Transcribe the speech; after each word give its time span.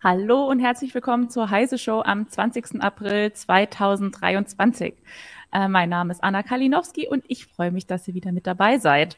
Hallo 0.00 0.46
und 0.46 0.60
herzlich 0.60 0.94
willkommen 0.94 1.28
zur 1.28 1.50
Heise 1.50 1.76
Show 1.76 2.02
am 2.02 2.28
20. 2.28 2.80
April 2.80 3.32
2023. 3.32 4.94
Äh, 5.52 5.68
mein 5.68 5.88
Name 5.88 6.12
ist 6.12 6.22
Anna 6.22 6.42
Kalinowski 6.42 7.08
und 7.08 7.24
ich 7.28 7.46
freue 7.46 7.70
mich, 7.70 7.86
dass 7.86 8.06
ihr 8.08 8.14
wieder 8.14 8.32
mit 8.32 8.46
dabei 8.46 8.78
seid. 8.78 9.16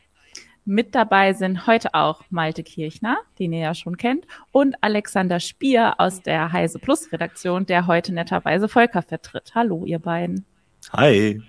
Mit 0.65 0.95
dabei 0.95 1.33
sind 1.33 1.66
heute 1.66 1.95
auch 1.95 2.23
Malte 2.30 2.62
Kirchner, 2.62 3.19
den 3.39 3.53
ihr 3.53 3.61
ja 3.61 3.75
schon 3.75 3.97
kennt, 3.97 4.27
und 4.53 4.77
Alexander 4.83 5.41
Spier 5.41 5.95
aus 5.98 6.22
der 6.22 6.53
Heise 6.53 6.78
Plus 6.78 7.11
Redaktion, 7.12 7.67
der 7.67 7.87
heute 7.87 8.12
netterweise 8.12 8.69
Volker 8.69 9.03
vertritt. 9.03 9.53
Hallo, 9.55 9.84
ihr 9.87 9.98
beiden. 9.98 10.45
Hi. 10.92 11.41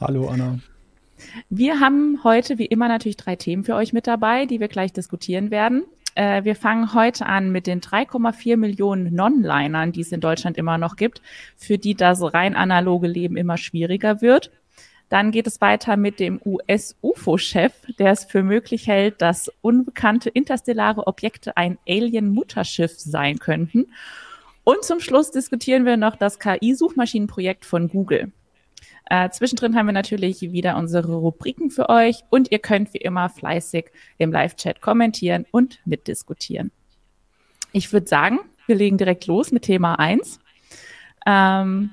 Hallo, 0.00 0.28
Anna. 0.28 0.60
Wir 1.50 1.80
haben 1.80 2.24
heute 2.24 2.58
wie 2.58 2.66
immer 2.66 2.88
natürlich 2.88 3.16
drei 3.16 3.36
Themen 3.36 3.64
für 3.64 3.74
euch 3.74 3.92
mit 3.92 4.06
dabei, 4.06 4.46
die 4.46 4.60
wir 4.60 4.68
gleich 4.68 4.92
diskutieren 4.92 5.50
werden. 5.50 5.84
Äh, 6.14 6.44
wir 6.44 6.56
fangen 6.56 6.94
heute 6.94 7.26
an 7.26 7.50
mit 7.50 7.66
den 7.66 7.80
3,4 7.80 8.56
Millionen 8.56 9.14
Non-Linern, 9.14 9.92
die 9.92 10.00
es 10.00 10.12
in 10.12 10.20
Deutschland 10.20 10.56
immer 10.56 10.78
noch 10.78 10.96
gibt, 10.96 11.22
für 11.56 11.78
die 11.78 11.94
das 11.94 12.22
rein 12.34 12.56
analoge 12.56 13.06
Leben 13.06 13.36
immer 13.36 13.56
schwieriger 13.56 14.20
wird. 14.20 14.50
Dann 15.08 15.32
geht 15.32 15.48
es 15.48 15.60
weiter 15.60 15.96
mit 15.96 16.20
dem 16.20 16.40
US-UFO-Chef, 16.44 17.72
der 17.98 18.12
es 18.12 18.24
für 18.24 18.44
möglich 18.44 18.86
hält, 18.86 19.20
dass 19.20 19.50
unbekannte 19.60 20.30
interstellare 20.30 21.06
Objekte 21.08 21.56
ein 21.56 21.78
Alien-Mutterschiff 21.88 22.98
sein 22.98 23.40
könnten. 23.40 23.86
Und 24.62 24.84
zum 24.84 25.00
Schluss 25.00 25.32
diskutieren 25.32 25.84
wir 25.84 25.96
noch 25.96 26.14
das 26.14 26.38
KI-Suchmaschinenprojekt 26.38 27.64
von 27.64 27.88
Google. 27.88 28.30
Äh, 29.10 29.28
zwischendrin 29.30 29.74
haben 29.74 29.86
wir 29.86 29.92
natürlich 29.92 30.40
wieder 30.40 30.76
unsere 30.76 31.12
Rubriken 31.12 31.70
für 31.70 31.88
euch 31.88 32.22
und 32.30 32.52
ihr 32.52 32.60
könnt 32.60 32.94
wie 32.94 32.98
immer 32.98 33.28
fleißig 33.28 33.86
im 34.18 34.30
Live-Chat 34.30 34.80
kommentieren 34.80 35.46
und 35.50 35.80
mitdiskutieren. 35.84 36.70
Ich 37.72 37.92
würde 37.92 38.06
sagen, 38.06 38.38
wir 38.66 38.76
legen 38.76 38.98
direkt 38.98 39.26
los 39.26 39.50
mit 39.50 39.62
Thema 39.62 39.98
1. 39.98 40.38
Ähm, 41.26 41.90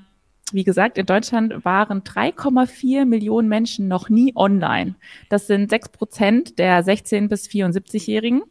wie 0.51 0.63
gesagt, 0.63 0.99
in 0.99 1.07
Deutschland 1.07 1.65
waren 1.65 2.03
3,4 2.03 3.05
Millionen 3.05 3.49
Menschen 3.49 3.87
noch 3.87 4.09
nie 4.09 4.33
online. 4.35 4.93
Das 5.29 5.47
sind 5.47 5.71
6 5.71 5.89
Prozent 5.89 6.59
der 6.59 6.85
16- 6.85 7.29
bis 7.29 7.47
74-Jährigen. 7.47 8.43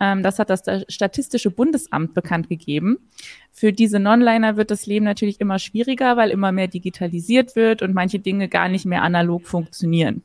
Ähm, 0.00 0.22
das 0.22 0.38
hat 0.38 0.50
das 0.50 0.62
Statistische 0.88 1.50
Bundesamt 1.50 2.14
bekannt 2.14 2.48
gegeben. 2.48 2.98
Für 3.52 3.72
diese 3.72 4.00
Nonliner 4.00 4.56
wird 4.56 4.70
das 4.70 4.86
Leben 4.86 5.04
natürlich 5.04 5.40
immer 5.40 5.58
schwieriger, 5.58 6.16
weil 6.16 6.30
immer 6.30 6.52
mehr 6.52 6.68
digitalisiert 6.68 7.54
wird 7.54 7.82
und 7.82 7.94
manche 7.94 8.18
Dinge 8.18 8.48
gar 8.48 8.68
nicht 8.68 8.86
mehr 8.86 9.02
analog 9.02 9.46
funktionieren. 9.46 10.22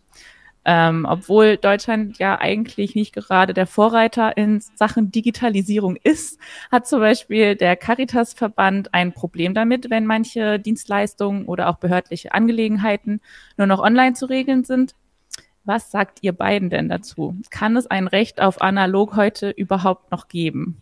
Ähm, 0.68 1.06
obwohl 1.08 1.58
Deutschland 1.58 2.18
ja 2.18 2.40
eigentlich 2.40 2.96
nicht 2.96 3.14
gerade 3.14 3.54
der 3.54 3.68
Vorreiter 3.68 4.36
in 4.36 4.62
Sachen 4.74 5.12
Digitalisierung 5.12 5.96
ist, 5.96 6.40
hat 6.72 6.88
zum 6.88 7.02
Beispiel 7.02 7.56
der 7.56 7.76
Caritas-Verband 7.76 8.92
ein 8.92 9.14
Problem 9.14 9.54
damit, 9.54 9.92
wenn 9.92 10.08
manche 10.08 10.58
Dienstleistungen 10.60 11.46
oder 11.46 11.70
auch 11.70 11.78
behördliche 11.78 12.34
Angelegenheiten 12.34 13.22
nur 13.58 13.68
noch 13.68 13.80
online 13.80 14.14
zu 14.14 14.26
regeln 14.26 14.64
sind. 14.64 14.96
Was 15.66 15.90
sagt 15.90 16.20
ihr 16.22 16.32
beiden 16.32 16.70
denn 16.70 16.90
dazu? 16.90 17.36
Kann 17.50 17.76
es 17.76 17.88
ein 17.88 18.08
Recht 18.08 18.40
auf 18.40 18.62
analog 18.62 19.16
heute 19.16 19.50
überhaupt 19.50 20.12
noch 20.12 20.28
geben? 20.28 20.82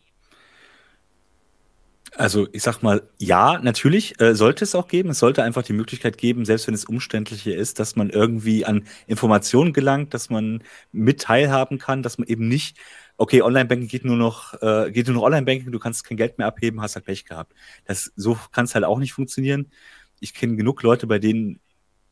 Also 2.16 2.48
ich 2.52 2.62
sag 2.62 2.84
mal, 2.84 3.02
ja, 3.18 3.60
natürlich 3.60 4.20
äh, 4.22 4.36
sollte 4.36 4.66
es 4.66 4.76
auch 4.76 4.88
geben. 4.88 5.10
Es 5.10 5.20
sollte 5.20 5.42
einfach 5.42 5.64
die 5.64 5.74
Möglichkeit 5.74 6.18
geben, 6.18 6.46
selbst 6.46 6.68
wenn 6.68 6.76
es 6.76 6.86
umständlicher 6.86 7.56
ist, 7.56 7.80
dass 7.80 7.96
man 7.96 8.12
irgendwie 8.12 8.66
an 8.66 8.86
Informationen 9.08 9.74
gelangt, 9.74 10.14
dass 10.14 10.30
man 10.30 10.64
mit 10.92 11.22
teilhaben 11.22 11.80
kann, 11.80 12.04
dass 12.04 12.20
man 12.20 12.28
eben 12.28 12.48
nicht, 12.48 12.78
okay, 13.18 13.42
Online-Banking 13.42 13.88
geht 13.88 14.06
nur 14.06 14.18
noch, 14.18 14.62
äh, 14.62 14.92
geht 14.92 15.08
nur 15.08 15.16
noch 15.16 15.24
Online-Banking, 15.24 15.72
du 15.72 15.80
kannst 15.80 16.04
kein 16.04 16.18
Geld 16.18 16.38
mehr 16.38 16.48
abheben, 16.48 16.82
hast 16.82 16.96
halt 16.96 17.06
Pech 17.06 17.26
gehabt. 17.26 17.54
Das, 17.86 18.12
so 18.16 18.38
kann 18.52 18.66
es 18.66 18.76
halt 18.76 18.86
auch 18.86 19.00
nicht 19.00 19.14
funktionieren. 19.14 19.72
Ich 20.20 20.36
kenne 20.36 20.56
genug 20.56 20.84
Leute, 20.84 21.08
bei 21.08 21.18
denen 21.18 21.60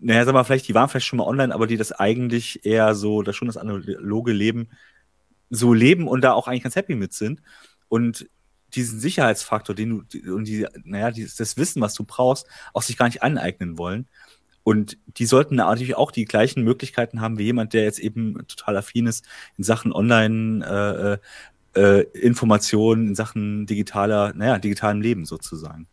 naja, 0.02 0.26
sag 0.26 0.34
mal, 0.34 0.44
vielleicht, 0.44 0.68
die 0.68 0.74
waren 0.74 0.90
vielleicht 0.90 1.06
schon 1.06 1.18
mal 1.18 1.28
online, 1.28 1.54
aber 1.54 1.68
die 1.68 1.78
das 1.78 1.92
eigentlich 1.92 2.66
eher 2.66 2.96
so, 2.96 3.22
das 3.22 3.36
schon 3.36 3.48
das 3.48 3.58
analoge 3.58 4.34
Leben 4.34 4.70
so 5.52 5.74
leben 5.74 6.08
und 6.08 6.22
da 6.22 6.34
auch 6.34 6.48
eigentlich 6.48 6.64
ganz 6.64 6.76
happy 6.76 6.96
mit 6.96 7.14
sind. 7.14 7.42
Und 7.90 8.28
diesen 8.74 9.00
Sicherheitsfaktor, 9.00 9.76
den 9.76 10.06
du, 10.10 10.34
und 10.34 10.48
die, 10.48 10.66
naja, 10.84 11.12
dieses, 11.12 11.36
das 11.36 11.58
Wissen, 11.58 11.82
was 11.82 11.94
du 11.94 12.06
brauchst, 12.06 12.48
auch 12.74 12.82
sich 12.82 12.98
gar 12.98 13.06
nicht 13.08 13.22
aneignen 13.22 13.78
wollen. 13.78 14.08
Und 14.64 14.98
die 15.18 15.26
sollten 15.26 15.56
natürlich 15.56 15.96
auch 15.98 16.12
die 16.12 16.26
gleichen 16.26 16.64
Möglichkeiten 16.64 17.20
haben 17.20 17.38
wie 17.38 17.44
jemand, 17.44 17.74
der 17.74 17.84
jetzt 17.84 18.00
eben 18.00 18.38
total 18.48 18.78
affin 18.78 19.08
ist 19.08 19.26
in 19.58 19.64
Sachen 19.64 19.92
Online, 19.92 21.20
äh, 21.76 21.80
äh, 21.80 22.04
Informationen, 22.14 23.10
in 23.10 23.16
Sachen 23.16 23.66
digitaler, 23.66 24.34
naja, 24.36 24.60
digitalem 24.60 25.02
Leben 25.02 25.26
sozusagen. 25.26 25.88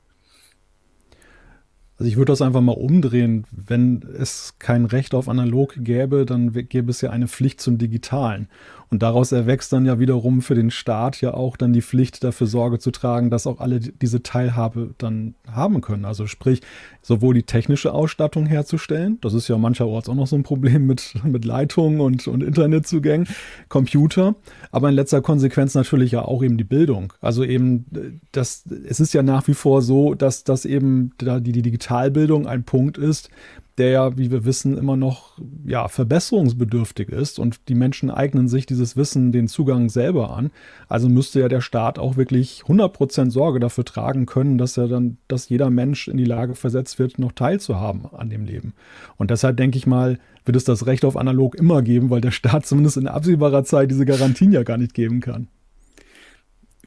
Also 1.99 2.09
ich 2.09 2.17
würde 2.17 2.31
das 2.31 2.43
einfach 2.43 2.61
mal 2.61 2.73
umdrehen. 2.73 3.45
Wenn 3.51 4.03
es 4.17 4.55
kein 4.61 4.85
Recht 4.85 5.15
auf 5.15 5.29
analog 5.29 5.75
gäbe, 5.79 6.25
dann 6.27 6.53
gäbe 6.53 6.91
es 6.91 7.01
ja 7.01 7.11
eine 7.11 7.27
Pflicht 7.27 7.61
zum 7.61 7.77
Digitalen. 7.77 8.49
Und 8.91 9.03
daraus 9.03 9.33
erwächst 9.33 9.73
dann 9.73 9.85
ja 9.85 9.99
wiederum 9.99 10.41
für 10.41 10.55
den 10.55 10.71
Staat 10.71 11.21
ja 11.21 11.35
auch 11.35 11.57
dann 11.57 11.73
die 11.73 11.83
Pflicht 11.83 12.25
dafür 12.25 12.47
Sorge 12.47 12.79
zu 12.79 12.91
tragen, 12.91 13.31
dass 13.31 13.47
auch 13.47 13.61
alle 13.61 13.81
diese 13.81 14.23
Teilhabe 14.23 14.95
dann 14.99 15.35
haben 15.51 15.81
können. 15.83 16.05
Also 16.05 16.27
sprich, 16.27 16.63
sowohl 17.03 17.35
die 17.35 17.43
technische 17.43 17.93
Ausstattung 17.93 18.47
herzustellen, 18.47 19.19
das 19.21 19.35
ist 19.35 19.49
ja 19.49 19.59
mancherorts 19.59 20.09
auch 20.09 20.15
noch 20.15 20.27
so 20.27 20.37
ein 20.37 20.43
Problem 20.43 20.87
mit, 20.87 21.15
mit 21.25 21.45
Leitungen 21.45 22.01
und, 22.01 22.27
und 22.29 22.43
Internetzugängen, 22.43 23.29
Computer, 23.69 24.35
aber 24.71 24.89
in 24.89 24.95
letzter 24.95 25.21
Konsequenz 25.21 25.75
natürlich 25.75 26.13
ja 26.13 26.23
auch 26.23 26.43
eben 26.43 26.57
die 26.57 26.65
Bildung. 26.65 27.13
Also 27.21 27.45
eben, 27.45 28.21
das, 28.33 28.65
es 28.89 29.01
ist 29.01 29.13
ja 29.13 29.23
nach 29.23 29.49
wie 29.49 29.55
vor 29.55 29.83
so, 29.83 30.15
dass 30.15 30.45
das 30.45 30.65
eben 30.65 31.13
da 31.19 31.41
die, 31.41 31.53
die 31.53 31.63
Digitalbildung 31.63 32.47
ein 32.47 32.65
Punkt 32.65 32.97
ist, 32.97 33.29
der 33.79 33.91
ja, 33.91 34.19
wie 34.19 34.31
wir 34.31 34.45
wissen, 34.45 34.77
immer 34.77 34.97
noch 34.97 35.39
ja, 35.65 35.89
verbesserungsbedürftig 35.89 37.09
ist 37.09 37.39
und 37.39 37.69
die 37.69 37.75
Menschen 37.75 38.11
eignen 38.11 38.49
sich 38.49 38.67
dieses 38.67 38.97
Wissen, 38.97 39.33
den 39.33 39.49
Zugang 39.49 39.89
selber 39.89 40.37
an. 40.37 40.51
Also 40.89 41.09
müsste 41.09 41.41
ja 41.41 41.49
der 41.49 41.61
Staat 41.61 41.99
auch 41.99 42.17
wirklich 42.17 42.63
100% 42.67 43.31
Sorge 43.31 43.61
dafür 43.61 43.85
tragen 43.85 44.27
können, 44.27 44.59
dass 44.59 44.77
er 44.77 44.89
dann, 44.89 45.19
dass 45.29 45.49
jeder 45.49 45.71
Mensch 45.71 46.09
in 46.09 46.17
die 46.17 46.25
Lage 46.25 46.55
versetzt 46.55 46.99
wird, 46.99 47.19
noch 47.19 47.33
teilzuhaben 47.33 48.07
an 48.13 48.31
dem 48.31 48.45
Leben. 48.45 48.75
Und 49.17 49.31
deshalb 49.31 49.57
denke 49.57 49.79
ich 49.79 49.87
mal, 49.87 50.19
wird 50.45 50.57
es 50.57 50.65
das 50.65 50.87
Recht 50.87 51.05
auf 51.05 51.17
analog 51.17 51.55
immer 51.55 51.83
geben, 51.83 52.11
weil 52.11 52.21
der 52.21 52.31
Staat 52.31 52.67
zumindest 52.67 52.97
in 52.97 53.07
absehbarer 53.07 53.65
Zeit 53.65 53.91
diese 53.91 54.07
Garantien 54.07 54.53
ja 54.53 54.63
gar 54.63 54.79
nicht 54.79 54.95
geben 54.95 55.21
kann 55.21 55.49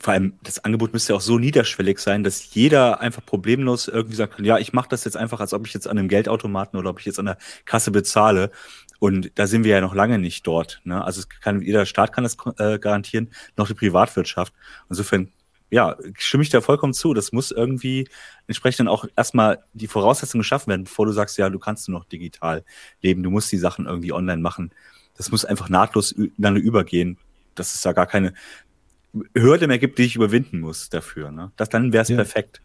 vor 0.01 0.13
allem 0.13 0.33
das 0.41 0.63
Angebot 0.63 0.93
müsste 0.93 1.13
ja 1.13 1.17
auch 1.17 1.21
so 1.21 1.37
niederschwellig 1.37 1.99
sein, 1.99 2.23
dass 2.23 2.55
jeder 2.55 3.01
einfach 3.01 3.23
problemlos 3.23 3.87
irgendwie 3.87 4.15
sagt, 4.15 4.39
ja, 4.39 4.57
ich 4.57 4.73
mache 4.73 4.89
das 4.89 5.03
jetzt 5.03 5.15
einfach, 5.15 5.39
als 5.39 5.53
ob 5.53 5.67
ich 5.67 5.73
jetzt 5.73 5.87
an 5.87 5.97
einem 5.97 6.07
Geldautomaten 6.07 6.79
oder 6.79 6.89
ob 6.89 6.99
ich 6.99 7.05
jetzt 7.05 7.19
an 7.19 7.27
der 7.27 7.37
Kasse 7.65 7.91
bezahle. 7.91 8.51
Und 8.99 9.31
da 9.35 9.45
sind 9.45 9.63
wir 9.63 9.71
ja 9.71 9.81
noch 9.81 9.93
lange 9.93 10.17
nicht 10.17 10.45
dort. 10.47 10.81
Ne? 10.85 11.03
Also 11.03 11.21
kann, 11.41 11.61
jeder 11.61 11.85
Staat 11.85 12.13
kann 12.13 12.23
das 12.23 12.35
äh, 12.57 12.79
garantieren, 12.79 13.29
noch 13.57 13.67
die 13.67 13.75
Privatwirtschaft. 13.75 14.53
Insofern, 14.89 15.31
ja, 15.69 15.95
stimme 16.17 16.43
ich 16.43 16.49
da 16.49 16.61
vollkommen 16.61 16.93
zu. 16.93 17.13
Das 17.13 17.31
muss 17.31 17.51
irgendwie 17.51 18.07
entsprechend 18.47 18.81
dann 18.81 18.87
auch 18.87 19.05
erstmal 19.15 19.63
die 19.73 19.87
Voraussetzungen 19.87 20.41
geschaffen 20.41 20.69
werden, 20.69 20.85
bevor 20.85 21.05
du 21.05 21.11
sagst, 21.11 21.37
ja, 21.37 21.49
du 21.49 21.59
kannst 21.59 21.87
nur 21.87 21.99
noch 21.99 22.05
digital 22.05 22.63
leben, 23.03 23.21
du 23.21 23.29
musst 23.29 23.51
die 23.51 23.57
Sachen 23.57 23.85
irgendwie 23.85 24.13
online 24.13 24.41
machen. 24.41 24.71
Das 25.15 25.29
muss 25.29 25.45
einfach 25.45 25.69
nahtlos 25.69 26.15
dann 26.37 26.55
übergehen 26.55 27.19
dass 27.55 27.75
es 27.75 27.81
da 27.81 27.93
gar 27.93 28.07
keine 28.07 28.33
Hürde 29.35 29.67
mehr 29.67 29.79
gibt, 29.79 29.97
die 29.97 30.03
ich 30.03 30.15
überwinden 30.15 30.59
muss 30.59 30.89
dafür. 30.89 31.31
Ne? 31.31 31.51
Das, 31.57 31.69
dann 31.69 31.93
wäre 31.93 32.03
es 32.03 32.09
ja. 32.09 32.15
perfekt. 32.15 32.61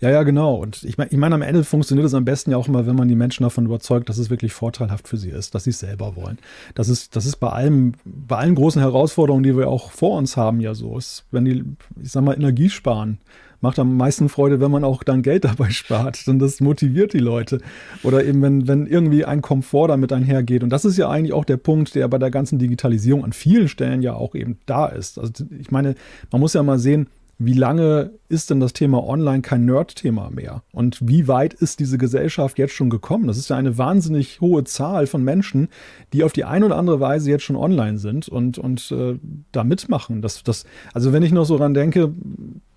Ja, 0.00 0.10
ja, 0.10 0.22
genau. 0.22 0.54
Und 0.54 0.82
ich 0.84 0.98
meine, 0.98 1.10
ich 1.10 1.16
mein, 1.16 1.32
am 1.32 1.42
Ende 1.42 1.64
funktioniert 1.64 2.06
es 2.06 2.14
am 2.14 2.24
besten 2.24 2.50
ja 2.50 2.56
auch 2.56 2.68
immer, 2.68 2.86
wenn 2.86 2.96
man 2.96 3.08
die 3.08 3.16
Menschen 3.16 3.42
davon 3.42 3.66
überzeugt, 3.66 4.08
dass 4.08 4.18
es 4.18 4.30
wirklich 4.30 4.52
vorteilhaft 4.52 5.08
für 5.08 5.16
sie 5.16 5.30
ist, 5.30 5.54
dass 5.54 5.64
sie 5.64 5.70
es 5.70 5.80
selber 5.80 6.16
wollen. 6.16 6.38
Das 6.74 6.88
ist, 6.88 7.16
das 7.16 7.26
ist 7.26 7.36
bei 7.36 7.48
allem, 7.50 7.92
bei 8.04 8.36
allen 8.36 8.54
großen 8.54 8.80
Herausforderungen, 8.80 9.42
die 9.42 9.56
wir 9.56 9.68
auch 9.68 9.90
vor 9.90 10.16
uns 10.18 10.36
haben, 10.36 10.60
ja 10.60 10.74
so. 10.74 10.96
Ist, 10.96 11.24
wenn 11.30 11.44
die, 11.44 11.64
ich 12.02 12.12
sag 12.12 12.22
mal, 12.22 12.34
Energie 12.34 12.70
sparen, 12.70 13.18
macht 13.64 13.78
am 13.78 13.96
meisten 13.96 14.28
Freude, 14.28 14.60
wenn 14.60 14.70
man 14.70 14.84
auch 14.84 15.02
dann 15.02 15.22
Geld 15.22 15.44
dabei 15.50 15.70
spart. 15.70 16.26
Denn 16.26 16.38
das 16.38 16.60
motiviert 16.60 17.14
die 17.14 17.18
Leute. 17.18 17.60
Oder 18.04 18.24
eben, 18.24 18.42
wenn, 18.42 18.68
wenn 18.68 18.86
irgendwie 18.86 19.24
ein 19.24 19.42
Komfort 19.42 19.88
damit 19.88 20.12
einhergeht. 20.12 20.62
Und 20.62 20.70
das 20.70 20.84
ist 20.84 20.98
ja 20.98 21.08
eigentlich 21.08 21.32
auch 21.32 21.46
der 21.46 21.56
Punkt, 21.56 21.94
der 21.94 22.06
bei 22.06 22.18
der 22.18 22.30
ganzen 22.30 22.58
Digitalisierung 22.58 23.24
an 23.24 23.32
vielen 23.32 23.68
Stellen 23.68 24.02
ja 24.02 24.14
auch 24.14 24.34
eben 24.34 24.58
da 24.66 24.86
ist. 24.86 25.18
Also 25.18 25.44
ich 25.58 25.70
meine, 25.70 25.94
man 26.30 26.40
muss 26.40 26.52
ja 26.52 26.62
mal 26.62 26.78
sehen, 26.78 27.08
wie 27.38 27.54
lange 27.54 28.12
ist 28.28 28.50
denn 28.50 28.60
das 28.60 28.74
Thema 28.74 29.02
Online 29.02 29.42
kein 29.42 29.64
Nerd-Thema 29.64 30.30
mehr? 30.30 30.62
Und 30.72 31.00
wie 31.02 31.26
weit 31.26 31.52
ist 31.52 31.80
diese 31.80 31.98
Gesellschaft 31.98 32.58
jetzt 32.58 32.74
schon 32.74 32.90
gekommen? 32.90 33.26
Das 33.26 33.38
ist 33.38 33.50
ja 33.50 33.56
eine 33.56 33.76
wahnsinnig 33.76 34.40
hohe 34.40 34.64
Zahl 34.64 35.06
von 35.06 35.24
Menschen, 35.24 35.68
die 36.12 36.22
auf 36.22 36.32
die 36.32 36.44
eine 36.44 36.66
oder 36.66 36.76
andere 36.76 37.00
Weise 37.00 37.30
jetzt 37.30 37.42
schon 37.42 37.56
online 37.56 37.98
sind 37.98 38.28
und, 38.28 38.58
und 38.58 38.92
äh, 38.92 39.18
da 39.50 39.64
mitmachen. 39.64 40.22
Das, 40.22 40.42
das, 40.44 40.64
also 40.92 41.12
wenn 41.12 41.24
ich 41.24 41.32
noch 41.32 41.44
so 41.44 41.56
dran 41.56 41.74
denke, 41.74 42.12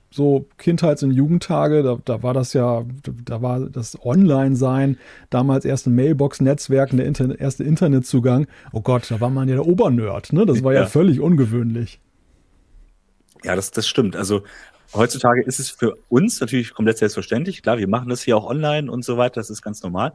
so 0.09 0.48
Kindheits- 0.57 1.04
und 1.04 1.12
Jugendtage, 1.12 1.83
da, 1.83 1.98
da 2.04 2.24
war 2.24 2.33
das 2.33 2.54
ja, 2.54 2.86
da 3.25 3.42
war 3.42 3.69
das 3.69 3.98
Online-Sein, 4.04 4.98
damals 5.30 5.65
erste 5.65 5.89
Mailbox-Netzwerk, 5.89 6.92
der 6.92 7.06
Inter 7.06 7.39
erste 7.39 7.63
Internetzugang. 7.63 8.48
Oh 8.71 8.81
Gott, 8.81 9.09
da 9.09 9.19
war 9.19 9.30
man 9.30 9.50
ja 9.50 9.56
der 9.56 9.68
Obernerd, 9.68 10.33
ne? 10.33 10.45
Das 10.45 10.63
war 10.63 10.74
ja, 10.74 10.81
ja 10.81 10.86
völlig 10.88 11.19
ungewöhnlich. 11.19 12.00
Ja, 13.44 13.56
das, 13.56 13.71
das 13.71 13.88
stimmt. 13.88 14.15
Also 14.15 14.44
heutzutage 14.94 15.44
ist 15.44 15.59
es 15.59 15.69
für 15.69 15.95
uns 16.09 16.39
natürlich 16.39 16.74
komplett 16.74 16.98
selbstverständlich. 16.98 17.62
Klar, 17.62 17.77
wir 17.77 17.88
machen 17.88 18.09
das 18.09 18.24
hier 18.24 18.38
auch 18.38 18.45
online 18.45 18.92
und 18.92 19.04
so 19.04 19.18
weiter, 19.18 19.36
das 19.36 19.50
ist 19.50 19.62
ganz 19.62 19.83
normal. 19.83 20.13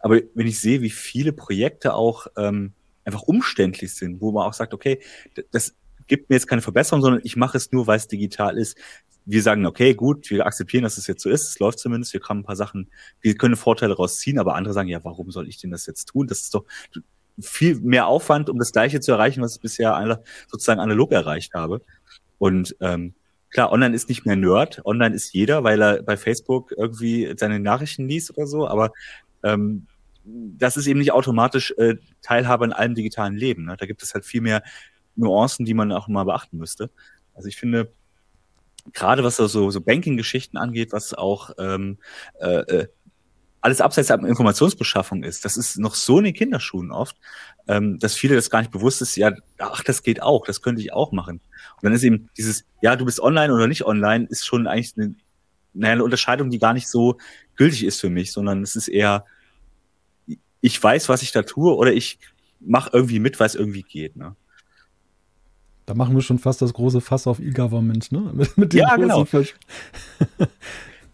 Aber 0.00 0.20
wenn 0.34 0.46
ich 0.46 0.60
sehe, 0.60 0.80
wie 0.82 0.90
viele 0.90 1.32
Projekte 1.32 1.94
auch 1.94 2.26
ähm, 2.36 2.72
einfach 3.04 3.22
umständlich 3.22 3.94
sind, 3.94 4.20
wo 4.20 4.32
man 4.32 4.46
auch 4.46 4.54
sagt, 4.54 4.74
okay, 4.74 5.00
das 5.50 5.74
gibt 6.06 6.30
mir 6.30 6.36
jetzt 6.36 6.46
keine 6.46 6.62
Verbesserung, 6.62 7.02
sondern 7.02 7.20
ich 7.24 7.36
mache 7.36 7.56
es 7.56 7.72
nur, 7.72 7.86
weil 7.86 7.96
es 7.96 8.08
digital 8.08 8.58
ist. 8.58 8.76
Wir 9.24 9.42
sagen, 9.42 9.66
okay, 9.66 9.94
gut, 9.94 10.30
wir 10.30 10.46
akzeptieren, 10.46 10.82
dass 10.82 10.98
es 10.98 11.06
jetzt 11.06 11.22
so 11.22 11.30
ist, 11.30 11.48
es 11.48 11.58
läuft 11.58 11.78
zumindest, 11.78 12.12
wir 12.12 12.20
können 12.20 12.40
ein 12.40 12.44
paar 12.44 12.56
Sachen, 12.56 12.90
wir 13.20 13.36
können 13.36 13.56
Vorteile 13.56 13.94
rausziehen, 13.94 14.38
aber 14.38 14.56
andere 14.56 14.74
sagen, 14.74 14.88
ja, 14.88 15.04
warum 15.04 15.30
soll 15.30 15.48
ich 15.48 15.58
denn 15.58 15.70
das 15.70 15.86
jetzt 15.86 16.06
tun? 16.06 16.26
Das 16.26 16.40
ist 16.40 16.54
doch 16.54 16.64
viel 17.40 17.80
mehr 17.80 18.06
Aufwand, 18.06 18.50
um 18.50 18.58
das 18.58 18.72
Gleiche 18.72 19.00
zu 19.00 19.12
erreichen, 19.12 19.42
was 19.42 19.56
ich 19.56 19.60
bisher 19.60 20.22
sozusagen 20.48 20.80
analog 20.80 21.12
erreicht 21.12 21.54
habe. 21.54 21.80
Und 22.38 22.76
ähm, 22.80 23.14
klar, 23.50 23.70
online 23.70 23.94
ist 23.94 24.08
nicht 24.08 24.26
mehr 24.26 24.36
Nerd, 24.36 24.84
online 24.84 25.14
ist 25.14 25.32
jeder, 25.32 25.62
weil 25.62 25.80
er 25.80 26.02
bei 26.02 26.16
Facebook 26.16 26.72
irgendwie 26.76 27.32
seine 27.36 27.60
Nachrichten 27.60 28.08
liest 28.08 28.36
oder 28.36 28.46
so, 28.46 28.66
aber 28.66 28.92
ähm, 29.44 29.86
das 30.24 30.76
ist 30.76 30.86
eben 30.86 31.00
nicht 31.00 31.12
automatisch 31.12 31.74
äh, 31.78 31.96
Teilhabe 32.22 32.64
in 32.64 32.72
allem 32.72 32.94
digitalen 32.94 33.34
Leben. 33.34 33.64
Ne? 33.64 33.76
Da 33.78 33.86
gibt 33.86 34.02
es 34.02 34.14
halt 34.14 34.24
viel 34.24 34.40
mehr 34.40 34.62
Nuancen, 35.16 35.64
die 35.64 35.74
man 35.74 35.92
auch 35.92 36.08
mal 36.08 36.24
beachten 36.24 36.58
müsste. 36.58 36.90
Also 37.34 37.48
ich 37.48 37.56
finde, 37.56 37.92
gerade 38.92 39.24
was 39.24 39.36
so, 39.36 39.70
so 39.70 39.80
Banking-Geschichten 39.80 40.56
angeht, 40.56 40.92
was 40.92 41.14
auch 41.14 41.50
ähm, 41.58 41.98
äh, 42.40 42.60
äh 42.60 42.88
alles 43.62 43.80
abseits 43.80 44.08
der 44.08 44.18
Informationsbeschaffung 44.18 45.22
ist, 45.22 45.44
das 45.44 45.56
ist 45.56 45.78
noch 45.78 45.94
so 45.94 46.18
in 46.18 46.24
den 46.24 46.34
Kinderschuhen 46.34 46.90
oft, 46.90 47.16
ähm, 47.68 48.00
dass 48.00 48.16
viele 48.16 48.34
das 48.34 48.50
gar 48.50 48.58
nicht 48.58 48.72
bewusst 48.72 49.00
ist, 49.00 49.14
ja, 49.14 49.32
ach, 49.58 49.84
das 49.84 50.02
geht 50.02 50.20
auch, 50.20 50.44
das 50.44 50.62
könnte 50.62 50.82
ich 50.82 50.92
auch 50.92 51.12
machen. 51.12 51.40
Und 51.76 51.84
dann 51.84 51.92
ist 51.92 52.02
eben 52.02 52.28
dieses, 52.36 52.64
ja, 52.80 52.96
du 52.96 53.04
bist 53.04 53.20
online 53.20 53.54
oder 53.54 53.68
nicht 53.68 53.86
online, 53.86 54.26
ist 54.28 54.44
schon 54.44 54.66
eigentlich 54.66 54.94
eine, 54.96 55.14
naja, 55.74 55.92
eine 55.92 56.02
Unterscheidung, 56.02 56.50
die 56.50 56.58
gar 56.58 56.72
nicht 56.72 56.88
so 56.88 57.18
gültig 57.54 57.84
ist 57.84 58.00
für 58.00 58.10
mich, 58.10 58.32
sondern 58.32 58.64
es 58.64 58.74
ist 58.74 58.88
eher, 58.88 59.24
ich 60.60 60.82
weiß, 60.82 61.08
was 61.08 61.22
ich 61.22 61.30
da 61.30 61.42
tue 61.42 61.76
oder 61.76 61.92
ich 61.92 62.18
mache 62.58 62.90
irgendwie 62.92 63.20
mit, 63.20 63.38
weil 63.38 63.46
es 63.46 63.54
irgendwie 63.54 63.82
geht. 63.82 64.16
Ne? 64.16 64.34
Da 65.92 65.98
machen 65.98 66.14
wir 66.14 66.22
schon 66.22 66.38
fast 66.38 66.62
das 66.62 66.72
große 66.72 67.02
Fass 67.02 67.26
auf 67.26 67.38
E-Government, 67.38 68.12
ne? 68.12 68.20
Mit, 68.32 68.56
mit 68.56 68.72
ja, 68.72 68.96
genau. 68.96 69.26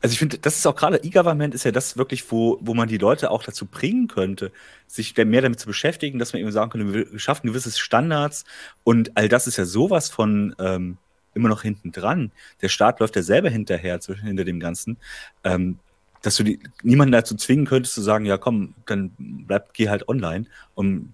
Also 0.01 0.13
ich 0.13 0.21
finde, 0.21 0.39
das 0.39 0.57
ist 0.57 0.65
auch 0.69 0.77
gerade 0.77 0.99
E-Government 1.03 1.53
ist 1.57 1.65
ja 1.65 1.73
das 1.73 1.97
wirklich, 1.97 2.31
wo, 2.31 2.59
wo 2.61 2.75
man 2.75 2.87
die 2.87 2.99
Leute 2.99 3.33
auch 3.33 3.43
dazu 3.43 3.67
bringen 3.67 4.07
könnte, 4.07 4.53
sich 4.87 5.17
mehr 5.17 5.43
damit 5.43 5.59
zu 5.59 5.67
beschäftigen, 5.67 6.21
dass 6.21 6.33
man 6.33 6.41
eben 6.41 6.53
sagen 6.53 6.71
könnte, 6.71 6.95
wir 6.95 7.19
schaffen 7.19 7.49
gewisse 7.49 7.77
Standards 7.77 8.45
und 8.85 9.17
all 9.17 9.29
das 9.29 9.49
ist 9.49 9.57
ja 9.57 9.65
sowas 9.65 10.09
von 10.11 10.55
ähm, 10.61 10.99
immer 11.35 11.49
noch 11.49 11.63
hinten 11.63 11.91
dran. 11.91 12.31
Der 12.63 12.69
Staat 12.69 13.01
läuft 13.01 13.17
ja 13.17 13.23
selber 13.23 13.51
hinterher, 13.51 13.99
hinter 14.23 14.45
dem 14.45 14.61
Ganzen, 14.61 14.99
ähm, 15.43 15.81
dass 16.23 16.37
du 16.37 16.45
die, 16.45 16.61
niemanden 16.85 17.11
dazu 17.11 17.35
zwingen 17.35 17.67
könntest 17.67 17.97
zu 17.97 18.01
sagen, 18.01 18.25
ja 18.27 18.39
komm, 18.39 18.75
dann 18.87 19.11
bleib, 19.19 19.75
geh 19.75 19.89
halt 19.89 20.09
online. 20.09 20.47
Und 20.77 21.13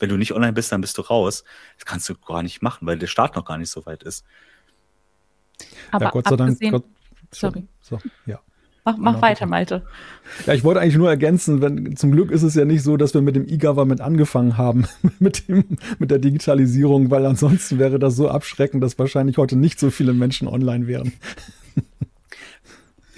wenn 0.00 0.08
du 0.08 0.16
nicht 0.16 0.32
online 0.32 0.52
bist, 0.52 0.72
dann 0.72 0.80
bist 0.80 0.98
du 0.98 1.02
raus. 1.02 1.44
Das 1.76 1.84
kannst 1.84 2.08
du 2.08 2.14
gar 2.16 2.42
nicht 2.42 2.62
machen, 2.62 2.86
weil 2.86 2.98
der 2.98 3.06
Staat 3.06 3.36
noch 3.36 3.44
gar 3.44 3.58
nicht 3.58 3.70
so 3.70 3.86
weit 3.86 4.02
ist. 4.02 4.24
Aber 5.92 6.06
ja, 6.06 6.10
Gott 6.10 6.28
sei 6.28 6.36
Dank. 6.36 6.58
Gott, 6.70 6.84
Sorry. 7.32 7.66
So, 7.80 7.98
ja. 8.26 8.40
Mach, 8.84 8.96
mach 8.96 9.12
genau. 9.12 9.22
weiter, 9.22 9.46
Malte. 9.46 9.82
Ja, 10.46 10.54
ich 10.54 10.64
wollte 10.64 10.80
eigentlich 10.80 10.96
nur 10.96 11.10
ergänzen, 11.10 11.60
wenn, 11.60 11.96
zum 11.96 12.12
Glück 12.12 12.30
ist 12.30 12.42
es 12.42 12.54
ja 12.54 12.64
nicht 12.64 12.82
so, 12.82 12.96
dass 12.96 13.12
wir 13.12 13.20
mit 13.20 13.36
dem 13.36 13.46
E-Government 13.46 14.00
angefangen 14.00 14.56
haben, 14.56 14.86
mit, 15.18 15.48
dem, 15.48 15.64
mit 15.98 16.10
der 16.10 16.18
Digitalisierung, 16.18 17.10
weil 17.10 17.26
ansonsten 17.26 17.78
wäre 17.78 17.98
das 17.98 18.16
so 18.16 18.28
abschreckend, 18.28 18.82
dass 18.82 18.98
wahrscheinlich 18.98 19.36
heute 19.36 19.56
nicht 19.56 19.78
so 19.78 19.90
viele 19.90 20.14
Menschen 20.14 20.48
online 20.48 20.86
wären. 20.86 21.12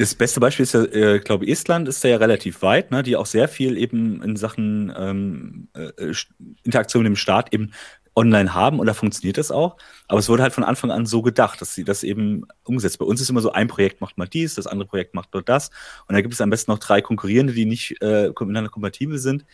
Das 0.02 0.16
beste 0.16 0.40
Beispiel 0.40 0.64
ist 0.64 0.74
ja, 0.74 0.82
äh, 0.82 1.18
ich 1.18 1.22
glaube, 1.22 1.46
Estland 1.46 1.86
ist 1.86 2.02
da 2.02 2.08
ja 2.08 2.16
relativ 2.16 2.60
weit, 2.62 2.90
ne, 2.90 3.04
die 3.04 3.14
auch 3.14 3.26
sehr 3.26 3.46
viel 3.46 3.78
eben 3.78 4.20
in 4.20 4.34
Sachen 4.34 4.92
ähm, 4.96 5.68
äh, 5.74 6.12
Interaktion 6.64 7.04
mit 7.04 7.10
dem 7.10 7.16
Staat 7.16 7.54
eben 7.54 7.72
online 8.16 8.52
haben 8.52 8.80
und 8.80 8.86
da 8.86 8.94
funktioniert 8.94 9.38
das 9.38 9.52
auch. 9.52 9.76
Aber 10.08 10.18
es 10.18 10.28
wurde 10.28 10.42
halt 10.42 10.54
von 10.54 10.64
Anfang 10.64 10.90
an 10.90 11.06
so 11.06 11.22
gedacht, 11.22 11.60
dass 11.60 11.76
sie 11.76 11.84
das 11.84 12.02
eben 12.02 12.46
umgesetzt. 12.64 12.98
Bei 12.98 13.04
uns 13.04 13.20
ist 13.20 13.30
immer 13.30 13.42
so, 13.42 13.52
ein 13.52 13.68
Projekt 13.68 14.00
macht 14.00 14.18
mal 14.18 14.26
dies, 14.26 14.56
das 14.56 14.66
andere 14.66 14.88
Projekt 14.88 15.14
macht 15.14 15.32
nur 15.34 15.42
das. 15.44 15.70
Und 16.08 16.16
da 16.16 16.20
gibt 16.20 16.34
es 16.34 16.40
am 16.40 16.50
besten 16.50 16.72
noch 16.72 16.80
drei 16.80 17.00
konkurrierende, 17.00 17.52
die 17.52 17.64
nicht 17.64 18.02
äh, 18.02 18.30
miteinander 18.30 18.70
kompatibel 18.70 19.18
sind. 19.18 19.44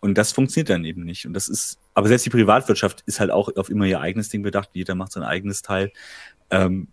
Und 0.00 0.18
das 0.18 0.32
funktioniert 0.32 0.70
dann 0.70 0.84
eben 0.84 1.04
nicht. 1.04 1.24
Und 1.24 1.34
das 1.34 1.48
ist, 1.48 1.78
aber 1.94 2.08
selbst 2.08 2.26
die 2.26 2.30
Privatwirtschaft 2.30 3.04
ist 3.06 3.20
halt 3.20 3.30
auch 3.30 3.48
auf 3.56 3.70
immer 3.70 3.84
ihr 3.84 4.00
eigenes 4.00 4.28
Ding 4.28 4.42
bedacht. 4.42 4.70
Jeder 4.72 4.96
macht 4.96 5.12
sein 5.12 5.22
eigenes 5.22 5.62
Teil. 5.62 5.92
Ähm, 6.50 6.88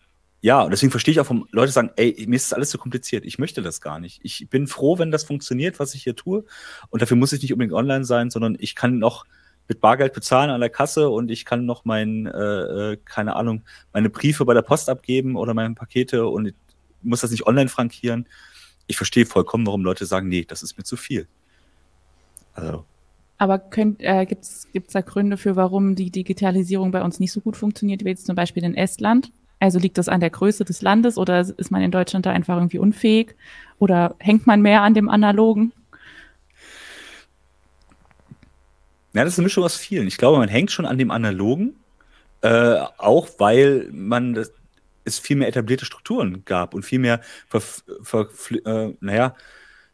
ja, 0.46 0.62
und 0.62 0.70
deswegen 0.70 0.92
verstehe 0.92 1.12
ich 1.12 1.20
auch, 1.20 1.26
warum 1.26 1.48
Leute 1.50 1.72
sagen, 1.72 1.90
ey, 1.96 2.24
mir 2.28 2.36
ist 2.36 2.52
das 2.52 2.54
alles 2.54 2.70
zu 2.70 2.78
kompliziert. 2.78 3.26
Ich 3.26 3.40
möchte 3.40 3.64
das 3.64 3.82
gar 3.82 4.00
nicht. 4.00 4.20
Ich 4.22 4.48
bin 4.48 4.68
froh, 4.68 5.00
wenn 5.00 5.10
das 5.10 5.24
funktioniert, 5.24 5.80
was 5.80 5.96
ich 5.96 6.04
hier 6.04 6.16
tue. 6.16 6.46
Und 6.92 7.02
dafür 7.02 7.18
muss 7.18 7.34
ich 7.34 7.42
nicht 7.42 7.52
unbedingt 7.52 7.74
online 7.74 8.06
sein, 8.06 8.30
sondern 8.30 8.56
ich 8.60 8.76
kann 8.76 9.00
noch 9.00 9.26
mit 9.68 9.82
Bargeld 9.82 10.14
bezahlen 10.14 10.52
an 10.52 10.62
der 10.62 10.70
Kasse 10.70 11.10
und 11.10 11.32
ich 11.32 11.46
kann 11.46 11.66
noch 11.66 11.84
mein, 11.84 12.28
äh, 12.28 12.92
äh, 12.92 12.98
keine 13.06 13.36
Ahnung, 13.36 13.64
meine 13.92 14.12
Briefe 14.12 14.46
bei 14.46 14.54
der 14.54 14.62
Post 14.62 14.88
abgeben 14.88 15.36
oder 15.36 15.56
meine 15.56 15.74
Pakete 15.74 16.28
und 16.28 16.54
muss 17.02 17.22
das 17.22 17.32
nicht 17.32 17.48
online 17.48 17.70
frankieren. 17.70 18.28
Ich 18.86 18.98
verstehe 18.98 19.26
vollkommen, 19.26 19.66
warum 19.66 19.84
Leute 19.84 20.06
sagen, 20.06 20.28
nee, 20.28 20.46
das 20.48 20.62
ist 20.62 20.78
mir 20.78 20.84
zu 20.84 20.96
viel. 20.96 21.28
Also. 22.54 22.86
Aber 23.40 23.64
äh, 23.76 24.26
gibt 24.28 24.44
es 24.44 24.68
da 24.92 25.02
Gründe 25.02 25.38
für, 25.38 25.56
warum 25.56 25.96
die 25.96 26.12
Digitalisierung 26.12 26.92
bei 26.92 27.02
uns 27.02 27.20
nicht 27.20 27.32
so 27.32 27.42
gut 27.42 27.58
funktioniert, 27.58 28.06
wie 28.06 28.10
jetzt 28.10 28.28
zum 28.28 28.36
Beispiel 28.36 28.64
in 28.64 28.76
Estland? 28.76 29.32
Also 29.66 29.80
liegt 29.80 29.98
das 29.98 30.10
an 30.10 30.20
der 30.20 30.30
Größe 30.30 30.64
des 30.64 30.84
Landes 30.84 31.18
oder 31.18 31.40
ist 31.40 31.72
man 31.72 31.82
in 31.82 31.90
Deutschland 31.90 32.28
da 32.28 32.30
einfach 32.30 32.56
irgendwie 32.56 32.78
unfähig? 32.78 33.36
Oder 33.80 34.14
hängt 34.20 34.46
man 34.46 34.62
mehr 34.62 34.84
an 34.84 34.94
dem 34.94 35.10
Analogen? 35.10 35.74
Ja, 39.14 39.24
das 39.24 39.34
ist 39.34 39.40
eine 39.40 39.46
Mischung 39.46 39.64
aus 39.64 39.76
vielen. 39.76 40.06
Ich 40.06 40.18
glaube, 40.18 40.38
man 40.38 40.50
hängt 40.50 40.70
schon 40.70 40.86
an 40.86 41.00
dem 41.00 41.10
Analogen, 41.10 41.78
äh, 42.42 42.76
auch 43.00 43.28
weil 43.40 43.90
man 43.92 44.36
das, 44.36 44.52
es 45.04 45.18
viel 45.18 45.36
mehr 45.36 45.48
etablierte 45.48 45.86
Strukturen 45.86 46.46
gab 46.46 46.76
und 46.76 46.84
viel 46.84 47.00
mehr, 47.00 47.22
ver, 47.48 47.62
ver, 48.04 48.30
äh, 48.66 48.94
naja, 49.00 49.36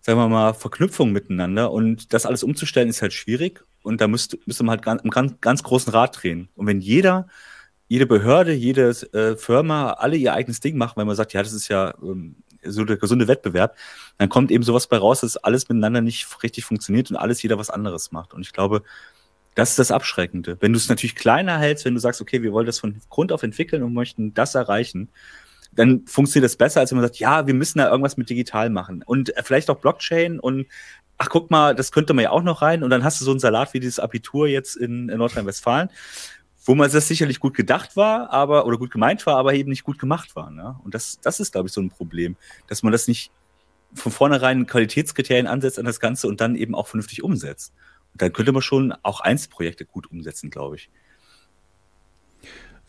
sagen 0.02 0.20
wir 0.20 0.28
mal, 0.28 0.54
Verknüpfungen 0.54 1.14
miteinander. 1.14 1.72
Und 1.72 2.12
das 2.12 2.26
alles 2.26 2.44
umzustellen 2.44 2.90
ist 2.90 3.02
halt 3.02 3.14
schwierig. 3.14 3.64
Und 3.84 4.02
da 4.02 4.10
müsste, 4.10 4.38
müsste 4.46 4.66
man 4.66 4.72
halt 4.72 4.84
ganz, 4.84 5.02
ganz, 5.04 5.34
ganz 5.40 5.64
großen 5.64 5.94
Rad 5.94 6.22
drehen. 6.22 6.50
Und 6.56 6.68
wenn 6.68 6.82
jeder, 6.82 7.30
jede 7.92 8.06
Behörde, 8.06 8.54
jede 8.54 8.92
äh, 9.12 9.36
Firma 9.36 9.92
alle 9.92 10.16
ihr 10.16 10.34
eigenes 10.34 10.62
Ding 10.62 10.78
machen, 10.78 10.94
weil 10.96 11.04
man 11.04 11.18
sagt, 11.18 11.34
ja, 11.34 11.44
das 11.44 11.52
ist 11.52 11.68
ja 11.68 11.94
ähm, 12.02 12.38
so 12.64 12.86
der 12.86 12.96
gesunde 12.96 13.28
Wettbewerb, 13.28 13.76
dann 14.18 14.30
kommt 14.30 14.50
eben 14.50 14.64
sowas 14.64 14.88
bei 14.88 14.96
raus, 14.96 15.20
dass 15.20 15.36
alles 15.36 15.68
miteinander 15.68 16.00
nicht 16.00 16.26
richtig 16.42 16.64
funktioniert 16.64 17.12
und 17.12 17.18
alles 17.18 17.44
jeder 17.44 17.58
was 17.58 17.70
anderes 17.70 18.14
macht. 18.14 18.34
Und 18.34 18.44
ich 18.44 18.54
glaube, 18.54 18.84
das 19.56 19.72
ist 19.72 19.80
das 19.80 19.92
Abschreckende. 19.92 20.56
Wenn 20.62 20.72
du 20.72 20.78
es 20.78 20.88
natürlich 20.88 21.16
kleiner 21.16 21.58
hältst, 21.58 21.84
wenn 21.84 21.94
du 21.94 22.00
sagst, 22.00 22.22
okay, 22.22 22.42
wir 22.42 22.54
wollen 22.54 22.66
das 22.66 22.80
von 22.80 23.02
Grund 23.10 23.34
auf 23.34 23.44
entwickeln 23.44 23.84
und 23.84 23.94
möchten 23.94 24.34
das 24.34 24.56
erreichen, 24.56 25.10
dann 25.74 26.06
funktioniert 26.06 26.50
das 26.50 26.56
besser, 26.56 26.80
als 26.80 26.92
wenn 26.92 26.98
man 26.98 27.08
sagt, 27.08 27.20
ja, 27.20 27.46
wir 27.46 27.54
müssen 27.54 27.80
da 27.80 27.90
irgendwas 27.90 28.16
mit 28.16 28.30
digital 28.30 28.70
machen. 28.70 29.04
Und 29.06 29.36
äh, 29.36 29.44
vielleicht 29.44 29.70
auch 29.70 29.80
Blockchain 29.80 30.40
und 30.40 30.66
ach, 31.18 31.28
guck 31.28 31.52
mal, 31.52 31.76
das 31.76 31.92
könnte 31.92 32.14
man 32.14 32.24
ja 32.24 32.30
auch 32.30 32.42
noch 32.42 32.62
rein. 32.62 32.84
Und 32.84 32.90
dann 32.90 33.04
hast 33.04 33.20
du 33.20 33.26
so 33.26 33.32
einen 33.32 33.42
Salat 33.42 33.74
wie 33.74 33.82
dieses 33.82 34.00
Abitur 34.00 34.48
jetzt 34.48 34.78
in, 34.78 35.10
in 35.10 35.18
Nordrhein-Westfalen, 35.18 35.90
wo 36.64 36.76
man 36.76 36.92
das 36.92 37.08
sicherlich 37.08 37.40
gut 37.40 37.56
gedacht 37.56 37.96
war, 37.96 38.32
aber 38.32 38.66
oder 38.66 38.78
gut 38.78 38.92
gemeint 38.92 39.26
war, 39.26 39.38
aber 39.38 39.54
eben 39.54 39.70
nicht 39.70 39.84
gut 39.84 39.98
gemacht 39.98 40.36
war. 40.36 40.52
Ne? 40.52 40.76
Und 40.84 40.94
das, 40.94 41.20
das 41.22 41.40
ist, 41.40 41.52
glaube 41.52 41.68
ich, 41.68 41.74
so 41.74 41.82
ein 41.82 41.90
Problem, 41.90 42.36
dass 42.68 42.84
man 42.84 42.92
das 42.92 43.08
nicht 43.08 43.32
von 43.94 44.12
vornherein 44.12 44.68
Qualitätskriterien 44.68 45.48
ansetzt 45.48 45.80
an 45.80 45.86
das 45.86 46.00
Ganze 46.00 46.28
und 46.28 46.40
dann 46.40 46.56
eben 46.56 46.76
auch 46.76 46.88
vernünftig 46.88 47.24
umsetzt. 47.24 47.74
Und 48.14 48.22
dann 48.22 48.32
könnte 48.32 48.52
man 48.52 48.62
schon 48.62 48.94
auch 49.04 49.22
Einzelprojekte 49.22 49.86
gut 49.86 50.12
umsetzen, 50.12 50.50
glaube 50.50 50.76
ich. 50.76 50.90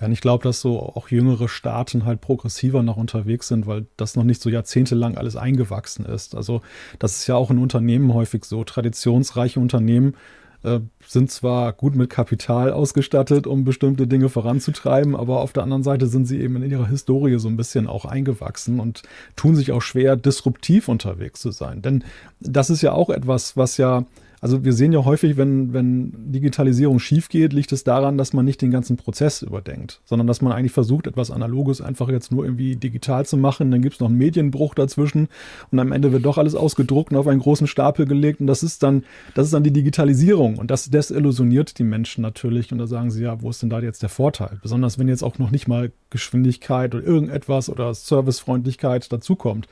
Ja, 0.00 0.08
ich 0.08 0.20
glaube, 0.20 0.42
dass 0.42 0.60
so 0.60 0.80
auch 0.80 1.08
jüngere 1.10 1.48
Staaten 1.48 2.04
halt 2.04 2.20
progressiver 2.20 2.82
noch 2.82 2.96
unterwegs 2.96 3.46
sind, 3.46 3.68
weil 3.68 3.86
das 3.96 4.16
noch 4.16 4.24
nicht 4.24 4.42
so 4.42 4.50
jahrzehntelang 4.50 5.16
alles 5.16 5.36
eingewachsen 5.36 6.04
ist. 6.04 6.34
Also 6.34 6.60
das 6.98 7.18
ist 7.18 7.26
ja 7.28 7.36
auch 7.36 7.52
in 7.52 7.58
Unternehmen 7.58 8.12
häufig 8.12 8.44
so. 8.44 8.64
Traditionsreiche 8.64 9.60
Unternehmen 9.60 10.16
äh, 10.62 10.80
sind 11.06 11.30
zwar 11.30 11.72
gut 11.72 11.94
mit 11.94 12.10
Kapital 12.10 12.72
ausgestattet, 12.72 13.46
um 13.46 13.64
bestimmte 13.64 14.06
Dinge 14.06 14.28
voranzutreiben, 14.28 15.16
aber 15.16 15.40
auf 15.40 15.52
der 15.52 15.62
anderen 15.62 15.82
Seite 15.82 16.06
sind 16.06 16.26
sie 16.26 16.40
eben 16.40 16.56
in 16.62 16.70
ihrer 16.70 16.88
Historie 16.88 17.38
so 17.38 17.48
ein 17.48 17.56
bisschen 17.56 17.86
auch 17.86 18.04
eingewachsen 18.04 18.80
und 18.80 19.02
tun 19.36 19.56
sich 19.56 19.72
auch 19.72 19.82
schwer, 19.82 20.16
disruptiv 20.16 20.88
unterwegs 20.88 21.40
zu 21.40 21.50
sein. 21.50 21.82
Denn 21.82 22.04
das 22.40 22.70
ist 22.70 22.82
ja 22.82 22.92
auch 22.92 23.10
etwas, 23.10 23.56
was 23.56 23.76
ja 23.76 24.04
also 24.42 24.64
wir 24.64 24.72
sehen 24.72 24.92
ja 24.92 25.04
häufig, 25.04 25.36
wenn, 25.36 25.72
wenn 25.72 26.32
Digitalisierung 26.32 26.98
schief 26.98 27.28
geht, 27.28 27.52
liegt 27.52 27.70
es 27.70 27.84
daran, 27.84 28.18
dass 28.18 28.32
man 28.32 28.44
nicht 28.44 28.60
den 28.60 28.72
ganzen 28.72 28.96
Prozess 28.96 29.40
überdenkt, 29.40 30.00
sondern 30.04 30.26
dass 30.26 30.42
man 30.42 30.52
eigentlich 30.52 30.72
versucht, 30.72 31.06
etwas 31.06 31.30
Analoges 31.30 31.80
einfach 31.80 32.08
jetzt 32.08 32.32
nur 32.32 32.44
irgendwie 32.44 32.74
digital 32.74 33.24
zu 33.24 33.36
machen. 33.36 33.70
Dann 33.70 33.82
gibt 33.82 33.94
es 33.94 34.00
noch 34.00 34.08
einen 34.08 34.18
Medienbruch 34.18 34.74
dazwischen 34.74 35.28
und 35.70 35.78
am 35.78 35.92
Ende 35.92 36.10
wird 36.10 36.24
doch 36.24 36.38
alles 36.38 36.56
ausgedruckt 36.56 37.12
und 37.12 37.18
auf 37.18 37.28
einen 37.28 37.38
großen 37.38 37.68
Stapel 37.68 38.04
gelegt. 38.04 38.40
Und 38.40 38.48
das 38.48 38.64
ist 38.64 38.82
dann, 38.82 39.04
das 39.36 39.46
ist 39.46 39.54
dann 39.54 39.62
die 39.62 39.72
Digitalisierung. 39.72 40.58
Und 40.58 40.72
das 40.72 40.90
desillusioniert 40.90 41.78
die 41.78 41.84
Menschen 41.84 42.22
natürlich. 42.22 42.72
Und 42.72 42.78
da 42.78 42.88
sagen 42.88 43.12
sie, 43.12 43.22
ja, 43.22 43.40
wo 43.40 43.50
ist 43.50 43.62
denn 43.62 43.70
da 43.70 43.78
jetzt 43.78 44.02
der 44.02 44.08
Vorteil? 44.08 44.58
Besonders 44.60 44.98
wenn 44.98 45.06
jetzt 45.06 45.22
auch 45.22 45.38
noch 45.38 45.52
nicht 45.52 45.68
mal 45.68 45.92
Geschwindigkeit 46.10 46.96
oder 46.96 47.04
irgendetwas 47.04 47.70
oder 47.70 47.94
Servicefreundlichkeit 47.94 49.12
dazukommt. 49.12 49.68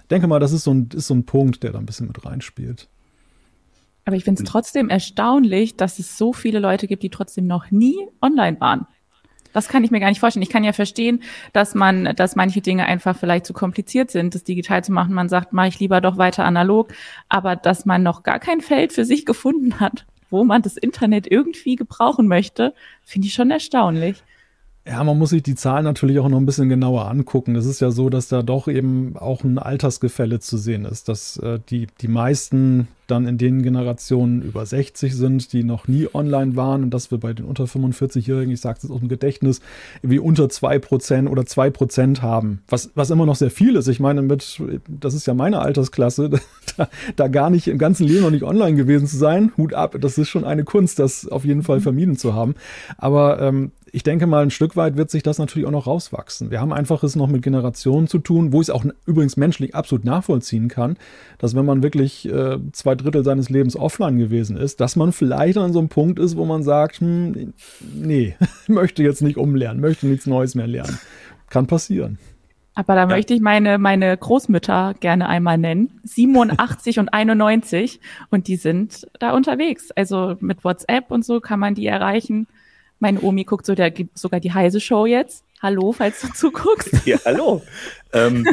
Ich 0.00 0.08
denke 0.08 0.26
mal, 0.26 0.40
das 0.40 0.52
ist 0.52 0.64
so 0.64 0.74
ein, 0.74 0.90
ist 0.92 1.06
so 1.06 1.14
ein 1.14 1.24
Punkt, 1.24 1.62
der 1.62 1.72
da 1.72 1.78
ein 1.78 1.86
bisschen 1.86 2.08
mit 2.08 2.22
reinspielt. 2.26 2.86
Aber 4.04 4.16
ich 4.16 4.24
finde 4.24 4.42
es 4.42 4.48
trotzdem 4.48 4.88
erstaunlich, 4.88 5.76
dass 5.76 5.98
es 5.98 6.16
so 6.16 6.32
viele 6.32 6.58
Leute 6.58 6.86
gibt, 6.86 7.02
die 7.02 7.10
trotzdem 7.10 7.46
noch 7.46 7.70
nie 7.70 7.96
online 8.20 8.60
waren. 8.60 8.86
Das 9.52 9.68
kann 9.68 9.82
ich 9.82 9.90
mir 9.90 10.00
gar 10.00 10.08
nicht 10.08 10.20
vorstellen. 10.20 10.42
Ich 10.42 10.50
kann 10.50 10.64
ja 10.64 10.72
verstehen, 10.72 11.22
dass 11.52 11.74
man, 11.74 12.14
dass 12.16 12.36
manche 12.36 12.60
Dinge 12.60 12.86
einfach 12.86 13.16
vielleicht 13.16 13.46
zu 13.46 13.52
kompliziert 13.52 14.10
sind, 14.10 14.34
das 14.34 14.44
digital 14.44 14.84
zu 14.84 14.92
machen. 14.92 15.12
Man 15.12 15.28
sagt, 15.28 15.52
mache 15.52 15.68
ich 15.68 15.80
lieber 15.80 16.00
doch 16.00 16.18
weiter 16.18 16.44
analog. 16.44 16.92
Aber 17.28 17.56
dass 17.56 17.84
man 17.84 18.02
noch 18.02 18.22
gar 18.22 18.38
kein 18.38 18.60
Feld 18.60 18.92
für 18.92 19.04
sich 19.04 19.26
gefunden 19.30 19.80
hat, 19.80 20.06
wo 20.30 20.44
man 20.44 20.62
das 20.62 20.76
Internet 20.76 21.30
irgendwie 21.30 21.76
gebrauchen 21.76 22.28
möchte, 22.28 22.74
finde 23.02 23.26
ich 23.26 23.34
schon 23.34 23.50
erstaunlich. 23.50 24.22
Ja, 24.86 25.04
man 25.04 25.18
muss 25.18 25.30
sich 25.30 25.42
die 25.42 25.54
Zahlen 25.54 25.84
natürlich 25.84 26.18
auch 26.20 26.28
noch 26.28 26.38
ein 26.38 26.46
bisschen 26.46 26.68
genauer 26.68 27.08
angucken. 27.08 27.54
Es 27.54 27.66
ist 27.66 27.80
ja 27.80 27.90
so, 27.90 28.08
dass 28.08 28.28
da 28.28 28.42
doch 28.42 28.66
eben 28.66 29.16
auch 29.16 29.44
ein 29.44 29.58
Altersgefälle 29.58 30.40
zu 30.40 30.56
sehen 30.56 30.84
ist, 30.84 31.08
dass 31.08 31.36
äh, 31.36 31.60
die, 31.68 31.86
die 32.00 32.08
meisten 32.08 32.88
dann 33.10 33.26
in 33.26 33.38
den 33.38 33.62
Generationen 33.62 34.42
über 34.42 34.64
60 34.64 35.14
sind, 35.14 35.52
die 35.52 35.64
noch 35.64 35.88
nie 35.88 36.08
online 36.12 36.56
waren 36.56 36.82
und 36.84 36.94
dass 36.94 37.10
wir 37.10 37.18
bei 37.18 37.32
den 37.32 37.44
unter 37.44 37.64
45-Jährigen, 37.64 38.52
ich 38.52 38.60
sage 38.60 38.80
es 38.82 38.90
aus 38.90 39.00
dem 39.00 39.08
Gedächtnis, 39.08 39.60
wie 40.02 40.18
unter 40.18 40.44
2% 40.44 41.28
oder 41.28 41.42
2% 41.42 42.22
haben, 42.22 42.62
was, 42.68 42.90
was 42.94 43.10
immer 43.10 43.26
noch 43.26 43.36
sehr 43.36 43.50
viel 43.50 43.76
ist. 43.76 43.88
Ich 43.88 44.00
meine, 44.00 44.22
mit, 44.22 44.62
das 44.88 45.14
ist 45.14 45.26
ja 45.26 45.34
meine 45.34 45.60
Altersklasse, 45.60 46.30
da, 46.76 46.88
da 47.16 47.28
gar 47.28 47.50
nicht 47.50 47.68
im 47.68 47.78
ganzen 47.78 48.06
Leben 48.06 48.22
noch 48.22 48.30
nicht 48.30 48.44
online 48.44 48.76
gewesen 48.76 49.06
zu 49.06 49.16
sein, 49.16 49.52
Hut 49.56 49.74
ab, 49.74 49.96
das 50.00 50.18
ist 50.18 50.28
schon 50.28 50.44
eine 50.44 50.64
Kunst, 50.64 50.98
das 50.98 51.26
auf 51.26 51.44
jeden 51.44 51.62
Fall 51.62 51.80
vermieden 51.80 52.16
zu 52.16 52.34
haben. 52.34 52.54
Aber 52.98 53.40
ähm, 53.40 53.72
ich 53.92 54.02
denke 54.02 54.26
mal, 54.26 54.42
ein 54.42 54.50
Stück 54.50 54.76
weit 54.76 54.96
wird 54.96 55.10
sich 55.10 55.22
das 55.22 55.38
natürlich 55.38 55.66
auch 55.66 55.72
noch 55.72 55.86
rauswachsen. 55.86 56.50
Wir 56.50 56.60
haben 56.60 56.72
einfach 56.72 57.02
es 57.02 57.16
noch 57.16 57.26
mit 57.26 57.42
Generationen 57.42 58.06
zu 58.06 58.18
tun, 58.18 58.52
wo 58.52 58.60
ich 58.60 58.68
es 58.68 58.70
auch 58.70 58.84
übrigens 59.06 59.36
menschlich 59.36 59.74
absolut 59.74 60.04
nachvollziehen 60.04 60.68
kann, 60.68 60.96
dass 61.38 61.54
wenn 61.54 61.64
man 61.64 61.82
wirklich 61.82 62.28
äh, 62.28 62.58
zwei 62.72 62.94
Drittel 63.02 63.24
seines 63.24 63.50
Lebens 63.50 63.76
offline 63.76 64.18
gewesen 64.18 64.56
ist, 64.56 64.80
dass 64.80 64.96
man 64.96 65.12
vielleicht 65.12 65.58
an 65.58 65.72
so 65.72 65.78
einem 65.78 65.88
Punkt 65.88 66.18
ist, 66.18 66.36
wo 66.36 66.44
man 66.44 66.62
sagt, 66.62 67.00
hm, 67.00 67.54
nee, 67.94 68.36
möchte 68.66 69.02
jetzt 69.02 69.22
nicht 69.22 69.36
umlernen, 69.36 69.80
möchte 69.80 70.06
nichts 70.06 70.26
Neues 70.26 70.54
mehr 70.54 70.66
lernen. 70.66 70.98
Kann 71.48 71.66
passieren. 71.66 72.18
Aber 72.74 72.94
da 72.94 73.02
ja. 73.02 73.06
möchte 73.06 73.34
ich 73.34 73.40
meine, 73.40 73.78
meine 73.78 74.16
Großmütter 74.16 74.94
gerne 75.00 75.28
einmal 75.28 75.58
nennen. 75.58 76.00
87 76.04 76.98
und 76.98 77.12
91. 77.12 78.00
Und 78.30 78.46
die 78.46 78.56
sind 78.56 79.06
da 79.18 79.32
unterwegs. 79.32 79.90
Also 79.90 80.36
mit 80.40 80.64
WhatsApp 80.64 81.10
und 81.10 81.24
so 81.24 81.40
kann 81.40 81.60
man 81.60 81.74
die 81.74 81.86
erreichen. 81.86 82.46
Meine 83.00 83.20
Omi 83.22 83.44
guckt 83.44 83.66
so 83.66 83.74
der, 83.74 83.92
sogar 84.14 84.40
die 84.40 84.52
Heise 84.52 84.80
Show 84.80 85.06
jetzt. 85.06 85.44
Hallo, 85.60 85.92
falls 85.92 86.20
du 86.20 86.28
zuguckst. 86.34 87.06
Ja, 87.06 87.18
hallo. 87.24 87.62
ähm, 88.12 88.46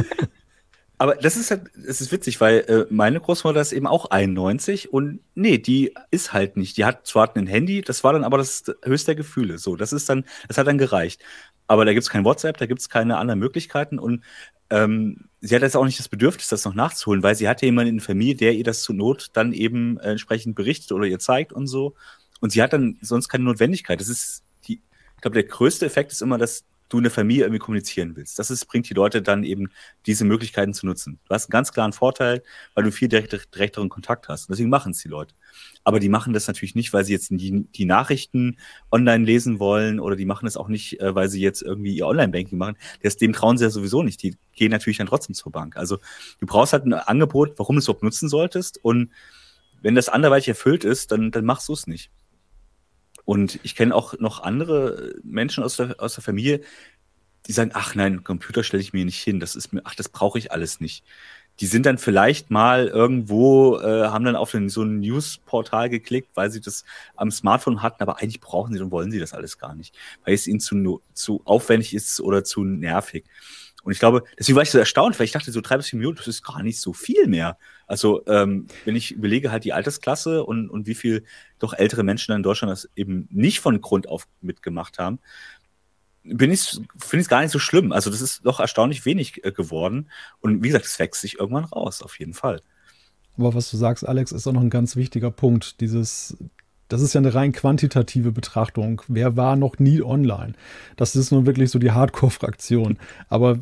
aber 0.99 1.15
das 1.15 1.37
ist 1.37 1.51
halt, 1.51 1.69
es 1.75 2.01
ist 2.01 2.11
witzig, 2.11 2.41
weil 2.41 2.59
äh, 2.67 2.85
meine 2.89 3.19
Großmutter 3.19 3.61
ist 3.61 3.71
eben 3.71 3.85
auch 3.85 4.09
91 4.09 4.91
und 4.91 5.19
nee, 5.35 5.59
die 5.59 5.93
ist 6.09 6.33
halt 6.33 6.57
nicht. 6.57 6.77
Die 6.77 6.85
hat 6.85 7.05
zwar 7.05 7.35
ein 7.35 7.45
Handy, 7.45 7.81
das 7.81 8.03
war 8.03 8.13
dann 8.13 8.23
aber 8.23 8.37
das 8.39 8.63
höchste 8.83 9.07
der 9.07 9.15
Gefühle. 9.15 9.59
So, 9.59 9.75
das 9.75 9.93
ist 9.93 10.09
dann, 10.09 10.25
das 10.47 10.57
hat 10.57 10.65
dann 10.65 10.79
gereicht. 10.79 11.21
Aber 11.67 11.85
da 11.85 11.93
gibt's 11.93 12.09
kein 12.09 12.25
WhatsApp, 12.25 12.57
da 12.57 12.65
gibt's 12.65 12.89
keine 12.89 13.17
anderen 13.17 13.39
Möglichkeiten 13.39 13.99
und 13.99 14.23
ähm, 14.69 15.29
sie 15.39 15.55
hat 15.55 15.61
jetzt 15.61 15.77
auch 15.77 15.85
nicht 15.85 15.99
das 15.99 16.09
Bedürfnis, 16.09 16.49
das 16.49 16.65
noch 16.65 16.73
nachzuholen, 16.73 17.23
weil 17.23 17.35
sie 17.35 17.47
hatte 17.47 17.65
jemanden 17.65 17.89
in 17.89 17.97
der 17.97 18.05
Familie, 18.05 18.35
der 18.35 18.53
ihr 18.53 18.63
das 18.63 18.81
zur 18.81 18.95
Not 18.95 19.29
dann 19.33 19.53
eben 19.53 19.99
äh, 19.99 20.11
entsprechend 20.11 20.55
berichtet 20.55 20.91
oder 20.93 21.05
ihr 21.05 21.19
zeigt 21.19 21.53
und 21.53 21.67
so. 21.67 21.95
Und 22.39 22.51
sie 22.51 22.61
hat 22.61 22.73
dann 22.73 22.97
sonst 23.01 23.29
keine 23.29 23.43
Notwendigkeit. 23.43 23.99
Das 23.99 24.09
ist 24.09 24.43
die, 24.67 24.81
ich 25.15 25.21
glaube, 25.21 25.35
der 25.35 25.43
größte 25.43 25.85
Effekt 25.85 26.11
ist 26.11 26.21
immer, 26.21 26.37
dass 26.37 26.65
du 26.89 26.97
eine 26.97 27.09
Familie 27.09 27.43
irgendwie 27.43 27.59
kommunizieren 27.59 28.15
willst. 28.15 28.39
Das 28.39 28.49
ist, 28.49 28.65
bringt 28.65 28.89
die 28.89 28.93
Leute 28.93 29.21
dann 29.21 29.43
eben, 29.43 29.69
diese 30.05 30.25
Möglichkeiten 30.25 30.73
zu 30.73 30.85
nutzen. 30.85 31.19
Du 31.27 31.33
hast 31.33 31.45
einen 31.45 31.51
ganz 31.51 31.71
klaren 31.71 31.93
Vorteil, 31.93 32.43
weil 32.73 32.83
du 32.83 32.91
viel 32.91 33.07
direkt, 33.07 33.33
direkteren 33.53 33.89
Kontakt 33.89 34.27
hast. 34.27 34.47
Und 34.47 34.53
deswegen 34.53 34.69
machen 34.69 34.91
es 34.91 34.99
die 34.99 35.09
Leute. 35.09 35.33
Aber 35.83 35.99
die 35.99 36.09
machen 36.09 36.33
das 36.33 36.47
natürlich 36.47 36.75
nicht, 36.75 36.93
weil 36.93 37.03
sie 37.03 37.13
jetzt 37.13 37.29
die, 37.29 37.65
die 37.65 37.85
Nachrichten 37.85 38.57
online 38.91 39.25
lesen 39.25 39.59
wollen 39.59 39.99
oder 39.99 40.15
die 40.15 40.25
machen 40.25 40.45
das 40.45 40.57
auch 40.57 40.67
nicht, 40.67 40.99
äh, 40.99 41.13
weil 41.15 41.29
sie 41.29 41.41
jetzt 41.41 41.61
irgendwie 41.61 41.95
ihr 41.95 42.07
Online-Banking 42.07 42.57
machen. 42.57 42.77
Das, 43.03 43.17
dem 43.17 43.33
trauen 43.33 43.57
sie 43.57 43.65
ja 43.65 43.69
sowieso 43.69 44.03
nicht. 44.03 44.21
Die 44.23 44.35
gehen 44.55 44.71
natürlich 44.71 44.97
dann 44.97 45.07
trotzdem 45.07 45.35
zur 45.35 45.51
Bank. 45.51 45.75
Also 45.77 45.97
du 46.39 46.45
brauchst 46.45 46.73
halt 46.73 46.85
ein 46.85 46.93
Angebot, 46.93 47.53
warum 47.57 47.75
du 47.75 47.79
es 47.79 47.85
überhaupt 47.85 48.03
nutzen 48.03 48.29
solltest. 48.29 48.83
Und 48.83 49.11
wenn 49.81 49.95
das 49.95 50.09
anderweitig 50.09 50.49
erfüllt 50.49 50.83
ist, 50.83 51.11
dann, 51.11 51.31
dann 51.31 51.45
machst 51.45 51.67
du 51.69 51.73
es 51.73 51.87
nicht. 51.87 52.11
Und 53.27 53.59
ich 53.63 53.75
kenne 53.75 53.93
auch 53.93 54.17
noch 54.19 54.41
andere 54.41 55.15
Menschen 55.21 55.61
aus 55.61 55.75
der, 55.75 55.97
aus 55.99 56.15
der 56.15 56.23
Familie, 56.23 56.61
die 57.45 57.51
sagen, 57.51 57.71
ach 57.73 57.93
nein, 57.93 58.23
Computer 58.23 58.63
stelle 58.63 58.81
ich 58.81 58.93
mir 58.93 59.03
nicht 59.03 59.21
hin, 59.21 59.41
das 59.41 59.57
ist 59.57 59.73
mir, 59.73 59.81
ach, 59.83 59.95
das 59.95 60.07
brauche 60.07 60.39
ich 60.39 60.53
alles 60.53 60.79
nicht. 60.79 61.03
Die 61.59 61.65
sind 61.65 61.85
dann 61.85 61.97
vielleicht 61.97 62.51
mal 62.51 62.87
irgendwo, 62.87 63.79
äh, 63.81 64.07
haben 64.07 64.23
dann 64.23 64.37
auf 64.37 64.51
den, 64.51 64.69
so 64.69 64.81
ein 64.83 65.01
Newsportal 65.01 65.89
geklickt, 65.89 66.29
weil 66.35 66.51
sie 66.51 66.61
das 66.61 66.85
am 67.17 67.29
Smartphone 67.29 67.81
hatten, 67.81 68.01
aber 68.01 68.21
eigentlich 68.21 68.39
brauchen 68.39 68.73
sie 68.73 68.79
und 68.79 68.91
wollen 68.91 69.11
sie 69.11 69.19
das 69.19 69.33
alles 69.33 69.57
gar 69.57 69.75
nicht, 69.75 69.93
weil 70.23 70.33
es 70.33 70.47
ihnen 70.47 70.61
zu, 70.61 71.01
zu 71.13 71.41
aufwendig 71.43 71.93
ist 71.93 72.21
oder 72.21 72.45
zu 72.45 72.63
nervig. 72.63 73.25
Und 73.87 73.93
ich 73.93 73.99
glaube, 73.99 74.25
deswegen 74.37 74.57
war 74.57 74.63
ich 74.63 74.69
so 74.69 74.77
erstaunt, 74.77 75.17
weil 75.17 75.23
ich 75.23 75.31
dachte, 75.31 75.49
so 75.49 75.61
drei 75.61 75.77
bis 75.77 75.87
vier 75.87 75.97
Minuten, 75.97 76.17
das 76.17 76.27
ist 76.27 76.43
gar 76.43 76.61
nicht 76.61 76.81
so 76.81 76.91
viel 76.91 77.25
mehr. 77.27 77.57
Also, 77.85 78.21
ähm, 78.27 78.67
wenn 78.83 78.97
ich 78.97 79.13
überlege 79.13 79.49
halt 79.49 79.63
die 79.63 79.71
Altersklasse 79.71 80.43
und, 80.43 80.69
und 80.69 80.87
wie 80.87 80.93
viel 80.93 81.23
doch 81.57 81.71
ältere 81.71 82.03
Menschen 82.03 82.35
in 82.35 82.43
Deutschland 82.43 82.69
das 82.69 82.89
eben 82.97 83.29
nicht 83.31 83.61
von 83.61 83.79
Grund 83.79 84.09
auf 84.09 84.27
mitgemacht 84.41 84.99
haben, 84.99 85.19
bin 86.25 86.51
ich, 86.51 86.63
finde 86.97 87.19
ich 87.19 87.21
es 87.21 87.29
gar 87.29 87.39
nicht 87.39 87.51
so 87.51 87.59
schlimm. 87.59 87.93
Also, 87.93 88.09
das 88.09 88.19
ist 88.19 88.45
doch 88.45 88.59
erstaunlich 88.59 89.05
wenig 89.05 89.45
äh, 89.45 89.53
geworden. 89.53 90.09
Und 90.41 90.65
wie 90.65 90.67
gesagt, 90.67 90.83
es 90.83 90.99
wächst 90.99 91.21
sich 91.21 91.39
irgendwann 91.39 91.63
raus, 91.63 92.01
auf 92.01 92.19
jeden 92.19 92.33
Fall. 92.33 92.61
Aber 93.37 93.53
was 93.53 93.71
du 93.71 93.77
sagst, 93.77 94.05
Alex, 94.05 94.33
ist 94.33 94.45
auch 94.47 94.51
noch 94.51 94.63
ein 94.63 94.69
ganz 94.69 94.97
wichtiger 94.97 95.31
Punkt. 95.31 95.79
Dieses, 95.79 96.35
das 96.89 97.01
ist 97.01 97.13
ja 97.13 97.19
eine 97.19 97.33
rein 97.33 97.51
quantitative 97.51 98.31
Betrachtung. 98.31 99.01
Wer 99.07 99.35
war 99.35 99.55
noch 99.55 99.77
nie 99.79 100.01
online? 100.01 100.53
Das 100.95 101.15
ist 101.15 101.31
nun 101.31 101.45
wirklich 101.45 101.69
so 101.69 101.79
die 101.79 101.91
Hardcore-Fraktion. 101.91 102.97
Aber 103.29 103.59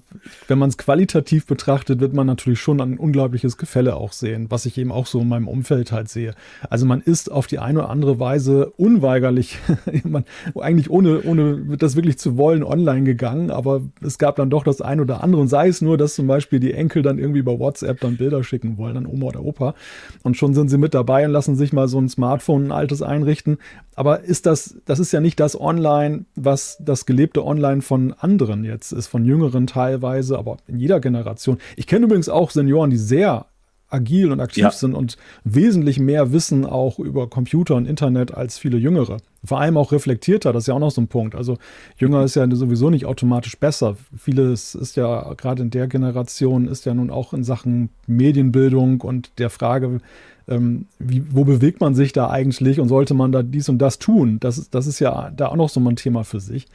wenn 0.47 0.59
man 0.59 0.69
es 0.69 0.77
qualitativ 0.77 1.47
betrachtet, 1.47 1.99
wird 1.99 2.13
man 2.13 2.27
natürlich 2.27 2.59
schon 2.59 2.79
ein 2.81 2.97
unglaubliches 2.97 3.57
Gefälle 3.57 3.95
auch 3.95 4.11
sehen, 4.11 4.47
was 4.49 4.65
ich 4.65 4.77
eben 4.77 4.91
auch 4.91 5.07
so 5.07 5.21
in 5.21 5.27
meinem 5.27 5.47
Umfeld 5.47 5.91
halt 5.91 6.09
sehe. 6.09 6.35
Also 6.69 6.85
man 6.85 7.01
ist 7.01 7.31
auf 7.31 7.47
die 7.47 7.59
eine 7.59 7.79
oder 7.79 7.89
andere 7.89 8.19
Weise 8.19 8.71
unweigerlich, 8.77 9.57
man, 10.03 10.25
eigentlich 10.59 10.91
ohne, 10.91 11.21
ohne 11.23 11.77
das 11.77 11.95
wirklich 11.95 12.19
zu 12.19 12.37
wollen, 12.37 12.63
online 12.63 13.05
gegangen. 13.05 13.49
Aber 13.49 13.81
es 14.01 14.19
gab 14.19 14.35
dann 14.35 14.51
doch 14.51 14.63
das 14.63 14.81
eine 14.81 15.01
oder 15.01 15.23
andere. 15.23 15.41
Und 15.41 15.47
sei 15.47 15.67
es 15.67 15.81
nur, 15.81 15.97
dass 15.97 16.15
zum 16.15 16.27
Beispiel 16.27 16.59
die 16.59 16.73
Enkel 16.73 17.01
dann 17.01 17.17
irgendwie 17.17 17.39
über 17.39 17.57
WhatsApp 17.59 17.99
dann 18.01 18.17
Bilder 18.17 18.43
schicken 18.43 18.77
wollen 18.77 18.97
an 18.97 19.07
Oma 19.07 19.27
oder 19.27 19.43
Opa. 19.43 19.73
Und 20.21 20.37
schon 20.37 20.53
sind 20.53 20.69
sie 20.69 20.77
mit 20.77 20.93
dabei 20.93 21.25
und 21.25 21.31
lassen 21.31 21.55
sich 21.55 21.73
mal 21.73 21.87
so 21.87 21.99
ein 21.99 22.07
Smartphone, 22.07 22.65
ein 22.65 22.71
altes 22.71 23.01
ein 23.01 23.14
einrichten. 23.15 23.57
Aber 23.95 24.21
ist 24.21 24.45
das, 24.45 24.77
das 24.85 24.99
ist 24.99 25.11
ja 25.11 25.21
nicht 25.21 25.39
das 25.39 25.59
Online, 25.59 26.25
was 26.35 26.77
das 26.79 27.05
gelebte 27.05 27.45
Online 27.45 27.81
von 27.81 28.13
anderen 28.13 28.63
jetzt 28.63 28.91
ist, 28.91 29.07
von 29.07 29.25
Jüngeren 29.25 29.67
teilweise, 29.67 30.37
aber 30.37 30.57
in 30.67 30.79
jeder 30.79 30.99
Generation. 30.99 31.57
Ich 31.75 31.87
kenne 31.87 32.05
übrigens 32.05 32.29
auch 32.29 32.51
Senioren, 32.51 32.89
die 32.89 32.97
sehr 32.97 33.47
agil 33.89 34.31
und 34.31 34.39
aktiv 34.39 34.63
ja. 34.63 34.71
sind 34.71 34.93
und 34.95 35.17
wesentlich 35.43 35.99
mehr 35.99 36.31
wissen 36.31 36.65
auch 36.65 36.99
über 36.99 37.29
Computer 37.29 37.75
und 37.75 37.85
Internet 37.85 38.33
als 38.33 38.57
viele 38.57 38.77
Jüngere. 38.77 39.17
Vor 39.43 39.59
allem 39.59 39.77
auch 39.77 39.91
reflektierter, 39.91 40.53
das 40.53 40.63
ist 40.63 40.67
ja 40.67 40.73
auch 40.73 40.79
noch 40.79 40.91
so 40.91 41.01
ein 41.01 41.07
Punkt. 41.07 41.35
Also 41.35 41.57
Jünger 41.97 42.23
ist 42.23 42.35
ja 42.35 42.47
sowieso 42.51 42.89
nicht 42.89 43.05
automatisch 43.05 43.57
besser. 43.57 43.95
Vieles 44.17 44.75
ist 44.75 44.95
ja 44.95 45.33
gerade 45.35 45.61
in 45.63 45.69
der 45.69 45.87
Generation 45.87 46.67
ist 46.67 46.85
ja 46.85 46.93
nun 46.93 47.09
auch 47.11 47.33
in 47.33 47.43
Sachen 47.43 47.89
Medienbildung 48.07 49.01
und 49.01 49.31
der 49.37 49.49
Frage, 49.49 49.99
ähm, 50.47 50.87
wie, 50.99 51.23
wo 51.31 51.43
bewegt 51.43 51.81
man 51.81 51.95
sich 51.95 52.13
da 52.13 52.29
eigentlich 52.29 52.79
und 52.79 52.89
sollte 52.89 53.13
man 53.13 53.31
da 53.31 53.43
dies 53.43 53.69
und 53.69 53.79
das 53.79 53.99
tun? 53.99 54.39
Das, 54.39 54.69
das 54.69 54.87
ist 54.87 54.99
ja 54.99 55.31
da 55.31 55.47
auch 55.47 55.55
noch 55.55 55.69
so 55.69 55.79
ein 55.79 55.95
Thema 55.95 56.23
für 56.23 56.39
sich. 56.39 56.67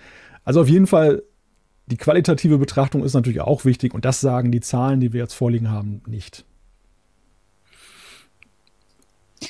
Also 0.45 0.63
auf 0.63 0.69
jeden 0.69 0.87
Fall, 0.87 1.23
die 1.87 1.97
qualitative 1.97 2.59
Betrachtung 2.59 3.05
ist 3.05 3.15
natürlich 3.15 3.41
auch 3.41 3.65
wichtig 3.65 3.95
und 3.95 4.05
das 4.05 4.21
sagen 4.21 4.51
die 4.53 4.61
Zahlen, 4.61 5.01
die 5.01 5.13
wir 5.13 5.21
jetzt 5.21 5.35
vorliegen 5.35 5.71
haben, 5.71 6.03
nicht. 6.07 6.45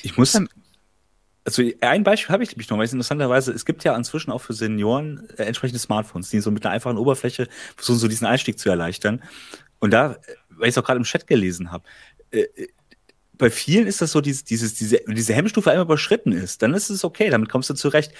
Ich 0.03 0.17
muss. 0.17 0.35
Ähm, 0.35 0.47
also 1.43 1.63
ein 1.81 2.03
Beispiel 2.03 2.33
habe 2.33 2.43
ich 2.43 2.51
nämlich 2.51 2.69
noch, 2.69 2.77
weil 2.77 2.85
es 2.85 2.93
interessanterweise, 2.93 3.51
es 3.51 3.65
gibt 3.65 3.83
ja 3.83 3.95
inzwischen 3.95 4.31
auch 4.31 4.41
für 4.41 4.53
Senioren 4.53 5.27
äh, 5.37 5.43
entsprechende 5.43 5.79
Smartphones, 5.79 6.29
die 6.29 6.39
so 6.39 6.51
mit 6.51 6.63
einer 6.63 6.75
einfachen 6.75 6.97
Oberfläche 6.97 7.47
versuchen, 7.75 7.97
so 7.97 8.07
diesen 8.07 8.27
Einstieg 8.27 8.59
zu 8.59 8.69
erleichtern. 8.69 9.23
Und 9.79 9.91
da, 9.91 10.17
weil 10.49 10.69
ich 10.69 10.75
es 10.75 10.77
auch 10.77 10.83
gerade 10.83 10.99
im 10.99 11.03
Chat 11.03 11.25
gelesen 11.25 11.71
habe, 11.71 11.83
äh, 12.29 12.45
bei 13.41 13.49
vielen 13.49 13.87
ist 13.87 14.01
das 14.01 14.11
so, 14.11 14.21
dieses, 14.21 14.43
dieses, 14.43 14.75
diese, 14.75 15.01
diese 15.07 15.33
Hemmstufe 15.33 15.71
einmal 15.71 15.85
überschritten 15.85 16.31
ist, 16.31 16.61
dann 16.61 16.75
ist 16.75 16.91
es 16.91 17.03
okay, 17.03 17.31
damit 17.31 17.49
kommst 17.49 17.71
du 17.71 17.73
zurecht. 17.73 18.13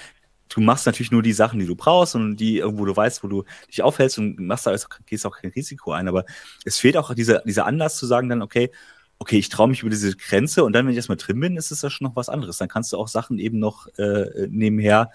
Du 0.50 0.62
machst 0.62 0.88
natürlich 0.88 1.12
nur 1.12 1.22
die 1.22 1.32
Sachen, 1.32 1.60
die 1.60 1.68
du 1.68 1.76
brauchst 1.76 2.16
und 2.16 2.38
die 2.38 2.58
irgendwo 2.58 2.86
du 2.86 2.96
weißt, 2.96 3.24
wo 3.24 3.28
du 3.28 3.44
dich 3.70 3.84
aufhältst 3.84 4.18
und 4.18 4.40
machst 4.40 4.66
da 4.66 4.72
also, 4.72 4.88
gehst 5.06 5.28
auch 5.28 5.38
kein 5.38 5.52
Risiko 5.52 5.92
ein. 5.92 6.08
Aber 6.08 6.26
es 6.66 6.80
fehlt 6.80 6.98
auch 6.98 7.14
dieser, 7.14 7.44
dieser 7.46 7.68
Anlass 7.68 7.98
zu 7.98 8.08
sagen 8.08 8.30
dann, 8.30 8.42
okay, 8.42 8.72
okay, 9.20 9.38
ich 9.38 9.50
traue 9.50 9.68
mich 9.68 9.82
über 9.82 9.92
diese 9.92 10.18
Grenze 10.18 10.64
und 10.64 10.74
dann, 10.74 10.86
wenn 10.86 10.92
ich 10.92 10.98
erstmal 10.98 11.18
drin 11.18 11.40
bin, 11.40 11.56
ist 11.56 11.70
es 11.70 11.84
ja 11.84 11.92
schon 11.92 12.08
noch 12.08 12.16
was 12.16 12.28
anderes. 12.28 12.58
Dann 12.58 12.68
kannst 12.68 12.92
du 12.92 12.98
auch 12.98 13.08
Sachen 13.08 13.38
eben 13.38 13.60
noch 13.60 13.88
äh, 14.00 14.48
nebenher, 14.50 15.12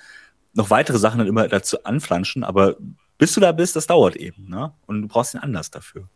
noch 0.54 0.70
weitere 0.70 1.00
Sachen 1.00 1.18
dann 1.18 1.26
immer 1.26 1.48
dazu 1.48 1.82
anflanschen, 1.82 2.44
aber 2.44 2.76
bis 3.18 3.34
du 3.34 3.40
da 3.40 3.50
bist, 3.50 3.74
das 3.74 3.88
dauert 3.88 4.14
eben, 4.14 4.48
ne? 4.48 4.72
Und 4.86 5.02
du 5.02 5.08
brauchst 5.08 5.34
den 5.34 5.40
Anlass 5.40 5.72
dafür. 5.72 6.08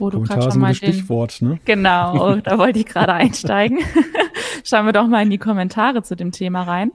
Wo 0.00 0.10
du 0.10 0.22
gerade 0.22 0.50
schon 0.50 0.60
mal 0.60 0.72
den, 0.72 0.92
Stichwort, 0.92 1.42
ne? 1.42 1.60
Genau, 1.64 2.36
da 2.44 2.58
wollte 2.58 2.78
ich 2.78 2.86
gerade 2.86 3.12
einsteigen. 3.12 3.78
Schauen 4.64 4.86
wir 4.86 4.92
doch 4.92 5.06
mal 5.06 5.22
in 5.22 5.30
die 5.30 5.38
Kommentare 5.38 6.02
zu 6.02 6.16
dem 6.16 6.32
Thema 6.32 6.62
rein. 6.62 6.92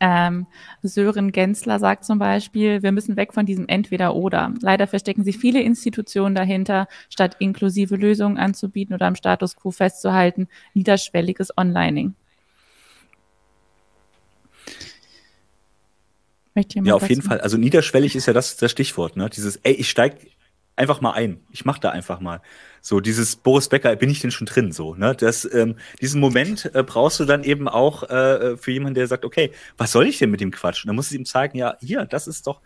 Ähm, 0.00 0.46
Sören 0.82 1.30
Gensler 1.30 1.78
sagt 1.78 2.04
zum 2.04 2.18
Beispiel, 2.18 2.82
wir 2.82 2.92
müssen 2.92 3.16
weg 3.16 3.34
von 3.34 3.46
diesem 3.46 3.68
Entweder-Oder. 3.68 4.54
Leider 4.60 4.86
verstecken 4.86 5.24
sich 5.24 5.36
viele 5.38 5.60
Institutionen 5.60 6.34
dahinter, 6.34 6.88
statt 7.10 7.36
inklusive 7.38 7.96
Lösungen 7.96 8.38
anzubieten 8.38 8.94
oder 8.94 9.06
am 9.06 9.14
Status 9.14 9.56
quo 9.56 9.70
festzuhalten, 9.70 10.48
niederschwelliges 10.72 11.56
Onlining. 11.56 12.14
ja, 16.54 16.94
auf 16.94 17.08
jeden 17.08 17.22
Fall. 17.22 17.40
Also 17.40 17.56
niederschwellig 17.56 18.16
ist 18.16 18.26
ja 18.26 18.32
das, 18.32 18.56
das 18.56 18.70
Stichwort, 18.70 19.16
ne? 19.16 19.28
Dieses, 19.28 19.56
ey, 19.56 19.72
ich 19.72 19.90
steig 19.90 20.16
einfach 20.76 21.00
mal 21.00 21.12
ein. 21.12 21.40
Ich 21.50 21.64
mach 21.64 21.78
da 21.78 21.90
einfach 21.90 22.20
mal. 22.20 22.40
So 22.80 23.00
dieses 23.00 23.36
Boris 23.36 23.68
Becker, 23.68 23.94
bin 23.96 24.10
ich 24.10 24.20
denn 24.20 24.30
schon 24.30 24.46
drin? 24.46 24.72
So, 24.72 24.94
ne? 24.94 25.14
Das, 25.14 25.48
ähm, 25.52 25.76
diesen 26.00 26.20
Moment 26.20 26.70
äh, 26.74 26.82
brauchst 26.82 27.20
du 27.20 27.24
dann 27.24 27.44
eben 27.44 27.68
auch 27.68 28.02
äh, 28.04 28.56
für 28.56 28.72
jemanden, 28.72 28.94
der 28.94 29.06
sagt, 29.06 29.24
okay, 29.24 29.52
was 29.76 29.92
soll 29.92 30.06
ich 30.06 30.18
denn 30.18 30.30
mit 30.30 30.40
dem 30.40 30.50
Quatsch? 30.50 30.84
Und 30.84 30.88
dann 30.88 30.96
musst 30.96 31.10
du 31.10 31.16
ihm 31.16 31.24
zeigen, 31.24 31.56
ja, 31.56 31.76
hier, 31.80 32.04
das 32.06 32.26
ist 32.26 32.46
doch. 32.46 32.60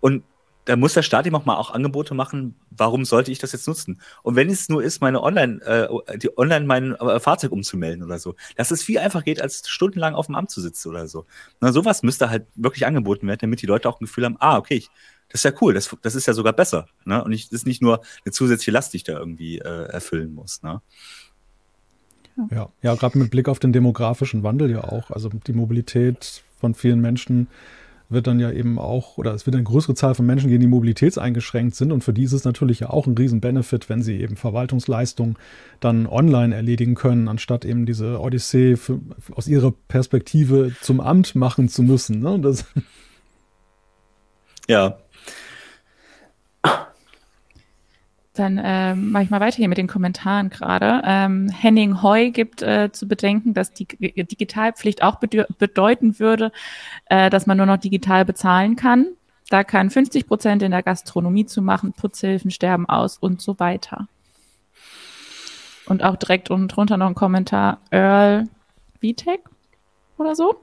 Und 0.00 0.24
da 0.64 0.76
muss 0.76 0.94
der 0.94 1.02
Staat 1.02 1.26
ihm 1.26 1.34
auch 1.34 1.44
mal 1.44 1.56
auch 1.56 1.72
Angebote 1.72 2.14
machen, 2.14 2.54
warum 2.70 3.04
sollte 3.04 3.32
ich 3.32 3.38
das 3.38 3.52
jetzt 3.52 3.66
nutzen? 3.66 4.00
Und 4.22 4.36
wenn 4.36 4.48
es 4.48 4.68
nur 4.68 4.82
ist, 4.82 5.00
meine 5.00 5.22
Online, 5.22 5.60
äh, 5.62 6.18
die 6.18 6.36
online 6.38 6.66
mein 6.66 6.94
äh, 6.94 7.18
Fahrzeug 7.18 7.50
umzumelden 7.50 8.04
oder 8.04 8.18
so, 8.18 8.36
dass 8.56 8.70
es 8.70 8.82
viel 8.82 8.98
einfacher 8.98 9.24
geht, 9.24 9.40
als 9.40 9.68
stundenlang 9.68 10.14
auf 10.14 10.26
dem 10.26 10.36
Amt 10.36 10.50
zu 10.50 10.60
sitzen 10.60 10.88
oder 10.88 11.08
so. 11.08 11.26
Na, 11.60 11.72
sowas 11.72 12.02
müsste 12.02 12.30
halt 12.30 12.46
wirklich 12.54 12.86
angeboten 12.86 13.26
werden, 13.26 13.40
damit 13.40 13.60
die 13.62 13.66
Leute 13.66 13.88
auch 13.88 14.00
ein 14.00 14.04
Gefühl 14.04 14.24
haben, 14.24 14.36
ah, 14.38 14.56
okay, 14.56 14.76
ich, 14.76 14.90
das 15.32 15.40
ist 15.40 15.44
ja 15.44 15.58
cool, 15.62 15.72
das, 15.72 15.96
das 16.02 16.14
ist 16.14 16.26
ja 16.26 16.34
sogar 16.34 16.52
besser. 16.52 16.86
Ne? 17.06 17.24
Und 17.24 17.32
ich, 17.32 17.48
das 17.48 17.60
ist 17.60 17.66
nicht 17.66 17.80
nur 17.80 18.02
eine 18.24 18.32
zusätzliche 18.32 18.70
Last, 18.70 18.92
die 18.92 18.98
ich 18.98 19.04
da 19.04 19.18
irgendwie 19.18 19.58
äh, 19.58 19.86
erfüllen 19.88 20.34
muss. 20.34 20.62
Ne? 20.62 20.82
Ja, 22.50 22.68
ja 22.82 22.94
gerade 22.94 23.18
mit 23.18 23.30
Blick 23.30 23.48
auf 23.48 23.58
den 23.58 23.72
demografischen 23.72 24.42
Wandel 24.42 24.70
ja 24.70 24.84
auch. 24.84 25.10
Also 25.10 25.30
die 25.30 25.54
Mobilität 25.54 26.42
von 26.60 26.74
vielen 26.74 27.00
Menschen 27.00 27.48
wird 28.10 28.26
dann 28.26 28.40
ja 28.40 28.50
eben 28.50 28.78
auch, 28.78 29.16
oder 29.16 29.32
es 29.32 29.46
wird 29.46 29.56
eine 29.56 29.64
größere 29.64 29.94
Zahl 29.94 30.14
von 30.14 30.26
Menschen 30.26 30.50
geben, 30.50 30.60
die 30.60 30.66
mobilitätseingeschränkt 30.66 31.74
sind. 31.74 31.92
Und 31.92 32.04
für 32.04 32.12
die 32.12 32.24
ist 32.24 32.34
es 32.34 32.44
natürlich 32.44 32.80
ja 32.80 32.90
auch 32.90 33.06
ein 33.06 33.16
Riesen-Benefit, 33.16 33.88
wenn 33.88 34.02
sie 34.02 34.20
eben 34.20 34.36
Verwaltungsleistungen 34.36 35.36
dann 35.80 36.06
online 36.06 36.54
erledigen 36.54 36.94
können, 36.94 37.28
anstatt 37.28 37.64
eben 37.64 37.86
diese 37.86 38.20
Odyssee 38.20 38.76
für, 38.76 39.00
aus 39.34 39.48
ihrer 39.48 39.72
Perspektive 39.88 40.72
zum 40.82 41.00
Amt 41.00 41.34
machen 41.34 41.70
zu 41.70 41.82
müssen. 41.82 42.20
Ne? 42.20 42.38
Das 42.40 42.66
ja, 44.68 44.98
Dann 48.34 48.56
äh, 48.56 48.94
mache 48.94 49.24
ich 49.24 49.30
mal 49.30 49.40
weiter 49.40 49.56
hier 49.56 49.68
mit 49.68 49.76
den 49.76 49.88
Kommentaren 49.88 50.48
gerade. 50.48 51.02
Ähm, 51.04 51.50
Henning 51.50 52.02
Heu 52.02 52.30
gibt 52.30 52.62
äh, 52.62 52.90
zu 52.90 53.06
bedenken, 53.06 53.52
dass 53.52 53.72
die 53.72 53.86
Digitalpflicht 53.86 55.02
auch 55.02 55.16
bedeuten 55.16 56.18
würde, 56.18 56.50
äh, 57.06 57.28
dass 57.28 57.46
man 57.46 57.58
nur 57.58 57.66
noch 57.66 57.76
digital 57.76 58.24
bezahlen 58.24 58.76
kann. 58.76 59.08
Da 59.50 59.64
kann 59.64 59.90
50 59.90 60.26
Prozent 60.26 60.62
in 60.62 60.70
der 60.70 60.82
Gastronomie 60.82 61.44
zu 61.44 61.60
machen, 61.60 61.92
Putzhilfen 61.92 62.50
sterben 62.50 62.88
aus 62.88 63.18
und 63.18 63.42
so 63.42 63.58
weiter. 63.58 64.08
Und 65.84 66.02
auch 66.02 66.16
direkt 66.16 66.50
unten 66.50 66.68
drunter 66.68 66.96
noch 66.96 67.08
ein 67.08 67.14
Kommentar, 67.14 67.80
Earl 67.90 68.48
Vitek 69.00 69.40
oder 70.16 70.34
so. 70.34 70.54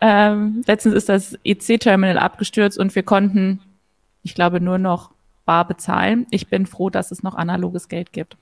Ähm, 0.00 0.64
letztens 0.66 0.96
ist 0.96 1.08
das 1.08 1.38
EC-Terminal 1.44 2.18
abgestürzt 2.18 2.78
und 2.78 2.96
wir 2.96 3.04
konnten, 3.04 3.60
ich 4.24 4.34
glaube, 4.34 4.60
nur 4.60 4.78
noch 4.78 5.12
bar 5.52 5.66
bezahlen. 5.66 6.26
Ich 6.30 6.48
bin 6.48 6.64
froh, 6.64 6.88
dass 6.88 7.10
es 7.10 7.22
noch 7.22 7.34
analoges 7.34 7.88
Geld 7.88 8.10
gibt. 8.14 8.38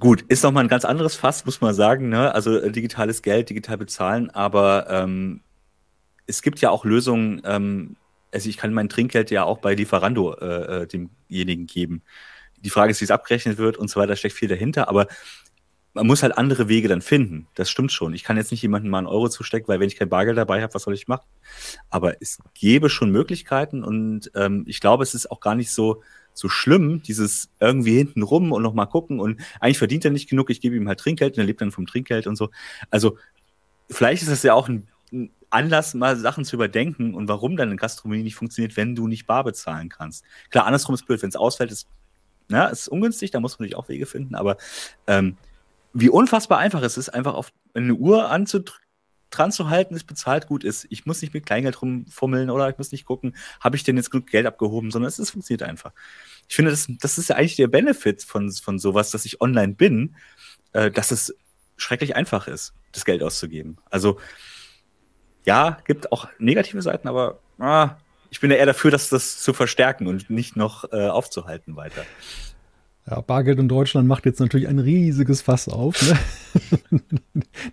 Gut, 0.00 0.22
ist 0.28 0.42
nochmal 0.44 0.64
ein 0.64 0.68
ganz 0.68 0.86
anderes 0.86 1.14
Fass, 1.14 1.44
muss 1.44 1.60
man 1.60 1.74
sagen. 1.74 2.08
Ne? 2.08 2.34
Also 2.34 2.56
äh, 2.56 2.72
digitales 2.72 3.20
Geld, 3.20 3.50
digital 3.50 3.76
bezahlen, 3.76 4.30
aber 4.30 4.86
ähm, 4.88 5.42
es 6.26 6.40
gibt 6.40 6.60
ja 6.60 6.70
auch 6.70 6.86
Lösungen. 6.86 7.42
Ähm, 7.44 7.96
also 8.32 8.48
ich 8.48 8.56
kann 8.56 8.72
mein 8.72 8.88
Trinkgeld 8.88 9.30
ja 9.30 9.44
auch 9.44 9.58
bei 9.58 9.74
Lieferando 9.74 10.34
äh, 10.36 10.84
äh 10.84 10.86
demjenigen 10.86 11.66
geben. 11.66 12.00
Die 12.64 12.70
Frage 12.70 12.92
ist, 12.92 13.02
wie 13.02 13.04
es 13.04 13.10
abgerechnet 13.10 13.58
wird 13.58 13.76
und 13.76 13.90
so 13.90 14.00
weiter, 14.00 14.16
steckt 14.16 14.34
viel 14.34 14.48
dahinter. 14.48 14.88
Aber 14.88 15.06
man 15.94 16.06
muss 16.06 16.22
halt 16.22 16.36
andere 16.38 16.68
Wege 16.68 16.88
dann 16.88 17.02
finden. 17.02 17.48
Das 17.54 17.70
stimmt 17.70 17.92
schon. 17.92 18.14
Ich 18.14 18.22
kann 18.22 18.36
jetzt 18.36 18.50
nicht 18.50 18.62
jemandem 18.62 18.90
mal 18.90 18.98
einen 18.98 19.06
Euro 19.06 19.28
zustecken, 19.28 19.68
weil 19.68 19.80
wenn 19.80 19.88
ich 19.88 19.96
kein 19.96 20.08
Bargeld 20.08 20.36
dabei 20.36 20.62
habe, 20.62 20.74
was 20.74 20.82
soll 20.82 20.94
ich 20.94 21.08
machen? 21.08 21.26
Aber 21.90 22.20
es 22.20 22.38
gäbe 22.54 22.90
schon 22.90 23.10
Möglichkeiten 23.10 23.82
und 23.82 24.30
ähm, 24.34 24.64
ich 24.66 24.80
glaube, 24.80 25.02
es 25.02 25.14
ist 25.14 25.30
auch 25.30 25.40
gar 25.40 25.54
nicht 25.54 25.72
so 25.72 26.02
so 26.38 26.48
schlimm, 26.48 27.02
dieses 27.02 27.50
irgendwie 27.58 27.96
hinten 27.96 28.22
rum 28.22 28.52
und 28.52 28.62
noch 28.62 28.72
mal 28.72 28.86
gucken 28.86 29.18
und 29.18 29.40
eigentlich 29.60 29.78
verdient 29.78 30.04
er 30.04 30.12
nicht 30.12 30.30
genug, 30.30 30.50
ich 30.50 30.60
gebe 30.60 30.76
ihm 30.76 30.86
halt 30.86 31.00
Trinkgeld 31.00 31.34
und 31.34 31.42
er 31.42 31.46
lebt 31.46 31.60
dann 31.60 31.72
vom 31.72 31.86
Trinkgeld 31.86 32.28
und 32.28 32.36
so. 32.36 32.50
Also 32.90 33.18
vielleicht 33.90 34.22
ist 34.22 34.30
das 34.30 34.44
ja 34.44 34.54
auch 34.54 34.68
ein, 34.68 34.86
ein 35.12 35.30
Anlass, 35.50 35.94
mal 35.94 36.16
Sachen 36.16 36.44
zu 36.44 36.56
überdenken 36.56 37.14
und 37.14 37.26
warum 37.28 37.56
dann 37.56 37.68
eine 37.68 37.76
Gastronomie 37.76 38.22
nicht 38.22 38.36
funktioniert, 38.36 38.76
wenn 38.76 38.94
du 38.94 39.08
nicht 39.08 39.26
bar 39.26 39.42
bezahlen 39.42 39.88
kannst. 39.88 40.24
Klar, 40.50 40.66
andersrum 40.66 40.94
ist 40.94 41.06
blöd, 41.06 41.20
wenn 41.22 41.28
es 41.28 41.36
ausfällt, 41.36 41.72
ist, 41.72 41.88
na, 42.48 42.66
ist 42.66 42.88
ungünstig, 42.88 43.32
da 43.32 43.40
muss 43.40 43.58
man 43.58 43.64
natürlich 43.64 43.76
auch 43.76 43.88
Wege 43.88 44.06
finden, 44.06 44.36
aber 44.36 44.58
ähm, 45.08 45.36
wie 46.00 46.08
unfassbar 46.08 46.58
einfach 46.58 46.82
es 46.82 46.96
ist, 46.96 47.08
einfach 47.08 47.34
auf 47.34 47.52
eine 47.74 47.94
Uhr 47.94 48.28
dran 49.30 49.52
zu 49.52 49.68
halten, 49.68 49.94
es 49.94 50.04
bezahlt 50.04 50.46
gut 50.46 50.64
ist. 50.64 50.86
Ich 50.90 51.06
muss 51.06 51.20
nicht 51.20 51.34
mit 51.34 51.44
Kleingeld 51.44 51.82
rumfummeln 51.82 52.50
oder 52.50 52.68
ich 52.68 52.78
muss 52.78 52.92
nicht 52.92 53.04
gucken, 53.04 53.36
habe 53.60 53.76
ich 53.76 53.84
denn 53.84 53.96
jetzt 53.96 54.10
genug 54.10 54.28
Geld 54.28 54.46
abgehoben, 54.46 54.90
sondern 54.90 55.08
es, 55.08 55.18
es 55.18 55.30
funktioniert 55.30 55.62
einfach. 55.62 55.92
Ich 56.48 56.56
finde, 56.56 56.70
das, 56.70 56.86
das 57.00 57.18
ist 57.18 57.28
ja 57.28 57.36
eigentlich 57.36 57.56
der 57.56 57.66
Benefit 57.66 58.22
von, 58.22 58.50
von 58.52 58.78
sowas, 58.78 59.10
dass 59.10 59.24
ich 59.24 59.40
online 59.40 59.74
bin, 59.74 60.16
äh, 60.72 60.90
dass 60.90 61.10
es 61.10 61.34
schrecklich 61.76 62.16
einfach 62.16 62.48
ist, 62.48 62.74
das 62.92 63.04
Geld 63.04 63.22
auszugeben. 63.22 63.76
Also 63.90 64.18
ja, 65.44 65.78
gibt 65.84 66.12
auch 66.12 66.28
negative 66.38 66.82
Seiten, 66.82 67.08
aber 67.08 67.40
ah, 67.58 67.96
ich 68.30 68.40
bin 68.40 68.50
ja 68.50 68.56
eher 68.56 68.66
dafür, 68.66 68.90
dass 68.90 69.08
das 69.08 69.40
zu 69.40 69.52
verstärken 69.52 70.06
und 70.06 70.30
nicht 70.30 70.56
noch 70.56 70.92
äh, 70.92 71.08
aufzuhalten 71.08 71.76
weiter. 71.76 72.04
Ja, 73.10 73.20
Bargeld 73.22 73.58
in 73.58 73.68
Deutschland 73.68 74.06
macht 74.06 74.26
jetzt 74.26 74.38
natürlich 74.38 74.68
ein 74.68 74.78
riesiges 74.78 75.40
Fass 75.40 75.68
auf. 75.68 76.02
Ne? 76.02 77.00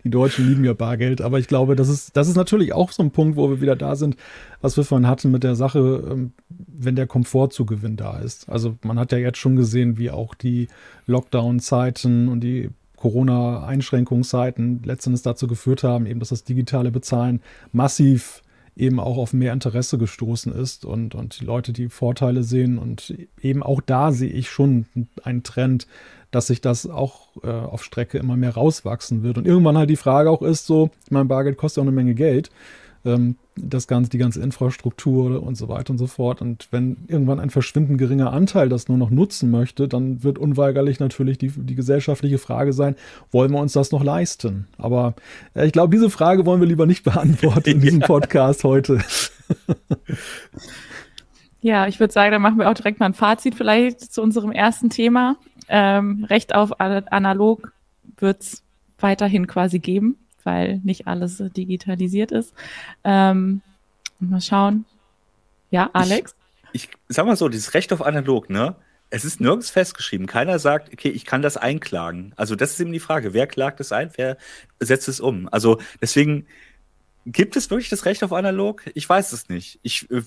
Die 0.04 0.10
Deutschen 0.10 0.48
lieben 0.48 0.64
ja 0.64 0.74
Bargeld, 0.74 1.20
aber 1.20 1.40
ich 1.40 1.48
glaube, 1.48 1.76
das 1.76 1.90
ist, 1.90 2.16
das 2.16 2.30
ist 2.30 2.36
natürlich 2.36 2.74
auch 2.74 2.92
so 2.92 3.04
ein 3.04 3.12
Punkt, 3.12 3.36
wo 3.36 3.50
wir 3.50 3.60
wieder 3.60 3.76
da 3.76 3.96
sind, 3.96 4.16
was 4.62 4.78
wir 4.78 4.86
vorhin 4.86 5.08
hatten 5.08 5.32
mit 5.32 5.44
der 5.44 5.56
Sache, 5.56 6.04
ähm, 6.10 6.32
wenn 6.50 6.96
der 6.96 7.08
Komfortzugewinn 7.08 7.98
da 7.98 8.20
ist. 8.20 8.48
Also 8.48 8.78
man 8.84 8.98
hat 8.98 9.12
ja 9.12 9.18
jetzt 9.18 9.38
schon 9.38 9.58
gesehen, 9.58 9.98
wie 9.98 10.10
auch 10.10 10.36
die 10.36 10.68
Lockdown-Zeiten 11.06 12.30
und 12.30 12.42
die 12.42 12.70
Corona-Einschränkungszeiten 12.96 14.84
letztendlich 14.84 15.24
dazu 15.24 15.48
geführt 15.48 15.84
haben, 15.84 16.06
eben, 16.06 16.20
dass 16.20 16.30
das 16.30 16.46
digitale 16.46 16.92
Bezahlen 16.92 17.42
massiv 17.74 18.42
eben 18.76 19.00
auch 19.00 19.18
auf 19.18 19.34
mehr 19.34 19.54
Interesse 19.54 19.98
gestoßen 19.98 20.52
ist 20.54 20.86
und, 20.86 21.16
und 21.16 21.40
die 21.40 21.46
Leute 21.46 21.72
die 21.74 21.90
Vorteile 21.90 22.44
sehen. 22.44 22.78
Und 22.78 23.16
eben 23.42 23.64
auch 23.64 23.82
da 23.82 24.12
sehe 24.12 24.30
ich 24.30 24.50
schon 24.50 24.86
einen 25.24 25.44
Trend, 25.44 25.88
dass 26.32 26.48
sich 26.48 26.60
das 26.60 26.88
auch 26.90 27.30
äh, 27.44 27.50
auf 27.50 27.84
Strecke 27.84 28.18
immer 28.18 28.36
mehr 28.36 28.54
rauswachsen 28.54 29.24
wird. 29.24 29.38
Und 29.38 29.48
irgendwann 29.48 29.78
halt 29.78 29.90
die 29.90 29.96
Frage 29.96 30.30
auch 30.30 30.42
ist 30.42 30.66
so, 30.66 30.90
ich 31.06 31.12
meine, 31.12 31.26
Bargeld 31.26 31.58
kostet 31.58 31.82
auch 31.82 31.88
eine 31.88 31.96
Menge 31.96 32.16
Geld. 32.16 32.50
Ähm, 33.06 33.36
das 33.58 33.88
ganze, 33.88 34.10
die 34.10 34.18
ganze 34.18 34.42
Infrastruktur 34.42 35.42
und 35.42 35.56
so 35.56 35.70
weiter 35.70 35.92
und 35.92 35.98
so 35.98 36.08
fort. 36.08 36.42
Und 36.42 36.68
wenn 36.72 36.98
irgendwann 37.08 37.40
ein 37.40 37.50
verschwindend 37.50 37.98
geringer 38.00 38.34
Anteil 38.34 38.68
das 38.68 38.90
nur 38.90 38.98
noch 38.98 39.10
nutzen 39.10 39.50
möchte, 39.50 39.88
dann 39.88 40.24
wird 40.24 40.38
unweigerlich 40.38 41.00
natürlich 41.00 41.38
die, 41.38 41.50
die 41.50 41.76
gesellschaftliche 41.76 42.38
Frage 42.38 42.74
sein, 42.74 42.96
wollen 43.32 43.52
wir 43.52 43.60
uns 43.60 43.74
das 43.74 43.92
noch 43.92 44.04
leisten? 44.04 44.68
Aber 44.78 45.14
äh, 45.54 45.66
ich 45.66 45.72
glaube, 45.72 45.96
diese 45.96 46.10
Frage 46.10 46.46
wollen 46.46 46.60
wir 46.60 46.68
lieber 46.68 46.86
nicht 46.86 47.04
beantworten 47.04 47.70
in 47.70 47.82
diesem 47.82 48.02
ja. 48.02 48.08
Podcast 48.08 48.64
heute. 48.64 49.00
ja, 51.62 51.88
ich 51.88 52.00
würde 52.00 52.12
sagen, 52.12 52.32
dann 52.32 52.42
machen 52.42 52.58
wir 52.58 52.70
auch 52.70 52.74
direkt 52.74 53.00
mal 53.00 53.06
ein 53.06 53.14
Fazit 53.14 53.56
vielleicht 53.56 54.02
zu 54.02 54.22
unserem 54.22 54.52
ersten 54.52 54.90
Thema. 54.90 55.38
Ähm, 55.70 56.26
Recht 56.26 56.54
auf 56.54 56.80
analog 56.80 57.72
wird 58.18 58.42
es 58.42 58.64
weiterhin 59.00 59.48
quasi 59.48 59.80
geben 59.80 60.18
weil 60.46 60.80
nicht 60.84 61.08
alles 61.08 61.44
digitalisiert 61.56 62.32
ist. 62.32 62.54
Ähm, 63.04 63.62
mal 64.20 64.42
schauen. 64.42 64.86
Ja, 65.72 65.90
Alex? 65.94 66.36
Ich, 66.72 66.90
ich 66.90 66.90
sag 67.08 67.26
mal 67.26 67.36
so, 67.36 67.50
dieses 67.50 67.74
Recht 67.74 67.92
auf 67.92 68.02
analog, 68.02 68.50
ne? 68.50 68.76
Es 69.10 69.24
ist 69.24 69.40
nirgends 69.40 69.70
festgeschrieben. 69.70 70.28
Keiner 70.28 70.60
sagt, 70.60 70.92
okay, 70.92 71.10
ich 71.10 71.26
kann 71.26 71.42
das 71.42 71.58
einklagen. 71.58 72.34
Also 72.36 72.56
das 72.56 72.72
ist 72.72 72.80
eben 72.80 72.92
die 72.92 73.00
Frage, 73.00 73.34
wer 73.34 73.48
klagt 73.48 73.80
es 73.80 73.92
ein, 73.92 74.12
wer 74.16 74.38
setzt 74.80 75.08
es 75.08 75.20
um? 75.20 75.48
Also 75.52 75.80
deswegen 76.02 76.48
gibt 77.26 77.56
es 77.56 77.70
wirklich 77.70 77.90
das 77.90 78.06
Recht 78.06 78.24
auf 78.24 78.34
analog? 78.34 78.84
Ich 78.94 79.08
weiß 79.08 79.32
es 79.32 79.48
nicht. 79.48 79.80
Ich 79.84 80.10
äh, 80.12 80.22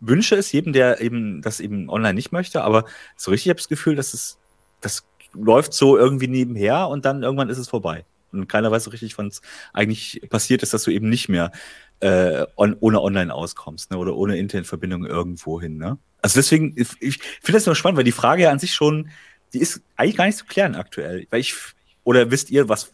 wünsche 0.00 0.36
es 0.36 0.52
jedem, 0.52 0.72
der 0.72 1.00
eben 1.00 1.42
das 1.42 1.60
eben 1.60 1.88
online 1.88 2.14
nicht 2.14 2.30
möchte, 2.30 2.62
aber 2.62 2.84
so 3.16 3.30
richtig 3.30 3.50
habe 3.50 3.58
ich 3.58 3.64
das 3.64 3.68
Gefühl, 3.70 3.96
dass 3.96 4.14
es 4.14 4.38
das 4.80 5.04
läuft 5.32 5.72
so 5.72 5.96
irgendwie 5.96 6.28
nebenher 6.28 6.88
und 6.88 7.04
dann 7.04 7.22
irgendwann 7.22 7.48
ist 7.48 7.58
es 7.58 7.68
vorbei 7.68 8.04
und 8.40 8.48
keiner 8.48 8.70
weiß 8.70 8.84
so 8.84 8.90
richtig, 8.90 9.16
wann 9.18 9.28
es 9.28 9.42
eigentlich 9.72 10.22
passiert 10.30 10.62
ist, 10.62 10.74
dass 10.74 10.84
du 10.84 10.90
eben 10.90 11.08
nicht 11.08 11.28
mehr 11.28 11.52
äh, 12.00 12.46
on, 12.56 12.76
ohne 12.80 13.00
online 13.00 13.32
auskommst 13.32 13.90
ne? 13.90 13.98
oder 13.98 14.16
ohne 14.16 14.36
Internetverbindung 14.36 15.06
irgendwo 15.06 15.60
hin. 15.60 15.78
Ne? 15.78 15.98
Also 16.22 16.38
deswegen, 16.38 16.74
ich, 16.76 16.88
finde 17.18 17.52
das 17.52 17.66
nur 17.66 17.74
spannend, 17.74 17.96
weil 17.96 18.04
die 18.04 18.12
Frage 18.12 18.42
ja 18.44 18.50
an 18.50 18.58
sich 18.58 18.74
schon, 18.74 19.10
die 19.52 19.60
ist 19.60 19.82
eigentlich 19.96 20.16
gar 20.16 20.26
nicht 20.26 20.38
zu 20.38 20.44
klären 20.44 20.74
aktuell. 20.74 21.26
Weil 21.30 21.40
ich, 21.40 21.54
oder 22.02 22.30
wisst 22.30 22.50
ihr, 22.50 22.68
was, 22.68 22.90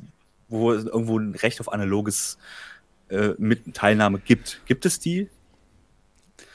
wo 0.48 0.72
irgendwo 0.72 1.18
ein 1.18 1.34
Recht 1.34 1.60
auf 1.60 1.72
analoges 1.72 2.38
äh, 3.08 3.30
Teilnahme 3.72 4.18
gibt? 4.18 4.60
Gibt 4.66 4.86
es 4.86 4.98
die? 4.98 5.28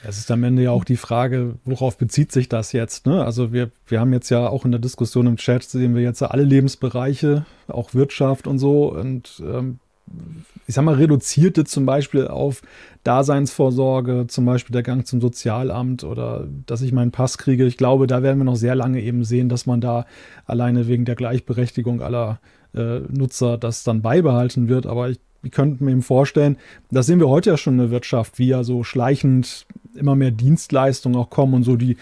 Es 0.04 0.18
ist 0.18 0.32
am 0.32 0.44
Ende 0.44 0.64
ja 0.64 0.72
auch 0.72 0.84
die 0.84 0.98
Frage, 0.98 1.56
worauf 1.66 1.98
bezieht 1.98 2.32
sich 2.32 2.50
das 2.50 2.72
jetzt? 2.72 3.06
Ne? 3.06 3.24
Also 3.24 3.54
wir, 3.54 3.72
wir 3.88 4.00
haben 4.00 4.14
jetzt 4.14 4.30
ja 4.30 4.48
auch 4.48 4.66
in 4.66 4.72
der 4.72 4.80
Diskussion 4.80 5.28
im 5.28 5.38
Chat, 5.38 5.64
sehen 5.64 5.96
wir 5.96 6.02
jetzt 6.02 6.22
alle 6.22 6.44
Lebensbereiche, 6.44 7.46
auch 7.68 7.94
Wirtschaft 7.94 8.48
und 8.48 8.60
so. 8.60 8.92
Und 8.92 9.42
ähm, 9.46 9.80
ich 10.68 10.76
sag 10.76 10.84
mal, 10.84 10.96
reduzierte 10.96 11.64
zum 11.64 11.86
Beispiel 11.86 12.28
auf 12.28 12.62
Daseinsvorsorge, 13.04 14.26
zum 14.28 14.46
Beispiel 14.46 14.74
der 14.74 14.84
Gang 14.84 15.06
zum 15.06 15.22
Sozialamt 15.22 16.04
oder 16.04 16.48
dass 16.66 16.82
ich 16.82 16.92
meinen 16.92 17.12
Pass 17.12 17.38
kriege. 17.38 17.66
Ich 17.66 17.78
glaube, 17.78 18.08
da 18.08 18.24
werden 18.24 18.40
wir 18.40 18.46
noch 18.46 18.56
sehr 18.56 18.76
lange 18.76 19.02
eben 19.02 19.24
sehen, 19.24 19.50
dass 19.50 19.66
man 19.66 19.82
da 19.82 20.06
alleine 20.46 20.88
wegen 20.88 21.06
der 21.06 21.16
Gleichberechtigung 21.16 22.02
aller 22.02 22.40
äh, 22.74 23.00
Nutzer 23.10 23.58
das 23.58 23.84
dann 23.84 24.02
beibehalten 24.02 24.68
wird. 24.68 24.86
Aber 24.86 25.10
ich 25.10 25.20
ich 25.46 25.52
könnte 25.52 25.84
mir 25.84 26.02
vorstellen, 26.02 26.58
das 26.92 27.06
sehen 27.06 27.20
wir 27.20 27.30
heute 27.30 27.52
ja 27.52 27.58
schon 27.58 27.76
in 27.76 27.80
der 27.80 27.92
Wirtschaft, 27.92 28.40
wie 28.40 28.48
ja 28.48 28.64
so 28.64 28.84
schleichend 28.84 29.66
immer 29.94 30.16
mehr 30.16 30.32
Dienstleistungen 30.32 31.18
auch 31.18 31.30
kommen 31.30 31.54
und 31.54 31.64
so 31.64 31.76
die, 31.76 31.98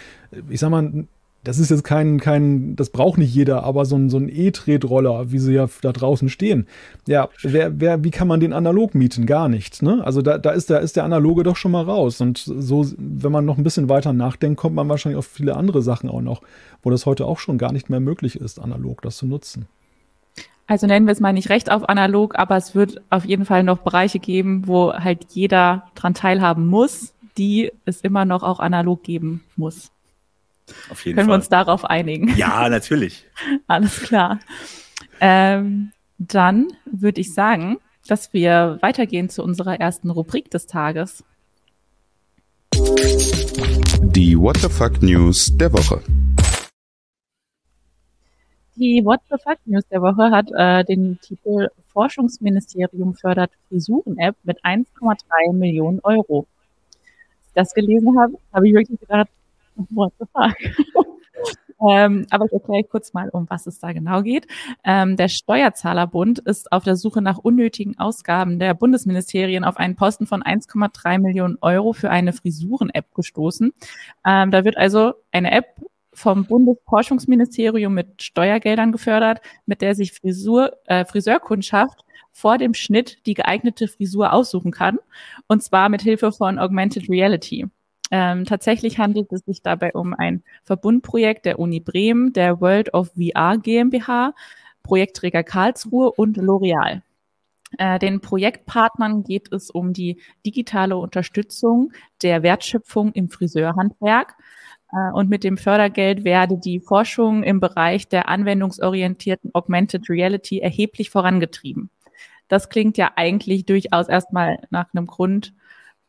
ich 0.49 0.59
sag 0.59 0.69
mal, 0.69 1.05
das 1.43 1.59
ist 1.59 1.69
jetzt 1.69 1.83
kein, 1.83 2.21
kein, 2.21 2.77
das 2.77 2.89
braucht 2.89 3.17
nicht 3.17 3.35
jeder, 3.35 3.65
aber 3.65 3.83
so 3.83 3.97
ein, 3.97 4.09
so 4.09 4.15
ein 4.15 4.29
E-Tretroller, 4.29 5.33
wie 5.33 5.39
sie 5.39 5.53
ja 5.53 5.67
da 5.81 5.91
draußen 5.91 6.29
stehen. 6.29 6.67
Ja, 7.05 7.27
wer, 7.41 7.81
wer, 7.81 8.01
wie 8.05 8.11
kann 8.11 8.29
man 8.29 8.39
den 8.39 8.53
analog 8.53 8.95
mieten? 8.95 9.25
Gar 9.25 9.49
nicht, 9.49 9.83
ne? 9.83 10.01
Also 10.05 10.21
da, 10.21 10.37
da 10.37 10.51
ist 10.51 10.69
der, 10.69 10.79
ist 10.79 10.95
der 10.95 11.03
analoge 11.03 11.43
doch 11.43 11.57
schon 11.57 11.73
mal 11.73 11.83
raus. 11.83 12.21
Und 12.21 12.37
so, 12.37 12.85
wenn 12.97 13.33
man 13.33 13.43
noch 13.43 13.57
ein 13.57 13.65
bisschen 13.65 13.89
weiter 13.89 14.13
nachdenkt, 14.13 14.57
kommt 14.57 14.75
man 14.75 14.87
wahrscheinlich 14.87 15.17
auf 15.17 15.27
viele 15.27 15.57
andere 15.57 15.81
Sachen 15.81 16.09
auch 16.09 16.21
noch, 16.21 16.41
wo 16.81 16.89
das 16.89 17.05
heute 17.05 17.25
auch 17.25 17.39
schon 17.39 17.57
gar 17.57 17.73
nicht 17.73 17.89
mehr 17.89 17.99
möglich 17.99 18.37
ist, 18.37 18.57
analog 18.57 19.01
das 19.01 19.17
zu 19.17 19.25
nutzen 19.25 19.67
also 20.67 20.87
nennen 20.87 21.05
wir 21.05 21.11
es 21.11 21.19
mal 21.19 21.33
nicht 21.33 21.49
recht 21.49 21.71
auf 21.71 21.87
analog, 21.89 22.37
aber 22.37 22.55
es 22.55 22.73
wird 22.73 23.01
auf 23.09 23.25
jeden 23.25 23.45
Fall 23.45 23.63
noch 23.63 23.79
Bereiche 23.79 24.19
geben, 24.19 24.67
wo 24.67 24.93
halt 24.93 25.25
jeder 25.31 25.91
dran 25.95 26.13
teilhaben 26.13 26.67
muss, 26.67 27.13
die 27.37 27.71
es 27.85 28.01
immer 28.01 28.25
noch 28.25 28.43
auch 28.43 28.59
analog 28.59 29.03
geben 29.03 29.43
muss. 29.55 29.91
Auf 30.89 31.05
jeden 31.05 31.17
Können 31.17 31.27
Fall. 31.27 31.33
wir 31.33 31.35
uns 31.35 31.49
darauf 31.49 31.85
einigen? 31.85 32.35
Ja, 32.37 32.69
natürlich. 32.69 33.25
Alles 33.67 34.01
klar. 34.01 34.39
Ähm, 35.19 35.91
dann 36.17 36.67
würde 36.85 37.21
ich 37.21 37.33
sagen, 37.33 37.79
dass 38.07 38.33
wir 38.33 38.77
weitergehen 38.81 39.29
zu 39.29 39.43
unserer 39.43 39.79
ersten 39.79 40.09
Rubrik 40.09 40.49
des 40.51 40.67
Tages. 40.67 41.23
Die 42.73 44.37
What 44.37 44.57
the 44.57 44.69
Fuck 44.69 45.01
News 45.01 45.51
der 45.57 45.73
Woche. 45.73 46.01
Die 48.75 49.05
What 49.05 49.21
the 49.29 49.37
Fuck 49.37 49.59
News 49.65 49.87
der 49.89 50.01
Woche 50.01 50.31
hat 50.31 50.49
äh, 50.51 50.83
den 50.83 51.19
Titel 51.21 51.69
Forschungsministerium 51.89 53.13
fördert 53.13 53.51
Frisuren-App 53.67 54.35
mit 54.43 54.63
1,3 54.65 55.53
Millionen 55.53 55.99
Euro. 56.01 56.47
Als 57.39 57.47
ich 57.47 57.53
das 57.53 57.73
gelesen 57.75 58.19
habe, 58.19 58.33
habe 58.51 58.67
ich 58.67 58.73
wirklich 58.73 58.99
gedacht, 58.99 59.29
what 59.91 60.11
the 60.19 60.25
fuck? 60.31 60.55
ähm, 61.87 62.25
aber 62.31 62.45
ich 62.45 62.53
erkläre 62.53 62.83
kurz 62.83 63.13
mal, 63.13 63.29
um 63.29 63.47
was 63.47 63.67
es 63.67 63.77
da 63.77 63.91
genau 63.91 64.23
geht. 64.23 64.47
Ähm, 64.83 65.17
der 65.17 65.27
Steuerzahlerbund 65.27 66.39
ist 66.39 66.71
auf 66.71 66.83
der 66.83 66.95
Suche 66.95 67.21
nach 67.21 67.37
unnötigen 67.37 67.99
Ausgaben 67.99 68.57
der 68.57 68.73
Bundesministerien 68.73 69.65
auf 69.65 69.77
einen 69.77 69.95
Posten 69.95 70.25
von 70.25 70.41
1,3 70.41 71.19
Millionen 71.19 71.59
Euro 71.61 71.93
für 71.93 72.09
eine 72.09 72.33
Frisuren-App 72.33 73.13
gestoßen. 73.13 73.71
Ähm, 74.25 74.49
da 74.49 74.65
wird 74.65 74.77
also 74.77 75.13
eine 75.31 75.51
App 75.51 75.75
vom 76.13 76.45
Bundesforschungsministerium 76.45 77.93
mit 77.93 78.21
Steuergeldern 78.21 78.91
gefördert, 78.91 79.41
mit 79.65 79.81
der 79.81 79.95
sich 79.95 80.13
Frisur, 80.13 80.73
äh, 80.85 81.05
Friseurkundschaft 81.05 82.03
vor 82.31 82.57
dem 82.57 82.73
Schnitt 82.73 83.25
die 83.25 83.35
geeignete 83.35 83.87
Frisur 83.87 84.33
aussuchen 84.33 84.71
kann, 84.71 84.99
und 85.47 85.63
zwar 85.63 85.89
mit 85.89 86.01
Hilfe 86.01 86.31
von 86.31 86.59
Augmented 86.59 87.09
Reality. 87.09 87.67
Ähm, 88.11 88.45
tatsächlich 88.45 88.99
handelt 88.99 89.31
es 89.31 89.41
sich 89.45 89.61
dabei 89.61 89.93
um 89.93 90.13
ein 90.13 90.43
Verbundprojekt 90.63 91.45
der 91.45 91.59
Uni 91.59 91.79
Bremen, 91.79 92.33
der 92.33 92.61
World 92.61 92.93
of 92.93 93.11
VR 93.15 93.57
GmbH, 93.57 94.33
Projektträger 94.83 95.43
Karlsruhe 95.43 96.11
und 96.11 96.37
L'Oreal. 96.37 97.01
Äh, 97.77 97.99
den 97.99 98.19
Projektpartnern 98.21 99.23
geht 99.23 99.51
es 99.51 99.69
um 99.71 99.93
die 99.93 100.21
digitale 100.45 100.97
Unterstützung 100.97 101.91
der 102.21 102.43
Wertschöpfung 102.43 103.13
im 103.13 103.29
Friseurhandwerk 103.29 104.35
und 105.13 105.29
mit 105.29 105.43
dem 105.43 105.57
Fördergeld 105.57 106.23
werde 106.23 106.57
die 106.57 106.79
Forschung 106.79 107.43
im 107.43 107.59
Bereich 107.59 108.07
der 108.07 108.29
anwendungsorientierten 108.29 109.51
Augmented 109.53 110.09
Reality 110.09 110.59
erheblich 110.59 111.09
vorangetrieben. 111.09 111.89
Das 112.47 112.69
klingt 112.69 112.97
ja 112.97 113.11
eigentlich 113.15 113.65
durchaus 113.65 114.07
erstmal 114.07 114.59
nach 114.69 114.93
einem 114.93 115.07
Grund, 115.07 115.53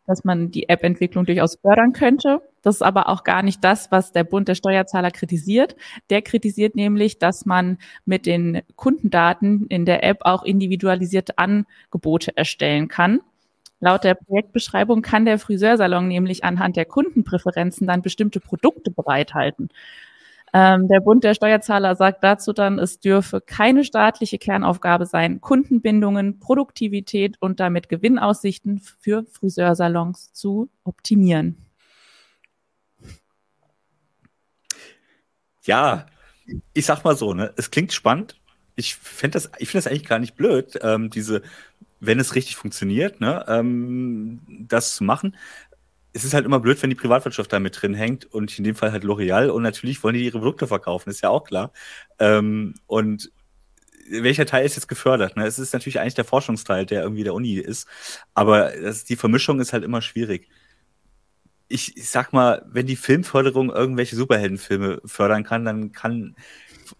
dass 0.07 0.25
man 0.25 0.51
die 0.51 0.69
App-Entwicklung 0.69 1.25
durchaus 1.25 1.57
fördern 1.57 1.93
könnte. 1.93 2.43
Das 2.61 2.77
ist 2.77 2.83
aber 2.83 3.09
auch 3.09 3.25
gar 3.25 3.43
nicht 3.43 3.65
das, 3.65 3.91
was 3.91 4.13
der 4.13 4.25
Bund 4.25 4.49
der 4.49 4.55
Steuerzahler 4.55 5.11
kritisiert. 5.11 5.77
Der 6.11 6.21
kritisiert 6.21 6.75
nämlich, 6.75 7.19
dass 7.19 7.47
man 7.47 7.79
mit 8.05 8.27
den 8.27 8.63
Kundendaten 8.77 9.67
in 9.69 9.87
der 9.87 10.05
App 10.05 10.19
auch 10.23 10.43
individualisierte 10.43 11.39
Angebote 11.39 12.37
erstellen 12.37 12.89
kann. 12.89 13.21
Laut 13.81 14.05
der 14.05 14.15
Projektbeschreibung 14.15 15.03
kann 15.03 15.25
der 15.25 15.39
Friseursalon 15.39 16.09
nämlich 16.09 16.45
anhand 16.45 16.77
der 16.77 16.85
Kundenpräferenzen 16.85 17.87
dann 17.87 18.03
bestimmte 18.03 18.41
Produkte 18.41 18.91
bereithalten. 18.91 19.69
Ähm, 20.57 20.87
der 20.87 21.01
Bund 21.01 21.25
der 21.25 21.35
Steuerzahler 21.35 21.97
sagt 21.97 22.23
dazu 22.23 22.53
dann, 22.53 22.79
es 22.79 23.01
dürfe 23.01 23.41
keine 23.41 23.83
staatliche 23.83 24.39
Kernaufgabe 24.39 25.05
sein, 25.05 25.41
Kundenbindungen, 25.41 26.39
Produktivität 26.39 27.37
und 27.41 27.59
damit 27.59 27.89
Gewinnaussichten 27.89 28.79
für 28.79 29.25
Friseursalons 29.25 30.33
zu 30.33 30.71
optimieren. 30.85 31.59
Ja, 35.65 36.07
ich 36.73 36.87
sag 36.87 37.03
mal 37.03 37.17
so, 37.17 37.35
ne, 37.35 37.53
es 37.57 37.73
klingt 37.73 37.93
spannend. 37.93 38.41
Ich 38.77 38.95
finde 38.95 39.33
das, 39.33 39.51
ich 39.59 39.71
finde 39.71 39.85
das 39.85 39.87
eigentlich 39.89 40.07
gar 40.07 40.21
nicht 40.21 40.37
blöd, 40.37 40.79
ähm, 40.83 41.11
diese 41.11 41.43
wenn 42.07 42.21
es 42.21 42.35
richtig 42.35 42.57
funktioniert, 42.57 43.21
ne, 43.21 43.45
ähm, 43.49 44.41
das 44.49 44.95
zu 44.95 45.05
machen. 45.05 45.37
Es 46.13 46.25
ist 46.25 46.35
halt 46.35 46.45
immer 46.45 46.61
blöd, 46.61 46.81
wenn 46.83 46.91
die 46.91 46.97
Privatwirtschaft 46.97 47.53
da 47.53 47.59
mit 47.59 47.81
drin 47.81 47.95
hängt 47.95 48.25
und 48.27 48.57
in 48.57 48.65
dem 48.65 48.77
Fall 48.77 48.93
halt 48.93 49.05
L'Oreal 49.05 49.49
und 49.49 49.63
natürlich 49.63 50.03
wollen 50.05 50.15
die 50.15 50.25
ihre 50.25 50.39
Produkte 50.39 50.67
verkaufen, 50.67 51.11
ist 51.11 51.23
ja 51.23 51.31
auch 51.31 51.45
klar. 51.45 51.73
Ähm, 52.19 52.75
und 52.87 53.33
welcher 54.09 54.47
Teil 54.47 54.65
ist 54.67 54.77
jetzt 54.77 54.89
gefördert? 54.89 55.37
Ne? 55.37 55.47
Es 55.47 55.59
ist 55.59 55.73
natürlich 55.73 56.01
eigentlich 56.01 56.15
der 56.15 56.25
Forschungsteil, 56.25 56.87
der 56.87 57.03
irgendwie 57.03 57.25
der 57.25 57.35
Uni 57.35 57.55
ist, 57.55 57.89
aber 58.35 58.71
das, 58.71 59.05
die 59.05 59.17
Vermischung 59.17 59.61
ist 59.61 59.73
halt 59.73 59.85
immer 59.85 60.03
schwierig. 60.03 60.49
Ich, 61.75 61.95
sag 61.97 62.33
mal, 62.33 62.65
wenn 62.67 62.87
die 62.87 62.95
Filmförderung 62.95 63.71
irgendwelche 63.71 64.15
Superheldenfilme 64.15 65.01
fördern 65.05 65.43
kann, 65.43 65.65
dann 65.65 65.91
kann 65.91 66.37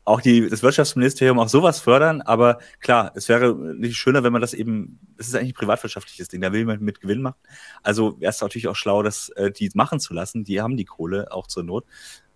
auch 0.05 0.21
die, 0.21 0.49
das 0.49 0.65
Wirtschaftsministerium 0.65 1.39
auch 1.39 1.49
sowas 1.49 1.79
fördern, 1.79 2.23
aber 2.23 2.59
klar, 2.81 3.13
es 3.15 3.29
wäre 3.29 3.55
nicht 3.55 3.97
schöner, 3.97 4.25
wenn 4.25 4.33
man 4.33 4.41
das 4.41 4.53
eben, 4.53 4.99
es 5.17 5.29
ist 5.29 5.37
eigentlich 5.37 5.53
ein 5.53 5.59
privatwirtschaftliches 5.59 6.29
Ding, 6.29 6.41
da 6.41 6.53
will 6.53 6.65
man 6.65 6.81
mit 6.81 7.01
Gewinn 7.01 7.23
machen. 7.23 7.37
Also 7.83 8.21
wäre 8.21 8.31
es 8.31 8.41
natürlich 8.41 8.67
auch 8.67 8.75
schlau, 8.75 9.03
das 9.03 9.29
äh, 9.31 9.53
die 9.53 9.71
machen 9.75 10.01
zu 10.01 10.13
lassen, 10.13 10.43
die 10.43 10.61
haben 10.61 10.77
die 10.77 10.87
Kohle 10.87 11.31
auch 11.31 11.47
zur 11.47 11.63
Not. 11.63 11.85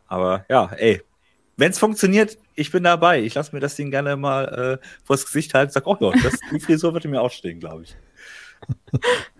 Aber 0.06 0.44
ja, 0.48 0.66
ey, 0.76 1.02
wenn 1.56 1.72
es 1.72 1.78
funktioniert, 1.78 2.38
ich 2.54 2.70
bin 2.70 2.84
dabei. 2.84 3.20
Ich 3.22 3.34
lasse 3.34 3.52
mir 3.54 3.60
das 3.60 3.74
Ding 3.74 3.90
gerne 3.90 4.16
mal 4.16 4.78
äh, 4.80 4.86
vors 5.04 5.26
Gesicht 5.26 5.54
halten 5.54 5.70
und 5.70 5.72
sage, 5.72 5.86
oh 5.88 5.96
ja, 6.00 6.22
das, 6.22 6.38
die 6.52 6.60
Frisur 6.60 6.92
würde 6.92 7.08
mir 7.08 7.20
auch 7.20 7.32
stehen, 7.32 7.58
glaube 7.58 7.82
ich. 7.82 7.96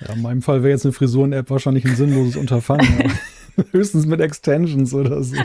Ja, 0.00 0.14
in 0.14 0.22
meinem 0.22 0.42
Fall 0.42 0.62
wäre 0.62 0.70
jetzt 0.70 0.84
eine 0.84 0.92
Frisuren-App 0.92 1.50
wahrscheinlich 1.50 1.84
ein 1.84 1.96
sinnloses 1.96 2.36
Unterfangen. 2.36 3.12
Höchstens 3.72 4.06
mit 4.06 4.20
Extensions 4.20 4.94
oder 4.94 5.22
so. 5.22 5.36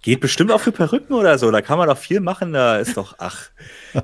Geht 0.00 0.20
bestimmt 0.20 0.50
auch 0.50 0.60
für 0.60 0.72
Perücken 0.72 1.14
oder 1.14 1.38
so. 1.38 1.50
Da 1.50 1.60
kann 1.60 1.78
man 1.78 1.88
doch 1.88 1.98
viel 1.98 2.20
machen. 2.20 2.52
Da 2.52 2.78
ist 2.78 2.96
doch, 2.96 3.16
ach, 3.18 3.50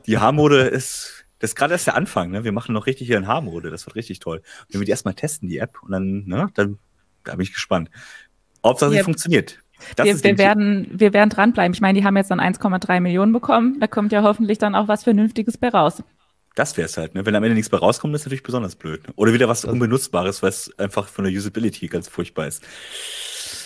die 0.06 0.18
Haarmode 0.18 0.62
ist, 0.62 1.24
das 1.38 1.50
ist 1.50 1.54
gerade 1.56 1.72
erst 1.72 1.86
der 1.86 1.96
Anfang. 1.96 2.30
Ne? 2.30 2.44
Wir 2.44 2.52
machen 2.52 2.72
noch 2.72 2.86
richtig 2.86 3.08
hier 3.08 3.18
in 3.18 3.26
Haarmode. 3.26 3.70
Das 3.70 3.86
wird 3.86 3.96
richtig 3.96 4.20
toll. 4.20 4.42
Wenn 4.70 4.80
wir 4.80 4.84
die 4.84 4.90
erstmal 4.90 5.14
testen, 5.14 5.48
die 5.48 5.58
App, 5.58 5.82
und 5.82 5.92
dann, 5.92 6.24
ne, 6.26 6.48
dann 6.54 6.78
da 7.24 7.32
bin 7.32 7.42
ich 7.42 7.52
gespannt. 7.52 7.90
Hauptsache, 8.64 8.92
sie 8.92 9.00
funktioniert. 9.00 9.58
wir, 9.96 10.22
wir 10.22 10.38
werden, 10.38 10.88
wir 10.92 11.12
werden 11.12 11.30
dranbleiben. 11.30 11.74
Ich 11.74 11.80
meine, 11.80 11.98
die 11.98 12.04
haben 12.04 12.16
jetzt 12.16 12.30
dann 12.30 12.40
1,3 12.40 13.00
Millionen 13.00 13.32
bekommen. 13.32 13.78
Da 13.80 13.86
kommt 13.86 14.12
ja 14.12 14.22
hoffentlich 14.22 14.58
dann 14.58 14.74
auch 14.74 14.88
was 14.88 15.04
Vernünftiges 15.04 15.58
bei 15.58 15.68
raus. 15.68 16.02
Das 16.58 16.76
wäre 16.76 16.86
es 16.86 16.96
halt, 16.96 17.14
ne? 17.14 17.24
Wenn 17.24 17.36
am 17.36 17.44
Ende 17.44 17.54
nichts 17.54 17.70
mehr 17.70 17.78
rauskommt, 17.78 18.12
ist 18.16 18.24
natürlich 18.24 18.42
besonders 18.42 18.74
blöd. 18.74 19.06
Ne? 19.06 19.14
Oder 19.14 19.32
wieder 19.32 19.48
was 19.48 19.64
Unbenutzbares, 19.64 20.42
was 20.42 20.76
einfach 20.76 21.06
von 21.06 21.24
der 21.24 21.32
Usability 21.32 21.86
ganz 21.86 22.08
furchtbar 22.08 22.48
ist. 22.48 22.64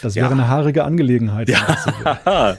Das 0.03 0.15
wäre 0.15 0.27
ja. 0.27 0.31
eine 0.31 0.47
haarige 0.47 0.85
Angelegenheit. 0.85 1.49
Ja. 1.49 1.79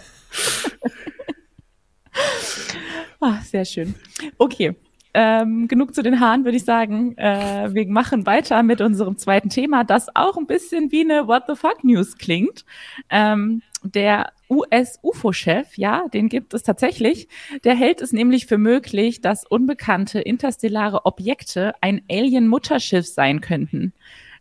ah, 3.19 3.41
sehr 3.43 3.63
schön. 3.63 3.93
Okay. 4.39 4.75
Ähm, 5.13 5.67
genug 5.67 5.93
zu 5.93 6.01
den 6.01 6.19
Haaren, 6.19 6.45
würde 6.45 6.57
ich 6.57 6.65
sagen. 6.65 7.15
Äh, 7.15 7.69
wir 7.71 7.87
machen 7.87 8.25
weiter 8.25 8.63
mit 8.63 8.81
unserem 8.81 9.19
zweiten 9.19 9.49
Thema, 9.49 9.83
das 9.83 10.07
auch 10.15 10.35
ein 10.37 10.47
bisschen 10.47 10.91
wie 10.91 11.01
eine 11.01 11.27
What 11.27 11.43
the 11.47 11.53
fuck 11.55 11.83
News 11.83 12.17
klingt. 12.17 12.65
Ähm, 13.11 13.61
der 13.83 14.31
US-UFO-Chef, 14.49 15.77
ja, 15.77 16.07
den 16.07 16.29
gibt 16.29 16.53
es 16.53 16.63
tatsächlich. 16.63 17.27
Der 17.63 17.75
hält 17.75 18.01
es 18.01 18.13
nämlich 18.13 18.45
für 18.45 18.57
möglich, 18.57 19.21
dass 19.21 19.45
unbekannte 19.45 20.19
interstellare 20.19 21.05
Objekte 21.05 21.73
ein 21.81 22.01
Alien-Mutterschiff 22.09 23.07
sein 23.07 23.41
könnten. 23.41 23.93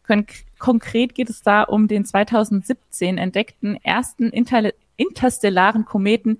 Kon 0.06 0.26
konkret 0.58 1.14
geht 1.14 1.30
es 1.30 1.42
da 1.42 1.62
um 1.62 1.88
den 1.88 2.04
2017 2.04 3.18
entdeckten 3.18 3.76
ersten 3.82 4.30
inter 4.30 4.70
interstellaren 4.96 5.84
Kometen 5.84 6.38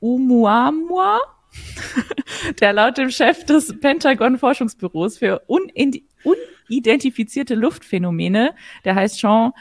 Oumuamua 0.00 1.18
der 2.60 2.72
laut 2.72 2.98
dem 2.98 3.10
Chef 3.10 3.44
des 3.44 3.78
Pentagon-Forschungsbüros 3.80 5.18
für 5.18 5.42
unidentifizierte 5.46 7.54
Luftphänomene, 7.54 8.54
der 8.84 8.94
heißt 8.94 9.18
Sean, 9.18 9.52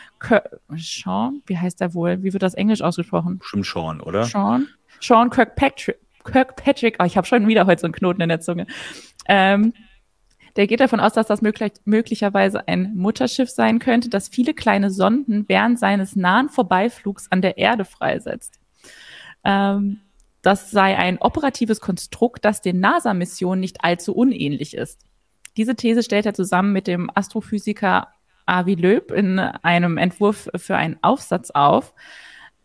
Sean, 0.76 1.42
wie 1.46 1.58
heißt 1.58 1.82
er 1.82 1.94
wohl? 1.94 2.24
Wie 2.24 2.34
wird 2.34 2.44
das 2.44 2.54
Englisch 2.54 2.82
ausgesprochen? 2.82 3.40
Bestimmt 3.40 3.66
Sean, 3.66 4.02
oder? 4.02 4.26
Sean, 4.26 4.68
Sean 5.00 5.30
Kirkpatrick, 5.30 6.00
Kirkpatrick, 6.24 6.98
oh, 7.00 7.06
ich 7.06 7.18
habe 7.18 7.28
schon 7.28 7.48
wieder 7.48 7.66
heute 7.66 7.82
so 7.82 7.88
einen 7.88 7.94
Knoten 7.94 8.22
in 8.22 8.30
der 8.30 8.40
Zunge. 8.40 8.68
Ähm, 9.28 9.74
der 10.56 10.68
geht 10.68 10.80
davon 10.80 11.00
aus, 11.00 11.14
dass 11.14 11.28
das 11.28 11.42
möglich, 11.42 11.74
möglicherweise 11.86 12.68
ein 12.68 12.94
Mutterschiff 12.96 13.50
sein 13.50 13.80
könnte, 13.80 14.10
das 14.10 14.30
viele 14.30 14.54
kleine 14.54 14.92
Sonden 14.92 15.46
während 15.48 15.80
seines 15.80 16.16
nahen 16.16 16.50
Vorbeiflugs 16.50 17.32
an 17.32 17.42
der 17.42 17.58
Erde 17.58 17.86
freisetzt. 17.86 18.60
Ähm, 19.44 20.02
das 20.44 20.70
sei 20.70 20.98
ein 20.98 21.18
operatives 21.20 21.80
Konstrukt, 21.80 22.46
das 22.46 22.62
den 22.62 22.80
NASA-Missionen 22.80 23.62
nicht 23.62 23.84
allzu 23.84 24.14
unähnlich 24.14 24.76
ist. 24.76 25.00
Diese 25.58 25.76
These 25.76 26.04
stellt 26.04 26.26
er 26.26 26.34
zusammen 26.34 26.74
mit 26.74 26.86
dem 26.86 27.10
Astrophysiker 27.16 28.10
Avi 28.46 28.76
Löb 28.76 29.12
in 29.12 29.40
einem 29.40 29.98
Entwurf 29.98 30.50
für 30.56 30.76
einen 30.76 30.98
Aufsatz 31.02 31.50
auf. 31.52 31.94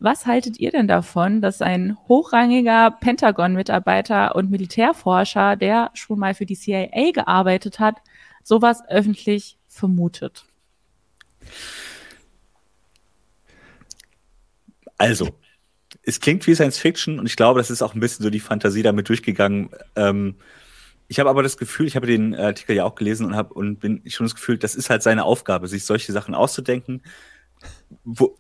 Was 0.01 0.27
haltet 0.27 0.59
ihr 0.59 0.73
denn 0.73 0.89
davon, 0.89 1.41
dass 1.41 1.63
ein 1.63 1.97
hochrangiger 2.09 2.91
Pentagon-Mitarbeiter 2.91 4.35
und 4.35 4.51
Militärforscher, 4.51 5.55
der 5.55 5.91
schon 5.95 6.19
mal 6.19 6.35
für 6.35 6.47
die 6.47 6.57
CIA 6.57 7.13
gearbeitet 7.13 7.79
hat, 7.79 7.97
sowas 8.43 8.83
öffentlich 8.89 9.57
vermutet? 9.69 10.45
Also, 14.97 15.29
es 16.03 16.21
klingt 16.21 16.47
wie 16.47 16.55
Science 16.55 16.79
Fiction 16.79 17.19
und 17.19 17.27
ich 17.27 17.37
glaube, 17.37 17.61
das 17.61 17.71
ist 17.71 17.83
auch 17.83 17.95
ein 17.95 18.01
bisschen 18.01 18.23
so 18.23 18.31
die 18.31 18.41
Fantasie 18.41 18.83
damit 18.83 19.09
durchgegangen. 19.09 19.71
Ähm, 19.97 20.37
ich 21.09 21.19
habe 21.19 21.31
aber 21.31 21.43
das 21.43 21.57
Gefühl, 21.57 21.87
ich 21.87 21.97
habe 21.97 22.07
den 22.07 22.35
Artikel 22.35 22.77
ja 22.77 22.85
auch 22.85 22.95
gelesen 22.95 23.27
und 23.27 23.37
habe 23.37 23.55
und 23.55 23.79
bin 23.81 24.03
schon 24.07 24.27
das 24.27 24.35
Gefühl, 24.35 24.59
das 24.59 24.75
ist 24.75 24.91
halt 24.91 25.03
seine 25.03 25.25
Aufgabe, 25.25 25.69
sich 25.69 25.85
solche 25.85 26.13
Sachen 26.13 26.35
auszudenken, 26.35 27.03
wo, 28.05 28.37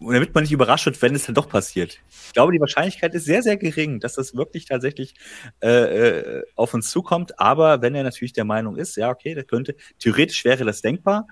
damit 0.00 0.34
man 0.34 0.44
nicht 0.44 0.52
überrascht 0.52 0.86
wird, 0.86 1.00
wenn 1.02 1.14
es 1.14 1.26
dann 1.26 1.34
doch 1.34 1.48
passiert. 1.48 1.98
Ich 2.26 2.32
glaube, 2.32 2.52
die 2.52 2.60
Wahrscheinlichkeit 2.60 3.14
ist 3.14 3.24
sehr, 3.24 3.42
sehr 3.42 3.56
gering, 3.56 4.00
dass 4.00 4.14
das 4.14 4.34
wirklich 4.34 4.66
tatsächlich 4.66 5.14
äh, 5.62 5.68
äh 5.68 6.42
auf 6.54 6.74
uns 6.74 6.90
zukommt. 6.90 7.38
Aber 7.38 7.82
wenn 7.82 7.94
er 7.94 8.02
natürlich 8.02 8.32
der 8.32 8.44
Meinung 8.44 8.76
ist, 8.76 8.96
ja, 8.96 9.10
okay, 9.10 9.34
das 9.34 9.46
könnte, 9.46 9.76
theoretisch 9.98 10.44
wäre 10.44 10.64
das 10.64 10.82
denkbar, 10.82 11.26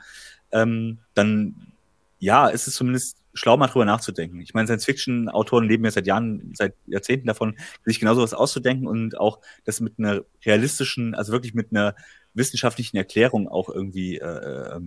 ähm, 0.52 0.98
dann 1.14 1.72
ja, 2.18 2.48
ist 2.48 2.66
es 2.66 2.74
zumindest 2.74 3.18
schlau, 3.34 3.56
mal 3.56 3.66
drüber 3.66 3.84
nachzudenken. 3.84 4.40
Ich 4.40 4.54
meine, 4.54 4.66
Science-Fiction-Autoren 4.66 5.68
leben 5.68 5.84
ja 5.84 5.90
seit 5.90 6.06
Jahren, 6.06 6.52
seit 6.54 6.74
Jahrzehnten 6.86 7.26
davon, 7.26 7.56
sich 7.84 8.00
genau 8.00 8.14
sowas 8.14 8.32
auszudenken 8.32 8.86
und 8.86 9.18
auch 9.18 9.40
das 9.64 9.80
mit 9.80 9.98
einer 9.98 10.22
realistischen, 10.44 11.14
also 11.14 11.32
wirklich 11.32 11.54
mit 11.54 11.70
einer 11.70 11.94
wissenschaftlichen 12.32 12.96
Erklärung 12.96 13.48
auch 13.48 13.68
irgendwie 13.68 14.18
äh, 14.18 14.80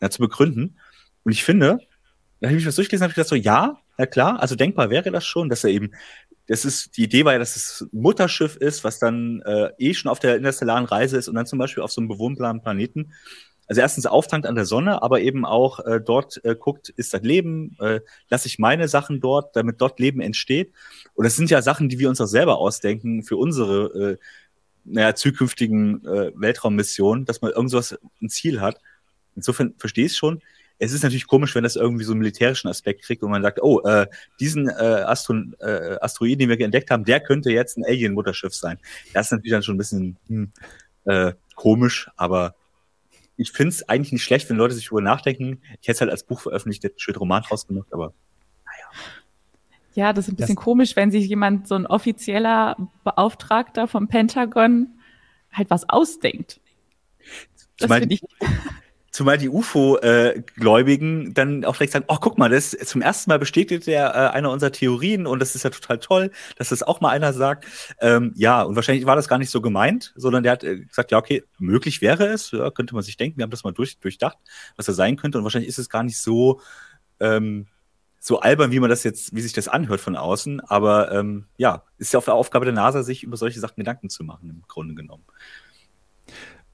ja, 0.00 0.10
zu 0.10 0.20
begründen. 0.20 0.78
Und 1.24 1.32
ich 1.32 1.44
finde, 1.44 1.78
da 2.40 2.48
habe 2.48 2.58
ich 2.58 2.66
was 2.66 2.76
durchgelesen, 2.76 3.04
habe 3.04 3.12
ich 3.12 3.16
gedacht 3.16 3.30
so, 3.30 3.36
ja, 3.36 3.78
na 3.96 4.06
klar, 4.06 4.40
also 4.40 4.56
denkbar 4.56 4.90
wäre 4.90 5.10
das 5.10 5.24
schon, 5.24 5.48
dass 5.48 5.64
er 5.64 5.70
eben, 5.70 5.92
das 6.46 6.64
ist, 6.64 6.96
die 6.96 7.04
Idee 7.04 7.24
war 7.24 7.32
ja, 7.32 7.38
dass 7.38 7.56
es 7.56 7.88
Mutterschiff 7.92 8.56
ist, 8.56 8.84
was 8.84 8.98
dann 8.98 9.40
äh, 9.42 9.70
eh 9.78 9.94
schon 9.94 10.10
auf 10.10 10.18
der 10.18 10.36
interstellaren 10.36 10.84
Reise 10.84 11.16
ist 11.16 11.28
und 11.28 11.36
dann 11.36 11.46
zum 11.46 11.58
Beispiel 11.58 11.82
auf 11.82 11.92
so 11.92 12.00
einem 12.00 12.08
bewohnbaren 12.08 12.60
Planeten 12.60 13.12
also 13.66 13.80
erstens 13.80 14.06
auftankt 14.06 14.46
an 14.46 14.54
der 14.54 14.66
Sonne, 14.66 15.02
aber 15.02 15.20
eben 15.20 15.44
auch 15.44 15.80
äh, 15.80 16.00
dort 16.00 16.44
äh, 16.44 16.54
guckt, 16.54 16.90
ist 16.90 17.14
das 17.14 17.22
Leben, 17.22 17.76
äh, 17.80 18.00
lasse 18.28 18.48
ich 18.48 18.58
meine 18.58 18.88
Sachen 18.88 19.20
dort, 19.20 19.56
damit 19.56 19.80
dort 19.80 19.98
Leben 20.00 20.20
entsteht. 20.20 20.72
Und 21.14 21.24
das 21.24 21.36
sind 21.36 21.50
ja 21.50 21.62
Sachen, 21.62 21.88
die 21.88 21.98
wir 21.98 22.08
uns 22.08 22.20
auch 22.20 22.26
selber 22.26 22.58
ausdenken 22.58 23.22
für 23.22 23.36
unsere 23.36 24.12
äh, 24.12 24.16
naja, 24.84 25.14
zukünftigen 25.14 26.04
äh, 26.06 26.32
Weltraummissionen, 26.34 27.24
dass 27.24 27.40
man 27.40 27.52
irgendwas 27.52 27.98
ein 28.20 28.28
Ziel 28.28 28.60
hat. 28.60 28.80
Insofern 29.34 29.74
verstehe 29.78 30.06
ich 30.06 30.16
schon. 30.16 30.42
Es 30.78 30.92
ist 30.92 31.02
natürlich 31.02 31.26
komisch, 31.26 31.54
wenn 31.54 31.62
das 31.62 31.76
irgendwie 31.76 32.04
so 32.04 32.12
einen 32.12 32.20
militärischen 32.20 32.68
Aspekt 32.68 33.02
kriegt 33.02 33.22
und 33.22 33.30
man 33.30 33.42
sagt, 33.42 33.62
oh, 33.62 33.80
äh, 33.82 34.06
diesen 34.40 34.68
äh, 34.68 34.72
Astro 34.72 35.34
äh, 35.60 35.96
Asteroiden, 36.00 36.40
den 36.40 36.48
wir 36.48 36.60
entdeckt 36.60 36.90
haben, 36.90 37.04
der 37.04 37.20
könnte 37.20 37.50
jetzt 37.50 37.78
ein 37.78 37.84
Alien-Mutterschiff 37.84 38.54
sein. 38.54 38.78
Das 39.12 39.26
ist 39.26 39.32
natürlich 39.32 39.52
dann 39.52 39.62
schon 39.62 39.76
ein 39.76 39.78
bisschen 39.78 40.16
hm, 40.26 40.52
äh, 41.04 41.32
komisch, 41.54 42.10
aber 42.16 42.54
ich 43.36 43.52
finde 43.52 43.70
es 43.70 43.88
eigentlich 43.88 44.12
nicht 44.12 44.24
schlecht, 44.24 44.48
wenn 44.48 44.56
Leute 44.56 44.74
sich 44.74 44.86
darüber 44.86 45.02
nachdenken. 45.02 45.60
Ich 45.80 45.88
hätte 45.88 45.92
es 45.92 46.00
halt 46.00 46.10
als 46.10 46.24
Buch 46.24 46.40
veröffentlicht, 46.40 46.84
hätte 46.84 46.98
schön 46.98 47.16
Roman 47.16 47.42
draus 47.42 47.66
gemacht, 47.66 47.88
aber 47.92 48.12
naja. 48.64 48.86
Ja, 49.94 50.12
das 50.12 50.26
ist 50.26 50.32
ein 50.32 50.36
bisschen 50.36 50.56
das 50.56 50.64
komisch, 50.64 50.96
wenn 50.96 51.10
sich 51.10 51.28
jemand, 51.28 51.68
so 51.68 51.76
ein 51.76 51.86
offizieller 51.86 52.76
Beauftragter 53.04 53.86
vom 53.86 54.08
Pentagon, 54.08 54.88
halt 55.52 55.70
was 55.70 55.88
ausdenkt. 55.88 56.60
Das 57.78 57.92
finde 57.92 58.14
ich. 58.14 58.22
Zumal 59.14 59.38
die 59.38 59.48
UFO-Gläubigen 59.48 61.34
dann 61.34 61.64
auch 61.64 61.76
vielleicht 61.76 61.92
sagen, 61.92 62.06
oh, 62.08 62.16
guck 62.20 62.36
mal, 62.36 62.48
das 62.48 62.72
zum 62.72 63.00
ersten 63.00 63.30
Mal 63.30 63.38
bestätigt 63.38 63.86
er 63.86 64.08
äh, 64.08 64.34
einer 64.34 64.50
unserer 64.50 64.72
Theorien 64.72 65.28
und 65.28 65.38
das 65.38 65.54
ist 65.54 65.62
ja 65.62 65.70
total 65.70 66.00
toll, 66.00 66.32
dass 66.56 66.70
das 66.70 66.82
auch 66.82 67.00
mal 67.00 67.10
einer 67.10 67.32
sagt. 67.32 67.64
Ähm, 68.00 68.32
ja, 68.34 68.62
und 68.62 68.74
wahrscheinlich 68.74 69.06
war 69.06 69.14
das 69.14 69.28
gar 69.28 69.38
nicht 69.38 69.50
so 69.50 69.60
gemeint, 69.60 70.12
sondern 70.16 70.42
der 70.42 70.50
hat 70.50 70.64
äh, 70.64 70.80
gesagt, 70.80 71.12
ja, 71.12 71.18
okay, 71.18 71.44
möglich 71.60 72.02
wäre 72.02 72.26
es, 72.26 72.50
ja, 72.50 72.72
könnte 72.72 72.92
man 72.96 73.04
sich 73.04 73.16
denken, 73.16 73.38
wir 73.38 73.44
haben 73.44 73.52
das 73.52 73.62
mal 73.62 73.70
durch, 73.70 74.00
durchdacht, 74.00 74.36
was 74.74 74.88
er 74.88 74.94
sein 74.94 75.14
könnte 75.14 75.38
und 75.38 75.44
wahrscheinlich 75.44 75.68
ist 75.68 75.78
es 75.78 75.88
gar 75.88 76.02
nicht 76.02 76.18
so, 76.18 76.60
ähm, 77.20 77.68
so 78.18 78.40
albern, 78.40 78.72
wie 78.72 78.80
man 78.80 78.90
das 78.90 79.04
jetzt, 79.04 79.32
wie 79.32 79.42
sich 79.42 79.52
das 79.52 79.68
anhört 79.68 80.00
von 80.00 80.16
außen, 80.16 80.58
aber 80.58 81.12
ähm, 81.12 81.44
ja, 81.56 81.84
ist 81.98 82.12
ja 82.12 82.18
auf 82.18 82.24
der 82.24 82.34
Aufgabe 82.34 82.64
der 82.64 82.74
NASA, 82.74 83.04
sich 83.04 83.22
über 83.22 83.36
solche 83.36 83.60
Sachen 83.60 83.76
Gedanken 83.76 84.10
zu 84.10 84.24
machen, 84.24 84.50
im 84.50 84.62
Grunde 84.66 84.96
genommen. 84.96 85.22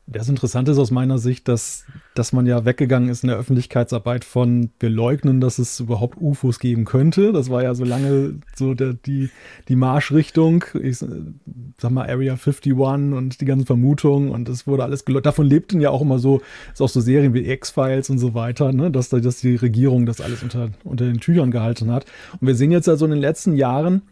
Das 0.06 0.28
Interessante 0.28 0.72
ist 0.72 0.78
aus 0.78 0.90
meiner 0.90 1.18
Sicht, 1.18 1.46
dass, 1.46 1.84
dass 2.16 2.32
man 2.32 2.44
ja 2.44 2.64
weggegangen 2.64 3.08
ist 3.08 3.22
in 3.22 3.28
der 3.28 3.38
Öffentlichkeitsarbeit 3.38 4.24
von, 4.24 4.70
wir 4.80 4.90
leugnen, 4.90 5.40
dass 5.40 5.60
es 5.60 5.78
überhaupt 5.78 6.20
UFOs 6.20 6.58
geben 6.58 6.84
könnte. 6.84 7.32
Das 7.32 7.48
war 7.48 7.62
ja 7.62 7.74
so 7.74 7.84
lange 7.84 8.40
so 8.56 8.74
der, 8.74 8.94
die, 8.94 9.30
die 9.68 9.76
Marschrichtung. 9.76 10.64
Ich 10.82 10.98
sag 10.98 11.90
mal 11.92 12.10
Area 12.10 12.32
51 12.32 12.72
und 12.74 13.40
die 13.40 13.44
ganzen 13.44 13.66
Vermutungen 13.66 14.30
und 14.30 14.48
es 14.48 14.66
wurde 14.66 14.82
alles 14.82 15.04
geleugnet. 15.04 15.26
Davon 15.26 15.46
lebten 15.46 15.80
ja 15.80 15.90
auch 15.90 16.02
immer 16.02 16.18
so, 16.18 16.40
ist 16.72 16.82
auch 16.82 16.88
so 16.88 17.00
Serien 17.00 17.32
wie 17.32 17.48
X-Files 17.48 18.10
und 18.10 18.18
so 18.18 18.34
weiter, 18.34 18.72
ne? 18.72 18.90
dass, 18.90 19.10
dass 19.10 19.36
die 19.36 19.54
Regierung 19.54 20.06
das 20.06 20.20
alles 20.20 20.42
unter, 20.42 20.70
unter 20.82 21.04
den 21.04 21.20
Tüchern 21.20 21.52
gehalten 21.52 21.92
hat. 21.92 22.06
Und 22.40 22.48
wir 22.48 22.56
sehen 22.56 22.72
jetzt 22.72 22.88
also 22.88 23.04
in 23.04 23.12
den 23.12 23.20
letzten 23.20 23.54
Jahren, 23.54 24.02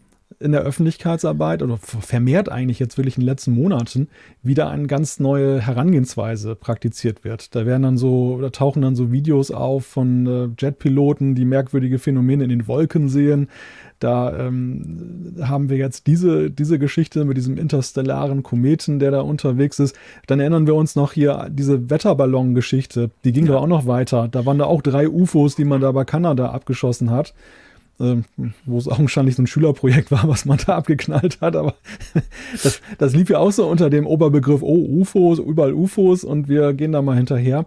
in 0.40 0.52
der 0.52 0.60
Öffentlichkeitsarbeit 0.60 1.62
oder 1.62 1.78
vermehrt 1.78 2.48
eigentlich 2.48 2.78
jetzt 2.78 2.96
wirklich 2.96 3.16
in 3.16 3.22
den 3.22 3.26
letzten 3.26 3.52
Monaten 3.52 4.08
wieder 4.42 4.68
eine 4.68 4.86
ganz 4.86 5.18
neue 5.18 5.60
Herangehensweise 5.60 6.54
praktiziert 6.54 7.24
wird. 7.24 7.54
Da 7.56 7.66
werden 7.66 7.82
dann 7.82 7.96
so, 7.96 8.40
da 8.40 8.50
tauchen 8.50 8.82
dann 8.82 8.94
so 8.94 9.10
Videos 9.10 9.50
auf 9.50 9.86
von 9.86 10.26
äh, 10.26 10.48
Jetpiloten, 10.58 11.34
die 11.34 11.44
merkwürdige 11.44 11.98
Phänomene 11.98 12.44
in 12.44 12.50
den 12.50 12.68
Wolken 12.68 13.08
sehen. 13.08 13.48
Da 13.98 14.46
ähm, 14.46 15.34
haben 15.42 15.70
wir 15.70 15.76
jetzt 15.76 16.06
diese, 16.06 16.52
diese 16.52 16.78
Geschichte 16.78 17.24
mit 17.24 17.36
diesem 17.36 17.56
interstellaren 17.56 18.44
Kometen, 18.44 19.00
der 19.00 19.10
da 19.10 19.22
unterwegs 19.22 19.80
ist. 19.80 19.96
Dann 20.28 20.38
erinnern 20.38 20.68
wir 20.68 20.76
uns 20.76 20.94
noch 20.94 21.14
hier 21.14 21.48
diese 21.50 21.90
Wetterballon-Geschichte. 21.90 23.10
Die 23.24 23.32
ging 23.32 23.46
ja. 23.46 23.52
da 23.52 23.58
auch 23.58 23.66
noch 23.66 23.86
weiter. 23.86 24.28
Da 24.28 24.46
waren 24.46 24.58
da 24.58 24.66
auch 24.66 24.82
drei 24.82 25.08
UFOs, 25.08 25.56
die 25.56 25.64
man 25.64 25.80
da 25.80 25.90
bei 25.90 26.04
Kanada 26.04 26.50
abgeschossen 26.50 27.10
hat 27.10 27.34
wo 27.98 28.78
es 28.78 28.88
augenscheinlich 28.88 29.34
so 29.34 29.42
ein 29.42 29.48
Schülerprojekt 29.48 30.11
war, 30.11 30.28
was 30.28 30.44
man 30.44 30.58
da 30.64 30.76
abgeknallt 30.76 31.40
hat. 31.40 31.56
Aber 31.56 31.74
das, 32.62 32.80
das 32.98 33.14
lief 33.14 33.28
ja 33.28 33.38
auch 33.38 33.50
so 33.50 33.66
unter 33.66 33.90
dem 33.90 34.06
Oberbegriff, 34.06 34.62
oh, 34.62 35.00
UFOs, 35.00 35.38
überall 35.40 35.72
UFOs 35.72 36.24
und 36.24 36.48
wir 36.48 36.74
gehen 36.74 36.92
da 36.92 37.02
mal 37.02 37.16
hinterher. 37.16 37.66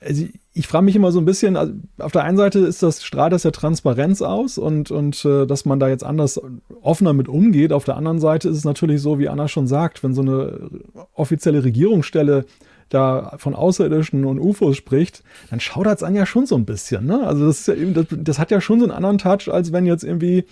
Also 0.00 0.24
ich, 0.24 0.40
ich 0.52 0.66
frage 0.66 0.84
mich 0.84 0.96
immer 0.96 1.12
so 1.12 1.20
ein 1.20 1.24
bisschen, 1.24 1.56
also 1.56 1.72
auf 1.98 2.10
der 2.10 2.24
einen 2.24 2.36
Seite 2.36 2.58
ist 2.58 2.82
das, 2.82 3.04
strahlt 3.04 3.32
das 3.32 3.44
ja 3.44 3.52
Transparenz 3.52 4.20
aus 4.20 4.58
und, 4.58 4.90
und 4.90 5.24
äh, 5.24 5.46
dass 5.46 5.64
man 5.64 5.78
da 5.78 5.88
jetzt 5.88 6.04
anders 6.04 6.40
offener 6.82 7.12
mit 7.12 7.28
umgeht. 7.28 7.72
Auf 7.72 7.84
der 7.84 7.96
anderen 7.96 8.18
Seite 8.18 8.48
ist 8.48 8.56
es 8.56 8.64
natürlich 8.64 9.00
so, 9.00 9.20
wie 9.20 9.28
Anna 9.28 9.46
schon 9.46 9.68
sagt, 9.68 10.02
wenn 10.02 10.12
so 10.12 10.22
eine 10.22 10.70
offizielle 11.14 11.62
Regierungsstelle 11.62 12.46
da 12.92 13.34
von 13.38 13.54
Außerirdischen 13.54 14.24
und 14.24 14.38
UFOs 14.38 14.76
spricht, 14.76 15.22
dann 15.50 15.60
schaudert 15.60 15.98
es 15.98 16.02
an 16.02 16.14
ja 16.14 16.26
schon 16.26 16.46
so 16.46 16.56
ein 16.56 16.64
bisschen. 16.64 17.06
Ne? 17.06 17.26
Also 17.26 17.46
das, 17.46 17.66
ja 17.66 17.74
eben, 17.74 17.94
das, 17.94 18.06
das 18.10 18.38
hat 18.38 18.50
ja 18.50 18.60
schon 18.60 18.80
so 18.80 18.86
einen 18.86 18.94
anderen 18.94 19.18
Touch, 19.18 19.52
als 19.52 19.72
wenn 19.72 19.86
jetzt 19.86 20.04
irgendwie 20.04 20.44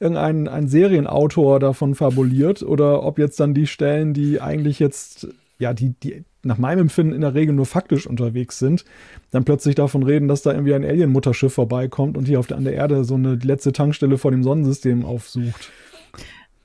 irgendein 0.00 0.48
ein 0.48 0.68
Serienautor 0.68 1.60
davon 1.60 1.94
fabuliert 1.94 2.62
oder 2.62 3.02
ob 3.02 3.18
jetzt 3.18 3.38
dann 3.40 3.54
die 3.54 3.66
Stellen, 3.66 4.12
die 4.12 4.40
eigentlich 4.40 4.78
jetzt, 4.78 5.28
ja, 5.58 5.72
die, 5.72 5.94
die 6.02 6.24
nach 6.42 6.58
meinem 6.58 6.80
Empfinden 6.80 7.14
in 7.14 7.22
der 7.22 7.34
Regel 7.34 7.54
nur 7.54 7.66
faktisch 7.66 8.06
unterwegs 8.06 8.58
sind, 8.58 8.84
dann 9.30 9.44
plötzlich 9.44 9.74
davon 9.74 10.02
reden, 10.02 10.28
dass 10.28 10.42
da 10.42 10.52
irgendwie 10.52 10.74
ein 10.74 10.84
Alien-Mutterschiff 10.84 11.54
vorbeikommt 11.54 12.16
und 12.16 12.26
hier 12.26 12.38
auf 12.38 12.46
der, 12.46 12.58
an 12.58 12.64
der 12.64 12.74
Erde 12.74 13.04
so 13.04 13.14
eine 13.14 13.36
letzte 13.36 13.72
Tankstelle 13.72 14.18
vor 14.18 14.30
dem 14.30 14.42
Sonnensystem 14.42 15.04
aufsucht. 15.04 15.70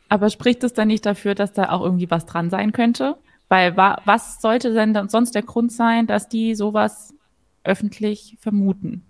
Aber 0.09 0.29
spricht 0.29 0.63
es 0.63 0.73
dann 0.73 0.87
nicht 0.87 1.05
dafür, 1.05 1.35
dass 1.35 1.53
da 1.53 1.69
auch 1.69 1.83
irgendwie 1.83 2.09
was 2.09 2.25
dran 2.25 2.49
sein 2.49 2.71
könnte? 2.71 3.15
Weil 3.49 3.75
wa 3.75 4.01
was 4.05 4.41
sollte 4.41 4.73
denn 4.73 4.93
dann 4.93 5.09
sonst 5.09 5.35
der 5.35 5.41
Grund 5.41 5.71
sein, 5.71 6.07
dass 6.07 6.29
die 6.29 6.55
sowas 6.55 7.13
öffentlich 7.63 8.37
vermuten? 8.39 9.05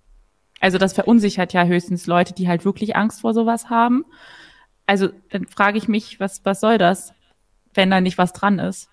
Also 0.60 0.76
das 0.78 0.92
verunsichert 0.92 1.52
ja 1.52 1.64
höchstens 1.64 2.06
Leute, 2.06 2.34
die 2.34 2.48
halt 2.48 2.64
wirklich 2.64 2.96
Angst 2.96 3.20
vor 3.20 3.32
sowas 3.32 3.70
haben. 3.70 4.04
Also 4.86 5.10
dann 5.30 5.46
frage 5.46 5.78
ich 5.78 5.88
mich, 5.88 6.20
was, 6.20 6.44
was 6.44 6.60
soll 6.60 6.78
das, 6.78 7.14
wenn 7.74 7.90
da 7.90 8.00
nicht 8.00 8.18
was 8.18 8.32
dran 8.32 8.58
ist? 8.58 8.90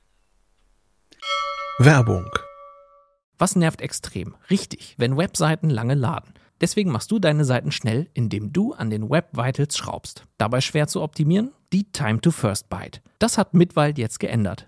Werbung. 1.80 2.30
Was 3.38 3.56
nervt 3.56 3.82
extrem? 3.82 4.36
Richtig, 4.50 4.96
wenn 4.98 5.18
Webseiten 5.18 5.70
lange 5.70 5.94
laden. 5.94 6.34
Deswegen 6.60 6.92
machst 6.92 7.12
du 7.12 7.20
deine 7.20 7.46
Seiten 7.46 7.72
schnell, 7.72 8.10
indem 8.14 8.52
du 8.52 8.74
an 8.74 8.90
den 8.90 9.10
Web 9.10 9.30
Vitals 9.34 9.78
schraubst. 9.78 10.26
Dabei 10.38 10.62
schwer 10.62 10.88
zu 10.88 11.02
optimieren? 11.02 11.52
Die 11.72 11.92
Time 11.92 12.20
to 12.20 12.32
First 12.32 12.70
Byte. 12.70 13.02
Das 13.20 13.38
hat 13.38 13.54
Mitwald 13.54 13.98
jetzt 14.00 14.20
geändert. 14.20 14.68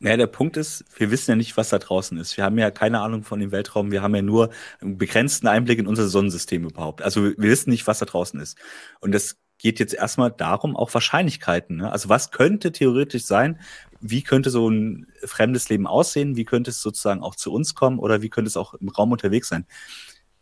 Naja, 0.00 0.16
der 0.16 0.26
Punkt 0.28 0.56
ist, 0.56 0.84
wir 0.96 1.10
wissen 1.10 1.32
ja 1.32 1.36
nicht, 1.36 1.56
was 1.56 1.70
da 1.70 1.78
draußen 1.78 2.16
ist. 2.18 2.36
Wir 2.36 2.44
haben 2.44 2.56
ja 2.58 2.70
keine 2.70 3.00
Ahnung 3.00 3.24
von 3.24 3.40
dem 3.40 3.50
Weltraum. 3.50 3.90
Wir 3.90 4.02
haben 4.02 4.14
ja 4.14 4.22
nur 4.22 4.50
einen 4.80 4.96
begrenzten 4.96 5.48
Einblick 5.48 5.78
in 5.80 5.88
unser 5.88 6.08
Sonnensystem 6.08 6.64
überhaupt. 6.64 7.02
Also 7.02 7.24
wir 7.24 7.36
wissen 7.36 7.70
nicht, 7.70 7.86
was 7.86 7.98
da 7.98 8.06
draußen 8.06 8.38
ist. 8.38 8.56
Und 9.00 9.12
das 9.12 9.36
geht 9.58 9.80
jetzt 9.80 9.94
erstmal 9.94 10.30
darum, 10.30 10.76
auch 10.76 10.94
Wahrscheinlichkeiten. 10.94 11.78
Ne? 11.78 11.90
Also 11.90 12.08
was 12.08 12.30
könnte 12.30 12.70
theoretisch 12.70 13.24
sein? 13.24 13.60
Wie 14.00 14.22
könnte 14.22 14.50
so 14.50 14.70
ein 14.70 15.08
fremdes 15.24 15.68
Leben 15.68 15.88
aussehen? 15.88 16.36
Wie 16.36 16.44
könnte 16.44 16.70
es 16.70 16.80
sozusagen 16.80 17.22
auch 17.22 17.34
zu 17.34 17.52
uns 17.52 17.74
kommen? 17.74 17.98
Oder 17.98 18.22
wie 18.22 18.30
könnte 18.30 18.48
es 18.48 18.56
auch 18.56 18.74
im 18.74 18.88
Raum 18.88 19.10
unterwegs 19.10 19.48
sein? 19.48 19.66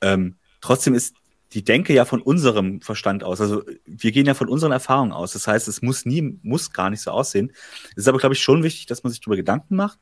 Ähm, 0.02 0.36
trotzdem 0.60 0.94
ist 0.94 1.14
die 1.52 1.64
denke 1.64 1.92
ja 1.94 2.04
von 2.04 2.20
unserem 2.20 2.80
Verstand 2.80 3.22
aus. 3.22 3.40
Also 3.40 3.62
wir 3.84 4.12
gehen 4.12 4.26
ja 4.26 4.34
von 4.34 4.48
unseren 4.48 4.72
Erfahrungen 4.72 5.12
aus. 5.12 5.32
Das 5.32 5.46
heißt, 5.46 5.68
es 5.68 5.82
muss 5.82 6.04
nie, 6.04 6.38
muss 6.42 6.72
gar 6.72 6.90
nicht 6.90 7.02
so 7.02 7.10
aussehen. 7.10 7.52
Es 7.90 7.98
ist 7.98 8.08
aber, 8.08 8.18
glaube 8.18 8.34
ich, 8.34 8.40
schon 8.40 8.62
wichtig, 8.62 8.86
dass 8.86 9.04
man 9.04 9.12
sich 9.12 9.20
darüber 9.20 9.36
Gedanken 9.36 9.76
macht. 9.76 9.98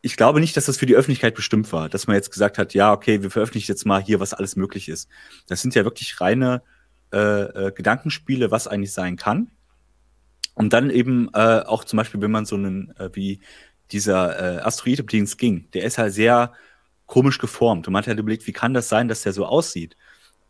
Ich 0.00 0.16
glaube 0.16 0.40
nicht, 0.40 0.56
dass 0.56 0.66
das 0.66 0.78
für 0.78 0.86
die 0.86 0.96
Öffentlichkeit 0.96 1.34
bestimmt 1.34 1.72
war, 1.72 1.88
dass 1.88 2.06
man 2.06 2.16
jetzt 2.16 2.32
gesagt 2.32 2.58
hat, 2.58 2.74
ja, 2.74 2.92
okay, 2.92 3.22
wir 3.22 3.30
veröffentlichen 3.30 3.70
jetzt 3.70 3.86
mal 3.86 4.02
hier, 4.02 4.20
was 4.20 4.34
alles 4.34 4.56
möglich 4.56 4.88
ist. 4.88 5.08
Das 5.46 5.62
sind 5.62 5.74
ja 5.74 5.84
wirklich 5.84 6.20
reine 6.20 6.62
äh, 7.12 7.18
äh, 7.68 7.72
Gedankenspiele, 7.72 8.50
was 8.50 8.66
eigentlich 8.66 8.92
sein 8.92 9.16
kann. 9.16 9.50
Und 10.54 10.72
dann 10.72 10.90
eben 10.90 11.28
äh, 11.34 11.60
auch 11.60 11.84
zum 11.84 11.98
Beispiel, 11.98 12.20
wenn 12.20 12.30
man 12.30 12.46
so 12.46 12.56
einen, 12.56 12.94
äh, 12.96 13.10
wie 13.12 13.40
dieser 13.92 14.58
äh, 14.58 14.60
Asteroid, 14.60 15.00
um 15.00 15.06
den 15.06 15.24
es 15.24 15.36
ging, 15.36 15.70
der 15.72 15.84
ist 15.84 15.98
halt 15.98 16.14
sehr 16.14 16.52
komisch 17.06 17.38
geformt. 17.38 17.86
Und 17.86 17.92
man 17.92 18.00
hat 18.00 18.08
halt 18.08 18.18
überlegt, 18.18 18.46
wie 18.46 18.52
kann 18.52 18.74
das 18.74 18.88
sein, 18.88 19.08
dass 19.08 19.22
der 19.22 19.32
so 19.32 19.46
aussieht? 19.46 19.96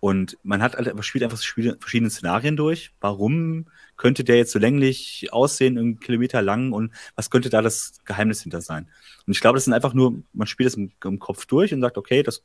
Und 0.02 0.36
man 0.42 0.60
hat 0.62 0.74
halt, 0.74 0.92
spielt 1.04 1.22
einfach 1.22 1.38
verschiedene 1.38 2.10
Szenarien 2.10 2.56
durch. 2.56 2.90
Warum 3.00 3.66
könnte 3.96 4.24
der 4.24 4.36
jetzt 4.36 4.50
so 4.50 4.58
länglich 4.58 5.28
aussehen, 5.30 5.78
einen 5.78 6.00
Kilometer 6.00 6.42
lang 6.42 6.72
und 6.72 6.92
was 7.14 7.30
könnte 7.30 7.50
da 7.50 7.62
das 7.62 8.00
Geheimnis 8.04 8.42
hinter 8.42 8.62
sein? 8.62 8.88
Und 9.28 9.32
ich 9.32 9.40
glaube, 9.40 9.58
das 9.58 9.64
sind 9.64 9.74
einfach 9.74 9.94
nur, 9.94 10.24
man 10.32 10.48
spielt 10.48 10.66
das 10.66 10.74
im, 10.74 10.90
im 11.04 11.20
Kopf 11.20 11.46
durch 11.46 11.72
und 11.72 11.80
sagt, 11.80 11.98
okay, 11.98 12.24
das 12.24 12.42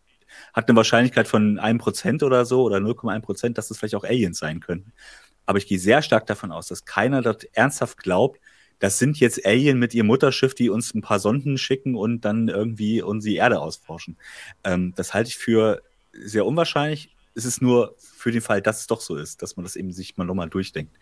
hat 0.53 0.69
eine 0.69 0.75
Wahrscheinlichkeit 0.75 1.27
von 1.27 1.57
einem 1.57 1.79
Prozent 1.79 2.21
oder 2.21 2.45
so 2.45 2.61
oder 2.61 2.77
0,1 2.77 3.21
Prozent, 3.21 3.57
dass 3.57 3.69
das 3.69 3.79
vielleicht 3.79 3.95
auch 3.95 4.03
Aliens 4.03 4.37
sein 4.37 4.59
könnten. 4.59 4.93
Aber 5.47 5.57
ich 5.57 5.65
gehe 5.65 5.79
sehr 5.79 6.03
stark 6.03 6.27
davon 6.27 6.51
aus, 6.51 6.67
dass 6.67 6.85
keiner 6.85 7.23
dort 7.23 7.45
ernsthaft 7.53 7.97
glaubt, 7.97 8.39
das 8.77 8.99
sind 8.99 9.19
jetzt 9.19 9.43
Alien 9.47 9.79
mit 9.79 9.95
ihrem 9.95 10.05
Mutterschiff, 10.05 10.53
die 10.53 10.69
uns 10.69 10.93
ein 10.93 11.01
paar 11.01 11.17
Sonden 11.17 11.57
schicken 11.57 11.95
und 11.95 12.21
dann 12.21 12.49
irgendwie 12.49 13.01
unsere 13.01 13.35
Erde 13.35 13.59
ausforschen. 13.59 14.15
Ähm, 14.63 14.93
das 14.95 15.15
halte 15.15 15.29
ich 15.29 15.37
für 15.37 15.81
sehr 16.13 16.45
unwahrscheinlich 16.45 17.16
es 17.38 17.45
ist 17.45 17.62
nur 17.62 17.95
für 17.97 18.32
den 18.32 18.41
Fall, 18.41 18.62
dass 18.62 18.82
es 18.82 18.88
doch 18.88 19.00
so 19.00 19.15
ist, 19.15 19.41
dass 19.41 19.56
man 19.56 19.63
das 19.63 19.76
eben 19.76 19.93
sich 19.93 20.17
mal 20.17 20.26
nochmal 20.26 20.50
durchdenkt. 20.50 20.97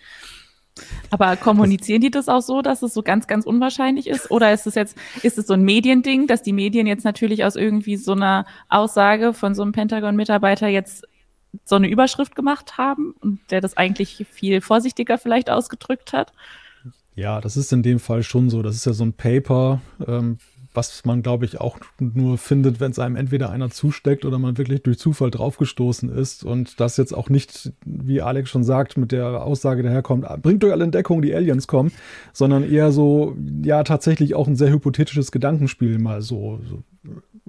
Aber 1.10 1.38
kommunizieren 1.38 2.02
die 2.02 2.12
das 2.12 2.28
auch 2.28 2.42
so, 2.42 2.62
dass 2.62 2.82
es 2.82 2.94
so 2.94 3.02
ganz, 3.02 3.28
ganz 3.28 3.46
unwahrscheinlich 3.46 4.08
ist? 4.08 4.30
Oder 4.30 4.52
ist 4.54 4.68
es 4.68 4.76
jetzt, 4.76 4.98
ist 5.24 5.38
es 5.38 5.48
so 5.48 5.54
ein 5.54 5.64
Mediending, 5.64 6.28
dass 6.28 6.44
die 6.44 6.52
Medien 6.52 6.86
jetzt 6.86 7.06
natürlich 7.06 7.46
aus 7.46 7.56
irgendwie 7.56 7.96
so 7.96 8.12
einer 8.12 8.46
Aussage 8.68 9.34
von 9.34 9.56
so 9.56 9.62
einem 9.62 9.72
Pentagon-Mitarbeiter 9.72 10.68
jetzt 10.68 11.08
so 11.64 11.78
eine 11.78 11.88
Überschrift 11.88 12.36
gemacht 12.36 12.78
haben 12.78 13.16
und 13.22 13.40
der 13.50 13.62
das 13.62 13.78
eigentlich 13.78 14.26
viel 14.30 14.60
vorsichtiger 14.60 15.18
vielleicht 15.18 15.50
ausgedrückt 15.50 16.12
hat? 16.12 16.34
Ja, 17.16 17.40
das 17.40 17.56
ist 17.56 17.72
in 17.72 17.82
dem 17.82 18.00
Fall 18.00 18.24
schon 18.24 18.50
so. 18.50 18.62
Das 18.62 18.76
ist 18.76 18.86
ja 18.86 18.92
so 18.92 19.06
ein 19.06 19.14
Paper, 19.14 19.82
ähm, 20.06 20.40
was 20.76 21.06
man, 21.06 21.22
glaube 21.22 21.46
ich, 21.46 21.60
auch 21.60 21.78
nur 22.00 22.38
findet, 22.38 22.80
wenn 22.80 22.92
es 22.92 23.00
einem 23.00 23.16
entweder 23.16 23.50
einer 23.50 23.70
zusteckt 23.70 24.26
oder 24.26 24.40
man 24.40 24.58
wirklich 24.58 24.84
durch 24.84 25.00
Zufall 25.00 25.32
draufgestoßen 25.32 26.10
ist. 26.10 26.44
Und 26.44 26.80
das 26.80 26.98
jetzt 26.98 27.14
auch 27.14 27.30
nicht, 27.30 27.74
wie 27.86 28.22
Alex 28.22 28.50
schon 28.50 28.64
sagt, 28.64 28.98
mit 28.98 29.12
der 29.12 29.44
Aussage 29.44 29.84
daherkommt, 29.84 30.26
ah, 30.26 30.38
bringt 30.42 30.64
euch 30.64 30.72
alle 30.72 30.86
in 30.86 30.92
Deckung, 30.92 31.22
die 31.22 31.34
Aliens 31.34 31.68
kommen, 31.68 31.92
sondern 32.34 32.70
eher 32.70 32.92
so, 32.92 33.36
ja, 33.64 33.84
tatsächlich 33.84 34.36
auch 34.36 34.48
ein 34.48 34.56
sehr 34.56 34.72
hypothetisches 34.72 35.32
Gedankenspiel 35.32 36.00
mal 36.00 36.22
so, 36.22 36.60
so 36.70 36.84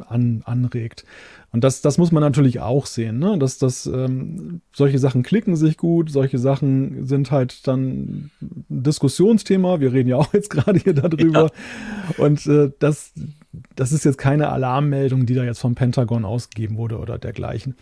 an, 0.09 0.43
anregt. 0.45 1.05
Und 1.53 1.65
das, 1.65 1.81
das 1.81 1.97
muss 1.97 2.13
man 2.13 2.23
natürlich 2.23 2.61
auch 2.61 2.87
sehen, 2.87 3.19
ne? 3.19 3.39
dass 3.39 3.59
das, 3.59 3.87
ähm, 3.87 4.61
solche 4.73 4.99
Sachen 4.99 5.23
klicken 5.23 5.57
sich 5.57 5.77
gut, 5.77 6.11
solche 6.11 6.39
Sachen 6.39 7.07
sind 7.07 7.31
halt 7.31 7.67
dann 7.67 7.87
ein 7.87 8.31
Diskussionsthema. 8.69 9.81
Wir 9.81 9.93
reden 9.93 10.09
ja 10.09 10.17
auch 10.17 10.33
jetzt 10.35 10.51
gerade 10.51 10.79
hier 10.79 10.95
darüber. 10.95 11.51
Ja. 12.19 12.25
Und 12.25 12.47
äh, 12.47 12.73
das, 12.79 13.13
das 13.75 13.93
ist 13.93 14.05
jetzt 14.05 14.19
keine 14.19 14.51
Alarmmeldung, 14.51 15.27
die 15.27 15.35
da 15.35 15.45
jetzt 15.45 15.61
vom 15.61 15.75
Pentagon 15.75 16.25
ausgegeben 16.25 16.77
wurde 16.77 16.99
oder 16.99 17.19
dergleichen. 17.19 17.77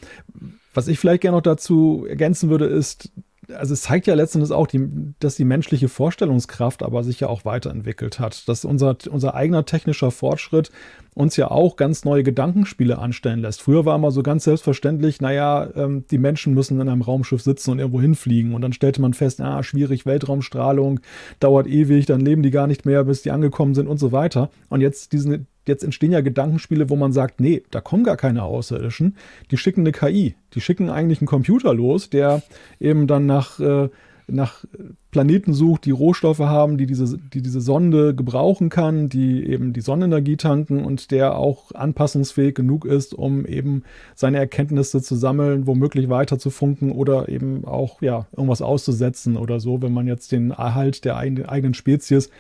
Was 0.72 0.88
ich 0.88 0.98
vielleicht 0.98 1.22
gerne 1.22 1.36
noch 1.36 1.42
dazu 1.42 2.06
ergänzen 2.08 2.50
würde, 2.50 2.66
ist, 2.66 3.10
also 3.52 3.74
es 3.74 3.82
zeigt 3.82 4.06
ja 4.06 4.14
letztendlich 4.14 4.52
auch, 4.52 4.66
die, 4.66 4.88
dass 5.20 5.36
die 5.36 5.44
menschliche 5.44 5.88
Vorstellungskraft 5.88 6.82
aber 6.82 7.02
sich 7.04 7.20
ja 7.20 7.28
auch 7.28 7.44
weiterentwickelt 7.44 8.20
hat. 8.20 8.48
Dass 8.48 8.64
unser, 8.64 8.96
unser 9.10 9.34
eigener 9.34 9.64
technischer 9.64 10.10
Fortschritt 10.10 10.70
uns 11.14 11.36
ja 11.36 11.50
auch 11.50 11.76
ganz 11.76 12.04
neue 12.04 12.22
Gedankenspiele 12.22 12.98
anstellen 12.98 13.40
lässt. 13.40 13.62
Früher 13.62 13.84
war 13.84 13.96
immer 13.96 14.10
so 14.10 14.22
ganz 14.22 14.44
selbstverständlich, 14.44 15.20
naja, 15.20 15.68
ähm, 15.76 16.04
die 16.10 16.18
Menschen 16.18 16.54
müssen 16.54 16.80
in 16.80 16.88
einem 16.88 17.02
Raumschiff 17.02 17.42
sitzen 17.42 17.70
und 17.70 17.78
irgendwo 17.78 18.00
hinfliegen. 18.00 18.54
Und 18.54 18.62
dann 18.62 18.72
stellte 18.72 19.00
man 19.00 19.14
fest, 19.14 19.40
ah, 19.40 19.62
schwierig, 19.62 20.06
Weltraumstrahlung, 20.06 21.00
dauert 21.40 21.66
ewig, 21.66 22.06
dann 22.06 22.20
leben 22.20 22.42
die 22.42 22.50
gar 22.50 22.66
nicht 22.66 22.84
mehr, 22.84 23.04
bis 23.04 23.22
die 23.22 23.30
angekommen 23.30 23.74
sind 23.74 23.86
und 23.86 23.98
so 23.98 24.12
weiter. 24.12 24.50
Und 24.68 24.80
jetzt 24.80 25.12
diesen, 25.12 25.46
jetzt 25.66 25.84
entstehen 25.84 26.12
ja 26.12 26.20
Gedankenspiele, 26.20 26.90
wo 26.90 26.96
man 26.96 27.12
sagt, 27.12 27.40
nee, 27.40 27.62
da 27.70 27.80
kommen 27.80 28.04
gar 28.04 28.16
keine 28.16 28.42
Außerirdischen. 28.42 29.16
Die 29.50 29.56
schicken 29.56 29.80
eine 29.80 29.92
KI. 29.92 30.34
Die 30.54 30.60
schicken 30.60 30.90
eigentlich 30.90 31.20
einen 31.20 31.26
Computer 31.26 31.74
los, 31.74 32.10
der 32.10 32.42
eben 32.80 33.06
dann 33.06 33.26
nach, 33.26 33.60
äh, 33.60 33.88
nach 34.26 34.64
Planeten 35.10 35.52
sucht, 35.52 35.84
die 35.84 35.90
Rohstoffe 35.90 36.40
haben, 36.40 36.76
die 36.76 36.86
diese, 36.86 37.18
die 37.18 37.42
diese 37.42 37.60
Sonde 37.60 38.14
gebrauchen 38.14 38.68
kann, 38.68 39.08
die 39.08 39.46
eben 39.46 39.72
die 39.72 39.80
Sonnenenergie 39.80 40.36
tanken 40.36 40.84
und 40.84 41.10
der 41.10 41.36
auch 41.36 41.72
anpassungsfähig 41.72 42.54
genug 42.54 42.84
ist, 42.84 43.14
um 43.14 43.46
eben 43.46 43.84
seine 44.14 44.38
Erkenntnisse 44.38 45.02
zu 45.02 45.14
sammeln, 45.14 45.66
womöglich 45.66 46.08
weiter 46.08 46.38
zu 46.38 46.50
funken 46.50 46.90
oder 46.90 47.28
eben 47.28 47.64
auch 47.64 48.02
ja, 48.02 48.26
irgendwas 48.32 48.62
auszusetzen 48.62 49.36
oder 49.36 49.60
so, 49.60 49.82
wenn 49.82 49.92
man 49.92 50.06
jetzt 50.06 50.32
den 50.32 50.50
Erhalt 50.50 51.04
der 51.04 51.16
eigenen 51.16 51.74
Spezies 51.74 52.30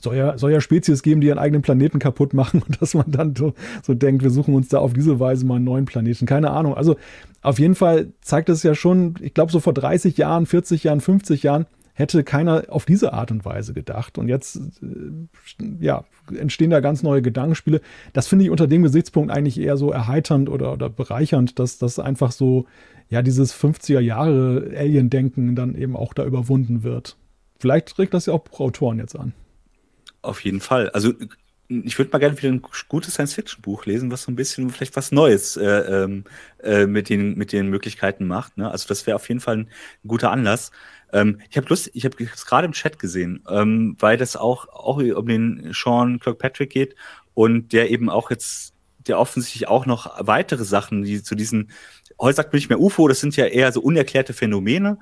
soll 0.00 0.16
ja, 0.16 0.38
soll 0.38 0.52
ja 0.52 0.60
Spezies 0.60 1.02
geben, 1.02 1.20
die 1.20 1.26
ihren 1.26 1.38
eigenen 1.38 1.62
Planeten 1.62 1.98
kaputt 1.98 2.34
machen 2.34 2.62
und 2.66 2.80
dass 2.80 2.94
man 2.94 3.10
dann 3.10 3.34
so, 3.34 3.54
so 3.82 3.94
denkt, 3.94 4.22
wir 4.22 4.30
suchen 4.30 4.54
uns 4.54 4.68
da 4.68 4.78
auf 4.78 4.92
diese 4.92 5.20
Weise 5.20 5.46
mal 5.46 5.56
einen 5.56 5.64
neuen 5.64 5.84
Planeten. 5.84 6.26
Keine 6.26 6.50
Ahnung. 6.50 6.74
Also 6.74 6.96
auf 7.42 7.58
jeden 7.58 7.74
Fall 7.74 8.08
zeigt 8.20 8.48
es 8.48 8.62
ja 8.62 8.74
schon, 8.74 9.14
ich 9.20 9.34
glaube, 9.34 9.52
so 9.52 9.60
vor 9.60 9.74
30 9.74 10.16
Jahren, 10.16 10.46
40 10.46 10.84
Jahren, 10.84 11.00
50 11.00 11.42
Jahren 11.42 11.66
hätte 11.98 12.22
keiner 12.22 12.64
auf 12.68 12.84
diese 12.84 13.12
Art 13.12 13.32
und 13.32 13.44
Weise 13.44 13.74
gedacht. 13.74 14.18
Und 14.18 14.28
jetzt, 14.28 14.56
äh, 14.56 15.64
ja, 15.80 16.04
entstehen 16.38 16.70
da 16.70 16.78
ganz 16.78 17.02
neue 17.02 17.22
Gedankenspiele. 17.22 17.80
Das 18.12 18.28
finde 18.28 18.44
ich 18.44 18.52
unter 18.52 18.68
dem 18.68 18.84
Gesichtspunkt 18.84 19.32
eigentlich 19.32 19.58
eher 19.58 19.76
so 19.76 19.90
erheiternd 19.90 20.48
oder, 20.48 20.72
oder 20.72 20.88
bereichernd, 20.88 21.58
dass 21.58 21.78
das 21.78 21.98
einfach 21.98 22.30
so, 22.30 22.66
ja, 23.08 23.22
dieses 23.22 23.52
50er 23.52 23.98
Jahre 23.98 24.70
Alien-Denken 24.76 25.56
dann 25.56 25.74
eben 25.74 25.96
auch 25.96 26.14
da 26.14 26.24
überwunden 26.24 26.84
wird. 26.84 27.16
Vielleicht 27.58 27.98
regt 27.98 28.14
das 28.14 28.26
ja 28.26 28.34
auch 28.34 28.44
Buchautoren 28.44 28.98
jetzt 28.98 29.18
an. 29.18 29.32
Auf 30.22 30.44
jeden 30.44 30.60
Fall. 30.60 30.90
Also 30.90 31.12
ich 31.68 31.98
würde 31.98 32.10
mal 32.10 32.18
gerne 32.18 32.38
wieder 32.38 32.48
ein 32.48 32.62
gutes 32.88 33.14
Science-Fiction-Buch 33.14 33.84
lesen, 33.84 34.10
was 34.10 34.22
so 34.22 34.32
ein 34.32 34.36
bisschen 34.36 34.70
vielleicht 34.70 34.96
was 34.96 35.12
Neues 35.12 35.56
äh, 35.56 35.64
ähm, 35.66 36.24
äh, 36.62 36.86
mit, 36.86 37.10
den, 37.10 37.36
mit 37.36 37.52
den 37.52 37.68
Möglichkeiten 37.68 38.26
macht. 38.26 38.56
Ne? 38.56 38.70
Also 38.70 38.88
das 38.88 39.06
wäre 39.06 39.16
auf 39.16 39.28
jeden 39.28 39.40
Fall 39.40 39.58
ein, 39.58 39.68
ein 40.02 40.08
guter 40.08 40.30
Anlass. 40.30 40.70
Ähm, 41.12 41.40
ich 41.50 41.56
habe 41.58 41.68
Lust, 41.68 41.90
ich 41.92 42.06
habe 42.06 42.16
es 42.24 42.46
gerade 42.46 42.64
im 42.64 42.72
Chat 42.72 42.98
gesehen, 42.98 43.44
ähm, 43.50 43.96
weil 43.98 44.16
das 44.16 44.36
auch, 44.36 44.68
auch 44.68 44.96
um 44.96 45.26
den 45.26 45.70
Sean 45.74 46.20
Kirkpatrick 46.20 46.70
geht 46.70 46.96
und 47.34 47.72
der 47.74 47.90
eben 47.90 48.08
auch 48.08 48.30
jetzt, 48.30 48.72
der 49.06 49.18
offensichtlich 49.18 49.68
auch 49.68 49.84
noch 49.84 50.26
weitere 50.26 50.64
Sachen, 50.64 51.02
die 51.02 51.22
zu 51.22 51.34
diesen, 51.34 51.70
heute 52.18 52.36
sagt 52.36 52.52
man 52.52 52.58
nicht 52.58 52.70
mehr 52.70 52.80
UFO, 52.80 53.08
das 53.08 53.20
sind 53.20 53.36
ja 53.36 53.44
eher 53.44 53.72
so 53.72 53.82
unerklärte 53.82 54.32
Phänomene 54.32 54.98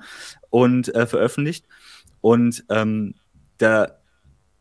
und 0.49 0.93
äh, 0.93 1.07
veröffentlicht. 1.07 1.65
Und 2.19 2.65
ähm, 2.69 3.15
da 3.57 3.96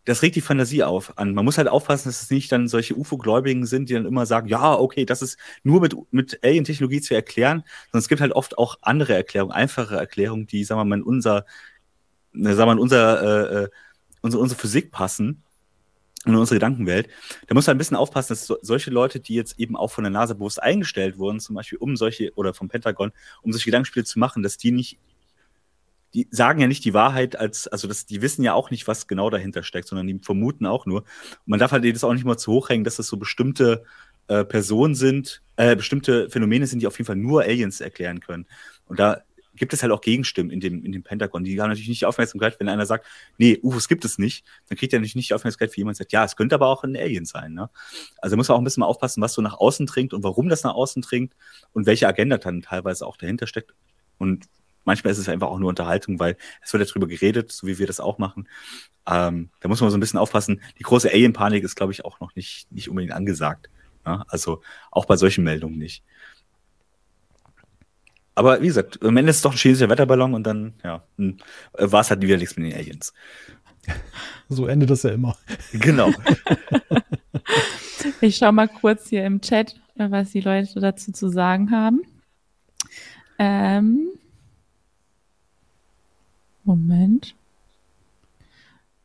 das 0.07 0.23
regt 0.23 0.37
die 0.37 0.41
Fantasie 0.41 0.85
auf 0.85 1.19
an. 1.19 1.35
Man 1.35 1.45
muss 1.45 1.59
halt 1.59 1.69
aufpassen, 1.69 2.09
dass 2.09 2.23
es 2.23 2.31
nicht 2.31 2.51
dann 2.53 2.69
solche 2.69 2.97
UFO-Gläubigen 2.97 3.67
sind, 3.67 3.91
die 3.91 3.95
dann 3.95 4.07
immer 4.07 4.25
sagen, 4.25 4.49
ja, 4.49 4.73
okay, 4.73 5.05
das 5.05 5.21
ist 5.21 5.37
nur 5.65 5.81
mit, 5.81 5.97
mit 6.13 6.39
Alien-Technologie 6.45 7.01
zu 7.01 7.15
erklären, 7.15 7.65
sondern 7.87 7.99
es 7.99 8.09
gibt 8.09 8.21
halt 8.21 8.33
oft 8.33 8.57
auch 8.57 8.79
andere 8.83 9.15
Erklärungen, 9.15 9.53
einfache 9.53 9.97
Erklärungen, 9.97 10.47
die, 10.47 10.63
sagen 10.63 10.81
wir 10.81 10.85
mal, 10.85 10.99
in 10.99 11.03
unser, 11.03 11.45
ne, 12.33 12.55
sagen 12.55 12.59
wir 12.61 12.67
mal, 12.67 12.73
in 12.75 12.79
unser, 12.79 13.23
äh, 13.23 13.65
äh, 13.65 13.69
unsere, 14.23 14.43
unsere 14.43 14.61
Physik 14.61 14.93
passen 14.93 15.43
und 16.25 16.35
in 16.35 16.39
unsere 16.39 16.57
Gedankenwelt. 16.57 17.09
Da 17.49 17.55
muss 17.55 17.67
man 17.67 17.75
ein 17.75 17.79
bisschen 17.79 17.97
aufpassen, 17.97 18.29
dass 18.29 18.47
so, 18.47 18.59
solche 18.63 18.93
Leute, 18.93 19.19
die 19.19 19.35
jetzt 19.35 19.59
eben 19.59 19.77
auch 19.77 19.91
von 19.91 20.05
der 20.05 20.13
NASA 20.13 20.35
bewusst 20.35 20.63
eingestellt 20.63 21.19
wurden, 21.19 21.41
zum 21.41 21.57
Beispiel 21.57 21.79
um 21.79 21.97
solche, 21.97 22.33
oder 22.37 22.55
vom 22.55 22.69
Pentagon, 22.69 23.11
um 23.43 23.51
solche 23.51 23.67
Gedankenspiele 23.67 24.05
zu 24.05 24.21
machen, 24.21 24.45
dass 24.45 24.57
die 24.57 24.71
nicht 24.71 25.01
die 26.17 26.27
sagen 26.31 26.61
ja 26.63 26.67
nicht 26.67 26.83
die 26.87 26.95
Wahrheit 26.95 27.37
als, 27.37 27.69
also 27.69 27.87
das, 27.87 28.07
die 28.07 28.23
wissen 28.23 28.43
ja 28.43 28.55
auch 28.55 28.71
nicht, 28.71 28.89
was 28.89 29.07
genau 29.07 29.29
dahinter 29.29 29.63
steckt, 29.63 29.87
sondern 29.87 30.07
die 30.07 30.19
vermuten 30.23 30.65
auch 30.65 30.87
nur. 30.87 31.03
Und 31.03 31.07
man 31.45 31.61
darf 31.61 31.73
halt 31.73 31.85
das 31.85 32.05
auch 32.05 32.15
nicht 32.15 32.25
mal 32.25 32.39
zu 32.39 32.53
hoch 32.53 32.71
hängen, 32.71 32.85
dass 32.85 32.97
das 32.97 33.07
so 33.07 33.19
bestimmte 33.19 33.85
äh, 34.29 34.43
Personen 34.43 34.95
sind, 34.95 35.43
äh, 35.57 35.77
bestimmte 35.77 36.31
Phänomene 36.31 36.67
sind, 36.67 36.81
die 36.81 36.87
auf 36.87 36.97
jeden 36.97 37.07
Fall 37.07 37.17
nur 37.17 37.43
Aliens 37.43 37.83
erklären 37.83 38.21
können. 38.21 38.47
Und 38.87 38.99
da 38.99 39.23
gibt 39.57 39.75
es 39.75 39.83
halt 39.83 39.93
auch 39.93 40.01
Gegenstimmen 40.01 40.51
in 40.51 40.61
dem, 40.61 40.85
in 40.85 40.93
dem 40.93 41.03
Pentagon. 41.03 41.45
Die 41.45 41.61
haben 41.61 41.69
natürlich 41.69 41.89
nicht 41.89 42.01
die 42.01 42.07
Aufmerksamkeit, 42.07 42.59
wenn 42.61 42.71
einer 42.71 42.87
sagt, 42.87 43.07
nee, 43.37 43.59
UFOs 43.63 43.87
gibt 43.87 44.07
es 44.07 44.17
nicht, 44.17 44.47
dann 44.69 44.79
kriegt 44.79 44.95
er 44.95 44.99
natürlich 44.99 45.17
nicht 45.17 45.31
die 45.31 45.35
Aufmerksamkeit, 45.35 45.77
wie 45.77 45.81
jemand 45.83 45.99
sagt, 45.99 46.13
ja, 46.13 46.25
es 46.25 46.37
könnte 46.37 46.55
aber 46.55 46.69
auch 46.69 46.83
ein 46.83 46.97
Alien 46.97 47.27
sein. 47.27 47.53
Ne? 47.53 47.69
Also 48.19 48.37
muss 48.37 48.49
man 48.49 48.57
auch 48.57 48.61
ein 48.61 48.65
bisschen 48.65 48.81
mal 48.81 48.87
aufpassen, 48.87 49.21
was 49.21 49.35
so 49.35 49.43
nach 49.43 49.59
außen 49.59 49.85
dringt 49.85 50.15
und 50.15 50.23
warum 50.23 50.49
das 50.49 50.63
nach 50.63 50.75
außen 50.75 51.03
dringt 51.03 51.35
und 51.75 51.85
welche 51.85 52.09
Agenda 52.09 52.39
dann 52.39 52.63
teilweise 52.63 53.07
auch 53.07 53.17
dahinter 53.19 53.47
steckt. 53.47 53.75
Und 54.19 54.47
Manchmal 54.87 55.13
ist 55.13 55.19
es 55.19 55.29
einfach 55.29 55.49
auch 55.49 55.59
nur 55.59 55.69
Unterhaltung, 55.69 56.19
weil 56.19 56.39
es 56.63 56.73
wird 56.73 56.87
ja 56.87 56.91
drüber 56.91 57.07
geredet, 57.07 57.53
so 57.53 57.67
wie 57.67 57.79
wir 57.79 57.87
das 57.87 58.01
auch 58.01 58.17
machen. 58.17 58.49
Ähm, 59.07 59.51
da 59.61 59.69
muss 59.69 59.81
man 59.83 59.91
so 59.91 59.97
ein 59.97 60.01
bisschen 60.01 60.19
aufpassen. 60.19 60.63
Die 60.79 60.85
große 60.85 61.11
Alien-Panik 61.11 61.63
ist, 61.63 61.75
glaube 61.75 61.93
ich, 61.93 62.05
auch 62.05 62.21
noch 62.21 62.35
nicht, 62.35 62.73
nicht 62.73 62.89
unbedingt 62.89 63.13
angesagt. 63.13 63.69
Ja? 64.07 64.25
Also 64.29 64.63
auch 64.91 65.05
bei 65.05 65.17
solchen 65.17 65.45
Meldungen 65.45 65.77
nicht. 65.77 66.03
Aber 68.37 68.61
wie 68.63 68.67
gesagt, 68.67 69.03
am 69.03 69.17
Ende 69.17 69.31
ist 69.31 69.37
es 69.37 69.43
doch 69.43 69.53
ein 69.53 69.59
chinesischer 69.59 69.89
Wetterballon 69.89 70.35
und 70.35 70.45
dann 70.45 70.75
ja, 70.85 71.03
hm, 71.17 71.39
war 71.73 72.03
es 72.03 72.11
halt 72.11 72.23
wieder 72.23 72.37
nichts 72.37 72.57
mit 72.57 72.73
den 72.73 72.79
Aliens. 72.79 73.13
So 74.49 74.67
endet 74.67 74.91
das 74.91 75.03
ja 75.03 75.11
immer. 75.11 75.37
Genau. 75.73 76.13
ich 78.21 78.37
schaue 78.37 78.53
mal 78.53 78.69
kurz 78.69 79.09
hier 79.09 79.25
im 79.25 79.41
Chat, 79.41 79.75
was 79.97 80.31
die 80.31 80.41
Leute 80.41 80.79
dazu 80.79 81.11
zu 81.11 81.29
sagen 81.29 81.73
haben. 81.73 82.03
Ähm, 83.41 84.07
Moment. 86.67 87.35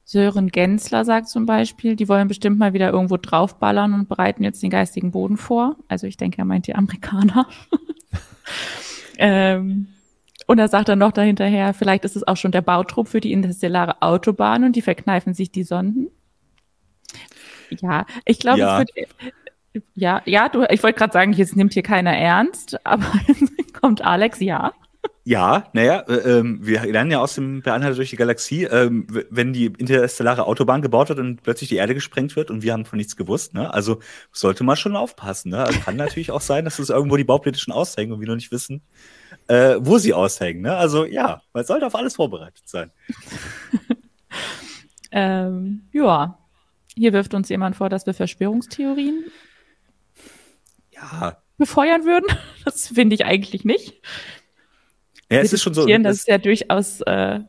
Sören 0.03 0.49
Gensler 0.49 1.05
sagt 1.05 1.29
zum 1.29 1.45
Beispiel, 1.45 1.95
die 1.95 2.09
wollen 2.09 2.27
bestimmt 2.27 2.59
mal 2.59 2.73
wieder 2.73 2.91
irgendwo 2.91 3.15
draufballern 3.15 3.93
und 3.93 4.09
bereiten 4.09 4.43
jetzt 4.43 4.61
den 4.61 4.69
geistigen 4.69 5.11
Boden 5.11 5.37
vor. 5.37 5.77
Also 5.87 6.05
ich 6.05 6.17
denke, 6.17 6.39
er 6.39 6.45
meint 6.45 6.67
die 6.67 6.75
Amerikaner. 6.75 7.47
ähm, 9.17 9.87
und 10.47 10.59
er 10.59 10.67
sagt 10.67 10.89
dann 10.89 10.99
noch 10.99 11.13
dahinterher, 11.13 11.73
vielleicht 11.73 12.03
ist 12.03 12.17
es 12.17 12.27
auch 12.27 12.35
schon 12.35 12.51
der 12.51 12.61
Bautrupp 12.61 13.07
für 13.07 13.21
die 13.21 13.31
interstellare 13.31 14.01
Autobahn 14.01 14.65
und 14.65 14.75
die 14.75 14.81
verkneifen 14.81 15.33
sich 15.33 15.49
die 15.49 15.63
Sonden. 15.63 16.07
Ja, 17.69 18.05
ich 18.25 18.39
glaube, 18.39 18.59
ja. 18.59 18.79
Wird, 18.79 18.91
ja, 19.95 20.21
ja, 20.25 20.49
du, 20.49 20.65
ich 20.69 20.83
wollte 20.83 20.99
gerade 20.99 21.13
sagen, 21.13 21.31
jetzt 21.31 21.55
nimmt 21.55 21.73
hier 21.73 21.83
keiner 21.83 22.13
ernst, 22.17 22.85
aber 22.85 23.05
kommt 23.79 24.03
Alex, 24.03 24.41
ja. 24.41 24.73
Ja, 25.23 25.65
naja, 25.73 25.99
äh, 26.07 26.39
ähm, 26.39 26.65
wir 26.65 26.83
lernen 26.83 27.11
ja 27.11 27.19
aus 27.19 27.35
dem 27.35 27.61
Beanhalter 27.61 27.95
durch 27.95 28.09
die 28.09 28.15
Galaxie, 28.15 28.63
ähm, 28.63 29.05
wenn 29.29 29.53
die 29.53 29.65
interstellare 29.65 30.47
Autobahn 30.47 30.81
gebaut 30.81 31.09
wird 31.09 31.19
und 31.19 31.43
plötzlich 31.43 31.69
die 31.69 31.75
Erde 31.75 31.93
gesprengt 31.93 32.35
wird 32.35 32.49
und 32.49 32.63
wir 32.63 32.73
haben 32.73 32.85
von 32.85 32.97
nichts 32.97 33.15
gewusst, 33.15 33.53
ne? 33.53 33.71
Also 33.71 33.99
sollte 34.31 34.63
man 34.63 34.77
schon 34.77 34.95
aufpassen, 34.95 35.51
ne? 35.51 35.63
Also 35.63 35.79
kann 35.79 35.95
natürlich 35.95 36.31
auch 36.31 36.41
sein, 36.41 36.65
dass 36.65 36.79
es 36.79 36.89
irgendwo 36.89 37.17
die 37.17 37.23
Baupläne 37.23 37.55
aushängen 37.69 38.13
und 38.13 38.19
wir 38.19 38.27
noch 38.27 38.35
nicht 38.35 38.51
wissen, 38.51 38.81
äh, 39.47 39.75
wo 39.79 39.99
sie 39.99 40.15
aushängen, 40.15 40.63
ne? 40.63 40.75
Also 40.75 41.05
ja, 41.05 41.43
man 41.53 41.65
sollte 41.65 41.85
auf 41.85 41.93
alles 41.93 42.15
vorbereitet 42.15 42.67
sein. 42.67 42.89
ähm, 45.11 45.83
ja, 45.91 46.39
hier 46.95 47.13
wirft 47.13 47.35
uns 47.35 47.47
jemand 47.49 47.75
vor, 47.75 47.89
dass 47.89 48.07
wir 48.07 48.15
Verschwörungstheorien 48.15 49.25
ja. 50.93 51.37
befeuern 51.57 52.05
würden. 52.05 52.25
Das 52.63 52.89
finde 52.89 53.15
ich 53.15 53.25
eigentlich 53.25 53.65
nicht. 53.65 54.01
Ja, 55.31 55.39
es 55.39 55.53
ist 55.53 55.63
schon 55.63 55.73
so. 55.73 55.87
Das 55.87 56.17
ist 56.17 56.27
ja 56.27 56.37
durchaus 56.37 57.01
äh, 57.01 57.39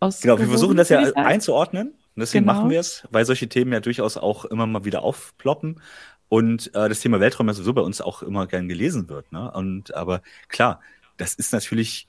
aus. 0.00 0.20
Genau, 0.20 0.38
wir 0.38 0.46
versuchen 0.46 0.76
das 0.76 0.88
ja 0.88 1.00
einzuordnen. 1.14 1.88
Und 1.88 2.20
deswegen 2.20 2.44
genau. 2.44 2.60
machen 2.60 2.70
wir 2.70 2.78
es, 2.78 3.06
weil 3.10 3.24
solche 3.24 3.48
Themen 3.48 3.72
ja 3.72 3.80
durchaus 3.80 4.16
auch 4.16 4.44
immer 4.44 4.66
mal 4.66 4.84
wieder 4.84 5.02
aufploppen. 5.02 5.80
Und 6.28 6.68
äh, 6.74 6.88
das 6.88 7.00
Thema 7.00 7.18
Weltraum 7.18 7.48
ja 7.48 7.54
sowieso 7.54 7.74
bei 7.74 7.82
uns 7.82 8.00
auch 8.00 8.22
immer 8.22 8.46
gern 8.46 8.68
gelesen 8.68 9.08
wird. 9.08 9.32
Ne? 9.32 9.50
Und 9.50 9.94
aber 9.94 10.22
klar, 10.48 10.80
das 11.16 11.34
ist 11.34 11.52
natürlich, 11.52 12.06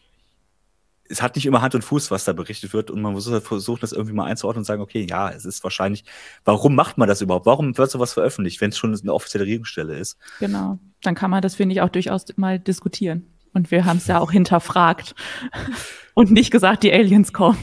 es 1.09 1.23
hat 1.23 1.35
nicht 1.35 1.47
immer 1.47 1.61
Hand 1.61 1.73
und 1.73 1.83
Fuß, 1.83 2.11
was 2.11 2.23
da 2.23 2.33
berichtet 2.33 2.73
wird. 2.73 2.91
Und 2.91 3.01
man 3.01 3.13
muss 3.13 3.27
versuchen, 3.27 3.81
das 3.81 3.93
irgendwie 3.93 4.13
mal 4.13 4.25
einzuordnen 4.25 4.61
und 4.61 4.65
sagen, 4.65 4.81
okay, 4.81 5.07
ja, 5.09 5.31
es 5.31 5.43
ist 5.45 5.63
wahrscheinlich, 5.63 6.05
warum 6.43 6.75
macht 6.75 6.99
man 6.99 7.07
das 7.07 7.21
überhaupt? 7.21 7.47
Warum 7.47 7.75
wird 7.77 7.89
sowas 7.89 8.13
veröffentlicht, 8.13 8.61
wenn 8.61 8.69
es 8.69 8.77
schon 8.77 8.95
eine 8.95 9.13
offizielle 9.13 9.45
Regierungsstelle 9.45 9.97
ist? 9.97 10.17
Genau. 10.39 10.77
Dann 11.01 11.15
kann 11.15 11.31
man 11.31 11.41
das, 11.41 11.55
finde 11.55 11.73
ich, 11.73 11.81
auch 11.81 11.89
durchaus 11.89 12.25
mal 12.37 12.59
diskutieren. 12.59 13.34
Und 13.55 13.71
wir 13.71 13.85
haben 13.85 13.97
es 13.97 14.07
ja 14.07 14.19
auch 14.19 14.31
hinterfragt 14.31 15.15
und 16.13 16.29
nicht 16.29 16.51
gesagt, 16.51 16.83
die 16.83 16.91
Aliens 16.91 17.31
kommen. 17.31 17.57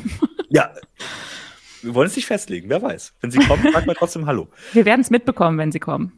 Ja. 0.49 0.71
Wir 1.83 1.95
wollen 1.95 2.07
es 2.07 2.17
nicht 2.17 2.25
festlegen, 2.25 2.71
wer 2.71 2.81
weiß. 2.81 3.13
Wenn 3.21 3.31
sie 3.31 3.39
kommen, 3.41 3.63
sagen 3.71 3.87
wir 3.87 3.95
trotzdem 3.95 4.27
Hallo. 4.27 4.49
Wir 4.73 4.87
werden 4.87 5.03
es 5.03 5.11
mitbekommen, 5.11 5.59
wenn 5.59 5.71
sie 5.71 5.81
kommen. 5.81 6.13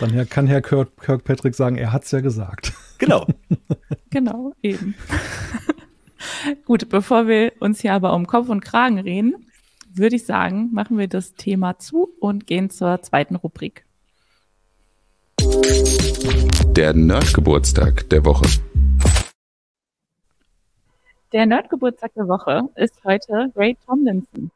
Dann 0.00 0.26
kann 0.28 0.46
Herr 0.46 0.62
Kirk, 0.62 0.96
Kirkpatrick 1.00 1.54
sagen, 1.54 1.76
er 1.76 1.92
hat 1.92 2.04
es 2.04 2.10
ja 2.12 2.20
gesagt. 2.20 2.72
Genau. 2.96 3.26
genau, 4.10 4.54
eben. 4.62 4.94
Gut, 6.64 6.88
bevor 6.88 7.28
wir 7.28 7.52
uns 7.60 7.82
hier 7.82 7.92
aber 7.92 8.14
um 8.14 8.26
Kopf 8.26 8.48
und 8.48 8.64
Kragen 8.64 8.98
reden, 8.98 9.50
würde 9.92 10.16
ich 10.16 10.24
sagen, 10.24 10.70
machen 10.72 10.96
wir 10.96 11.08
das 11.08 11.34
Thema 11.34 11.78
zu 11.78 12.08
und 12.20 12.46
gehen 12.46 12.70
zur 12.70 13.02
zweiten 13.02 13.36
Rubrik. 13.36 13.84
Der 16.76 16.92
Nerdgeburtstag 16.92 18.10
der 18.10 18.24
Woche. 18.24 18.48
Der 21.32 21.46
Nerdgeburtstag 21.46 22.12
der 22.14 22.26
Woche 22.26 22.62
ist 22.74 22.96
heute 23.04 23.52
Ray 23.54 23.76
Tomlinson. 23.86 24.50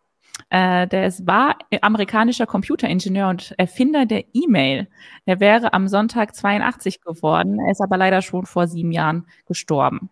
Äh, 0.51 0.89
der 0.89 1.07
ist, 1.07 1.29
war 1.29 1.57
amerikanischer 1.81 2.47
Computeringenieur 2.47 3.29
und 3.29 3.55
Erfinder 3.57 4.05
der 4.05 4.25
E-Mail. 4.33 4.89
Er 5.27 5.39
wäre 5.39 5.73
am 5.75 5.87
Sonntag 5.87 6.35
82 6.35 7.03
geworden. 7.03 7.61
Er 7.61 7.71
ist 7.71 7.81
aber 7.81 7.97
leider 7.97 8.21
schon 8.21 8.47
vor 8.47 8.67
sieben 8.67 8.91
Jahren 8.91 9.25
gestorben. 9.47 10.11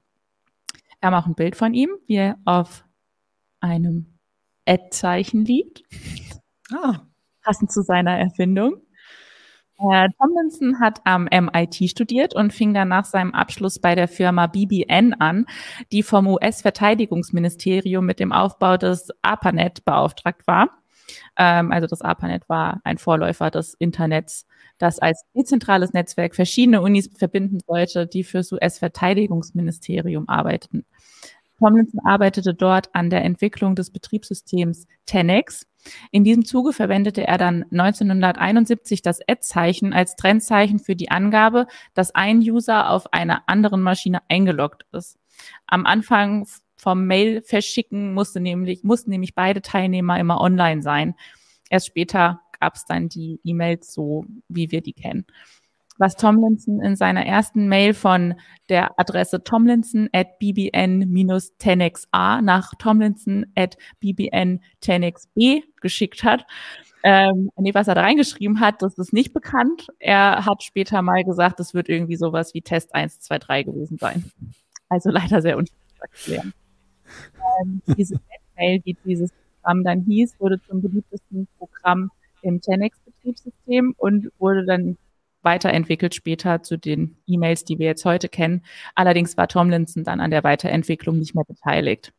Wir 1.00 1.08
haben 1.08 1.14
auch 1.14 1.26
ein 1.26 1.34
Bild 1.34 1.56
von 1.56 1.74
ihm, 1.74 1.90
wie 2.06 2.18
er 2.18 2.38
auf 2.44 2.84
einem 3.58 4.06
Ad-Zeichen 4.64 5.44
liegt. 5.44 5.82
Ah. 6.72 7.00
Passend 7.42 7.72
zu 7.72 7.82
seiner 7.82 8.16
Erfindung. 8.16 8.85
Herr 9.78 10.08
Tomlinson 10.18 10.80
hat 10.80 11.00
am 11.04 11.24
MIT 11.24 11.90
studiert 11.90 12.34
und 12.34 12.52
fing 12.52 12.72
dann 12.72 12.88
nach 12.88 13.04
seinem 13.04 13.34
Abschluss 13.34 13.78
bei 13.78 13.94
der 13.94 14.08
Firma 14.08 14.46
BBN 14.46 15.14
an, 15.14 15.46
die 15.92 16.02
vom 16.02 16.26
US-Verteidigungsministerium 16.26 18.04
mit 18.04 18.18
dem 18.18 18.32
Aufbau 18.32 18.78
des 18.78 19.10
ARPANET 19.22 19.84
beauftragt 19.84 20.46
war. 20.46 20.70
Ähm, 21.36 21.72
also 21.72 21.86
das 21.86 22.00
ARPANET 22.00 22.48
war 22.48 22.80
ein 22.84 22.98
Vorläufer 22.98 23.50
des 23.50 23.74
Internets, 23.74 24.46
das 24.78 24.98
als 24.98 25.24
dezentrales 25.34 25.92
Netzwerk 25.92 26.34
verschiedene 26.34 26.80
Unis 26.80 27.10
verbinden 27.14 27.60
sollte, 27.66 28.06
die 28.06 28.24
fürs 28.24 28.52
US-Verteidigungsministerium 28.52 30.28
arbeiteten. 30.28 30.86
Tomlinson 31.58 32.00
arbeitete 32.04 32.54
dort 32.54 32.94
an 32.94 33.10
der 33.10 33.24
Entwicklung 33.24 33.74
des 33.74 33.90
Betriebssystems 33.90 34.86
Tenex. 35.06 35.66
In 36.10 36.24
diesem 36.24 36.44
Zuge 36.44 36.72
verwendete 36.72 37.26
er 37.26 37.38
dann 37.38 37.64
1971 37.70 39.02
das 39.02 39.20
Ad-Zeichen 39.26 39.92
als 39.92 40.16
Trennzeichen 40.16 40.78
für 40.78 40.96
die 40.96 41.10
Angabe, 41.10 41.66
dass 41.94 42.14
ein 42.14 42.38
User 42.38 42.90
auf 42.90 43.12
einer 43.12 43.48
anderen 43.48 43.82
Maschine 43.82 44.20
eingeloggt 44.28 44.84
ist. 44.92 45.18
Am 45.66 45.86
Anfang 45.86 46.46
vom 46.76 47.06
Mail 47.06 47.42
verschicken 47.42 48.14
musste 48.14 48.40
nämlich, 48.40 48.84
mussten 48.84 49.10
nämlich 49.10 49.34
beide 49.34 49.62
Teilnehmer 49.62 50.18
immer 50.18 50.40
online 50.40 50.82
sein. 50.82 51.14
Erst 51.70 51.86
später 51.86 52.40
gab 52.60 52.74
es 52.74 52.84
dann 52.84 53.08
die 53.08 53.40
E-Mails 53.44 53.92
so, 53.92 54.24
wie 54.48 54.70
wir 54.70 54.80
die 54.80 54.92
kennen 54.92 55.26
was 55.98 56.16
Tomlinson 56.16 56.80
in 56.80 56.96
seiner 56.96 57.24
ersten 57.24 57.68
Mail 57.68 57.94
von 57.94 58.34
der 58.68 58.98
Adresse 58.98 59.42
tomlinson 59.42 60.08
at 60.12 60.38
bbn-10xa 60.40 62.42
nach 62.42 62.74
tomlinson 62.78 63.46
at 63.54 63.76
bbn10xb 64.02 65.62
geschickt 65.80 66.24
hat. 66.24 66.44
Ähm, 67.02 67.50
nee, 67.56 67.72
was 67.72 67.88
er 67.88 67.94
da 67.94 68.02
reingeschrieben 68.02 68.60
hat, 68.60 68.82
das 68.82 68.98
ist 68.98 69.12
nicht 69.12 69.32
bekannt. 69.32 69.86
Er 70.00 70.44
hat 70.44 70.64
später 70.64 71.02
mal 71.02 71.22
gesagt, 71.22 71.60
es 71.60 71.72
wird 71.72 71.88
irgendwie 71.88 72.16
sowas 72.16 72.52
wie 72.52 72.62
Test 72.62 72.94
1, 72.94 73.20
2, 73.20 73.38
3 73.38 73.62
gewesen 73.62 73.96
sein. 73.98 74.24
Also 74.88 75.10
leider 75.10 75.40
sehr 75.40 75.56
unspektakulär. 75.56 76.52
Ähm, 77.62 77.80
diese 77.96 78.20
Mail, 78.56 78.80
wie 78.84 78.96
dieses 79.04 79.30
Programm 79.62 79.84
dann 79.84 80.00
hieß, 80.02 80.40
wurde 80.40 80.60
zum 80.62 80.82
beliebtesten 80.82 81.46
Programm 81.58 82.10
im 82.42 82.60
Tenex-Betriebssystem 82.60 83.94
und 83.96 84.30
wurde 84.38 84.64
dann 84.64 84.96
weiterentwickelt 85.46 86.14
später 86.14 86.62
zu 86.62 86.76
den 86.76 87.16
E-Mails, 87.26 87.64
die 87.64 87.78
wir 87.78 87.86
jetzt 87.86 88.04
heute 88.04 88.28
kennen. 88.28 88.62
Allerdings 88.94 89.38
war 89.38 89.48
Tomlinson 89.48 90.04
dann 90.04 90.20
an 90.20 90.30
der 90.30 90.44
Weiterentwicklung 90.44 91.18
nicht 91.18 91.34
mehr 91.34 91.44
beteiligt. 91.44 92.12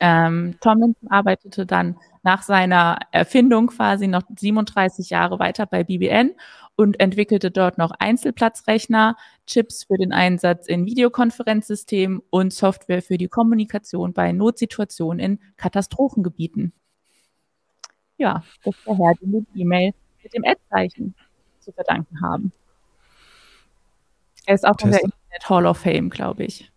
Ähm, 0.00 0.56
Tomlinson 0.60 1.10
arbeitete 1.10 1.66
dann 1.66 1.96
nach 2.22 2.42
seiner 2.42 2.98
Erfindung 3.12 3.68
quasi 3.68 4.06
noch 4.06 4.22
37 4.34 5.10
Jahre 5.10 5.38
weiter 5.38 5.66
bei 5.66 5.84
BBN 5.84 6.34
und 6.76 7.00
entwickelte 7.00 7.50
dort 7.50 7.78
noch 7.78 7.90
Einzelplatzrechner, 7.98 9.16
Chips 9.46 9.84
für 9.84 9.96
den 9.96 10.12
Einsatz 10.12 10.66
in 10.66 10.86
Videokonferenzsystemen 10.86 12.20
und 12.30 12.52
Software 12.52 13.02
für 13.02 13.18
die 13.18 13.28
Kommunikation 13.28 14.12
bei 14.12 14.32
Notsituationen 14.32 15.18
in 15.18 15.38
Katastrophengebieten. 15.56 16.72
Ja, 18.18 18.44
das 18.64 18.76
ist 18.76 18.86
der 18.86 18.96
Herr, 18.96 19.12
die 19.20 19.60
E-Mail 19.60 19.92
mit 20.22 20.34
dem 20.34 20.44
Ad-Zeichen 20.44 21.14
zu 21.66 21.72
verdanken 21.72 22.22
haben. 22.22 22.52
Er 24.46 24.54
ist 24.54 24.66
auch 24.66 24.76
Test. 24.76 24.84
in 24.84 24.90
der 24.92 25.00
Internet 25.02 25.50
Hall 25.50 25.66
of 25.66 25.78
Fame, 25.78 26.08
glaube 26.08 26.44
ich. 26.44 26.70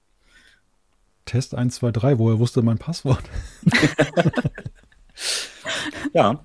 Test 1.25 1.53
1, 1.53 1.75
2, 1.75 1.91
3, 1.91 2.19
woher 2.19 2.39
wusste 2.39 2.63
mein 2.63 2.79
Passwort? 2.79 3.23
ja, 6.13 6.43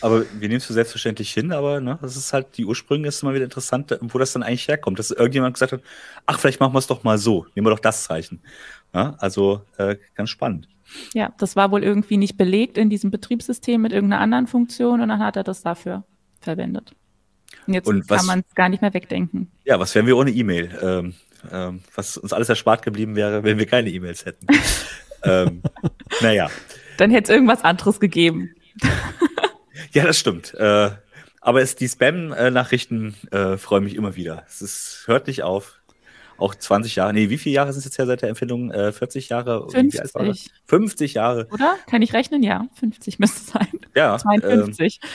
aber 0.00 0.24
wir 0.32 0.48
nehmen 0.48 0.56
es 0.56 0.64
für 0.64 0.72
selbstverständlich 0.72 1.32
hin, 1.32 1.52
aber 1.52 1.80
ne, 1.80 1.98
das 2.02 2.16
ist 2.16 2.32
halt, 2.32 2.58
die 2.58 2.64
Ursprünge 2.64 3.06
ist 3.06 3.22
immer 3.22 3.32
wieder 3.32 3.44
interessant, 3.44 3.96
wo 4.00 4.18
das 4.18 4.32
dann 4.32 4.42
eigentlich 4.42 4.66
herkommt. 4.66 4.98
Dass 4.98 5.12
irgendjemand 5.12 5.54
gesagt 5.54 5.72
hat, 5.72 5.82
ach, 6.26 6.40
vielleicht 6.40 6.58
machen 6.58 6.74
wir 6.74 6.80
es 6.80 6.88
doch 6.88 7.04
mal 7.04 7.16
so, 7.16 7.46
nehmen 7.54 7.66
wir 7.66 7.70
doch 7.70 7.78
das 7.78 8.02
Zeichen. 8.02 8.40
Ja, 8.92 9.14
also 9.18 9.62
äh, 9.78 9.96
ganz 10.16 10.30
spannend. 10.30 10.68
Ja, 11.12 11.32
das 11.38 11.54
war 11.54 11.70
wohl 11.70 11.84
irgendwie 11.84 12.16
nicht 12.16 12.36
belegt 12.36 12.76
in 12.76 12.90
diesem 12.90 13.12
Betriebssystem 13.12 13.80
mit 13.80 13.92
irgendeiner 13.92 14.20
anderen 14.20 14.48
Funktion 14.48 15.00
und 15.00 15.08
dann 15.08 15.20
hat 15.20 15.36
er 15.36 15.44
das 15.44 15.62
dafür 15.62 16.02
verwendet. 16.40 16.94
Jetzt 17.66 17.86
und 17.86 18.06
kann 18.08 18.26
man 18.26 18.44
es 18.48 18.54
gar 18.54 18.68
nicht 18.68 18.82
mehr 18.82 18.94
wegdenken. 18.94 19.50
Ja, 19.64 19.78
was 19.80 19.94
wären 19.94 20.06
wir 20.06 20.16
ohne 20.16 20.30
E-Mail? 20.30 20.78
Ähm, 20.82 21.14
ähm, 21.52 21.80
was 21.94 22.16
uns 22.16 22.32
alles 22.32 22.48
erspart 22.48 22.82
geblieben 22.82 23.16
wäre, 23.16 23.44
wenn 23.44 23.58
wir 23.58 23.66
keine 23.66 23.90
E-Mails 23.90 24.24
hätten. 24.24 24.46
ähm, 25.24 25.62
naja. 26.20 26.50
Dann 26.96 27.10
hätte 27.10 27.24
es 27.24 27.34
irgendwas 27.34 27.64
anderes 27.64 28.00
gegeben. 28.00 28.54
ja, 29.92 30.04
das 30.04 30.18
stimmt. 30.18 30.54
Äh, 30.54 30.90
aber 31.40 31.60
es, 31.60 31.76
die 31.76 31.88
Spam-Nachrichten 31.88 33.14
äh, 33.30 33.56
freuen 33.58 33.84
mich 33.84 33.96
immer 33.96 34.16
wieder. 34.16 34.44
Es 34.46 34.62
ist, 34.62 35.04
hört 35.06 35.26
nicht 35.26 35.42
auf. 35.42 35.80
Auch 36.36 36.54
20 36.54 36.96
Jahre, 36.96 37.12
nee, 37.12 37.30
wie 37.30 37.38
viele 37.38 37.54
Jahre 37.54 37.72
sind 37.72 37.80
es 37.80 37.84
jetzt 37.84 37.98
her 37.98 38.06
seit 38.06 38.22
der 38.22 38.28
Empfindung? 38.28 38.72
Äh, 38.72 38.92
40 38.92 39.28
Jahre? 39.28 39.70
50. 39.70 40.50
50 40.66 41.14
Jahre. 41.14 41.46
Oder? 41.52 41.76
Kann 41.88 42.02
ich 42.02 42.12
rechnen? 42.12 42.42
Ja, 42.42 42.66
50 42.80 43.20
müsste 43.20 43.38
es 43.38 43.46
sein. 43.48 43.80
Ja. 43.94 44.18
52. 44.18 45.00
Ähm, 45.00 45.08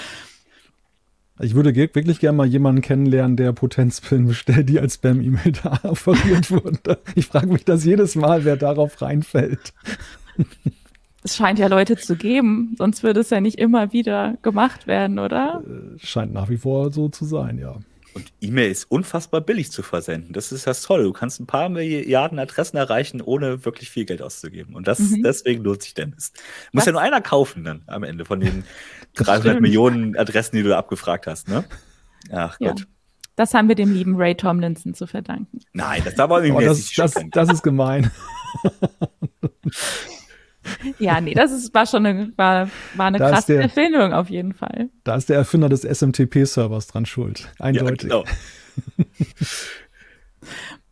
ich 1.39 1.55
würde 1.55 1.75
wirklich 1.75 2.19
gerne 2.19 2.37
mal 2.37 2.47
jemanden 2.47 2.81
kennenlernen, 2.81 3.37
der 3.37 3.53
Potenzpillen 3.53 4.27
bestellt, 4.27 4.69
die 4.69 4.79
als 4.79 4.95
Spam-E-Mail 4.95 5.53
da 5.63 5.79
offeriert 5.83 6.51
wurden. 6.51 6.79
Ich 7.15 7.27
frage 7.27 7.47
mich 7.47 7.65
das 7.65 7.85
jedes 7.85 8.15
Mal, 8.15 8.45
wer 8.45 8.57
darauf 8.57 9.01
reinfällt. 9.01 9.73
Es 11.23 11.35
scheint 11.35 11.59
ja 11.59 11.67
Leute 11.67 11.97
zu 11.97 12.15
geben, 12.15 12.75
sonst 12.77 13.03
würde 13.03 13.19
es 13.21 13.29
ja 13.29 13.41
nicht 13.41 13.59
immer 13.59 13.91
wieder 13.91 14.37
gemacht 14.41 14.87
werden, 14.87 15.19
oder? 15.19 15.63
Äh, 15.65 15.99
scheint 15.99 16.33
nach 16.33 16.49
wie 16.49 16.57
vor 16.57 16.91
so 16.91 17.09
zu 17.09 17.25
sein, 17.25 17.57
ja. 17.57 17.75
Und 18.13 18.31
E-Mail 18.41 18.71
ist 18.71 18.85
unfassbar 18.85 19.41
billig 19.41 19.71
zu 19.71 19.83
versenden. 19.83 20.33
Das 20.33 20.51
ist 20.51 20.65
das 20.65 20.81
Tolle. 20.81 21.03
Du 21.03 21.13
kannst 21.13 21.39
ein 21.39 21.45
paar 21.45 21.69
Milliarden 21.69 22.39
Adressen 22.39 22.77
erreichen, 22.77 23.21
ohne 23.21 23.65
wirklich 23.65 23.89
viel 23.89 24.05
Geld 24.05 24.21
auszugeben. 24.21 24.75
Und 24.75 24.87
das, 24.87 24.99
mhm. 24.99 25.23
deswegen 25.23 25.63
lohnt 25.63 25.83
sich 25.83 25.93
der 25.93 26.07
Mist. 26.07 26.41
Muss 26.71 26.85
ja 26.85 26.91
nur 26.91 27.01
einer 27.01 27.21
kaufen 27.21 27.63
dann 27.63 27.83
am 27.87 28.03
Ende 28.03 28.25
von 28.25 28.39
den 28.39 28.63
300 29.15 29.61
Millionen 29.61 30.17
Adressen, 30.17 30.55
die 30.55 30.63
du 30.63 30.69
da 30.69 30.77
abgefragt 30.77 31.27
hast, 31.27 31.47
ne? 31.47 31.65
Ach 32.31 32.57
Gott. 32.59 32.79
Ja. 32.79 32.85
Das 33.35 33.53
haben 33.53 33.69
wir 33.69 33.75
dem 33.75 33.93
lieben 33.93 34.17
Ray 34.17 34.35
Tomlinson 34.35 34.93
zu 34.93 35.07
verdanken. 35.07 35.61
Nein, 35.71 36.01
das 36.03 36.17
war 36.17 36.25
aber 36.25 36.41
oh, 36.43 36.59
das, 36.59 36.91
das, 36.93 37.13
das 37.31 37.49
ist 37.49 37.63
gemein. 37.63 38.11
Ja, 40.99 41.21
nee, 41.21 41.33
das 41.33 41.51
ist, 41.51 41.73
war 41.73 41.85
schon 41.85 42.05
eine, 42.05 42.31
war, 42.35 42.69
war 42.95 43.07
eine 43.07 43.17
da 43.17 43.29
krasse 43.29 43.53
der, 43.53 43.63
Erfindung 43.63 44.13
auf 44.13 44.29
jeden 44.29 44.53
Fall. 44.53 44.89
Da 45.03 45.15
ist 45.15 45.29
der 45.29 45.37
Erfinder 45.37 45.69
des 45.69 45.81
SMTP-Servers 45.81 46.87
dran 46.87 47.05
schuld. 47.05 47.49
Eindeutig. 47.59 48.09
Ja, 48.09 48.23
genau. 48.97 49.05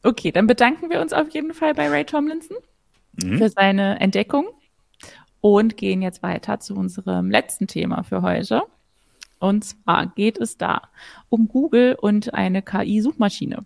okay, 0.04 0.32
dann 0.32 0.48
bedanken 0.48 0.90
wir 0.90 1.02
uns 1.02 1.14
auf 1.14 1.30
jeden 1.30 1.54
Fall 1.54 1.74
bei 1.74 1.90
Ray 1.90 2.06
Tomlinson 2.06 2.58
mhm. 3.24 3.38
für 3.38 3.50
seine 3.50 4.00
Entdeckung 4.00 4.48
und 5.42 5.78
gehen 5.78 6.02
jetzt 6.02 6.24
weiter 6.24 6.60
zu 6.60 6.76
unserem 6.76 7.30
letzten 7.30 7.68
Thema 7.68 8.04
für 8.04 8.22
heute. 8.22 8.64
Und 9.40 9.64
zwar 9.64 10.08
geht 10.08 10.40
es 10.40 10.58
da 10.58 10.82
um 11.30 11.48
Google 11.48 11.96
und 12.00 12.34
eine 12.34 12.62
KI-Suchmaschine. 12.62 13.66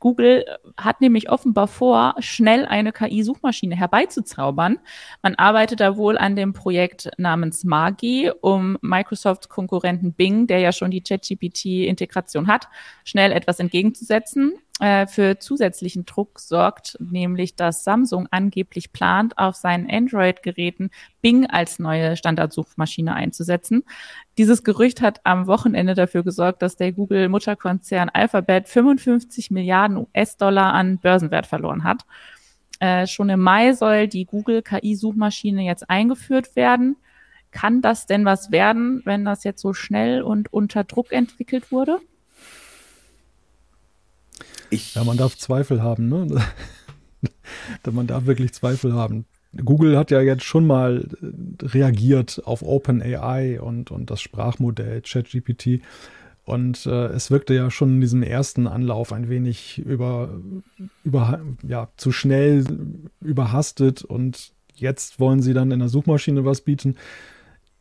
Google 0.00 0.44
hat 0.76 1.00
nämlich 1.00 1.30
offenbar 1.30 1.68
vor, 1.68 2.14
schnell 2.18 2.66
eine 2.66 2.92
KI-Suchmaschine 2.92 3.76
herbeizuzaubern. 3.76 4.78
Man 5.22 5.34
arbeitet 5.34 5.80
da 5.80 5.96
wohl 5.96 6.18
an 6.18 6.36
dem 6.36 6.52
Projekt 6.52 7.10
namens 7.18 7.64
Magi, 7.64 8.30
um 8.40 8.78
Microsofts 8.80 9.48
Konkurrenten 9.48 10.12
Bing, 10.12 10.46
der 10.46 10.60
ja 10.60 10.72
schon 10.72 10.90
die 10.90 11.02
ChatGPT-Integration 11.02 12.46
hat, 12.46 12.68
schnell 13.04 13.32
etwas 13.32 13.58
entgegenzusetzen. 13.58 14.52
Äh, 14.78 15.06
für 15.06 15.38
zusätzlichen 15.38 16.04
Druck 16.04 16.38
sorgt, 16.38 16.98
nämlich 17.00 17.56
dass 17.56 17.82
Samsung 17.82 18.28
angeblich 18.30 18.92
plant, 18.92 19.38
auf 19.38 19.54
seinen 19.56 19.90
Android-Geräten 19.90 20.90
Bing 21.22 21.46
als 21.46 21.78
neue 21.78 22.16
Standardsuchmaschine 22.16 23.14
einzusetzen. 23.14 23.84
Dieses 24.36 24.64
Gerücht 24.64 25.00
hat 25.00 25.20
am 25.24 25.46
Wochenende 25.46 25.94
dafür 25.94 26.22
gesorgt, 26.22 26.60
dass 26.60 26.76
der 26.76 26.92
Google-Mutterkonzern 26.92 28.10
Alphabet 28.10 28.68
55 28.68 29.50
Milliarden 29.50 29.96
US-Dollar 29.96 30.74
an 30.74 30.98
Börsenwert 30.98 31.46
verloren 31.46 31.84
hat. 31.84 32.04
Äh, 32.78 33.06
schon 33.06 33.30
im 33.30 33.40
Mai 33.40 33.72
soll 33.72 34.08
die 34.08 34.26
Google 34.26 34.60
KI-Suchmaschine 34.60 35.62
jetzt 35.62 35.88
eingeführt 35.88 36.54
werden. 36.54 36.96
Kann 37.50 37.80
das 37.80 38.04
denn 38.04 38.26
was 38.26 38.50
werden, 38.50 39.00
wenn 39.06 39.24
das 39.24 39.42
jetzt 39.44 39.62
so 39.62 39.72
schnell 39.72 40.20
und 40.20 40.52
unter 40.52 40.84
Druck 40.84 41.12
entwickelt 41.12 41.72
wurde? 41.72 42.00
Ich 44.70 44.94
ja, 44.94 45.04
man 45.04 45.16
darf 45.16 45.36
Zweifel 45.36 45.82
haben, 45.82 46.08
ne? 46.08 46.26
man 47.90 48.06
darf 48.06 48.26
wirklich 48.26 48.52
Zweifel 48.52 48.92
haben. 48.92 49.26
Google 49.64 49.96
hat 49.96 50.10
ja 50.10 50.20
jetzt 50.20 50.44
schon 50.44 50.66
mal 50.66 51.08
äh, 51.22 51.66
reagiert 51.66 52.42
auf 52.44 52.62
OpenAI 52.62 53.60
und, 53.60 53.90
und 53.90 54.10
das 54.10 54.20
Sprachmodell 54.20 55.02
ChatGPT. 55.02 55.80
Und 56.44 56.86
äh, 56.86 57.06
es 57.06 57.30
wirkte 57.30 57.54
ja 57.54 57.70
schon 57.70 57.94
in 57.94 58.00
diesem 58.00 58.22
ersten 58.22 58.66
Anlauf 58.66 59.12
ein 59.12 59.28
wenig 59.28 59.78
über, 59.78 60.40
über, 61.02 61.40
ja, 61.66 61.88
zu 61.96 62.12
schnell 62.12 62.64
überhastet. 63.20 64.04
Und 64.04 64.52
jetzt 64.74 65.18
wollen 65.18 65.42
sie 65.42 65.54
dann 65.54 65.72
in 65.72 65.80
der 65.80 65.88
Suchmaschine 65.88 66.44
was 66.44 66.60
bieten 66.60 66.96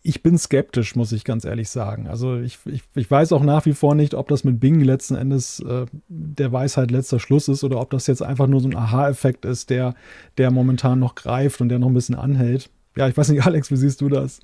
ich 0.08 0.22
bin 0.22 0.38
skeptisch, 0.38 0.95
muss 0.95 1.12
ich 1.12 1.24
ganz 1.24 1.45
ehrlich 1.45 1.70
sagen. 1.70 2.08
Also 2.08 2.38
ich, 2.38 2.60
ich, 2.66 2.84
ich 2.93 3.10
weiß 3.10 3.32
auch 3.32 3.41
nach 3.41 3.66
wie 3.66 3.74
vor 3.74 3.95
nicht, 3.95 4.14
ob 4.14 4.28
das 4.28 4.43
mit 4.43 4.60
Bing 4.60 4.80
letzten 4.80 5.16
Endes 5.16 5.60
äh, 5.62 5.88
der 6.08 6.51
Weisheit 6.51 6.91
letzter 6.91 7.20
Schluss 7.20 7.47
ist 7.47 7.64
oder 7.64 7.82
ob 7.82 7.89
das 7.89 8.06
jetzt 8.06 8.22
einfach 8.22 8.45
nur 8.45 8.60
so 8.60 8.68
ein 8.68 8.76
Aha-Effekt 8.76 9.45
ist, 9.45 9.72
der, 9.72 9.95
der 10.38 10.51
momentan 10.51 10.99
noch 10.99 11.16
greift 11.16 11.60
und 11.60 11.70
der 11.70 11.80
noch 11.80 11.88
ein 11.88 11.95
bisschen 11.95 12.14
anhält. 12.14 12.70
Ja, 12.95 13.08
ich 13.08 13.18
weiß 13.18 13.30
nicht, 13.30 13.43
Alex, 13.47 13.72
wie 13.72 13.78
siehst 13.78 13.99
du 13.99 14.10
das? 14.10 14.41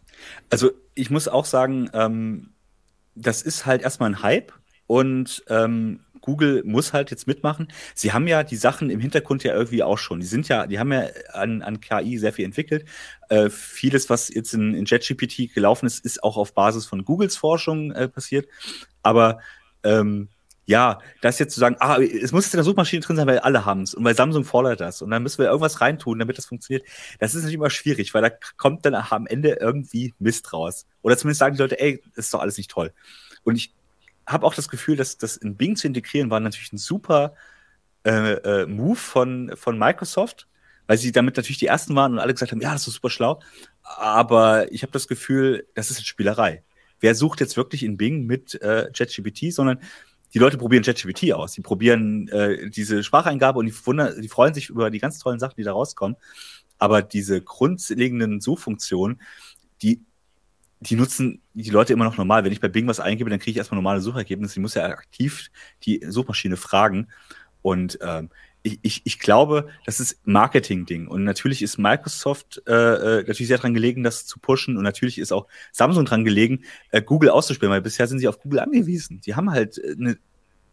Also 0.49 0.71
ich 0.95 1.11
muss 1.11 1.27
auch 1.27 1.45
sagen, 1.45 1.91
ähm, 1.93 2.49
das 3.13 3.43
ist 3.43 3.67
halt 3.67 3.83
erstmal 3.83 4.09
ein 4.09 4.23
Hype 4.23 4.53
und 4.87 5.43
ähm, 5.47 5.99
Google 6.21 6.63
muss 6.65 6.93
halt 6.93 7.11
jetzt 7.11 7.27
mitmachen. 7.27 7.67
Sie 7.95 8.13
haben 8.13 8.27
ja 8.27 8.43
die 8.43 8.55
Sachen 8.55 8.89
im 8.89 8.99
Hintergrund 8.99 9.43
ja 9.43 9.53
irgendwie 9.53 9.83
auch 9.83 9.97
schon. 9.97 10.19
Die 10.19 10.25
sind 10.25 10.47
ja, 10.47 10.67
die 10.67 10.79
haben 10.79 10.91
ja 10.93 11.07
an, 11.33 11.61
an 11.61 11.81
KI 11.81 12.17
sehr 12.17 12.33
viel 12.33 12.45
entwickelt. 12.45 12.85
Äh, 13.29 13.49
vieles, 13.49 14.09
was 14.09 14.29
jetzt 14.29 14.53
in, 14.53 14.73
in 14.73 14.85
JetGPT 14.85 15.53
gelaufen 15.53 15.85
ist, 15.85 16.05
ist 16.05 16.23
auch 16.23 16.37
auf 16.37 16.53
Basis 16.53 16.85
von 16.85 17.03
Googles 17.03 17.35
Forschung 17.35 17.91
äh, 17.91 18.07
passiert. 18.07 18.47
Aber 19.03 19.39
ähm, 19.83 20.29
ja, 20.65 20.99
das 21.21 21.39
jetzt 21.39 21.53
zu 21.53 21.59
sagen, 21.59 21.75
ah, 21.79 21.97
es 21.99 22.31
muss 22.31 22.45
jetzt 22.45 22.53
in 22.53 22.59
der 22.59 22.63
Suchmaschine 22.63 23.01
drin 23.01 23.15
sein, 23.15 23.27
weil 23.27 23.39
alle 23.39 23.65
haben 23.65 23.81
es 23.81 23.93
und 23.93 24.03
weil 24.03 24.15
Samsung 24.15 24.45
fordert 24.45 24.79
das 24.79 25.01
und 25.01 25.09
dann 25.11 25.23
müssen 25.23 25.39
wir 25.39 25.47
irgendwas 25.47 25.81
reintun, 25.81 26.19
damit 26.19 26.37
das 26.37 26.45
funktioniert. 26.45 26.87
Das 27.19 27.31
ist 27.31 27.37
natürlich 27.37 27.55
immer 27.55 27.69
schwierig, 27.69 28.13
weil 28.13 28.21
da 28.21 28.29
kommt 28.57 28.85
dann 28.85 28.95
am 28.95 29.27
Ende 29.27 29.57
irgendwie 29.59 30.13
Mist 30.19 30.53
raus. 30.53 30.85
Oder 31.01 31.17
zumindest 31.17 31.39
sagen 31.39 31.55
die 31.55 31.61
Leute, 31.61 31.79
ey, 31.79 32.01
ist 32.15 32.33
doch 32.33 32.39
alles 32.39 32.57
nicht 32.57 32.71
toll. 32.71 32.93
Und 33.43 33.55
ich 33.55 33.73
habe 34.27 34.45
auch 34.45 34.53
das 34.53 34.69
Gefühl, 34.69 34.95
dass 34.95 35.17
das 35.17 35.37
in 35.37 35.57
Bing 35.57 35.75
zu 35.75 35.87
integrieren 35.87 36.29
war 36.29 36.39
natürlich 36.39 36.73
ein 36.73 36.77
super 36.77 37.33
äh, 38.05 38.33
äh, 38.33 38.65
Move 38.65 38.95
von, 38.95 39.51
von 39.55 39.77
Microsoft, 39.77 40.47
weil 40.87 40.97
sie 40.97 41.11
damit 41.11 41.37
natürlich 41.37 41.59
die 41.59 41.67
ersten 41.67 41.95
waren 41.95 42.13
und 42.13 42.19
alle 42.19 42.33
gesagt 42.33 42.51
haben, 42.51 42.61
ja, 42.61 42.73
das 42.73 42.87
ist 42.87 42.95
super 42.95 43.09
schlau. 43.09 43.39
Aber 43.83 44.71
ich 44.71 44.83
habe 44.83 44.91
das 44.91 45.07
Gefühl, 45.07 45.67
das 45.75 45.91
ist 45.91 45.97
eine 45.97 46.05
Spielerei. 46.05 46.63
Wer 46.99 47.15
sucht 47.15 47.39
jetzt 47.39 47.57
wirklich 47.57 47.83
in 47.83 47.97
Bing 47.97 48.25
mit 48.25 48.61
äh, 48.61 48.89
sondern 49.51 49.79
die 50.33 50.39
Leute 50.39 50.57
probieren 50.57 50.83
ChatGPT 50.83 51.33
aus. 51.33 51.53
Die 51.53 51.61
probieren 51.61 52.27
äh, 52.29 52.69
diese 52.69 53.03
Spracheingabe 53.03 53.59
und 53.59 53.65
die, 53.65 53.85
wundern, 53.85 54.21
die 54.21 54.29
freuen 54.29 54.53
sich 54.53 54.69
über 54.69 54.89
die 54.89 54.99
ganz 54.99 55.19
tollen 55.19 55.39
Sachen, 55.39 55.55
die 55.57 55.63
da 55.63 55.73
rauskommen. 55.73 56.15
Aber 56.77 57.01
diese 57.01 57.41
grundlegenden 57.41 58.39
Suchfunktionen, 58.39 59.21
die 59.81 60.01
die 60.81 60.95
nutzen 60.95 61.41
die 61.53 61.69
Leute 61.69 61.93
immer 61.93 62.05
noch 62.05 62.17
normal. 62.17 62.43
Wenn 62.43 62.51
ich 62.51 62.59
bei 62.59 62.67
Bing 62.67 62.87
was 62.87 62.99
eingebe, 62.99 63.29
dann 63.29 63.39
kriege 63.39 63.51
ich 63.51 63.57
erstmal 63.57 63.77
normale 63.77 64.01
Suchergebnisse. 64.01 64.55
Ich 64.55 64.61
muss 64.61 64.73
ja 64.73 64.85
aktiv 64.85 65.49
die 65.83 66.03
Suchmaschine 66.07 66.57
fragen. 66.57 67.07
Und 67.61 67.99
ähm, 68.01 68.29
ich, 68.63 68.79
ich, 68.81 69.01
ich 69.05 69.19
glaube, 69.19 69.69
das 69.85 69.99
ist 69.99 70.19
Marketing-Ding. 70.25 71.07
Und 71.07 71.23
natürlich 71.23 71.61
ist 71.61 71.77
Microsoft 71.77 72.63
äh, 72.67 72.73
äh, 72.73 73.17
natürlich 73.17 73.47
sehr 73.47 73.59
dran 73.59 73.75
gelegen, 73.75 74.01
das 74.01 74.25
zu 74.25 74.39
pushen. 74.39 74.75
Und 74.75 74.83
natürlich 74.83 75.19
ist 75.19 75.31
auch 75.31 75.45
Samsung 75.71 76.05
dran 76.05 76.25
gelegen, 76.25 76.63
äh, 76.89 77.03
Google 77.03 77.29
auszuspielen, 77.29 77.71
weil 77.71 77.81
bisher 77.81 78.07
sind 78.07 78.17
sie 78.17 78.27
auf 78.27 78.39
Google 78.39 78.59
angewiesen. 78.59 79.21
Die 79.21 79.35
haben 79.35 79.51
halt 79.51 79.79
eine 79.79 80.17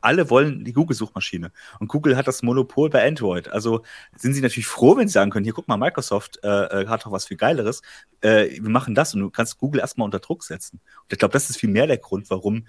alle 0.00 0.30
wollen 0.30 0.64
die 0.64 0.72
Google-Suchmaschine. 0.72 1.50
Und 1.80 1.88
Google 1.88 2.16
hat 2.16 2.28
das 2.28 2.42
Monopol 2.42 2.90
bei 2.90 3.06
Android. 3.06 3.48
Also 3.48 3.82
sind 4.16 4.34
sie 4.34 4.40
natürlich 4.40 4.66
froh, 4.66 4.96
wenn 4.96 5.08
sie 5.08 5.12
sagen 5.12 5.30
können, 5.30 5.44
hier 5.44 5.54
guck 5.54 5.68
mal, 5.68 5.76
Microsoft 5.76 6.38
äh, 6.42 6.48
äh, 6.48 6.86
hat 6.86 7.04
doch 7.04 7.12
was 7.12 7.26
viel 7.26 7.36
Geileres. 7.36 7.82
Äh, 8.20 8.50
wir 8.60 8.70
machen 8.70 8.94
das 8.94 9.14
und 9.14 9.20
du 9.20 9.30
kannst 9.30 9.58
Google 9.58 9.80
erstmal 9.80 10.04
unter 10.04 10.20
Druck 10.20 10.44
setzen. 10.44 10.80
Und 11.02 11.12
ich 11.12 11.18
glaube, 11.18 11.32
das 11.32 11.50
ist 11.50 11.58
viel 11.58 11.70
mehr 11.70 11.86
der 11.86 11.98
Grund, 11.98 12.30
warum 12.30 12.66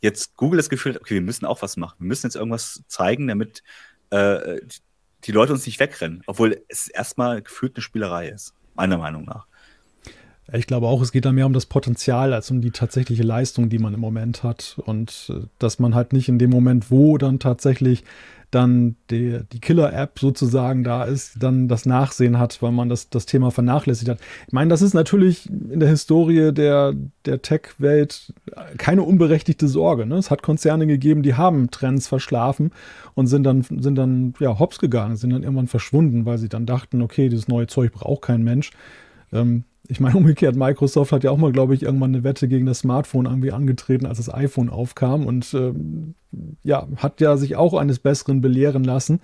jetzt 0.00 0.36
Google 0.36 0.56
das 0.56 0.68
Gefühl 0.68 0.94
hat, 0.94 1.00
okay, 1.00 1.14
wir 1.14 1.22
müssen 1.22 1.46
auch 1.46 1.62
was 1.62 1.76
machen. 1.76 1.96
Wir 2.00 2.08
müssen 2.08 2.26
jetzt 2.26 2.36
irgendwas 2.36 2.82
zeigen, 2.88 3.28
damit 3.28 3.62
äh, 4.10 4.60
die 5.24 5.32
Leute 5.32 5.52
uns 5.52 5.66
nicht 5.66 5.78
wegrennen. 5.78 6.22
Obwohl 6.26 6.62
es 6.68 6.88
erstmal 6.88 7.42
gefühlt 7.42 7.76
eine 7.76 7.82
Spielerei 7.82 8.28
ist, 8.28 8.54
meiner 8.74 8.98
Meinung 8.98 9.24
nach. 9.24 9.46
Ich 10.52 10.66
glaube 10.66 10.86
auch, 10.86 11.00
es 11.00 11.12
geht 11.12 11.24
da 11.24 11.32
mehr 11.32 11.46
um 11.46 11.52
das 11.52 11.66
Potenzial 11.66 12.32
als 12.32 12.50
um 12.50 12.60
die 12.60 12.70
tatsächliche 12.70 13.22
Leistung, 13.22 13.68
die 13.68 13.78
man 13.78 13.94
im 13.94 14.00
Moment 14.00 14.42
hat. 14.42 14.80
Und 14.84 15.30
äh, 15.30 15.46
dass 15.58 15.78
man 15.78 15.94
halt 15.94 16.12
nicht 16.12 16.28
in 16.28 16.38
dem 16.38 16.50
Moment, 16.50 16.90
wo 16.90 17.18
dann 17.18 17.38
tatsächlich 17.38 18.04
dann 18.52 18.96
die, 19.10 19.40
die 19.50 19.60
Killer-App 19.60 20.18
sozusagen 20.18 20.84
da 20.84 21.04
ist, 21.04 21.42
dann 21.42 21.68
das 21.68 21.86
Nachsehen 21.86 22.38
hat, 22.38 22.60
weil 22.60 22.70
man 22.70 22.90
das, 22.90 23.08
das 23.08 23.24
Thema 23.24 23.50
vernachlässigt 23.50 24.10
hat. 24.10 24.18
Ich 24.46 24.52
meine, 24.52 24.68
das 24.68 24.82
ist 24.82 24.92
natürlich 24.92 25.48
in 25.48 25.80
der 25.80 25.88
Historie 25.88 26.52
der, 26.52 26.92
der 27.24 27.40
Tech-Welt 27.40 28.34
keine 28.76 29.04
unberechtigte 29.04 29.68
Sorge. 29.68 30.04
Ne? 30.04 30.16
Es 30.16 30.30
hat 30.30 30.42
Konzerne 30.42 30.86
gegeben, 30.86 31.22
die 31.22 31.34
haben 31.34 31.70
Trends 31.70 32.08
verschlafen 32.08 32.72
und 33.14 33.26
sind 33.26 33.44
dann, 33.44 33.62
sind 33.62 33.96
dann 33.96 34.34
ja, 34.38 34.58
hops 34.58 34.78
gegangen, 34.78 35.16
sind 35.16 35.30
dann 35.30 35.44
irgendwann 35.44 35.66
verschwunden, 35.68 36.26
weil 36.26 36.36
sie 36.36 36.50
dann 36.50 36.66
dachten, 36.66 37.00
okay, 37.00 37.30
dieses 37.30 37.48
neue 37.48 37.68
Zeug 37.68 37.92
braucht 37.92 38.20
kein 38.20 38.42
Mensch. 38.42 38.70
Ähm, 39.32 39.64
ich 39.88 40.00
meine, 40.00 40.16
umgekehrt, 40.18 40.56
Microsoft 40.56 41.12
hat 41.12 41.24
ja 41.24 41.30
auch 41.30 41.38
mal, 41.38 41.52
glaube 41.52 41.74
ich, 41.74 41.82
irgendwann 41.82 42.14
eine 42.14 42.24
Wette 42.24 42.48
gegen 42.48 42.66
das 42.66 42.80
Smartphone 42.80 43.26
irgendwie 43.26 43.52
angetreten, 43.52 44.06
als 44.06 44.18
das 44.18 44.32
iPhone 44.32 44.70
aufkam 44.70 45.26
und 45.26 45.52
ähm, 45.54 46.14
ja, 46.62 46.86
hat 46.96 47.20
ja 47.20 47.36
sich 47.36 47.56
auch 47.56 47.74
eines 47.74 47.98
Besseren 47.98 48.40
belehren 48.40 48.84
lassen. 48.84 49.20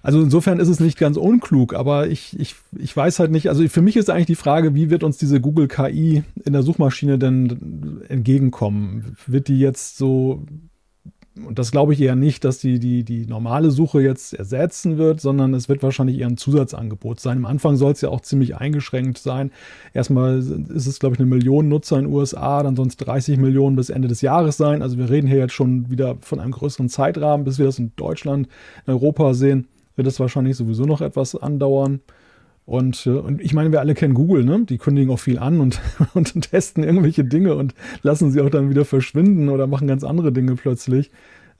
Also 0.00 0.22
insofern 0.22 0.60
ist 0.60 0.68
es 0.68 0.78
nicht 0.80 0.96
ganz 0.96 1.16
unklug, 1.16 1.74
aber 1.74 2.06
ich, 2.06 2.38
ich, 2.38 2.54
ich 2.78 2.96
weiß 2.96 3.18
halt 3.18 3.32
nicht, 3.32 3.48
also 3.48 3.66
für 3.68 3.82
mich 3.82 3.96
ist 3.96 4.08
eigentlich 4.08 4.26
die 4.26 4.36
Frage, 4.36 4.74
wie 4.74 4.90
wird 4.90 5.02
uns 5.02 5.18
diese 5.18 5.40
Google 5.40 5.66
KI 5.66 6.22
in 6.44 6.52
der 6.52 6.62
Suchmaschine 6.62 7.18
denn 7.18 8.02
entgegenkommen? 8.08 9.16
Wird 9.26 9.48
die 9.48 9.58
jetzt 9.58 9.98
so 9.98 10.46
und 11.46 11.58
das 11.58 11.70
glaube 11.70 11.92
ich 11.92 12.00
eher 12.00 12.16
nicht, 12.16 12.44
dass 12.44 12.58
die, 12.58 12.78
die, 12.78 13.04
die 13.04 13.26
normale 13.26 13.70
Suche 13.70 14.00
jetzt 14.00 14.34
ersetzen 14.34 14.98
wird, 14.98 15.20
sondern 15.20 15.54
es 15.54 15.68
wird 15.68 15.82
wahrscheinlich 15.82 16.18
eher 16.18 16.26
ein 16.26 16.36
Zusatzangebot 16.36 17.20
sein. 17.20 17.38
Am 17.38 17.46
Anfang 17.46 17.76
soll 17.76 17.92
es 17.92 18.00
ja 18.00 18.08
auch 18.08 18.20
ziemlich 18.20 18.56
eingeschränkt 18.56 19.18
sein. 19.18 19.50
Erstmal 19.94 20.38
ist 20.38 20.86
es, 20.86 20.98
glaube 20.98 21.14
ich, 21.14 21.20
eine 21.20 21.28
Million 21.28 21.68
Nutzer 21.68 21.98
in 21.98 22.04
den 22.04 22.14
USA, 22.14 22.62
dann 22.62 22.76
sonst 22.76 22.96
30 22.98 23.38
Millionen 23.38 23.76
bis 23.76 23.90
Ende 23.90 24.08
des 24.08 24.20
Jahres 24.20 24.56
sein. 24.56 24.82
Also 24.82 24.98
wir 24.98 25.10
reden 25.10 25.28
hier 25.28 25.38
jetzt 25.38 25.54
schon 25.54 25.90
wieder 25.90 26.16
von 26.20 26.40
einem 26.40 26.52
größeren 26.52 26.88
Zeitrahmen, 26.88 27.44
bis 27.44 27.58
wir 27.58 27.66
das 27.66 27.78
in 27.78 27.92
Deutschland, 27.96 28.48
in 28.86 28.92
Europa 28.92 29.34
sehen, 29.34 29.68
wird 29.96 30.06
es 30.06 30.20
wahrscheinlich 30.20 30.56
sowieso 30.56 30.84
noch 30.84 31.00
etwas 31.00 31.34
andauern. 31.34 32.00
Und, 32.68 33.06
äh, 33.06 33.10
und 33.12 33.40
ich 33.40 33.54
meine, 33.54 33.72
wir 33.72 33.80
alle 33.80 33.94
kennen 33.94 34.12
Google, 34.12 34.44
ne? 34.44 34.62
Die 34.66 34.76
kündigen 34.76 35.10
auch 35.10 35.18
viel 35.18 35.38
an 35.38 35.58
und, 35.60 35.80
und 36.12 36.38
testen 36.42 36.84
irgendwelche 36.84 37.24
Dinge 37.24 37.54
und 37.54 37.74
lassen 38.02 38.30
sie 38.30 38.42
auch 38.42 38.50
dann 38.50 38.68
wieder 38.68 38.84
verschwinden 38.84 39.48
oder 39.48 39.66
machen 39.66 39.88
ganz 39.88 40.04
andere 40.04 40.32
Dinge 40.32 40.54
plötzlich. 40.54 41.10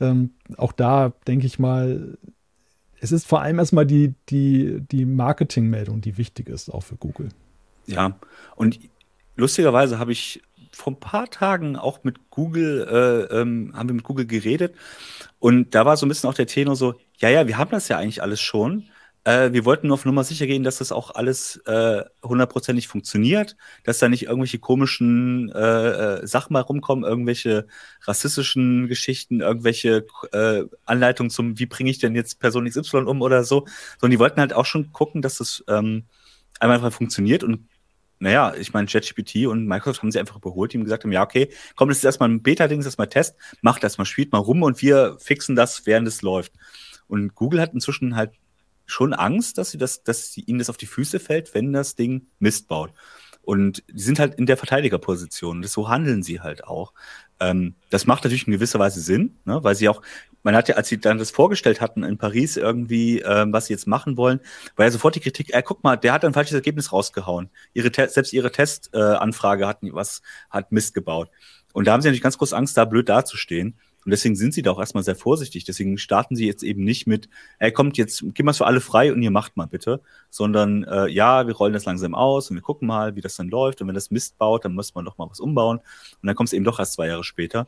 Ähm, 0.01 0.33
auch 0.59 0.73
da 0.73 1.15
denke 1.27 1.47
ich 1.47 1.59
mal, 1.59 2.19
es 3.01 3.11
ist 3.11 3.27
vor 3.27 3.41
allem 3.41 3.59
erstmal 3.59 3.87
die, 3.87 4.17
die, 4.29 4.83
die 4.83 5.07
Marketingmeldung, 5.07 6.03
die 6.03 6.19
wichtig 6.19 6.51
ist, 6.51 6.69
auch 6.69 6.83
für 6.83 6.97
Google. 6.97 7.31
Ja, 7.87 8.19
und 8.55 8.79
lustigerweise 9.35 9.99
habe 9.99 10.13
ich 10.13 10.43
vor 10.73 10.93
ein 10.93 11.01
paar 11.01 11.31
Tagen 11.31 11.77
auch 11.77 12.05
mit 12.05 12.29
Google, 12.29 12.87
äh, 12.87 13.41
ähm, 13.41 13.73
haben 13.75 13.89
wir 13.89 13.95
mit 13.95 14.05
Google 14.05 14.27
geredet 14.27 14.75
und 15.39 15.75
da 15.75 15.87
war 15.87 15.97
so 15.97 16.05
ein 16.05 16.11
bisschen 16.11 16.29
auch 16.29 16.35
der 16.35 16.47
Tenor 16.47 16.77
so, 16.77 16.97
ja, 17.17 17.31
ja, 17.31 17.49
wir 17.49 17.57
haben 17.57 17.71
das 17.71 17.89
ja 17.89 17.97
eigentlich 17.97 18.23
alles 18.23 18.43
schon, 18.43 18.85
äh, 19.29 19.53
wir 19.53 19.67
wollten 19.67 19.89
nur 19.89 19.95
auf 19.95 20.07
Nummer 20.07 20.25
sicher 20.25 20.47
gehen, 20.47 20.65
dass 20.65 20.79
das 20.79 20.91
auch 20.91 21.15
alles 21.15 21.57
äh, 21.67 22.03
hundertprozentig 22.23 22.87
äh, 22.87 22.89
funktioniert, 22.89 23.57
dass 23.85 23.99
da 23.99 24.09
nicht 24.09 24.25
irgendwelche 24.25 24.59
komischen 24.59 25.53
äh, 25.53 26.21
äh, 26.21 26.27
Sachen 26.27 26.55
mal 26.55 26.61
rumkommen, 26.61 27.05
irgendwelche 27.05 27.67
rassistischen 28.05 28.89
Geschichten, 28.89 29.41
irgendwelche 29.43 30.07
äh, 30.33 30.63
Anleitungen 30.87 31.29
zum, 31.29 31.59
wie 31.59 31.67
bringe 31.67 31.91
ich 31.91 31.99
denn 31.99 32.15
jetzt 32.15 32.41
Person 32.41 32.67
XY 32.67 33.05
um 33.05 33.21
oder 33.21 33.45
so. 33.45 33.67
Sondern 34.01 34.13
die 34.13 34.19
wollten 34.19 34.41
halt 34.41 34.55
auch 34.55 34.65
schon 34.65 34.93
gucken, 34.93 35.21
dass 35.21 35.37
das 35.37 35.63
ähm, 35.69 36.05
einmal 36.59 36.79
einfach 36.79 36.93
funktioniert 36.93 37.45
und 37.45 37.69
naja, 38.21 38.55
ich 38.59 38.73
meine, 38.73 38.89
ChatGPT 38.89 39.47
und 39.47 39.67
Microsoft 39.67 40.03
haben 40.03 40.11
sie 40.11 40.19
einfach 40.19 40.37
überholt, 40.37 40.73
die 40.73 40.79
ihm 40.79 40.85
gesagt 40.85 41.05
haben, 41.05 41.13
ja, 41.13 41.23
okay, 41.23 41.51
komm, 41.77 41.89
das 41.89 41.99
ist 41.99 42.05
erstmal 42.05 42.31
ein 42.31 42.43
Beta-Ding, 42.43 42.79
das 42.79 42.87
ist 42.87 42.93
erstmal 42.93 43.09
Test, 43.09 43.37
macht 43.61 43.85
das 43.85 43.97
mal, 43.97 44.07
spielt 44.07 44.33
mal 44.33 44.39
rum 44.39 44.63
und 44.63 44.83
wir 44.83 45.17
fixen 45.21 45.55
das, 45.55 45.87
während 45.87 46.09
es 46.09 46.23
läuft. 46.23 46.53
Und 47.07 47.37
Google 47.37 47.61
hat 47.61 47.75
inzwischen 47.75 48.17
halt 48.17 48.33
schon 48.89 49.13
Angst, 49.13 49.59
dass 49.59 49.71
sie 49.71 49.79
das, 49.79 50.03
dass 50.03 50.33
sie 50.33 50.41
ihnen 50.41 50.59
das 50.59 50.71
auf 50.71 50.77
die 50.77 50.87
Füße 50.87 51.21
fällt, 51.21 51.55
wenn 51.55 51.73
das 51.73 51.95
Ding 51.95 52.27
Mist 52.39 52.67
baut. 52.67 52.93
Und 53.43 53.83
die 53.91 54.03
sind 54.03 54.19
halt 54.19 54.35
in 54.35 54.47
der 54.47 54.57
Verteidigerposition. 54.57 55.59
Und 55.59 55.69
so 55.69 55.89
handeln 55.89 56.23
sie 56.23 56.41
halt 56.41 56.65
auch. 56.65 56.93
Ähm, 57.41 57.75
das 57.91 58.07
macht 58.07 58.25
natürlich 58.25 58.47
in 58.47 58.53
gewisser 58.53 58.79
Weise 58.79 59.01
Sinn, 59.01 59.39
ne? 59.45 59.63
weil 59.63 59.75
sie 59.75 59.89
auch, 59.89 60.03
man 60.43 60.57
hat 60.57 60.69
ja, 60.69 60.77
als 60.77 60.89
sie 60.89 60.99
dann 60.99 61.19
das 61.19 61.31
vorgestellt 61.31 61.81
hatten 61.81 62.03
in 62.03 62.19
Paris 62.19 62.57
irgendwie, 62.57 63.21
ähm, 63.21 63.53
was 63.53 63.67
sie 63.67 63.73
jetzt 63.73 63.87
machen 63.87 64.17
wollen, 64.17 64.41
war 64.77 64.87
ja 64.87 64.91
sofort 64.91 65.15
die 65.15 65.21
Kritik, 65.21 65.55
äh, 65.55 65.63
guck 65.63 65.85
mal, 65.85 65.97
der 65.97 66.13
hat 66.13 66.25
ein 66.25 66.35
falsches 66.35 66.55
Ergebnis 66.55 66.93
rausgehauen. 66.93 67.51
Ihre 67.75 67.91
selbst 67.95 68.33
ihre 68.33 68.51
Testanfrage 68.51 69.65
äh, 69.65 69.67
hat 69.67 69.79
was, 69.83 70.23
hat 70.51 70.73
Mist 70.73 70.95
gebaut. 70.95 71.31
Und 71.73 71.87
da 71.87 71.93
haben 71.93 72.03
sie 72.03 72.09
natürlich 72.09 72.23
ganz 72.23 72.39
groß 72.39 72.53
Angst, 72.55 72.77
da 72.77 72.85
blöd 72.85 73.09
dazustehen. 73.09 73.79
Und 74.05 74.11
deswegen 74.11 74.37
sind 74.37 74.55
sie 74.55 74.63
da 74.63 74.71
auch 74.71 74.79
erstmal 74.79 75.03
sehr 75.03 75.17
vorsichtig. 75.17 75.65
Deswegen 75.65 75.99
starten 75.99 76.37
sie 76.37 76.47
jetzt 76.47 76.63
eben 76.63 76.85
nicht 76.85 77.07
mit, 77.07 77.29
ey, 77.59 77.73
kommt 77.73 77.99
jetzt, 77.99 78.25
gib 78.33 78.47
mal 78.47 78.53
für 78.53 78.67
alle 78.67 78.81
frei 78.81 79.13
und 79.13 79.23
ihr 79.23 79.31
macht 79.31 79.57
mal 79.57 79.67
bitte, 79.67 80.01
sondern 80.31 80.85
äh, 80.85 81.09
ja, 81.09 81.47
wir 81.47 81.55
rollen 81.55 81.73
das 81.73 81.85
langsam 81.85 82.15
aus 82.15 82.51
und 82.51 82.57
wir 82.57 82.63
gucken 82.63 82.89
mal, 82.89 83.17
wie 83.17 83.21
das 83.21 83.37
dann 83.37 83.49
läuft. 83.49 83.81
Und 83.81 83.89
wenn 83.89 83.95
das 83.95 84.11
Mist 84.11 84.39
baut, 84.39 84.65
dann 84.65 84.75
muss 84.75 84.95
man 84.95 85.05
doch 85.05 85.19
mal 85.19 85.29
was 85.29 85.41
umbauen. 85.41 85.79
Und 85.79 86.27
dann 86.27 86.37
kommt 86.37 86.49
es 86.49 86.53
eben 86.53 86.65
doch 86.65 86.79
erst 86.79 86.95
zwei 86.95 87.09
Jahre 87.09 87.25
später. 87.25 87.67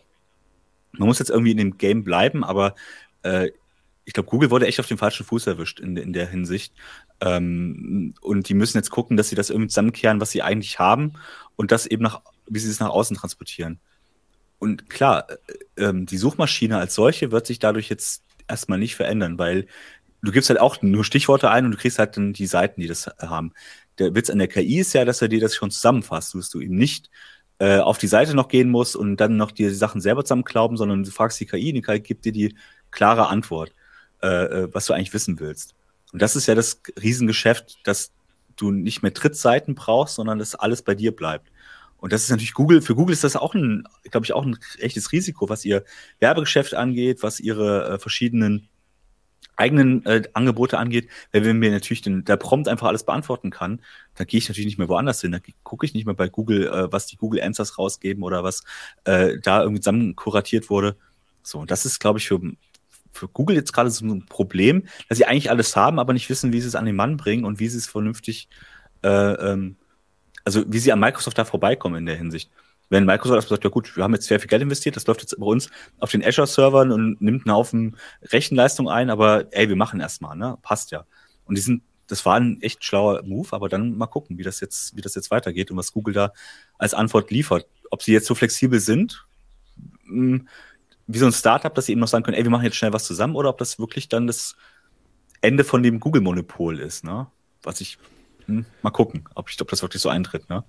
Man 0.93 1.09
muss 1.09 1.18
jetzt 1.18 1.31
irgendwie 1.31 1.53
in 1.53 1.59
dem 1.59 1.78
Game 1.78 2.05
bleiben, 2.05 2.43
aber 2.43 2.74
äh, 3.22 3.51
ich 4.05 4.14
glaube, 4.14 4.28
Google 4.28 4.51
wurde 4.51 4.66
echt 4.66 4.81
auf 4.81 4.89
dem 4.89 4.99
falschen 4.99 5.24
Fuß 5.26 5.47
erwischt 5.47 5.78
in, 5.78 5.97
in 5.97 6.12
der 6.12 6.26
Hinsicht. 6.26 6.72
Ähm, 7.20 8.14
und 8.20 8.49
die 8.49 8.55
müssen 8.55 8.78
jetzt 8.78 8.91
gucken, 8.91 9.16
dass 9.16 9.28
sie 9.28 9.37
das 9.37 9.51
irgendwie 9.51 9.68
zusammenkehren, 9.68 10.20
was 10.20 10.31
sie 10.31 10.43
eigentlich 10.43 10.78
haben 10.78 11.12
und 11.57 11.70
das 11.70 11.87
eben 11.87 12.03
nach, 12.03 12.22
wie 12.49 12.59
sie 12.59 12.70
es 12.70 12.81
nach 12.81 12.89
außen 12.89 13.16
transportieren. 13.16 13.78
Und 14.61 14.88
klar, 14.88 15.26
äh, 15.76 15.84
ähm, 15.84 16.06
die 16.06 16.18
Suchmaschine 16.18 16.78
als 16.78 16.94
solche 16.94 17.32
wird 17.32 17.46
sich 17.48 17.58
dadurch 17.58 17.88
jetzt 17.88 18.22
erstmal 18.46 18.78
nicht 18.78 18.94
verändern, 18.94 19.38
weil 19.38 19.66
du 20.22 20.30
gibst 20.30 20.50
halt 20.50 20.61
auch 20.61 20.80
nur 20.82 21.04
Stichworte 21.04 21.50
ein 21.50 21.64
und 21.64 21.72
du 21.72 21.78
kriegst 21.78 21.98
halt 21.98 22.16
dann 22.16 22.32
die 22.32 22.46
Seiten, 22.46 22.80
die 22.80 22.86
das 22.86 23.06
haben. 23.18 23.52
Der 23.98 24.14
Witz 24.14 24.30
an 24.30 24.38
der 24.38 24.48
KI 24.48 24.78
ist 24.78 24.92
ja, 24.92 25.04
dass 25.04 25.22
er 25.22 25.28
dir 25.28 25.40
das 25.40 25.56
schon 25.56 25.70
zusammenfasst, 25.70 26.34
dass 26.34 26.50
du 26.50 26.61
eben 26.61 26.76
nicht 26.76 27.11
äh, 27.58 27.78
auf 27.78 27.98
die 27.98 28.06
Seite 28.06 28.34
noch 28.34 28.48
gehen 28.48 28.70
musst 28.70 28.96
und 28.96 29.16
dann 29.16 29.36
noch 29.36 29.50
die 29.50 29.70
Sachen 29.70 30.00
selber 30.00 30.24
zusammenklauben, 30.24 30.76
sondern 30.76 31.04
du 31.04 31.11
fragst 31.11 31.40
die 31.40 31.46
KI, 31.46 31.72
die 31.72 31.82
KI 31.82 32.00
gibt 32.00 32.24
dir 32.24 32.32
die 32.32 32.54
klare 32.90 33.28
Antwort, 33.28 33.74
äh, 34.22 34.28
äh, 34.28 34.68
was 34.72 34.86
du 34.86 34.92
eigentlich 34.92 35.14
wissen 35.14 35.40
willst. 35.40 35.74
Und 36.12 36.20
das 36.20 36.36
ist 36.36 36.46
ja 36.46 36.54
das 36.54 36.82
Riesengeschäft, 37.00 37.78
dass 37.84 38.12
du 38.56 38.70
nicht 38.70 39.02
mehr 39.02 39.14
Trittseiten 39.14 39.74
brauchst, 39.74 40.16
sondern 40.16 40.38
dass 40.38 40.54
alles 40.54 40.82
bei 40.82 40.94
dir 40.94 41.14
bleibt. 41.14 41.50
Und 42.01 42.12
das 42.12 42.24
ist 42.24 42.30
natürlich 42.30 42.55
Google, 42.55 42.82
für 42.82 42.94
Google 42.94 43.12
ist 43.12 43.24
das 43.24 43.36
auch 43.36 43.55
ein, 43.55 43.84
glaube 44.11 44.24
ich, 44.24 44.32
auch 44.32 44.44
ein 44.44 44.59
echtes 44.78 45.12
Risiko, 45.12 45.48
was 45.48 45.64
ihr 45.64 45.84
Werbegeschäft 46.18 46.74
angeht, 46.74 47.22
was 47.22 47.40
ihre 47.40 47.88
äh, 47.88 47.98
verschiedenen 47.98 48.68
eigenen 49.57 50.05
äh, 50.07 50.22
Angebote 50.32 50.78
angeht, 50.78 51.09
weil 51.32 51.44
wenn 51.44 51.59
mir 51.59 51.70
natürlich 51.70 52.01
den, 52.01 52.24
der 52.24 52.38
Prompt 52.38 52.66
einfach 52.66 52.88
alles 52.88 53.05
beantworten 53.05 53.51
kann, 53.51 53.82
dann 54.14 54.26
gehe 54.26 54.38
ich 54.38 54.48
natürlich 54.48 54.66
nicht 54.66 54.78
mehr 54.78 54.88
woanders 54.88 55.20
hin. 55.20 55.32
Da 55.32 55.38
gucke 55.62 55.84
ich 55.84 55.92
nicht 55.92 56.07
mehr 56.07 56.14
bei 56.14 56.28
Google, 56.28 56.66
äh, 56.66 56.90
was 56.90 57.07
die 57.07 57.16
Google 57.16 57.42
Answers 57.42 57.78
rausgeben 57.78 58.22
oder 58.22 58.42
was 58.42 58.64
äh, 59.05 59.38
da 59.42 59.61
irgendwie 59.61 59.80
zusammen 59.80 60.16
kuratiert 60.16 60.70
wurde. 60.70 60.96
So, 61.42 61.61
und 61.61 61.70
das 61.70 61.84
ist, 61.84 62.01
glaube 62.01 62.18
ich, 62.18 62.26
für, 62.26 62.40
für 63.12 63.28
Google 63.28 63.57
jetzt 63.57 63.72
gerade 63.72 63.90
so 63.90 64.07
ein 64.07 64.24
Problem, 64.26 64.84
dass 65.09 65.18
sie 65.18 65.26
eigentlich 65.26 65.51
alles 65.51 65.76
haben, 65.76 65.98
aber 65.98 66.14
nicht 66.14 66.30
wissen, 66.30 66.53
wie 66.55 66.61
sie 66.61 66.68
es 66.68 66.74
an 66.74 66.86
den 66.86 66.96
Mann 66.96 67.18
bringen 67.18 67.44
und 67.44 67.61
wie 67.61 67.68
sie 67.68 67.78
es 67.78 67.86
vernünftig 67.86 68.48
äh, 69.03 69.09
ähm, 69.09 69.76
also 70.45 70.64
wie 70.66 70.78
sie 70.78 70.93
an 70.93 71.01
Microsoft 71.01 71.38
da 71.38 71.45
vorbeikommen 71.45 71.97
in 71.97 72.07
der 72.07 72.16
Hinsicht. 72.16 72.51
Wenn 72.88 73.05
Microsoft 73.05 73.49
sagt, 73.49 73.62
ja 73.62 73.70
gut, 73.70 73.97
wir 73.97 74.03
haben 74.03 74.14
jetzt 74.14 74.26
sehr 74.26 74.41
viel 74.41 74.49
Geld 74.49 74.62
investiert, 74.62 74.97
das 74.97 75.07
läuft 75.07 75.20
jetzt 75.20 75.38
bei 75.38 75.47
uns 75.47 75.70
auf 76.01 76.11
den 76.11 76.24
Azure-Servern 76.24 76.91
und 76.91 77.20
nimmt 77.20 77.47
einen 77.47 77.55
Haufen 77.55 77.97
Rechenleistung 78.22 78.88
ein, 78.88 79.11
aber 79.11 79.47
ey, 79.53 79.68
wir 79.68 79.76
machen 79.76 80.01
erstmal, 80.01 80.36
ne? 80.36 80.59
Passt 80.62 80.91
ja. 80.91 81.07
Und 81.45 81.57
die 81.57 81.61
sind, 81.61 81.82
das 82.09 82.26
war 82.26 82.34
ein 82.34 82.61
echt 82.62 82.84
schlauer 82.84 83.22
Move, 83.22 83.49
aber 83.53 83.68
dann 83.68 83.97
mal 83.97 84.09
gucken, 84.09 84.38
wie 84.38 84.43
das 84.43 84.59
jetzt, 84.59 84.97
wie 84.97 85.03
das 85.03 85.14
jetzt 85.14 85.30
weitergeht 85.30 85.70
und 85.70 85.76
was 85.76 85.93
Google 85.93 86.14
da 86.14 86.32
als 86.78 86.93
Antwort 86.93 87.30
liefert. 87.30 87.68
Ob 87.93 88.03
sie 88.03 88.12
jetzt 88.12 88.26
so 88.26 88.34
flexibel 88.34 88.80
sind, 88.80 89.24
hm, 90.07 90.49
wie 91.07 91.18
so 91.18 91.26
ein 91.26 91.32
Startup, 91.32 91.72
dass 91.72 91.86
sie 91.86 91.93
eben 91.93 92.01
noch 92.01 92.09
sagen 92.09 92.24
können, 92.24 92.36
ey, 92.36 92.45
wir 92.45 92.51
machen 92.51 92.64
jetzt 92.64 92.76
schnell 92.76 92.93
was 92.93 93.05
zusammen, 93.05 93.36
oder 93.36 93.51
ob 93.51 93.59
das 93.59 93.78
wirklich 93.78 94.09
dann 94.09 94.26
das 94.26 94.57
Ende 95.41 95.62
von 95.62 95.82
dem 95.82 96.01
Google-Monopol 96.01 96.80
ist, 96.80 97.05
ne? 97.05 97.28
Was 97.62 97.80
ich 97.80 97.99
hm, 98.59 98.66
mal 98.82 98.90
gucken, 98.90 99.24
ob, 99.34 99.48
ich, 99.48 99.61
ob 99.61 99.68
das 99.68 99.82
wirklich 99.82 100.03
so 100.03 100.09
eintritt. 100.09 100.48
Ne? 100.48 100.64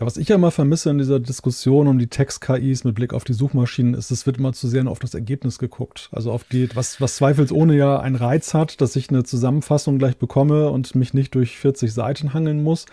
Ja, 0.00 0.06
was 0.06 0.16
ich 0.16 0.28
ja 0.28 0.36
immer 0.36 0.50
vermisse 0.50 0.88
in 0.88 0.96
dieser 0.96 1.20
Diskussion 1.20 1.86
um 1.86 1.98
die 1.98 2.06
Text-KIs 2.06 2.84
mit 2.84 2.94
Blick 2.94 3.12
auf 3.12 3.24
die 3.24 3.34
Suchmaschinen, 3.34 3.92
ist, 3.92 4.10
es 4.10 4.24
wird 4.24 4.38
immer 4.38 4.54
zu 4.54 4.66
sehr 4.66 4.86
auf 4.86 4.98
das 4.98 5.12
Ergebnis 5.12 5.58
geguckt. 5.58 6.08
Also 6.12 6.32
auf 6.32 6.44
die, 6.44 6.74
was, 6.74 7.00
was 7.02 7.16
zweifelsohne 7.16 7.76
ja 7.76 8.00
einen 8.00 8.16
Reiz 8.16 8.54
hat, 8.54 8.80
dass 8.80 8.96
ich 8.96 9.10
eine 9.10 9.24
Zusammenfassung 9.24 9.98
gleich 9.98 10.16
bekomme 10.16 10.70
und 10.70 10.94
mich 10.94 11.12
nicht 11.12 11.34
durch 11.34 11.58
40 11.58 11.92
Seiten 11.92 12.32
hangeln 12.32 12.62
muss. 12.62 12.86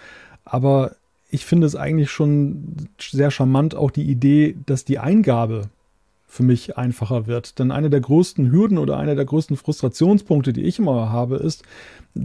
Aber 0.43 0.97
ich 1.29 1.45
finde 1.45 1.67
es 1.67 1.75
eigentlich 1.75 2.11
schon 2.11 2.89
sehr 2.99 3.31
charmant, 3.31 3.73
auch 3.75 3.91
die 3.91 4.09
Idee, 4.09 4.57
dass 4.65 4.83
die 4.83 4.99
Eingabe 4.99 5.69
für 6.29 6.43
mich 6.43 6.77
einfacher 6.77 7.25
wird. 7.25 7.57
Denn 7.57 7.71
eine 7.71 7.89
der 7.89 8.01
größten 8.01 8.51
Hürden 8.51 8.77
oder 8.77 8.97
einer 8.97 9.15
der 9.15 9.25
größten 9.25 9.55
Frustrationspunkte, 9.55 10.51
die 10.51 10.63
ich 10.63 10.77
immer 10.77 11.09
habe, 11.09 11.37
ist, 11.37 11.63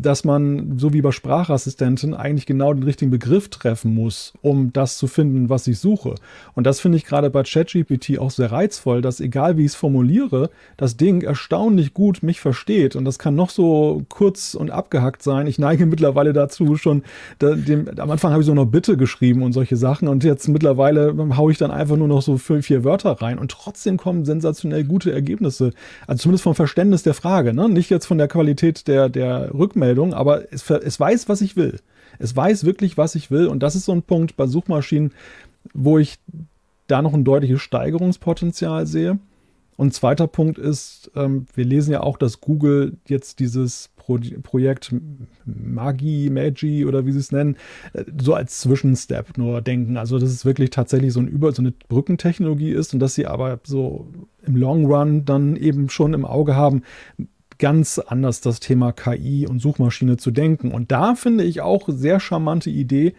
dass 0.01 0.25
man, 0.25 0.79
so 0.79 0.93
wie 0.93 1.03
bei 1.03 1.13
Sprachassistenten, 1.13 2.15
eigentlich 2.15 2.47
genau 2.47 2.73
den 2.73 2.83
richtigen 2.83 3.11
Begriff 3.11 3.49
treffen 3.49 3.95
muss, 3.95 4.33
um 4.43 4.73
das 4.73 4.97
zu 4.97 5.07
finden, 5.07 5.49
was 5.49 5.67
ich 5.67 5.79
suche. 5.79 6.15
Und 6.55 6.67
das 6.67 6.81
finde 6.81 6.99
ich 6.99 7.05
gerade 7.05 7.31
bei 7.31 7.43
ChatGPT 7.43 8.19
auch 8.19 8.31
sehr 8.31 8.51
reizvoll, 8.51 9.03
dass 9.03 9.21
egal 9.21 9.57
wie 9.57 9.63
ich 9.63 9.73
es 9.73 9.75
formuliere, 9.75 10.51
das 10.77 10.97
Ding 10.97 11.23
erstaunlich 11.23 11.95
gut 11.95 12.23
mich 12.23 12.41
versteht. 12.41 12.97
Und 12.97 13.05
das 13.05 13.19
kann 13.19 13.35
noch 13.35 13.51
so 13.51 14.05
kurz 14.09 14.55
und 14.55 14.71
abgehackt 14.71 15.23
sein. 15.23 15.47
Ich 15.47 15.59
neige 15.59 15.87
mittlerweile 15.87 16.33
dazu 16.33 16.77
schon, 16.77 17.03
da, 17.39 17.55
dem, 17.55 17.89
am 17.99 18.11
Anfang 18.11 18.33
habe 18.33 18.43
ich 18.43 18.47
so 18.47 18.55
noch 18.55 18.67
Bitte 18.67 18.97
geschrieben 18.97 19.43
und 19.43 19.53
solche 19.53 19.77
Sachen. 19.77 20.09
Und 20.09 20.25
jetzt 20.25 20.49
mittlerweile 20.49 21.15
haue 21.37 21.53
ich 21.53 21.59
dann 21.59 21.71
einfach 21.71 21.97
nur 21.97 22.09
noch 22.09 22.23
so 22.23 22.39
vier, 22.39 22.63
vier 22.63 22.85
Wörter 22.85 23.13
rein. 23.13 23.39
Und 23.39 23.51
trotzdem 23.51 23.92
kommen 23.97 24.25
sensationell 24.25 24.85
gute 24.85 25.13
Ergebnisse. 25.13 25.73
Also 26.07 26.23
zumindest 26.23 26.45
vom 26.45 26.55
Verständnis 26.55 27.03
der 27.03 27.15
Frage, 27.15 27.53
ne? 27.53 27.69
nicht 27.69 27.91
jetzt 27.91 28.07
von 28.07 28.19
der 28.19 28.29
Qualität 28.29 28.89
der, 28.89 29.09
der 29.09 29.53
Rückmeldung 29.55 29.73
Rückmeldung, 29.73 30.15
aber 30.15 30.53
es, 30.53 30.69
es 30.69 31.01
weiß, 31.01 31.29
was 31.29 31.41
ich 31.41 31.57
will. 31.57 31.81
Es 32.19 32.37
weiß 32.37 32.65
wirklich, 32.65 32.97
was 32.97 33.15
ich 33.15 33.31
will. 33.31 33.47
Und 33.47 33.63
das 33.63 33.75
ist 33.75 33.87
so 33.87 33.93
ein 33.93 34.03
Punkt 34.03 34.37
bei 34.37 34.47
Suchmaschinen, 34.47 35.13
wo 35.73 35.99
ich 35.99 36.19
da 36.87 37.03
noch 37.03 37.15
ein 37.15 37.25
deutliches 37.25 37.61
Steigerungspotenzial 37.63 38.87
sehe. 38.87 39.19
Und 39.77 39.95
zweiter 39.95 40.27
Punkt 40.27 40.59
ist, 40.59 41.11
ähm, 41.17 41.47
wir 41.55 41.65
lesen 41.65 41.93
ja 41.93 42.03
auch, 42.03 42.19
dass 42.19 42.41
Google 42.41 42.99
jetzt 43.09 43.41
dieses 43.41 43.91
Pro 44.19 44.53
Projekt 44.53 44.95
Magi, 45.45 46.31
Magi 46.31 46.85
oder 46.87 47.07
wie 47.07 47.13
sie 47.13 47.19
es 47.19 47.33
nennen, 47.33 47.57
äh, 47.93 48.05
so 48.21 48.35
als 48.35 48.61
Zwischenstep 48.61 49.39
nur 49.39 49.61
denken. 49.61 49.97
Also, 49.97 50.19
dass 50.19 50.31
es 50.31 50.45
wirklich 50.45 50.71
tatsächlich 50.71 51.13
so, 51.13 51.21
ein 51.21 51.29
Über 51.29 51.53
so 51.53 51.63
eine 51.63 51.73
Brückentechnologie 51.89 52.71
ist 52.71 52.95
und 52.95 53.01
dass 53.01 53.15
sie 53.15 53.27
aber 53.27 53.61
so 53.65 54.07
im 54.45 54.57
Long 54.57 54.87
Run 54.87 55.25
dann 55.25 55.57
eben 55.57 55.89
schon 55.89 56.15
im 56.15 56.25
Auge 56.25 56.55
haben, 56.57 56.83
ganz 57.59 57.99
anders 57.99 58.41
das 58.41 58.61
Thema 58.61 58.93
KI 58.93 59.47
und 59.47 59.61
Suchmaschine 59.61 60.17
zu 60.17 60.31
denken. 60.31 60.73
Und 60.73 60.91
da 60.91 61.15
finde 61.15 61.45
ich 61.45 61.61
auch 61.61 61.89
sehr 61.89 62.19
charmante 62.19 62.71
Idee, 62.71 63.15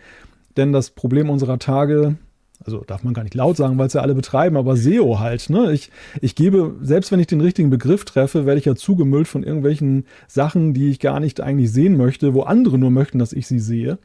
denn 0.57 0.73
das 0.73 0.89
Problem 0.89 1.29
unserer 1.29 1.59
Tage, 1.59 2.17
also 2.65 2.83
darf 2.85 3.03
man 3.03 3.13
gar 3.13 3.23
nicht 3.23 3.35
laut 3.35 3.57
sagen, 3.57 3.77
weil 3.77 3.87
es 3.87 3.93
ja 3.93 4.01
alle 4.01 4.15
betreiben, 4.15 4.57
aber 4.57 4.77
SEO 4.77 5.19
halt. 5.19 5.49
Ne? 5.49 5.73
Ich, 5.73 5.89
ich 6.21 6.35
gebe, 6.35 6.75
selbst 6.81 7.11
wenn 7.11 7.19
ich 7.19 7.27
den 7.27 7.41
richtigen 7.41 7.69
Begriff 7.69 8.05
treffe, 8.05 8.45
werde 8.45 8.59
ich 8.59 8.65
ja 8.65 8.75
zugemüllt 8.75 9.27
von 9.27 9.43
irgendwelchen 9.43 10.05
Sachen, 10.27 10.73
die 10.73 10.89
ich 10.89 10.99
gar 10.99 11.19
nicht 11.19 11.41
eigentlich 11.41 11.71
sehen 11.71 11.97
möchte, 11.97 12.33
wo 12.33 12.43
andere 12.43 12.77
nur 12.77 12.91
möchten, 12.91 13.19
dass 13.19 13.33
ich 13.33 13.47
sie 13.47 13.59
sehe. 13.59 13.97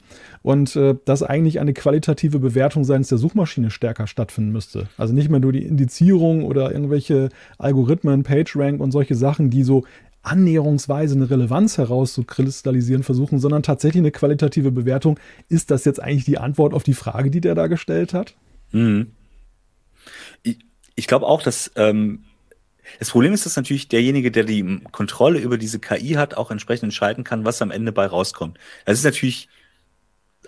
Und 0.42 0.76
äh, 0.76 0.96
dass 1.04 1.22
eigentlich 1.22 1.60
eine 1.60 1.72
qualitative 1.72 2.38
Bewertung 2.38 2.84
seitens 2.84 3.08
der 3.08 3.18
Suchmaschine 3.18 3.70
stärker 3.70 4.06
stattfinden 4.06 4.52
müsste. 4.52 4.88
Also 4.96 5.14
nicht 5.14 5.30
mehr 5.30 5.40
nur 5.40 5.52
die 5.52 5.64
Indizierung 5.64 6.44
oder 6.44 6.72
irgendwelche 6.72 7.28
Algorithmen, 7.58 8.22
PageRank 8.22 8.80
und 8.80 8.92
solche 8.92 9.14
Sachen, 9.14 9.50
die 9.50 9.62
so 9.62 9.84
annäherungsweise 10.22 11.14
eine 11.14 11.30
Relevanz 11.30 11.78
herauszukristallisieren 11.78 13.02
versuchen, 13.02 13.38
sondern 13.38 13.62
tatsächlich 13.62 14.00
eine 14.00 14.10
qualitative 14.10 14.70
Bewertung. 14.70 15.18
Ist 15.48 15.70
das 15.70 15.84
jetzt 15.84 16.02
eigentlich 16.02 16.24
die 16.24 16.38
Antwort 16.38 16.74
auf 16.74 16.82
die 16.82 16.94
Frage, 16.94 17.30
die 17.30 17.40
der 17.40 17.54
da 17.54 17.66
gestellt 17.66 18.14
hat? 18.14 18.34
Mhm. 18.72 19.12
Ich, 20.42 20.58
ich 20.96 21.06
glaube 21.06 21.26
auch, 21.26 21.42
dass 21.42 21.70
ähm, 21.76 22.24
das 22.98 23.10
Problem 23.10 23.32
ist, 23.32 23.46
dass 23.46 23.56
natürlich 23.56 23.88
derjenige, 23.88 24.30
der 24.30 24.44
die 24.44 24.80
Kontrolle 24.92 25.38
über 25.38 25.58
diese 25.58 25.78
KI 25.78 26.14
hat, 26.14 26.34
auch 26.34 26.50
entsprechend 26.50 26.84
entscheiden 26.84 27.24
kann, 27.24 27.44
was 27.44 27.62
am 27.62 27.70
Ende 27.70 27.92
bei 27.92 28.06
rauskommt. 28.06 28.58
Das 28.84 28.98
ist 28.98 29.04
natürlich 29.04 29.48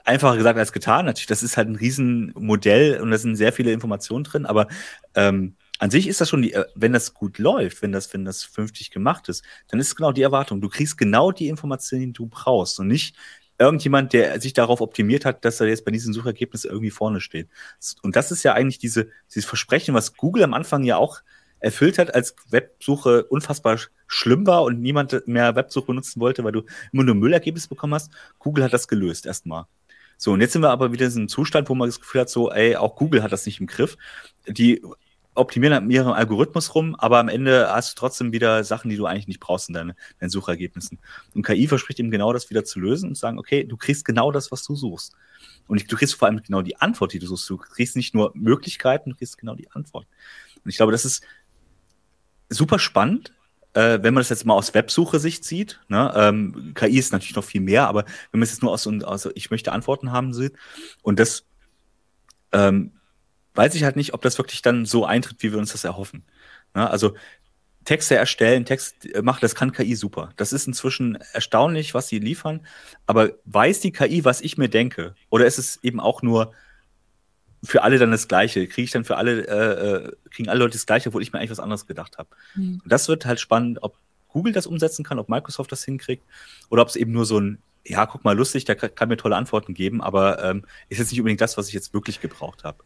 einfacher 0.05 0.37
gesagt 0.37 0.59
als 0.59 0.73
getan. 0.73 1.07
Natürlich, 1.07 1.27
das 1.27 1.43
ist 1.43 1.57
halt 1.57 1.69
ein 1.69 1.77
Riesenmodell 1.77 3.01
und 3.01 3.11
da 3.11 3.19
sind 3.19 3.37
sehr 3.37 3.53
viele 3.53 3.73
Informationen 3.73 4.25
drin, 4.25 4.47
aber 4.47 4.69
ähm, 5.15 5.57
an 5.81 5.91
sich 5.91 6.07
ist 6.07 6.21
das 6.21 6.29
schon 6.29 6.43
die, 6.43 6.53
äh, 6.53 6.67
wenn 6.75 6.93
das 6.93 7.15
gut 7.15 7.39
läuft, 7.39 7.81
wenn 7.81 7.91
das, 7.91 8.13
wenn 8.13 8.27
das 8.27 8.45
vernünftig 8.45 8.91
gemacht 8.91 9.29
ist, 9.31 9.43
dann 9.69 9.81
ist 9.81 9.89
es 9.89 9.97
genau 9.97 10.13
die 10.13 10.21
Erwartung. 10.21 10.61
Du 10.61 10.69
kriegst 10.69 10.99
genau 10.99 11.33
die 11.33 11.49
Informationen, 11.49 12.09
die 12.09 12.13
du 12.13 12.27
brauchst 12.27 12.79
und 12.79 12.87
nicht 12.87 13.17
irgendjemand, 13.59 14.13
der 14.13 14.41
sich 14.41 14.53
darauf 14.53 14.83
optimiert 14.83 15.25
hat, 15.25 15.45
dass 15.45 15.59
er 15.61 15.69
jetzt 15.69 15.87
bei 15.87 15.91
diesen 15.91 16.13
Suchergebnissen 16.13 16.71
irgendwie 16.71 16.91
vorne 16.91 17.21
steht. 17.21 17.49
Und 18.03 18.15
das 18.15 18.31
ist 18.31 18.43
ja 18.43 18.53
eigentlich 18.53 18.79
diese, 18.79 19.09
dieses 19.31 19.49
Versprechen, 19.49 19.95
was 19.95 20.17
Google 20.17 20.45
am 20.45 20.53
Anfang 20.53 20.85
ja 20.85 20.99
auch 20.99 21.23
erfüllt 21.61 21.99
hat, 21.99 22.15
als 22.15 22.37
Websuche 22.51 23.25
unfassbar 23.25 23.79
schlimm 24.07 24.47
war 24.47 24.65
und 24.65 24.81
niemand 24.81 25.27
mehr 25.27 25.57
Websuche 25.57 25.87
benutzen 25.87 26.21
wollte, 26.21 26.45
weil 26.45 26.53
du 26.53 26.63
immer 26.93 27.05
nur 27.05 27.15
Müllergebnisse 27.15 27.69
bekommen 27.69 27.95
hast. 27.95 28.11
Google 28.39 28.65
hat 28.65 28.73
das 28.75 28.87
gelöst 28.87 29.25
erstmal. 29.25 29.65
So, 30.19 30.33
und 30.33 30.43
jetzt 30.43 30.53
sind 30.53 30.63
wir 30.63 30.71
aber 30.71 30.93
wieder 30.93 31.07
in 31.07 31.13
einem 31.13 31.29
Zustand, 31.29 31.71
wo 31.71 31.75
man 31.75 31.89
das 31.89 32.01
Gefühl 32.01 32.21
hat, 32.21 32.29
so, 32.29 32.51
ey, 32.51 32.77
auch 32.77 32.97
Google 32.97 33.23
hat 33.23 33.33
das 33.33 33.47
nicht 33.47 33.61
im 33.61 33.67
Griff. 33.67 33.97
Die 34.47 34.83
optimieren 35.41 35.75
an 35.75 35.91
ihrem 35.91 36.13
Algorithmus 36.13 36.75
rum, 36.75 36.95
aber 36.95 37.19
am 37.19 37.29
Ende 37.29 37.69
hast 37.71 37.93
du 37.93 37.95
trotzdem 37.99 38.33
wieder 38.33 38.63
Sachen, 38.65 38.91
die 38.91 38.97
du 38.97 39.07
eigentlich 39.07 39.27
nicht 39.27 39.41
brauchst 39.41 39.69
in 39.69 39.75
deinen, 39.75 39.95
deinen 40.19 40.31
Suchergebnissen. 40.31 40.99
Und 41.35 41.45
KI 41.45 41.67
verspricht 41.67 41.99
eben 41.99 42.11
genau 42.11 42.33
das 42.33 42.51
wieder 42.51 42.65
zu 42.65 42.81
lösen 42.81 43.09
und 43.09 43.15
zu 43.17 43.21
sagen, 43.21 43.39
okay, 43.39 43.65
du 43.65 43.77
kriegst 43.77 44.05
genau 44.05 44.31
das, 44.31 44.53
was 44.53 44.63
du 44.65 44.77
suchst. 44.77 45.15
Und 45.67 45.91
du 45.91 45.97
kriegst 45.97 46.15
vor 46.15 46.29
allem 46.29 46.43
genau 46.43 46.63
die 46.63 46.77
Antwort, 46.77 47.13
die 47.13 47.19
du 47.19 47.27
suchst. 47.27 47.49
Du 47.49 47.57
kriegst 47.57 47.97
nicht 47.97 48.15
nur 48.15 48.33
Möglichkeiten, 48.35 49.11
du 49.11 49.17
kriegst 49.17 49.39
genau 49.39 49.55
die 49.55 49.71
Antwort. 49.71 50.07
Und 50.65 50.71
ich 50.71 50.77
glaube, 50.77 50.93
das 50.93 51.05
ist 51.05 51.25
super 52.49 52.79
spannend, 52.79 53.33
äh, 53.75 53.99
wenn 54.03 54.15
man 54.15 54.21
das 54.21 54.29
jetzt 54.29 54.45
mal 54.45 54.55
aus 54.55 54.75
Websuche-Sicht 54.75 55.45
sieht. 55.45 55.81
Ne? 55.89 56.13
Ähm, 56.17 56.73
KI 56.75 56.99
ist 56.99 57.13
natürlich 57.13 57.37
noch 57.37 57.45
viel 57.45 57.61
mehr, 57.61 57.89
aber 57.89 58.05
wenn 58.31 58.41
man 58.41 58.43
es 58.43 58.51
jetzt 58.51 58.63
nur 58.63 58.73
aus, 58.73 58.87
aus 58.87 59.29
ich 59.35 59.51
möchte 59.51 59.73
Antworten 59.73 60.13
haben 60.13 60.35
sieht 60.35 60.55
und 61.03 61.19
das 61.21 61.45
ähm, 62.53 62.93
weiß 63.61 63.75
ich 63.75 63.85
halt 63.85 63.97
nicht, 63.97 64.15
ob 64.15 64.23
das 64.23 64.39
wirklich 64.39 64.63
dann 64.63 64.87
so 64.87 65.05
eintritt, 65.05 65.43
wie 65.43 65.53
wir 65.53 65.59
uns 65.59 65.73
das 65.73 65.85
erhoffen. 65.85 66.23
Ne? 66.75 66.89
Also 66.89 67.15
Texte 67.85 68.15
erstellen, 68.15 68.65
Text 68.65 69.07
machen, 69.23 69.41
das 69.43 69.55
kann 69.55 69.73
KI 69.73 69.95
super. 69.97 70.31
Das 70.37 70.55
ist 70.55 70.67
inzwischen 70.67 71.19
erstaunlich, 71.35 71.93
was 71.93 72.09
sie 72.09 72.21
liefern. 72.21 72.61
Aber 73.07 73.33
weiß 73.45 73.81
die 73.81 73.93
KI, 73.93 74.25
was 74.25 74.41
ich 74.41 74.57
mir 74.57 74.71
denke? 74.71 75.15
Oder 75.29 75.45
ist 75.45 75.59
es 75.59 75.79
eben 75.83 76.01
auch 76.01 76.23
nur 76.23 76.55
für 77.63 77.83
alle 77.83 77.99
dann 77.99 78.13
das 78.13 78.29
Gleiche? 78.29 78.67
Kriege 78.67 78.87
ich 78.87 78.93
dann 78.93 79.05
für 79.05 79.19
alle, 79.19 79.47
äh, 79.47 80.07
äh, 80.07 80.13
kriegen 80.31 80.49
alle 80.49 80.61
Leute 80.61 80.79
das 80.79 80.87
Gleiche, 80.87 81.11
obwohl 81.11 81.21
ich 81.21 81.35
mir 81.35 81.39
eigentlich 81.39 81.51
was 81.51 81.61
anderes 81.61 81.87
gedacht 81.87 82.17
habe? 82.17 82.31
Mhm. 82.55 82.81
Das 82.87 83.09
wird 83.09 83.27
halt 83.27 83.41
spannend, 83.41 83.81
ob 83.83 83.95
Google 84.29 84.55
das 84.55 84.67
umsetzen 84.67 85.05
kann, 85.05 85.19
ob 85.19 85.29
Microsoft 85.29 85.71
das 85.71 85.85
hinkriegt 85.85 86.25
oder 86.71 86.81
ob 86.81 86.89
es 86.89 86.97
eben 86.97 87.13
nur 87.13 87.27
so 87.27 87.39
ein, 87.39 87.59
ja, 87.85 88.07
guck 88.07 88.25
mal, 88.25 88.35
lustig, 88.35 88.65
der 88.65 88.77
kann, 88.77 88.95
kann 88.95 89.11
mir 89.11 89.19
tolle 89.19 89.37
Antworten 89.37 89.75
geben, 89.75 90.01
aber 90.01 90.43
ähm, 90.43 90.65
ist 90.89 90.99
jetzt 90.99 91.11
nicht 91.11 91.21
unbedingt 91.21 91.43
das, 91.43 91.59
was 91.59 91.69
ich 91.69 91.75
jetzt 91.75 91.93
wirklich 91.93 92.23
gebraucht 92.23 92.65
habe 92.65 92.83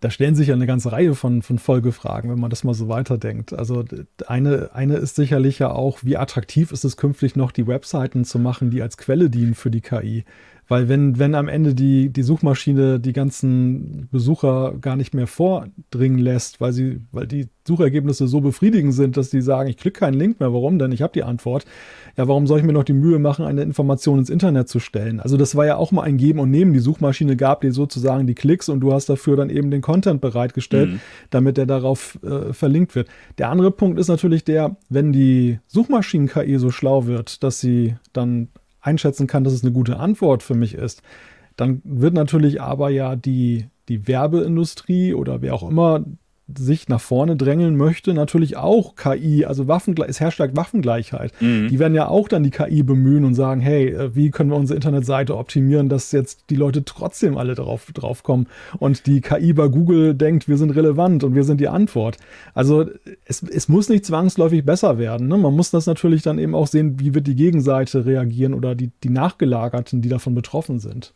da 0.00 0.10
stellen 0.10 0.36
sich 0.36 0.48
ja 0.48 0.54
eine 0.54 0.66
ganze 0.66 0.92
Reihe 0.92 1.14
von, 1.14 1.42
von 1.42 1.58
Folgefragen, 1.58 2.30
wenn 2.30 2.38
man 2.38 2.50
das 2.50 2.62
mal 2.62 2.74
so 2.74 2.88
weiterdenkt. 2.88 3.52
Also 3.52 3.84
eine, 4.26 4.70
eine 4.72 4.96
ist 4.96 5.16
sicherlich 5.16 5.58
ja 5.58 5.70
auch, 5.72 5.98
wie 6.02 6.16
attraktiv 6.16 6.70
ist 6.70 6.84
es 6.84 6.96
künftig 6.96 7.34
noch, 7.34 7.50
die 7.50 7.66
Webseiten 7.66 8.24
zu 8.24 8.38
machen, 8.38 8.70
die 8.70 8.82
als 8.82 8.96
Quelle 8.96 9.28
dienen 9.28 9.54
für 9.54 9.70
die 9.70 9.80
KI. 9.80 10.24
Weil 10.68 10.88
wenn, 10.90 11.18
wenn 11.18 11.34
am 11.34 11.48
Ende 11.48 11.74
die, 11.74 12.10
die 12.10 12.22
Suchmaschine 12.22 13.00
die 13.00 13.14
ganzen 13.14 14.08
Besucher 14.12 14.74
gar 14.80 14.96
nicht 14.96 15.14
mehr 15.14 15.26
vordringen 15.26 16.18
lässt, 16.18 16.60
weil 16.60 16.74
sie, 16.74 17.00
weil 17.10 17.26
die 17.26 17.48
Suchergebnisse 17.66 18.28
so 18.28 18.40
befriedigend 18.42 18.92
sind, 18.92 19.16
dass 19.16 19.30
die 19.30 19.40
sagen, 19.40 19.70
ich 19.70 19.78
klicke 19.78 20.00
keinen 20.00 20.14
Link 20.14 20.40
mehr, 20.40 20.52
warum 20.52 20.78
denn? 20.78 20.92
Ich 20.92 21.00
habe 21.00 21.12
die 21.14 21.22
Antwort. 21.22 21.64
Ja, 22.16 22.28
warum 22.28 22.46
soll 22.46 22.58
ich 22.58 22.64
mir 22.64 22.74
noch 22.74 22.84
die 22.84 22.92
Mühe 22.92 23.18
machen, 23.18 23.46
eine 23.46 23.62
Information 23.62 24.18
ins 24.18 24.28
Internet 24.28 24.68
zu 24.68 24.78
stellen? 24.78 25.20
Also 25.20 25.38
das 25.38 25.56
war 25.56 25.64
ja 25.64 25.76
auch 25.76 25.90
mal 25.90 26.02
ein 26.02 26.18
Geben 26.18 26.38
und 26.38 26.50
Nehmen. 26.50 26.74
Die 26.74 26.80
Suchmaschine 26.80 27.36
gab 27.36 27.62
dir 27.62 27.72
sozusagen 27.72 28.26
die 28.26 28.34
Klicks 28.34 28.68
und 28.68 28.80
du 28.80 28.92
hast 28.92 29.08
dafür 29.08 29.36
dann 29.36 29.48
eben 29.48 29.70
den 29.70 29.80
Content 29.80 30.20
bereitgestellt, 30.20 30.90
mhm. 30.90 31.00
damit 31.30 31.56
der 31.56 31.66
darauf 31.66 32.18
äh, 32.22 32.52
verlinkt 32.52 32.94
wird. 32.94 33.08
Der 33.38 33.48
andere 33.48 33.70
Punkt 33.70 33.98
ist 33.98 34.08
natürlich 34.08 34.44
der, 34.44 34.76
wenn 34.90 35.12
die 35.12 35.60
Suchmaschinen-KI 35.68 36.58
so 36.58 36.70
schlau 36.70 37.06
wird, 37.06 37.42
dass 37.42 37.60
sie 37.60 37.96
dann 38.12 38.48
einschätzen 38.80 39.26
kann, 39.26 39.44
dass 39.44 39.52
es 39.52 39.62
eine 39.62 39.72
gute 39.72 39.98
Antwort 39.98 40.42
für 40.42 40.54
mich 40.54 40.74
ist, 40.74 41.02
dann 41.56 41.82
wird 41.84 42.14
natürlich 42.14 42.60
aber 42.60 42.90
ja 42.90 43.16
die, 43.16 43.66
die 43.88 44.06
Werbeindustrie 44.06 45.14
oder 45.14 45.42
wer 45.42 45.54
auch 45.54 45.68
immer 45.68 46.04
sich 46.56 46.88
nach 46.88 47.00
vorne 47.00 47.36
drängeln 47.36 47.76
möchte, 47.76 48.14
natürlich 48.14 48.56
auch 48.56 48.96
KI, 48.96 49.44
also 49.44 49.68
Waffengleich, 49.68 50.08
es 50.08 50.20
herrscht 50.20 50.38
Waffengleichheit. 50.38 51.32
Mhm. 51.40 51.68
Die 51.68 51.78
werden 51.78 51.94
ja 51.94 52.08
auch 52.08 52.28
dann 52.28 52.42
die 52.42 52.50
KI 52.50 52.82
bemühen 52.82 53.24
und 53.24 53.34
sagen, 53.34 53.60
hey, 53.60 53.88
äh, 53.88 54.14
wie 54.14 54.30
können 54.30 54.50
wir 54.50 54.56
unsere 54.56 54.76
Internetseite 54.76 55.36
optimieren, 55.36 55.90
dass 55.90 56.12
jetzt 56.12 56.44
die 56.48 56.56
Leute 56.56 56.84
trotzdem 56.84 57.36
alle 57.36 57.54
drauf, 57.54 57.92
drauf 57.92 58.22
kommen 58.22 58.46
und 58.78 59.06
die 59.06 59.20
KI 59.20 59.52
bei 59.52 59.68
Google 59.68 60.14
denkt, 60.14 60.48
wir 60.48 60.56
sind 60.56 60.70
relevant 60.70 61.22
und 61.22 61.34
wir 61.34 61.44
sind 61.44 61.60
die 61.60 61.68
Antwort. 61.68 62.16
Also 62.54 62.86
es, 63.26 63.42
es 63.42 63.68
muss 63.68 63.90
nicht 63.90 64.06
zwangsläufig 64.06 64.64
besser 64.64 64.98
werden. 64.98 65.28
Ne? 65.28 65.36
Man 65.36 65.54
muss 65.54 65.70
das 65.70 65.86
natürlich 65.86 66.22
dann 66.22 66.38
eben 66.38 66.54
auch 66.54 66.66
sehen, 66.66 66.98
wie 66.98 67.14
wird 67.14 67.26
die 67.26 67.36
Gegenseite 67.36 68.06
reagieren 68.06 68.54
oder 68.54 68.74
die, 68.74 68.90
die 69.02 69.10
Nachgelagerten, 69.10 70.00
die 70.00 70.08
davon 70.08 70.34
betroffen 70.34 70.78
sind. 70.78 71.12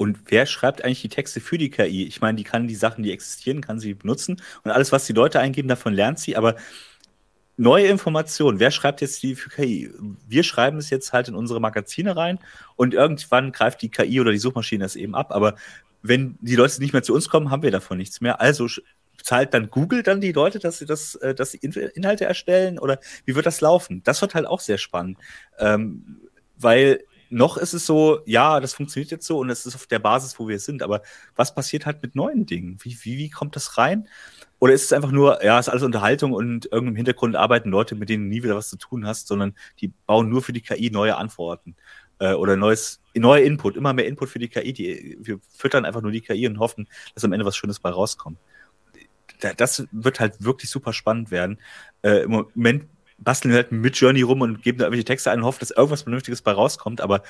Und 0.00 0.18
wer 0.28 0.46
schreibt 0.46 0.82
eigentlich 0.82 1.02
die 1.02 1.10
Texte 1.10 1.42
für 1.42 1.58
die 1.58 1.68
KI? 1.68 2.04
Ich 2.06 2.22
meine, 2.22 2.36
die 2.36 2.42
kann 2.42 2.66
die 2.66 2.74
Sachen, 2.74 3.04
die 3.04 3.12
existieren, 3.12 3.60
kann 3.60 3.78
sie 3.78 3.92
benutzen. 3.92 4.40
Und 4.64 4.70
alles, 4.70 4.92
was 4.92 5.04
die 5.04 5.12
Leute 5.12 5.40
eingeben, 5.40 5.68
davon 5.68 5.92
lernt 5.92 6.18
sie. 6.18 6.38
Aber 6.38 6.56
neue 7.58 7.86
Informationen, 7.86 8.60
wer 8.60 8.70
schreibt 8.70 9.02
jetzt 9.02 9.22
die 9.22 9.34
für 9.34 9.50
KI? 9.50 9.90
Wir 10.26 10.42
schreiben 10.42 10.78
es 10.78 10.88
jetzt 10.88 11.12
halt 11.12 11.28
in 11.28 11.34
unsere 11.34 11.60
Magazine 11.60 12.16
rein 12.16 12.38
und 12.76 12.94
irgendwann 12.94 13.52
greift 13.52 13.82
die 13.82 13.90
KI 13.90 14.22
oder 14.22 14.32
die 14.32 14.38
Suchmaschine 14.38 14.84
das 14.84 14.96
eben 14.96 15.14
ab. 15.14 15.32
Aber 15.32 15.56
wenn 16.00 16.38
die 16.40 16.56
Leute 16.56 16.80
nicht 16.80 16.94
mehr 16.94 17.02
zu 17.02 17.12
uns 17.12 17.28
kommen, 17.28 17.50
haben 17.50 17.62
wir 17.62 17.70
davon 17.70 17.98
nichts 17.98 18.22
mehr. 18.22 18.40
Also 18.40 18.68
zahlt 19.22 19.52
dann 19.52 19.68
Google 19.68 20.02
dann 20.02 20.22
die 20.22 20.32
Leute, 20.32 20.60
dass 20.60 20.78
sie 20.78 20.86
das, 20.86 21.14
äh, 21.16 21.34
dass 21.34 21.50
sie 21.50 21.58
Inhalte 21.58 22.24
erstellen 22.24 22.78
oder 22.78 23.00
wie 23.26 23.34
wird 23.34 23.44
das 23.44 23.60
laufen? 23.60 24.02
Das 24.02 24.22
wird 24.22 24.34
halt 24.34 24.46
auch 24.46 24.60
sehr 24.60 24.78
spannend, 24.78 25.18
ähm, 25.58 26.22
weil 26.56 27.04
noch 27.30 27.56
ist 27.56 27.72
es 27.72 27.86
so, 27.86 28.20
ja, 28.26 28.60
das 28.60 28.74
funktioniert 28.74 29.10
jetzt 29.10 29.26
so 29.26 29.38
und 29.38 29.50
es 29.50 29.64
ist 29.64 29.76
auf 29.76 29.86
der 29.86 30.00
Basis, 30.00 30.38
wo 30.38 30.48
wir 30.48 30.58
sind. 30.58 30.82
Aber 30.82 31.02
was 31.36 31.54
passiert 31.54 31.86
halt 31.86 32.02
mit 32.02 32.14
neuen 32.14 32.44
Dingen? 32.44 32.78
Wie, 32.82 32.96
wie, 33.02 33.18
wie 33.18 33.30
kommt 33.30 33.56
das 33.56 33.78
rein? 33.78 34.08
Oder 34.58 34.74
ist 34.74 34.84
es 34.84 34.92
einfach 34.92 35.12
nur, 35.12 35.42
ja, 35.42 35.58
ist 35.58 35.68
alles 35.68 35.84
Unterhaltung 35.84 36.32
und 36.32 36.68
irgendwie 36.70 36.90
im 36.90 36.96
Hintergrund 36.96 37.36
arbeiten 37.36 37.70
Leute, 37.70 37.94
mit 37.94 38.08
denen 38.08 38.24
du 38.24 38.30
nie 38.30 38.42
wieder 38.42 38.56
was 38.56 38.68
zu 38.68 38.76
tun 38.76 39.06
hast, 39.06 39.28
sondern 39.28 39.54
die 39.80 39.88
bauen 40.06 40.28
nur 40.28 40.42
für 40.42 40.52
die 40.52 40.60
KI 40.60 40.90
neue 40.90 41.16
Antworten 41.16 41.76
äh, 42.18 42.34
oder 42.34 42.56
neues, 42.56 43.00
neue 43.14 43.42
Input, 43.42 43.76
immer 43.76 43.92
mehr 43.92 44.06
Input 44.06 44.28
für 44.28 44.38
die 44.38 44.48
KI. 44.48 44.72
Die, 44.72 45.16
wir 45.20 45.38
füttern 45.56 45.84
einfach 45.84 46.02
nur 46.02 46.12
die 46.12 46.20
KI 46.20 46.46
und 46.46 46.58
hoffen, 46.58 46.88
dass 47.14 47.24
am 47.24 47.32
Ende 47.32 47.46
was 47.46 47.56
Schönes 47.56 47.80
bei 47.80 47.90
rauskommt. 47.90 48.38
Das 49.56 49.86
wird 49.92 50.20
halt 50.20 50.44
wirklich 50.44 50.68
super 50.68 50.92
spannend 50.92 51.30
werden. 51.30 51.58
Äh, 52.02 52.24
Im 52.24 52.30
Moment 52.32 52.86
basteln 53.20 53.54
halt 53.54 53.72
mit 53.72 53.96
Journey 53.96 54.22
rum 54.22 54.40
und 54.40 54.62
geben 54.62 54.78
da 54.78 54.84
irgendwelche 54.84 55.04
Texte 55.04 55.30
ein 55.30 55.40
und 55.40 55.44
hoffen, 55.44 55.60
dass 55.60 55.70
irgendwas 55.70 56.02
Vernünftiges 56.02 56.42
bei 56.42 56.52
rauskommt. 56.52 57.00
Aber 57.00 57.22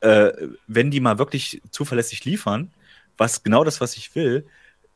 äh, 0.00 0.32
wenn 0.66 0.90
die 0.90 1.00
mal 1.00 1.18
wirklich 1.18 1.62
zuverlässig 1.70 2.24
liefern, 2.24 2.70
was 3.16 3.42
genau 3.42 3.64
das, 3.64 3.80
was 3.80 3.96
ich 3.96 4.14
will, 4.14 4.46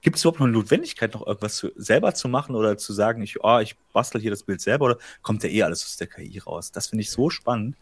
gibt 0.03 0.17
es 0.17 0.23
überhaupt 0.23 0.41
noch 0.41 0.47
eine 0.47 0.57
Notwendigkeit, 0.57 1.15
noch 1.15 1.27
irgendwas 1.27 1.57
zu, 1.57 1.73
selber 1.77 2.15
zu 2.15 2.29
machen 2.29 2.55
oder 2.55 2.79
zu 2.79 2.93
sagen, 2.93 3.23
ich, 3.23 3.43
oh, 3.43 3.59
ich 3.59 3.77
bastel 3.93 4.21
hier 4.21 4.31
das 4.31 4.43
Bild 4.43 4.61
selber 4.61 4.87
oder 4.87 4.99
kommt 5.23 5.43
ja 5.43 5.51
eh 5.51 5.63
alles 5.63 5.85
aus 5.85 5.97
der 5.97 6.07
KI 6.07 6.39
raus? 6.39 6.73
Das 6.73 6.89
finde 6.89 7.03
ich 7.03 7.11
so 7.11 7.29
spannend, 7.29 7.77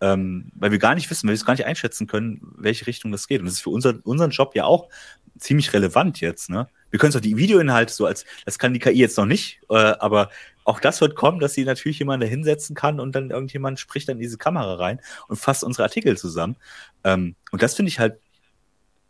ähm, 0.00 0.50
weil 0.54 0.72
wir 0.72 0.78
gar 0.78 0.94
nicht 0.94 1.10
wissen, 1.10 1.28
weil 1.28 1.34
wir 1.34 1.40
es 1.40 1.44
gar 1.44 1.54
nicht 1.54 1.66
einschätzen 1.66 2.06
können, 2.06 2.40
welche 2.56 2.86
Richtung 2.86 3.12
das 3.12 3.28
geht. 3.28 3.40
Und 3.40 3.46
das 3.46 3.54
ist 3.54 3.62
für 3.62 3.70
unser, 3.70 3.94
unseren 4.04 4.30
Job 4.30 4.54
ja 4.56 4.64
auch 4.64 4.88
ziemlich 5.38 5.72
relevant 5.72 6.20
jetzt. 6.20 6.50
Ne? 6.50 6.68
Wir 6.90 6.98
können 6.98 7.12
zwar 7.12 7.20
die 7.20 7.36
Videoinhalte 7.36 7.92
so 7.92 8.06
als, 8.06 8.24
das 8.44 8.58
kann 8.58 8.74
die 8.74 8.80
KI 8.80 8.98
jetzt 8.98 9.16
noch 9.16 9.26
nicht, 9.26 9.60
äh, 9.70 9.74
aber 9.74 10.30
auch 10.64 10.80
das 10.80 11.00
wird 11.00 11.14
kommen, 11.14 11.40
dass 11.40 11.54
sie 11.54 11.64
natürlich 11.64 11.98
jemanden 11.98 12.26
da 12.26 12.30
hinsetzen 12.30 12.74
kann 12.76 13.00
und 13.00 13.14
dann 13.14 13.30
irgendjemand 13.30 13.80
spricht 13.80 14.08
dann 14.08 14.16
in 14.16 14.22
diese 14.22 14.38
Kamera 14.38 14.74
rein 14.74 15.00
und 15.28 15.36
fasst 15.36 15.64
unsere 15.64 15.84
Artikel 15.84 16.16
zusammen. 16.16 16.56
Ähm, 17.04 17.34
und 17.50 17.62
das 17.62 17.74
finde 17.74 17.88
ich 17.88 17.98
halt 17.98 18.18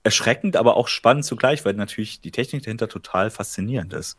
erschreckend, 0.03 0.57
aber 0.57 0.77
auch 0.77 0.89
spannend 0.89 1.25
zugleich, 1.25 1.65
weil 1.65 1.75
natürlich 1.75 2.21
die 2.21 2.31
Technik 2.31 2.63
dahinter 2.63 2.89
total 2.89 3.31
faszinierend 3.31 3.93
ist. 3.93 4.17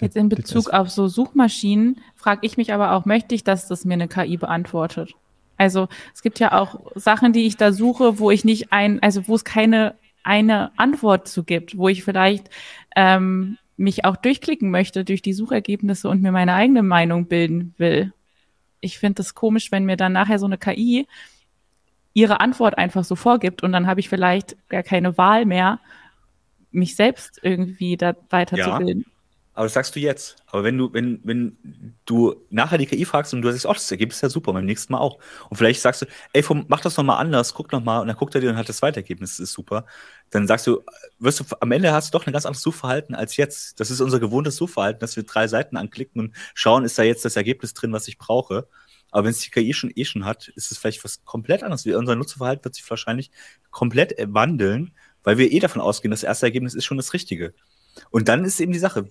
Jetzt 0.00 0.16
in 0.16 0.28
Bezug 0.28 0.70
auf 0.70 0.90
so 0.90 1.06
Suchmaschinen 1.06 2.00
frage 2.16 2.40
ich 2.44 2.56
mich 2.56 2.72
aber 2.72 2.92
auch, 2.92 3.04
möchte 3.04 3.34
ich, 3.34 3.44
dass 3.44 3.68
das 3.68 3.84
mir 3.84 3.94
eine 3.94 4.08
KI 4.08 4.36
beantwortet? 4.36 5.14
Also 5.56 5.88
es 6.12 6.22
gibt 6.22 6.40
ja 6.40 6.58
auch 6.58 6.80
Sachen, 6.96 7.32
die 7.32 7.46
ich 7.46 7.56
da 7.56 7.72
suche, 7.72 8.18
wo 8.18 8.32
ich 8.32 8.44
nicht 8.44 8.72
ein, 8.72 9.00
also 9.02 9.28
wo 9.28 9.36
es 9.36 9.44
keine 9.44 9.94
eine 10.24 10.72
Antwort 10.78 11.28
zu 11.28 11.44
gibt, 11.44 11.76
wo 11.76 11.88
ich 11.88 12.02
vielleicht 12.02 12.48
ähm, 12.96 13.58
mich 13.76 14.04
auch 14.04 14.16
durchklicken 14.16 14.70
möchte 14.70 15.04
durch 15.04 15.22
die 15.22 15.32
Suchergebnisse 15.32 16.08
und 16.08 16.22
mir 16.22 16.32
meine 16.32 16.54
eigene 16.54 16.82
Meinung 16.82 17.26
bilden 17.26 17.74
will. 17.76 18.12
Ich 18.80 18.98
finde 18.98 19.22
es 19.22 19.34
komisch, 19.34 19.72
wenn 19.72 19.84
mir 19.84 19.96
dann 19.96 20.12
nachher 20.12 20.38
so 20.38 20.46
eine 20.46 20.58
KI 20.58 21.06
ihre 22.12 22.40
Antwort 22.40 22.78
einfach 22.78 23.04
so 23.04 23.16
vorgibt 23.16 23.62
und 23.62 23.72
dann 23.72 23.86
habe 23.86 24.00
ich 24.00 24.08
vielleicht 24.08 24.56
gar 24.68 24.82
keine 24.82 25.18
Wahl 25.18 25.44
mehr, 25.46 25.80
mich 26.70 26.94
selbst 26.94 27.40
irgendwie 27.42 27.96
da 27.96 28.14
weiterzubilden. 28.30 29.04
Ja. 29.06 29.13
Aber 29.54 29.66
das 29.66 29.72
sagst 29.72 29.94
du 29.94 30.00
jetzt. 30.00 30.36
Aber 30.46 30.64
wenn 30.64 30.76
du, 30.76 30.92
wenn, 30.92 31.20
wenn 31.22 31.56
du 32.06 32.34
nachher 32.50 32.76
die 32.76 32.86
KI 32.86 33.04
fragst 33.04 33.32
und 33.32 33.42
du 33.42 33.50
sagst, 33.50 33.66
oh, 33.66 33.72
das 33.72 33.90
Ergebnis 33.90 34.16
ist 34.16 34.22
ja 34.22 34.28
super, 34.28 34.52
beim 34.52 34.64
nächsten 34.64 34.92
Mal 34.92 34.98
auch. 34.98 35.18
Und 35.48 35.56
vielleicht 35.56 35.80
sagst 35.80 36.02
du, 36.02 36.06
ey, 36.32 36.44
mach 36.66 36.80
das 36.80 36.96
nochmal 36.96 37.20
anders, 37.20 37.54
guck 37.54 37.70
nochmal, 37.70 38.00
und 38.00 38.08
dann 38.08 38.16
guckt 38.16 38.34
er 38.34 38.40
dir 38.40 38.50
und 38.50 38.56
hat 38.56 38.68
das 38.68 38.78
zweite 38.78 39.00
Ergebnis, 39.00 39.36
das 39.36 39.40
ist 39.40 39.52
super. 39.52 39.86
Dann 40.30 40.48
sagst 40.48 40.66
du, 40.66 40.82
wirst 41.20 41.40
du, 41.40 41.44
am 41.60 41.70
Ende 41.70 41.92
hast 41.92 42.12
du 42.12 42.18
doch 42.18 42.26
ein 42.26 42.32
ganz 42.32 42.46
anderes 42.46 42.62
Suchverhalten 42.62 43.14
als 43.14 43.36
jetzt. 43.36 43.78
Das 43.78 43.90
ist 43.90 44.00
unser 44.00 44.18
gewohntes 44.18 44.56
Suchverhalten, 44.56 44.98
dass 44.98 45.14
wir 45.14 45.22
drei 45.22 45.46
Seiten 45.46 45.76
anklicken 45.76 46.20
und 46.20 46.34
schauen, 46.54 46.84
ist 46.84 46.98
da 46.98 47.04
jetzt 47.04 47.24
das 47.24 47.36
Ergebnis 47.36 47.74
drin, 47.74 47.92
was 47.92 48.08
ich 48.08 48.18
brauche. 48.18 48.66
Aber 49.12 49.24
wenn 49.24 49.30
es 49.30 49.38
die 49.38 49.50
KI 49.50 49.72
schon 49.72 49.92
eh 49.94 50.04
schon 50.04 50.24
hat, 50.24 50.48
ist 50.48 50.72
es 50.72 50.78
vielleicht 50.78 51.04
was 51.04 51.24
komplett 51.24 51.62
anderes. 51.62 51.86
Unser 51.86 52.16
Nutzerverhalten 52.16 52.64
wird 52.64 52.74
sich 52.74 52.90
wahrscheinlich 52.90 53.30
komplett 53.70 54.14
wandeln, 54.18 54.90
weil 55.22 55.38
wir 55.38 55.52
eh 55.52 55.60
davon 55.60 55.80
ausgehen, 55.80 56.10
das 56.10 56.24
erste 56.24 56.46
Ergebnis 56.46 56.74
ist 56.74 56.84
schon 56.84 56.96
das 56.96 57.12
Richtige. 57.12 57.54
Und 58.10 58.28
dann 58.28 58.44
ist 58.44 58.60
eben 58.60 58.72
die 58.72 58.80
Sache, 58.80 59.08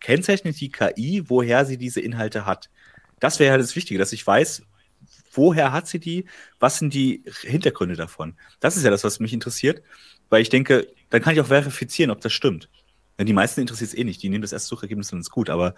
kennzeichnet 0.00 0.60
die 0.60 0.70
KI, 0.70 1.24
woher 1.28 1.64
sie 1.64 1.78
diese 1.78 2.00
Inhalte 2.00 2.46
hat. 2.46 2.70
Das 3.20 3.38
wäre 3.38 3.52
halt 3.52 3.62
das 3.62 3.76
Wichtige, 3.76 3.98
dass 3.98 4.12
ich 4.12 4.26
weiß, 4.26 4.62
woher 5.32 5.72
hat 5.72 5.86
sie 5.86 5.98
die, 6.00 6.26
was 6.58 6.78
sind 6.78 6.94
die 6.94 7.22
Hintergründe 7.42 7.96
davon. 7.96 8.34
Das 8.60 8.76
ist 8.76 8.84
ja 8.84 8.90
das, 8.90 9.04
was 9.04 9.20
mich 9.20 9.32
interessiert, 9.32 9.82
weil 10.30 10.42
ich 10.42 10.48
denke, 10.48 10.88
dann 11.10 11.22
kann 11.22 11.34
ich 11.34 11.40
auch 11.40 11.46
verifizieren, 11.46 12.10
ob 12.10 12.20
das 12.20 12.32
stimmt. 12.32 12.68
Denn 13.18 13.26
die 13.26 13.32
meisten 13.32 13.60
interessiert 13.60 13.90
es 13.90 13.98
eh 13.98 14.04
nicht, 14.04 14.22
die 14.22 14.28
nehmen 14.28 14.42
das 14.42 14.52
erste 14.52 14.68
Suchergebnis 14.68 15.12
und 15.12 15.20
ist 15.20 15.30
gut, 15.30 15.50
aber 15.50 15.74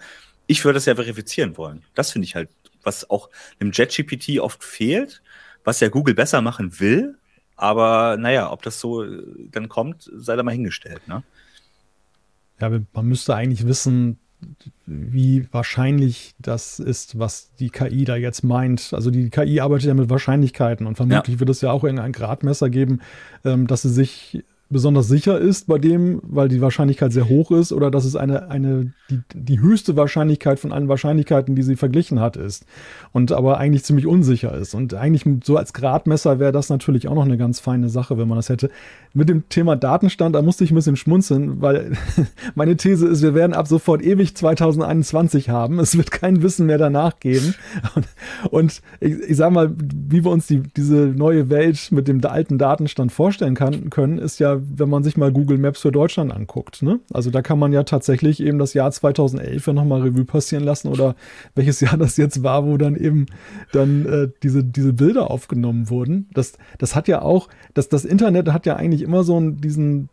ich 0.47 0.63
würde 0.63 0.77
das 0.77 0.85
ja 0.85 0.95
verifizieren 0.95 1.57
wollen. 1.57 1.83
Das 1.95 2.11
finde 2.11 2.25
ich 2.25 2.35
halt, 2.35 2.49
was 2.83 3.09
auch 3.09 3.29
im 3.59 3.71
JetGPT 3.71 4.39
oft 4.39 4.63
fehlt, 4.63 5.21
was 5.63 5.79
ja 5.79 5.89
Google 5.89 6.13
besser 6.13 6.41
machen 6.41 6.79
will, 6.79 7.17
aber 7.55 8.17
naja, 8.17 8.51
ob 8.51 8.63
das 8.63 8.79
so 8.79 9.03
äh, 9.03 9.23
dann 9.51 9.69
kommt, 9.69 10.09
sei 10.15 10.35
da 10.35 10.43
mal 10.43 10.51
hingestellt, 10.51 11.07
ne? 11.07 11.23
Ja, 12.61 12.69
man 12.69 13.05
müsste 13.05 13.35
eigentlich 13.35 13.65
wissen, 13.67 14.19
wie 14.85 15.47
wahrscheinlich 15.51 16.33
das 16.39 16.79
ist, 16.79 17.19
was 17.19 17.53
die 17.55 17.69
KI 17.69 18.05
da 18.05 18.15
jetzt 18.15 18.43
meint. 18.43 18.93
Also 18.93 19.11
die 19.11 19.29
KI 19.29 19.59
arbeitet 19.59 19.87
ja 19.87 19.93
mit 19.93 20.09
Wahrscheinlichkeiten 20.09 20.87
und 20.87 20.95
vermutlich 20.95 21.35
ja. 21.35 21.39
wird 21.39 21.49
es 21.49 21.61
ja 21.61 21.71
auch 21.71 21.83
irgendein 21.83 22.11
Gradmesser 22.11 22.69
geben, 22.69 23.01
ähm, 23.45 23.67
dass 23.67 23.83
sie 23.83 23.89
sich 23.89 24.43
besonders 24.71 25.07
sicher 25.07 25.37
ist 25.37 25.67
bei 25.67 25.77
dem, 25.77 26.21
weil 26.23 26.47
die 26.47 26.61
Wahrscheinlichkeit 26.61 27.11
sehr 27.11 27.27
hoch 27.27 27.51
ist, 27.51 27.73
oder 27.73 27.91
dass 27.91 28.05
es 28.05 28.15
eine, 28.15 28.49
eine, 28.49 28.93
die, 29.09 29.19
die 29.33 29.59
höchste 29.59 29.97
Wahrscheinlichkeit 29.97 30.59
von 30.59 30.71
allen 30.71 30.87
Wahrscheinlichkeiten, 30.87 31.55
die 31.55 31.61
sie 31.61 31.75
verglichen 31.75 32.19
hat, 32.19 32.37
ist. 32.37 32.65
Und 33.11 33.31
aber 33.33 33.57
eigentlich 33.57 33.83
ziemlich 33.83 34.07
unsicher 34.07 34.53
ist. 34.55 34.73
Und 34.73 34.93
eigentlich 34.93 35.25
so 35.43 35.57
als 35.57 35.73
Gradmesser 35.73 36.39
wäre 36.39 36.53
das 36.53 36.69
natürlich 36.69 37.07
auch 37.07 37.15
noch 37.15 37.25
eine 37.25 37.37
ganz 37.37 37.59
feine 37.59 37.89
Sache, 37.89 38.17
wenn 38.17 38.27
man 38.27 38.37
das 38.37 38.49
hätte. 38.49 38.69
Mit 39.13 39.27
dem 39.27 39.49
Thema 39.49 39.75
Datenstand, 39.75 40.35
da 40.35 40.41
musste 40.41 40.63
ich 40.63 40.71
ein 40.71 40.75
bisschen 40.75 40.95
schmunzeln, 40.95 41.61
weil 41.61 41.91
meine 42.55 42.77
These 42.77 43.07
ist, 43.07 43.21
wir 43.21 43.35
werden 43.35 43.53
ab 43.53 43.67
sofort 43.67 44.01
ewig 44.01 44.35
2021 44.35 45.49
haben. 45.49 45.79
Es 45.79 45.97
wird 45.97 46.11
kein 46.11 46.41
Wissen 46.41 46.65
mehr 46.65 46.77
danach 46.77 47.19
geben. 47.19 47.55
Und, 48.49 48.81
ich, 49.01 49.13
ich 49.19 49.37
sage 49.37 49.53
mal, 49.53 49.75
wie 49.77 50.23
wir 50.23 50.31
uns 50.31 50.47
die, 50.47 50.59
diese 50.59 50.95
neue 50.95 51.49
Welt 51.49 51.91
mit 51.91 52.07
dem 52.07 52.23
alten 52.23 52.57
Datenstand 52.57 53.11
vorstellen 53.11 53.55
kann, 53.55 53.89
können, 53.89 54.17
ist 54.17 54.39
ja 54.39 54.60
wenn 54.77 54.89
man 54.89 55.03
sich 55.03 55.17
mal 55.17 55.31
Google 55.31 55.57
Maps 55.57 55.81
für 55.81 55.91
Deutschland 55.91 56.31
anguckt. 56.31 56.81
Ne? 56.81 56.99
Also 57.13 57.29
da 57.29 57.41
kann 57.41 57.59
man 57.59 57.73
ja 57.73 57.83
tatsächlich 57.83 58.41
eben 58.41 58.59
das 58.59 58.73
Jahr 58.73 58.91
2011 58.91 59.67
ja 59.67 59.73
nochmal 59.73 60.01
Revue 60.01 60.25
passieren 60.25 60.63
lassen 60.63 60.87
oder 60.87 61.15
welches 61.55 61.79
Jahr 61.81 61.97
das 61.97 62.17
jetzt 62.17 62.43
war, 62.43 62.65
wo 62.65 62.77
dann 62.77 62.95
eben 62.95 63.25
dann 63.71 64.05
äh, 64.05 64.29
diese, 64.43 64.63
diese 64.63 64.93
Bilder 64.93 65.31
aufgenommen 65.31 65.89
wurden. 65.89 66.29
Das, 66.33 66.53
das 66.77 66.95
hat 66.95 67.07
ja 67.07 67.21
auch, 67.21 67.49
das, 67.73 67.89
das 67.89 68.05
Internet 68.05 68.51
hat 68.51 68.65
ja 68.65 68.75
eigentlich 68.75 69.01
immer 69.01 69.23
so 69.23 69.39
diesen 69.39 70.09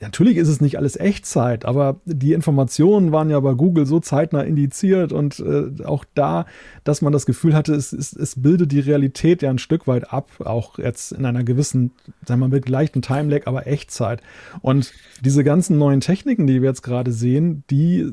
Natürlich 0.00 0.36
ist 0.36 0.48
es 0.48 0.60
nicht 0.60 0.76
alles 0.76 0.96
Echtzeit, 0.96 1.64
aber 1.64 2.00
die 2.04 2.34
Informationen 2.34 3.12
waren 3.12 3.30
ja 3.30 3.40
bei 3.40 3.54
Google 3.54 3.86
so 3.86 3.98
zeitnah 3.98 4.42
indiziert 4.42 5.10
und 5.10 5.40
äh, 5.40 5.82
auch 5.84 6.04
da, 6.14 6.44
dass 6.84 7.00
man 7.00 7.14
das 7.14 7.24
Gefühl 7.24 7.54
hatte, 7.54 7.74
es, 7.74 7.94
es, 7.94 8.12
es 8.12 8.42
bildet 8.42 8.72
die 8.72 8.80
Realität 8.80 9.40
ja 9.40 9.48
ein 9.48 9.58
Stück 9.58 9.86
weit 9.86 10.12
ab, 10.12 10.30
auch 10.40 10.78
jetzt 10.78 11.12
in 11.12 11.24
einer 11.24 11.44
gewissen, 11.44 11.92
sagen 12.26 12.40
wir 12.40 12.48
mal, 12.48 12.56
mit 12.56 12.68
leichten 12.68 13.00
Timelag, 13.00 13.46
aber 13.46 13.66
Echtzeit. 13.66 14.20
Und 14.60 14.92
diese 15.22 15.44
ganzen 15.44 15.78
neuen 15.78 16.02
Techniken, 16.02 16.46
die 16.46 16.60
wir 16.60 16.68
jetzt 16.68 16.82
gerade 16.82 17.12
sehen, 17.12 17.64
die 17.70 18.12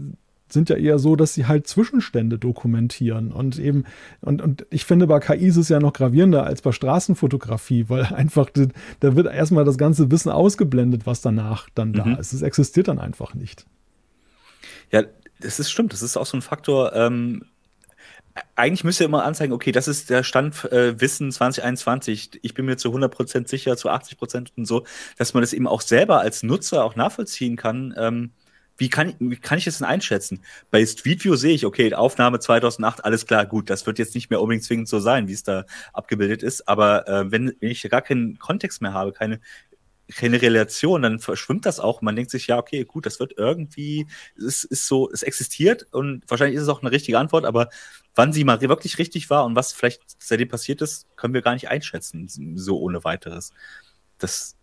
sind 0.54 0.70
ja 0.70 0.76
eher 0.76 1.00
so, 1.00 1.16
dass 1.16 1.34
sie 1.34 1.46
halt 1.46 1.68
Zwischenstände 1.68 2.38
dokumentieren. 2.38 3.32
Und 3.32 3.60
eben, 3.60 3.86
und, 4.22 4.42
und 4.42 4.66
ich 4.70 4.86
finde, 4.86 5.08
bei 5.08 5.20
KI 5.20 5.48
ist 5.48 5.58
es 5.58 5.70
ja 5.70 5.80
noch 5.80 5.94
gravierender 5.94 6.44
als 6.46 6.62
bei 6.62 6.72
Straßenfotografie, 6.72 7.90
weil 7.90 8.04
einfach, 8.14 8.50
da 9.00 9.16
wird 9.16 9.28
erstmal 9.28 9.66
das 9.66 9.78
ganze 9.78 10.12
Wissen 10.12 10.32
ausgeblendet, 10.32 11.06
was 11.06 11.22
danach 11.22 11.70
dann 11.76 11.90
mhm. 11.90 11.94
da 11.94 12.14
ist. 12.16 12.34
Es 12.34 12.42
existiert 12.42 12.88
dann 12.88 13.00
einfach 13.00 13.34
nicht. 13.34 13.66
Ja, 14.92 15.04
das 15.40 15.60
ist 15.60 15.72
stimmt. 15.72 15.94
Das 15.94 16.02
ist 16.02 16.18
auch 16.18 16.26
so 16.26 16.38
ein 16.38 16.42
Faktor. 16.42 16.94
Ähm, 16.94 17.44
eigentlich 18.56 18.84
müsste 18.84 19.04
immer 19.04 19.24
anzeigen, 19.24 19.54
okay, 19.54 19.72
das 19.72 19.88
ist 19.88 20.10
der 20.10 20.24
Stand 20.24 20.72
äh, 20.72 21.00
Wissen 21.00 21.32
2021. 21.32 22.40
Ich 22.42 22.54
bin 22.54 22.66
mir 22.66 22.78
zu 22.78 22.90
100% 22.90 23.48
sicher, 23.48 23.78
zu 23.78 23.90
80% 23.90 24.50
und 24.58 24.66
so, 24.66 24.84
dass 25.18 25.34
man 25.34 25.42
das 25.42 25.54
eben 25.54 25.68
auch 25.68 25.82
selber 25.82 26.20
als 26.20 26.44
Nutzer 26.44 26.84
auch 26.84 26.96
nachvollziehen 26.96 27.56
kann. 27.56 27.94
Ähm, 27.98 28.32
wie 28.78 28.90
kann, 28.90 29.14
wie 29.20 29.36
kann 29.36 29.58
ich 29.58 29.66
das 29.66 29.78
denn 29.78 29.88
einschätzen? 29.88 30.42
Bei 30.72 30.86
Street 30.86 31.24
View 31.24 31.36
sehe 31.36 31.54
ich, 31.54 31.66
okay, 31.66 31.94
Aufnahme 31.94 32.40
2008, 32.40 33.06
alles 33.06 33.26
klar, 33.26 33.46
gut, 33.46 33.70
das 33.70 33.86
wird 33.86 34.00
jetzt 34.00 34.16
nicht 34.16 34.30
mehr 34.30 34.42
unbedingt 34.42 34.64
zwingend 34.64 34.88
so 34.88 35.00
sein, 35.00 35.28
wie 35.28 35.34
es 35.34 35.44
da 35.44 35.66
abgebildet 35.94 36.44
ist, 36.44 36.68
aber 36.68 37.08
äh, 37.08 37.32
wenn, 37.32 37.56
wenn 37.60 37.70
ich 37.70 37.88
gar 37.90 38.02
keinen 38.02 38.40
Kontext 38.40 38.82
mehr 38.82 38.94
habe, 38.94 39.12
keine, 39.12 39.40
keine 40.14 40.42
Relation, 40.42 41.02
dann 41.02 41.20
verschwimmt 41.20 41.66
das 41.66 41.80
auch. 41.80 42.02
Man 42.02 42.16
denkt 42.16 42.32
sich, 42.32 42.48
ja, 42.48 42.58
okay, 42.58 42.84
gut, 42.84 43.06
das 43.06 43.20
wird 43.20 43.34
irgendwie, 43.38 44.08
es 44.36 44.64
ist 44.64 44.88
so, 44.88 45.10
es 45.12 45.24
existiert 45.24 45.88
und 45.92 46.24
wahrscheinlich 46.28 46.58
ist 46.58 46.64
es 46.64 46.70
auch 46.70 46.82
eine 46.82 46.92
richtige 46.92 47.20
Antwort, 47.20 47.46
aber 47.46 47.70
wann 48.16 48.34
sie 48.34 48.44
mal 48.44 48.62
wirklich 48.62 48.98
richtig 48.98 49.30
war 49.30 49.46
und 49.46 49.56
was 49.56 49.74
vielleicht 49.74 50.02
seitdem 50.20 50.50
passiert 50.50 50.82
ist, 50.82 51.08
können 51.16 51.34
wir 51.34 51.42
gar 51.42 51.54
nicht 51.54 51.70
einschätzen, 51.70 52.28
so 52.58 52.80
ohne 52.80 53.04
weiteres. 53.04 53.52
Das 54.18 54.56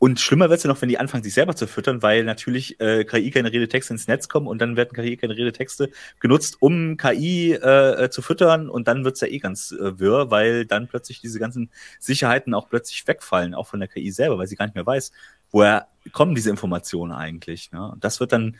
und 0.00 0.18
schlimmer 0.18 0.48
wird 0.48 0.56
es 0.56 0.64
ja 0.64 0.68
noch, 0.68 0.80
wenn 0.80 0.88
die 0.88 0.96
anfangen, 0.96 1.22
sich 1.22 1.34
selber 1.34 1.54
zu 1.54 1.66
füttern, 1.66 2.00
weil 2.00 2.24
natürlich 2.24 2.80
äh, 2.80 3.04
KI-generierte 3.04 3.68
Texte 3.68 3.92
ins 3.92 4.08
Netz 4.08 4.30
kommen 4.30 4.46
und 4.46 4.58
dann 4.58 4.74
werden 4.74 4.94
KI-generierte 4.94 5.52
Texte 5.52 5.90
genutzt, 6.20 6.56
um 6.60 6.96
KI 6.96 7.52
äh, 7.52 8.08
zu 8.08 8.22
füttern 8.22 8.70
und 8.70 8.88
dann 8.88 9.04
wird 9.04 9.16
es 9.16 9.20
ja 9.20 9.28
eh 9.28 9.38
ganz 9.38 9.72
äh, 9.72 9.98
wirr, 9.98 10.30
weil 10.30 10.64
dann 10.64 10.88
plötzlich 10.88 11.20
diese 11.20 11.38
ganzen 11.38 11.70
Sicherheiten 11.98 12.54
auch 12.54 12.70
plötzlich 12.70 13.06
wegfallen, 13.06 13.54
auch 13.54 13.66
von 13.66 13.78
der 13.78 13.90
KI 13.90 14.10
selber, 14.10 14.38
weil 14.38 14.46
sie 14.46 14.56
gar 14.56 14.64
nicht 14.64 14.74
mehr 14.74 14.86
weiß, 14.86 15.12
woher 15.50 15.86
kommen 16.12 16.34
diese 16.34 16.48
Informationen 16.48 17.12
eigentlich. 17.12 17.70
Ne? 17.70 17.90
Und 17.92 18.02
das 18.02 18.20
wird 18.20 18.32
dann, 18.32 18.56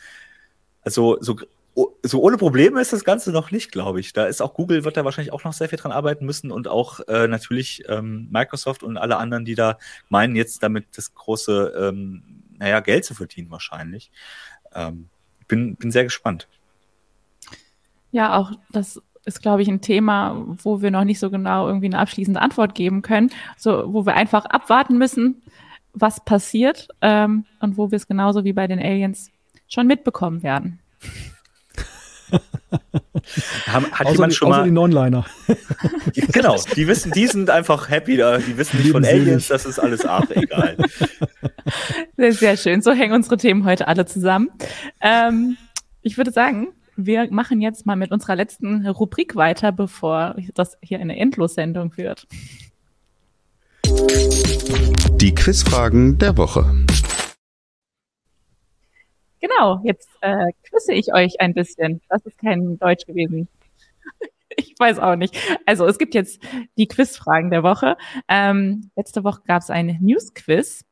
also 0.82 1.16
so 1.22 1.36
so 2.02 2.20
ohne 2.22 2.36
Probleme 2.36 2.80
ist 2.80 2.92
das 2.92 3.04
Ganze 3.04 3.30
noch 3.30 3.50
nicht, 3.50 3.72
glaube 3.72 4.00
ich. 4.00 4.12
Da 4.12 4.26
ist 4.26 4.40
auch 4.40 4.54
Google, 4.54 4.84
wird 4.84 4.96
da 4.96 5.04
wahrscheinlich 5.04 5.32
auch 5.32 5.44
noch 5.44 5.52
sehr 5.52 5.68
viel 5.68 5.78
dran 5.78 5.92
arbeiten 5.92 6.26
müssen 6.26 6.50
und 6.50 6.68
auch 6.68 7.00
äh, 7.08 7.28
natürlich 7.28 7.84
ähm, 7.88 8.28
Microsoft 8.30 8.82
und 8.82 8.96
alle 8.96 9.18
anderen, 9.18 9.44
die 9.44 9.54
da 9.54 9.78
meinen, 10.08 10.36
jetzt 10.36 10.62
damit 10.62 10.86
das 10.96 11.14
große, 11.14 11.72
ähm, 11.78 12.42
naja, 12.58 12.80
Geld 12.80 13.04
zu 13.04 13.14
verdienen 13.14 13.50
wahrscheinlich. 13.50 14.10
Ähm, 14.74 15.08
bin, 15.46 15.76
bin 15.76 15.90
sehr 15.90 16.04
gespannt. 16.04 16.48
Ja, 18.12 18.36
auch 18.36 18.52
das 18.70 19.00
ist, 19.24 19.42
glaube 19.42 19.62
ich, 19.62 19.68
ein 19.68 19.80
Thema, 19.80 20.44
wo 20.62 20.82
wir 20.82 20.90
noch 20.90 21.04
nicht 21.04 21.18
so 21.18 21.30
genau 21.30 21.68
irgendwie 21.68 21.86
eine 21.86 21.98
abschließende 21.98 22.40
Antwort 22.40 22.74
geben 22.74 23.02
können, 23.02 23.30
so 23.56 23.92
wo 23.92 24.06
wir 24.06 24.14
einfach 24.14 24.46
abwarten 24.46 24.98
müssen, 24.98 25.42
was 25.92 26.24
passiert 26.24 26.88
ähm, 27.00 27.44
und 27.60 27.76
wo 27.76 27.90
wir 27.90 27.96
es 27.96 28.08
genauso 28.08 28.44
wie 28.44 28.52
bei 28.52 28.66
den 28.66 28.78
Aliens 28.78 29.30
schon 29.68 29.86
mitbekommen 29.86 30.42
werden. 30.42 30.80
hat 33.66 34.06
außer 34.06 34.12
jemand 34.12 34.32
die, 34.32 34.36
schon 34.36 34.48
mal. 34.48 34.64
die 34.64 34.70
Non-Liner. 34.70 35.24
genau, 36.32 36.56
die 36.76 36.86
wissen, 36.86 37.12
die 37.12 37.26
sind 37.26 37.50
einfach 37.50 37.88
happy, 37.88 38.16
die 38.16 38.56
wissen 38.56 38.78
nicht 38.78 38.90
von 38.90 39.04
Aliens, 39.04 39.48
das 39.48 39.66
ist 39.66 39.78
alles 39.78 40.04
ach, 40.06 40.28
egal. 40.30 40.76
Sehr, 42.16 42.32
sehr 42.32 42.56
schön. 42.56 42.82
So 42.82 42.92
hängen 42.92 43.14
unsere 43.14 43.36
Themen 43.36 43.64
heute 43.64 43.88
alle 43.88 44.06
zusammen. 44.06 44.50
Ähm, 45.00 45.56
ich 46.02 46.16
würde 46.16 46.32
sagen, 46.32 46.68
wir 46.96 47.28
machen 47.30 47.60
jetzt 47.60 47.86
mal 47.86 47.96
mit 47.96 48.10
unserer 48.10 48.36
letzten 48.36 48.86
Rubrik 48.86 49.36
weiter, 49.36 49.72
bevor 49.72 50.36
das 50.54 50.76
hier 50.82 51.00
eine 51.00 51.16
Endlossendung 51.18 51.96
wird. 51.96 52.26
Die 55.16 55.34
Quizfragen 55.34 56.18
der 56.18 56.36
Woche. 56.36 56.64
Genau, 59.40 59.80
jetzt 59.84 60.08
äh, 60.20 60.52
küsse 60.70 60.92
ich 60.92 61.14
euch 61.14 61.40
ein 61.40 61.54
bisschen. 61.54 62.00
Das 62.08 62.24
ist 62.26 62.38
kein 62.38 62.78
Deutsch 62.78 63.06
gewesen. 63.06 63.48
ich 64.56 64.74
weiß 64.78 64.98
auch 64.98 65.16
nicht. 65.16 65.36
Also 65.66 65.86
es 65.86 65.98
gibt 65.98 66.14
jetzt 66.14 66.42
die 66.76 66.86
Quizfragen 66.86 67.50
der 67.50 67.62
Woche. 67.62 67.96
Ähm, 68.28 68.90
letzte 68.96 69.24
Woche 69.24 69.42
gab 69.46 69.62
es 69.62 69.70
ein 69.70 69.98
News-Quiz 70.00 70.84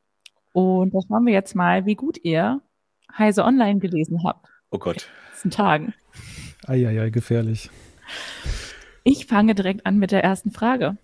und 0.53 0.95
das 0.95 1.05
schauen 1.09 1.27
wir 1.27 1.33
jetzt 1.33 1.55
mal, 1.55 1.87
wie 1.87 1.95
gut 1.95 2.19
ihr 2.25 2.61
Heise 3.17 3.45
Online 3.45 3.81
gelesen 3.81 4.25
habt. 4.25 4.47
Oh 4.71 4.79
Gott. 4.79 4.97
In 4.97 5.03
den 5.03 5.31
letzten 5.31 5.51
Tagen. 5.51 5.95
Eieiei, 6.67 7.11
gefährlich. 7.11 7.71
Ich 9.05 9.27
fange 9.27 9.55
direkt 9.55 9.87
an 9.87 9.99
mit 9.99 10.11
der 10.11 10.25
ersten 10.25 10.51
Frage. 10.51 10.97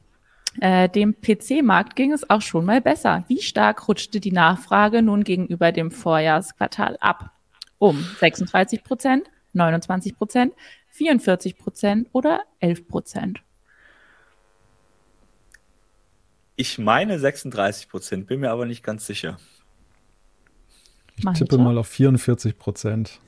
Äh, 0.60 0.88
dem 0.88 1.20
PC-Markt 1.20 1.96
ging 1.96 2.12
es 2.12 2.28
auch 2.30 2.42
schon 2.42 2.64
mal 2.64 2.80
besser. 2.80 3.24
Wie 3.28 3.42
stark 3.42 3.88
rutschte 3.88 4.20
die 4.20 4.32
Nachfrage 4.32 5.02
nun 5.02 5.24
gegenüber 5.24 5.72
dem 5.72 5.90
Vorjahresquartal 5.90 6.96
ab? 7.00 7.30
Um 7.78 8.04
36 8.20 8.84
Prozent, 8.84 9.28
29 9.52 10.16
Prozent, 10.16 10.54
44 10.90 11.58
Prozent 11.58 12.08
oder 12.12 12.44
11 12.60 12.88
Prozent? 12.88 13.42
Ich 16.56 16.78
meine 16.78 17.18
36 17.18 17.88
Prozent, 17.88 18.26
bin 18.28 18.40
mir 18.40 18.50
aber 18.50 18.64
nicht 18.64 18.84
ganz 18.84 19.06
sicher. 19.06 19.38
Ich 21.16 21.24
tippe 21.38 21.58
mal 21.58 21.78
auf 21.78 21.88
44 21.88 22.56
Prozent. 22.58 23.20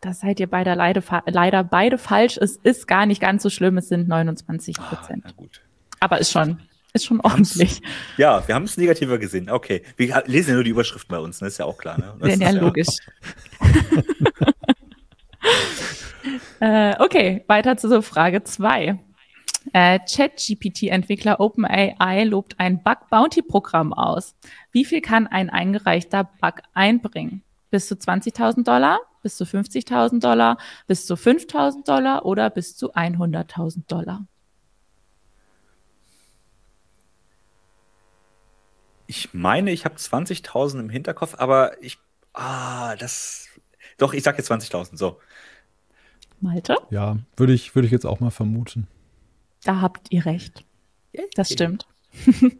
da 0.00 0.12
seid 0.12 0.38
ihr 0.38 0.48
beide 0.48 0.74
leider, 0.74 1.02
leider 1.26 1.64
beide 1.64 1.98
falsch. 1.98 2.36
Es 2.36 2.56
ist 2.56 2.86
gar 2.86 3.06
nicht 3.06 3.20
ganz 3.20 3.42
so 3.42 3.50
schlimm. 3.50 3.78
Es 3.78 3.88
sind 3.88 4.08
29 4.08 4.76
Prozent. 4.76 5.24
Ah, 5.26 5.32
gut. 5.36 5.60
Aber 6.00 6.18
ist 6.18 6.32
schon, 6.32 6.58
ist 6.92 7.06
schon 7.06 7.20
ordentlich. 7.20 7.80
Ja, 8.16 8.46
wir 8.46 8.54
haben 8.54 8.64
es 8.64 8.76
negativer 8.76 9.18
gesehen. 9.18 9.50
Okay. 9.50 9.82
Wir 9.96 10.22
lesen 10.26 10.50
ja 10.50 10.54
nur 10.54 10.64
die 10.64 10.70
Überschriften 10.70 11.10
bei 11.10 11.18
uns, 11.18 11.40
ne? 11.40 11.48
ist 11.48 11.58
ja 11.58 11.64
auch 11.64 11.78
klar. 11.78 11.98
Ne? 11.98 12.14
Das 12.18 12.38
ja, 12.38 12.50
ja 12.50 12.58
logisch. 12.58 12.96
äh, 16.60 16.94
okay, 16.98 17.44
weiter 17.46 17.76
zu 17.76 18.02
Frage 18.02 18.42
2. 18.42 18.98
Äh, 19.72 19.98
ChatGPT-Entwickler 19.98 21.40
OpenAI 21.40 22.24
lobt 22.24 22.58
ein 22.58 22.82
Bug-Bounty-Programm 22.82 23.92
aus. 23.92 24.34
Wie 24.72 24.84
viel 24.84 25.00
kann 25.00 25.26
ein 25.26 25.50
eingereichter 25.50 26.24
Bug 26.40 26.62
einbringen? 26.74 27.42
Bis 27.70 27.88
zu 27.88 27.96
20.000 27.96 28.64
Dollar, 28.64 29.00
bis 29.22 29.36
zu 29.36 29.44
50.000 29.44 30.20
Dollar, 30.20 30.56
bis 30.86 31.06
zu 31.06 31.14
5.000 31.14 31.84
Dollar 31.84 32.24
oder 32.24 32.48
bis 32.48 32.76
zu 32.76 32.94
100.000 32.94 33.86
Dollar? 33.88 34.26
Ich 39.10 39.32
meine, 39.32 39.72
ich 39.72 39.86
habe 39.86 39.96
20.000 39.96 40.80
im 40.80 40.90
Hinterkopf, 40.90 41.34
aber 41.38 41.82
ich, 41.82 41.98
ah, 42.34 42.94
das, 42.96 43.48
doch, 43.96 44.12
ich 44.12 44.22
sage 44.22 44.36
jetzt 44.36 44.50
20.000, 44.52 44.98
so. 44.98 45.18
Malte? 46.40 46.76
Ja, 46.90 47.16
würde 47.34 47.54
ich, 47.54 47.74
würde 47.74 47.86
ich 47.86 47.92
jetzt 47.92 48.04
auch 48.04 48.20
mal 48.20 48.30
vermuten. 48.30 48.86
Da 49.64 49.80
habt 49.80 50.12
ihr 50.12 50.26
recht. 50.26 50.62
Das 51.34 51.50
stimmt. 51.50 51.86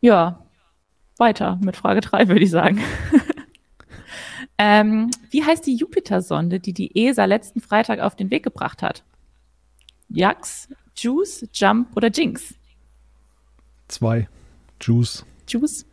ja, 0.00 0.44
weiter 1.16 1.60
mit 1.62 1.76
Frage 1.76 2.00
3, 2.00 2.26
würde 2.26 2.42
ich 2.42 2.50
sagen. 2.50 2.82
ähm, 4.58 5.12
wie 5.30 5.44
heißt 5.44 5.64
die 5.64 5.76
Jupiter-Sonde, 5.76 6.58
die 6.58 6.72
die 6.72 7.06
ESA 7.06 7.26
letzten 7.26 7.60
Freitag 7.60 8.00
auf 8.00 8.16
den 8.16 8.32
Weg 8.32 8.42
gebracht 8.42 8.82
hat? 8.82 9.04
Jax, 10.08 10.68
Juice, 10.96 11.46
Jump 11.52 11.96
oder 11.96 12.08
Jinx? 12.08 12.56
Zwei. 13.88 14.28
Juice. 14.80 15.24
Juice? 15.48 15.86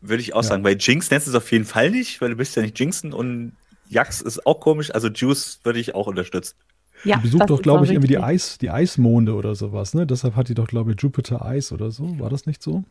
Würde 0.00 0.22
ich 0.22 0.34
auch 0.34 0.42
ja. 0.42 0.48
sagen, 0.48 0.64
weil 0.64 0.76
Jinx 0.78 1.10
nennst 1.10 1.26
du 1.26 1.30
es 1.30 1.36
auf 1.36 1.50
jeden 1.52 1.64
Fall 1.64 1.90
nicht, 1.90 2.20
weil 2.20 2.30
du 2.30 2.36
bist 2.36 2.54
ja 2.56 2.62
nicht 2.62 2.78
Jinxen 2.78 3.12
und 3.12 3.52
Jax 3.88 4.20
ist 4.20 4.46
auch 4.46 4.60
komisch, 4.60 4.92
also 4.92 5.08
Juice 5.08 5.60
würde 5.62 5.78
ich 5.78 5.94
auch 5.94 6.06
unterstützen. 6.06 6.56
Ja, 7.04 7.16
die 7.16 7.22
besucht 7.22 7.50
doch, 7.50 7.62
glaube 7.62 7.84
ich, 7.84 7.92
irgendwie 7.92 8.08
die, 8.08 8.18
Eis, 8.18 8.58
die 8.58 8.70
Eismonde 8.70 9.34
oder 9.34 9.54
sowas, 9.54 9.94
ne? 9.94 10.06
Deshalb 10.06 10.34
hat 10.34 10.48
die 10.48 10.54
doch, 10.54 10.66
glaube 10.66 10.92
ich, 10.92 11.00
Jupiter 11.00 11.44
Eis 11.44 11.70
oder 11.70 11.90
so. 11.90 12.18
War 12.18 12.30
das 12.30 12.46
nicht 12.46 12.62
so? 12.62 12.84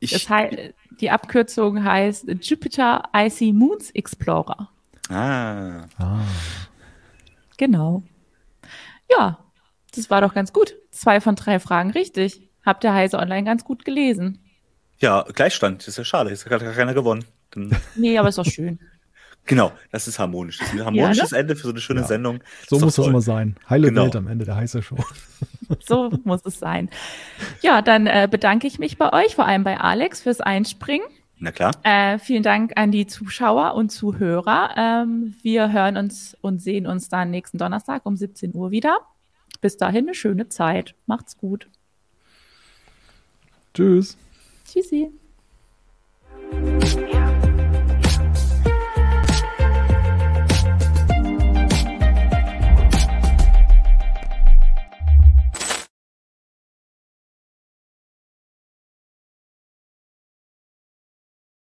Ich, 0.00 0.10
das 0.10 0.28
heißt, 0.28 0.74
die 1.00 1.10
Abkürzung 1.10 1.82
heißt 1.82 2.26
Jupiter 2.42 3.04
Icy 3.14 3.52
Moons 3.52 3.90
Explorer. 3.92 4.68
Ah. 5.08 5.86
ah. 5.98 6.20
Genau. 7.56 8.02
Ja, 9.10 9.38
das 9.94 10.10
war 10.10 10.20
doch 10.20 10.34
ganz 10.34 10.52
gut. 10.52 10.74
Zwei 10.90 11.20
von 11.20 11.36
drei 11.36 11.60
Fragen 11.60 11.90
richtig. 11.90 12.50
Habt 12.66 12.82
ihr 12.84 12.92
Heise 12.92 13.18
Online 13.18 13.44
ganz 13.44 13.64
gut 13.64 13.84
gelesen? 13.84 14.40
Ja, 14.98 15.24
Gleichstand. 15.32 15.82
Das 15.82 15.88
ist 15.88 15.98
ja 15.98 16.04
schade. 16.04 16.30
Ist 16.30 16.44
ja 16.44 16.58
gar 16.58 16.72
keiner 16.72 16.94
gewonnen. 16.94 17.24
Dann 17.52 17.74
nee, 17.96 18.18
aber 18.18 18.28
ist 18.28 18.38
doch 18.38 18.44
schön. 18.44 18.80
Genau, 19.44 19.70
das 19.92 20.08
ist 20.08 20.18
harmonisch. 20.18 20.58
Das 20.58 20.66
ist 20.66 20.74
ein 20.74 20.84
harmonisches 20.84 21.30
ja, 21.30 21.36
ne? 21.36 21.40
Ende 21.42 21.54
für 21.54 21.62
so 21.62 21.70
eine 21.70 21.80
schöne 21.80 22.00
ja. 22.00 22.06
Sendung. 22.06 22.40
So 22.66 22.80
muss 22.80 22.98
es 22.98 23.06
immer 23.06 23.20
sein. 23.20 23.54
Heile 23.70 23.88
genau. 23.88 24.04
Welt 24.04 24.16
am 24.16 24.26
Ende 24.26 24.44
der 24.44 24.56
heiße 24.56 24.82
Show. 24.82 24.98
So 25.80 26.12
muss 26.22 26.42
es 26.44 26.60
sein. 26.60 26.90
Ja, 27.60 27.82
dann 27.82 28.06
äh, 28.06 28.28
bedanke 28.30 28.68
ich 28.68 28.78
mich 28.78 28.98
bei 28.98 29.12
euch, 29.12 29.34
vor 29.34 29.46
allem 29.46 29.64
bei 29.64 29.80
Alex, 29.80 30.20
fürs 30.20 30.40
Einspringen. 30.40 31.06
Na 31.38 31.50
klar. 31.50 31.72
Äh, 31.82 32.20
vielen 32.20 32.44
Dank 32.44 32.72
an 32.76 32.92
die 32.92 33.08
Zuschauer 33.08 33.74
und 33.74 33.90
Zuhörer. 33.90 34.70
Ähm, 34.76 35.34
wir 35.42 35.72
hören 35.72 35.96
uns 35.96 36.36
und 36.40 36.62
sehen 36.62 36.86
uns 36.86 37.08
dann 37.08 37.32
nächsten 37.32 37.58
Donnerstag 37.58 38.06
um 38.06 38.16
17 38.16 38.54
Uhr 38.54 38.70
wieder. 38.70 39.00
Bis 39.60 39.76
dahin 39.76 40.04
eine 40.04 40.14
schöne 40.14 40.48
Zeit. 40.48 40.94
Macht's 41.06 41.36
gut. 41.36 41.68
Tschüss. 43.76 44.16
Tschüssi. 44.66 45.10